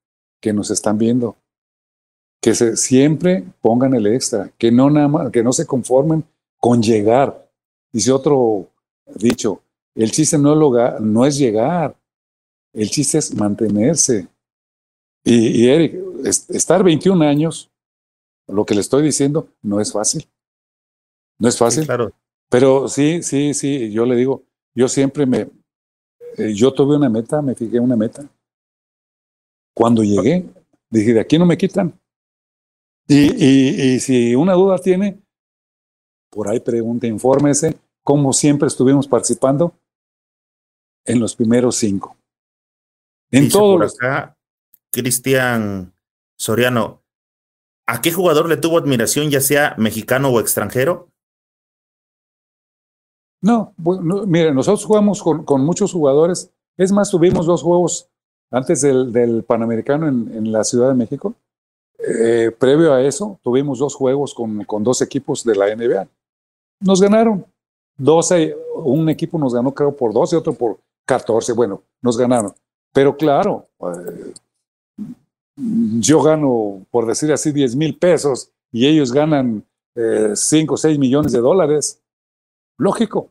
[0.42, 1.36] que nos están viendo.
[2.42, 6.24] Que se, siempre pongan el extra, que no, nada que no se conformen
[6.60, 7.50] con llegar.
[7.92, 8.68] Dice otro
[9.16, 9.62] dicho,
[9.96, 11.98] el chiste no es, no es llegar,
[12.74, 14.28] el chiste es mantenerse.
[15.24, 15.96] Y, Eric,
[16.50, 17.72] estar 21 años,
[18.48, 20.28] lo que le estoy diciendo, no es fácil.
[21.40, 21.86] No es fácil.
[21.86, 22.12] claro.
[22.50, 24.44] Pero sí, sí, sí, yo le digo,
[24.76, 25.50] yo siempre me,
[26.38, 28.30] eh, yo tuve una meta, me fijé una meta.
[29.74, 30.46] Cuando llegué,
[30.92, 32.00] dije, de aquí no me quitan.
[33.08, 35.20] Y, y, y si una duda tiene,
[36.30, 39.74] por ahí pregunte, infórmese, como siempre estuvimos participando,
[41.06, 42.18] en los primeros cinco.
[43.32, 43.82] En todo.
[43.84, 44.38] acá,
[44.92, 45.94] Cristian
[46.38, 47.04] Soriano,
[47.88, 51.10] ¿a qué jugador le tuvo admiración, ya sea mexicano o extranjero?
[53.42, 56.52] No, bueno, mire, nosotros jugamos con, con, muchos jugadores.
[56.78, 58.10] Es más, tuvimos dos juegos
[58.52, 61.36] antes del, del Panamericano en, en, la Ciudad de México.
[62.00, 66.08] eh, previo a eso, tuvimos dos juegos con, con, dos equipos de la NBA.
[66.80, 67.46] Nos ganaron.
[67.98, 71.54] 12, un equipo nos ganó creo por 12, otro por 14.
[71.54, 72.54] Bueno, nos ganaron.
[72.94, 74.34] Pero claro, eh,
[75.58, 79.64] yo gano, por decir así, 10 mil pesos y ellos ganan
[80.34, 82.02] 5 o 6 millones de dólares.
[82.78, 83.30] Lógico,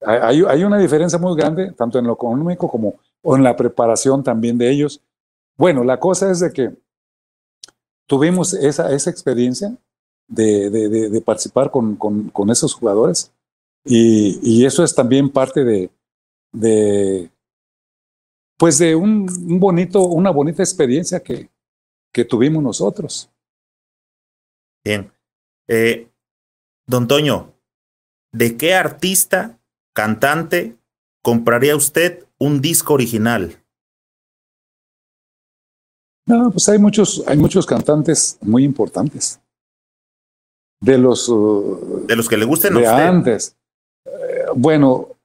[0.00, 4.56] hay, hay, una diferencia muy grande, tanto en lo económico como en la preparación también
[4.56, 5.02] de ellos.
[5.58, 6.74] Bueno, la cosa es de que
[8.06, 9.76] tuvimos esa, esa experiencia
[10.26, 13.32] de, participar con, con, esos jugadores
[13.84, 15.90] y, eso es también parte de,
[16.52, 17.30] de
[18.60, 21.48] pues de un, un, bonito, una bonita experiencia que,
[22.12, 23.30] que tuvimos nosotros.
[24.84, 25.10] Bien.
[25.66, 26.10] Eh,
[26.86, 27.54] don Toño,
[28.32, 29.58] ¿de qué artista,
[29.94, 30.76] cantante,
[31.22, 33.64] compraría usted un disco original?
[36.26, 39.40] No, pues hay muchos, hay muchos cantantes muy importantes.
[40.82, 41.28] De los.
[41.28, 43.56] Uh, de los que le gusten de antes.
[44.04, 45.16] Eh, bueno,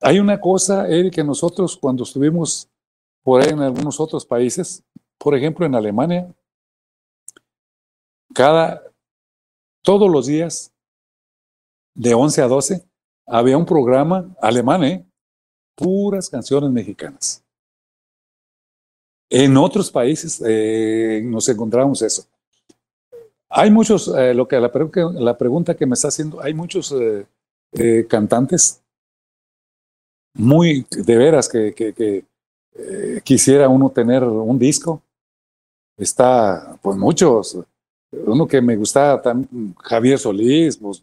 [0.00, 2.68] hay una cosa, Eric, que nosotros cuando estuvimos
[3.22, 4.82] por ahí en algunos otros países,
[5.18, 6.34] por ejemplo en Alemania,
[8.34, 8.82] cada,
[9.82, 10.72] todos los días,
[11.94, 12.84] de 11 a 12,
[13.26, 15.06] había un programa alemán, ¿eh?
[15.74, 17.42] puras canciones mexicanas.
[19.28, 22.26] En otros países eh, nos encontramos eso.
[23.48, 24.70] Hay muchos, eh, lo que la,
[25.14, 26.94] la, pregunta que me está haciendo, hay muchos
[27.72, 28.80] eh, cantantes
[30.34, 31.74] muy de veras que,
[32.74, 35.02] eh, quisiera uno tener un disco.
[35.96, 37.58] Está, pues muchos.
[38.12, 39.22] Uno que me gusta,
[39.78, 41.02] Javier Solís, pues,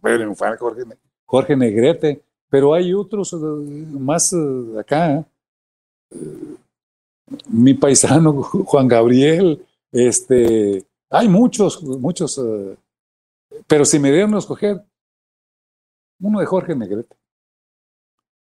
[0.60, 0.84] Jorge,
[1.26, 4.34] Jorge Negrete, pero hay otros más
[4.78, 5.26] acá
[7.50, 12.42] mi paisano Juan Gabriel, este, hay muchos, muchos,
[13.68, 14.82] pero si me dieron a escoger,
[16.20, 17.16] uno de Jorge Negrete,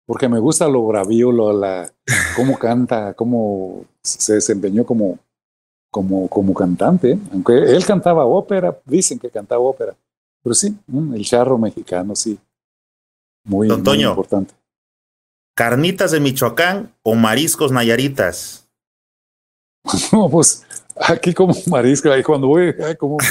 [0.05, 1.91] porque me gusta lo bravío, lo, la,
[2.35, 5.19] cómo canta, cómo se desempeñó como,
[5.89, 9.95] como, como cantante, aunque él cantaba ópera, dicen que cantaba ópera,
[10.43, 10.75] pero sí,
[11.13, 12.37] el charro mexicano, sí,
[13.43, 14.53] muy, muy importante.
[15.55, 18.67] ¿Carnitas de Michoacán o mariscos nayaritas?
[20.11, 20.63] No, pues
[20.95, 23.17] aquí como marisco, ahí cuando voy, como...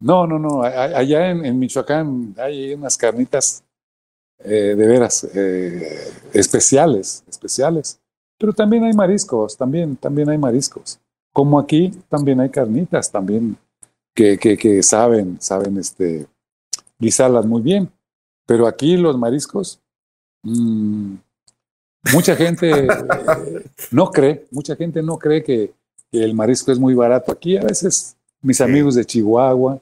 [0.00, 3.64] No, no, no, allá en, Michoacán hay unas carnitas
[4.38, 8.00] eh, de veras eh, especiales, especiales.
[8.38, 10.98] Pero también hay mariscos, también, también hay mariscos.
[11.32, 13.56] Como aquí también hay carnitas, también
[14.14, 16.26] que, que, que saben, saben este,
[16.98, 17.90] guisarlas muy bien.
[18.46, 19.80] Pero aquí los mariscos,
[20.42, 21.14] mmm,
[22.12, 22.86] Mucha gente eh,
[23.90, 25.72] no cree, mucha gente no cree que,
[26.12, 27.32] el marisco es muy barato.
[27.32, 29.80] Aquí a veces mis amigos de Chihuahua,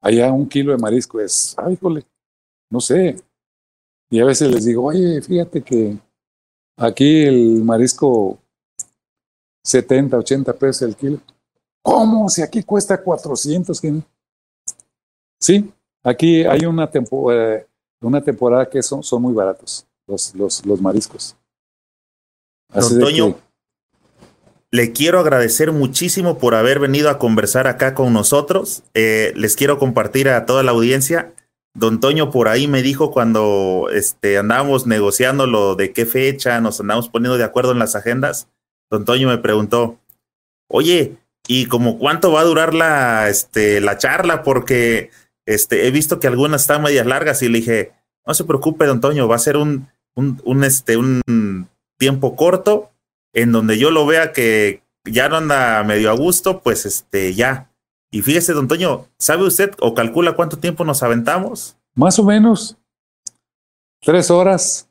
[0.00, 2.04] allá un kilo de marisco es, ay, jole,
[2.68, 3.14] no sé.
[4.10, 5.96] Y a veces les digo, oye, fíjate que
[6.76, 8.38] aquí el marisco
[9.64, 11.18] 70, 80 pesos el kilo.
[11.82, 12.28] ¿Cómo?
[12.28, 13.80] Si aquí cuesta 400.
[15.40, 16.90] Sí, aquí hay una,
[17.32, 17.66] eh,
[18.00, 21.36] una temporada que son, son muy baratos los, los, los mariscos.
[22.72, 23.38] Don Toño,
[24.70, 28.82] le quiero agradecer muchísimo por haber venido a conversar acá con nosotros.
[28.94, 31.32] Eh, les quiero compartir a toda la audiencia.
[31.76, 36.80] Don Toño por ahí me dijo cuando este, andábamos negociando lo de qué fecha, nos
[36.80, 38.48] andamos poniendo de acuerdo en las agendas.
[38.90, 39.98] Don Toño me preguntó,
[40.68, 44.42] oye, ¿y como cuánto va a durar la, este, la charla?
[44.42, 45.10] Porque
[45.44, 47.92] este, he visto que algunas están medias largas y le dije,
[48.26, 52.90] no se preocupe, don Toño, va a ser un, un, este, un tiempo corto
[53.34, 57.70] en donde yo lo vea que ya no anda medio a gusto, pues este, ya.
[58.16, 61.76] Y fíjese, don Toño, ¿sabe usted o calcula cuánto tiempo nos aventamos?
[61.94, 62.78] Más o menos.
[64.00, 64.88] Tres horas.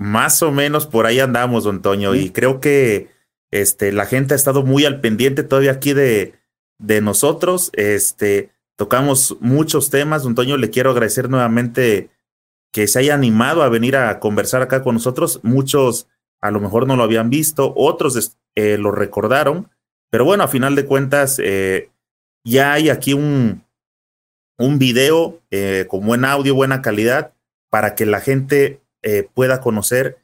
[0.00, 2.16] Más o menos por ahí andamos, don Toño.
[2.16, 3.08] Y creo que
[3.52, 6.34] este, la gente ha estado muy al pendiente todavía aquí de,
[6.80, 7.70] de nosotros.
[7.74, 10.24] Este, tocamos muchos temas.
[10.24, 12.10] Don Toño, le quiero agradecer nuevamente
[12.72, 15.38] que se haya animado a venir a conversar acá con nosotros.
[15.44, 16.08] Muchos
[16.40, 19.70] a lo mejor no lo habían visto, otros eh, lo recordaron,
[20.10, 21.90] pero bueno, a final de cuentas, eh,
[22.44, 23.64] ya hay aquí un,
[24.58, 27.32] un video eh, con buen audio, buena calidad,
[27.70, 30.18] para que la gente eh, pueda conocer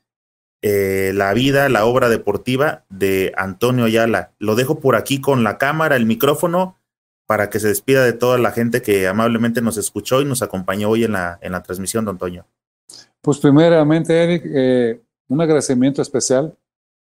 [0.62, 4.32] eh, la vida, la obra deportiva de Antonio Ayala.
[4.38, 6.76] Lo dejo por aquí con la cámara, el micrófono
[7.26, 10.90] para que se despida de toda la gente que amablemente nos escuchó y nos acompañó
[10.90, 12.44] hoy en la, en la transmisión, don Toño.
[13.20, 16.56] Pues primeramente, Eric, un agradecimiento especial,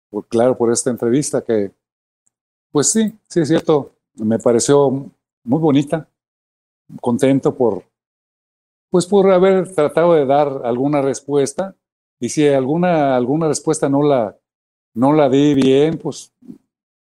[0.09, 1.71] por, claro, por esta entrevista que,
[2.71, 5.11] pues sí, sí es cierto, me pareció
[5.43, 6.09] muy bonita,
[7.01, 7.83] contento por,
[8.89, 11.75] pues por haber tratado de dar alguna respuesta
[12.19, 14.37] y si alguna, alguna respuesta no la,
[14.93, 16.31] no la di bien, pues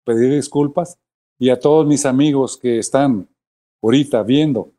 [0.04, 0.98] pedir disculpas
[1.38, 3.28] y a todos mis amigos que están
[3.82, 4.70] ahorita viendo,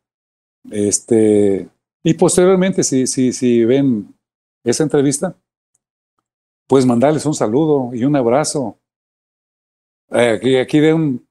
[0.70, 1.68] este,
[2.02, 4.14] y posteriormente si, si, si ven
[4.64, 5.36] esa entrevista,
[6.66, 8.78] pues mandarles un saludo y un abrazo.
[10.10, 11.23] Eh, aquí, aquí de un,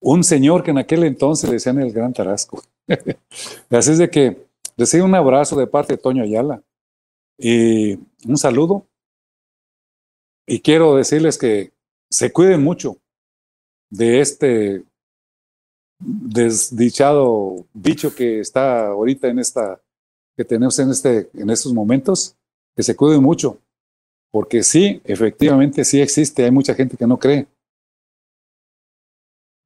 [0.00, 2.62] un señor que en aquel entonces le decían el Gran Tarasco.
[3.70, 4.46] Así es de que
[4.76, 6.62] recibe un abrazo de parte de Toño Ayala
[7.36, 7.94] y
[8.26, 8.86] un saludo.
[10.46, 11.72] Y quiero decirles que
[12.10, 12.96] se cuiden mucho
[13.90, 14.84] de este
[15.98, 19.80] desdichado bicho que está ahorita en esta,
[20.36, 22.36] que tenemos en, este, en estos momentos,
[22.76, 23.58] que se cuiden mucho,
[24.30, 27.46] porque sí, efectivamente sí existe, hay mucha gente que no cree,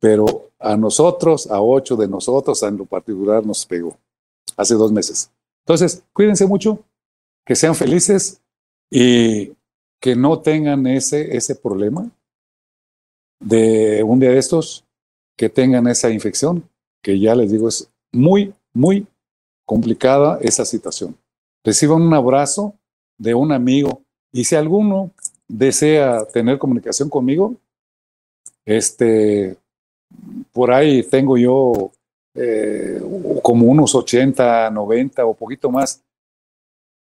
[0.03, 3.97] pero a nosotros, a ocho de nosotros en lo particular nos pegó
[4.57, 5.31] hace dos meses.
[5.65, 6.81] Entonces, cuídense mucho,
[7.47, 8.41] que sean felices
[8.91, 9.53] y
[10.01, 12.11] que no tengan ese, ese problema
[13.39, 14.85] de un día de estos,
[15.37, 16.69] que tengan esa infección,
[17.01, 19.07] que ya les digo, es muy, muy
[19.65, 21.17] complicada esa situación.
[21.63, 22.75] Reciban un abrazo
[23.19, 25.13] de un amigo y si alguno
[25.47, 27.55] desea tener comunicación conmigo,
[28.65, 29.62] este,
[30.53, 31.93] por ahí tengo yo
[32.35, 33.01] eh,
[33.43, 36.03] como unos 80, 90 o poquito más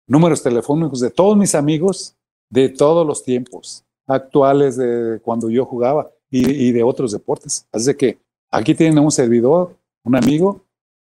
[0.07, 2.15] números telefónicos de todos mis amigos
[2.51, 7.65] de todos los tiempos actuales de cuando yo jugaba y, de otros deportes.
[7.71, 8.19] Así que
[8.51, 10.61] aquí tienen un servidor, un amigo,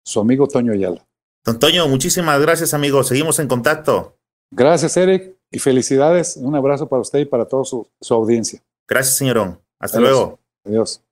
[0.04, 1.06] su amigo Toño Ayala.
[1.44, 3.04] Don Toño, muchísimas gracias, amigo.
[3.04, 4.16] Seguimos en contacto.
[4.50, 6.36] Gracias, Eric, y felicidades.
[6.36, 8.62] Un abrazo para usted y para toda su, audiencia.
[8.88, 9.58] Gracias, señorón.
[9.78, 10.38] Hasta luego.
[10.64, 11.05] Adiós.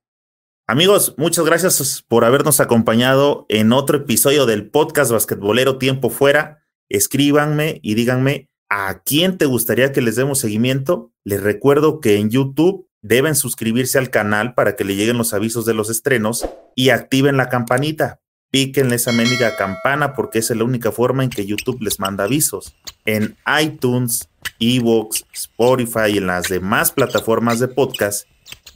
[0.67, 6.65] Amigos, muchas gracias por habernos acompañado en otro episodio del podcast basquetbolero Tiempo Fuera.
[6.89, 11.13] Escríbanme y díganme a quién te gustaría que les demos seguimiento.
[11.23, 15.67] Les recuerdo que en YouTube deben suscribirse al canal para que le lleguen los avisos
[15.67, 18.23] de los estrenos y activen la campanita.
[18.51, 22.25] Píquenle esa mendiga campana porque esa es la única forma en que YouTube les manda
[22.25, 22.75] avisos.
[23.05, 28.27] En iTunes, Evox, Spotify y en las demás plataformas de podcast,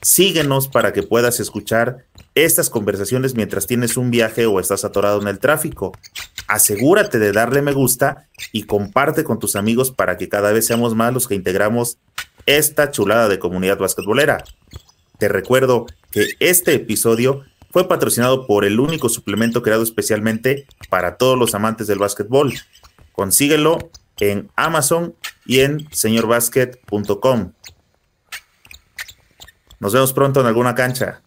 [0.02, 2.04] síguenos para que puedas escuchar
[2.34, 5.92] estas conversaciones mientras tienes un viaje o estás atorado en el tráfico.
[6.46, 10.94] Asegúrate de darle me gusta y comparte con tus amigos para que cada vez seamos
[10.94, 11.98] más los que integramos
[12.46, 14.44] esta chulada de comunidad basquetbolera.
[15.18, 21.38] Te recuerdo que este episodio fue patrocinado por el único suplemento creado especialmente para todos
[21.38, 22.54] los amantes del básquetbol.
[23.12, 27.52] Consíguelo en Amazon y en señorbasket.com.
[29.80, 31.22] Nos vemos pronto en alguna cancha.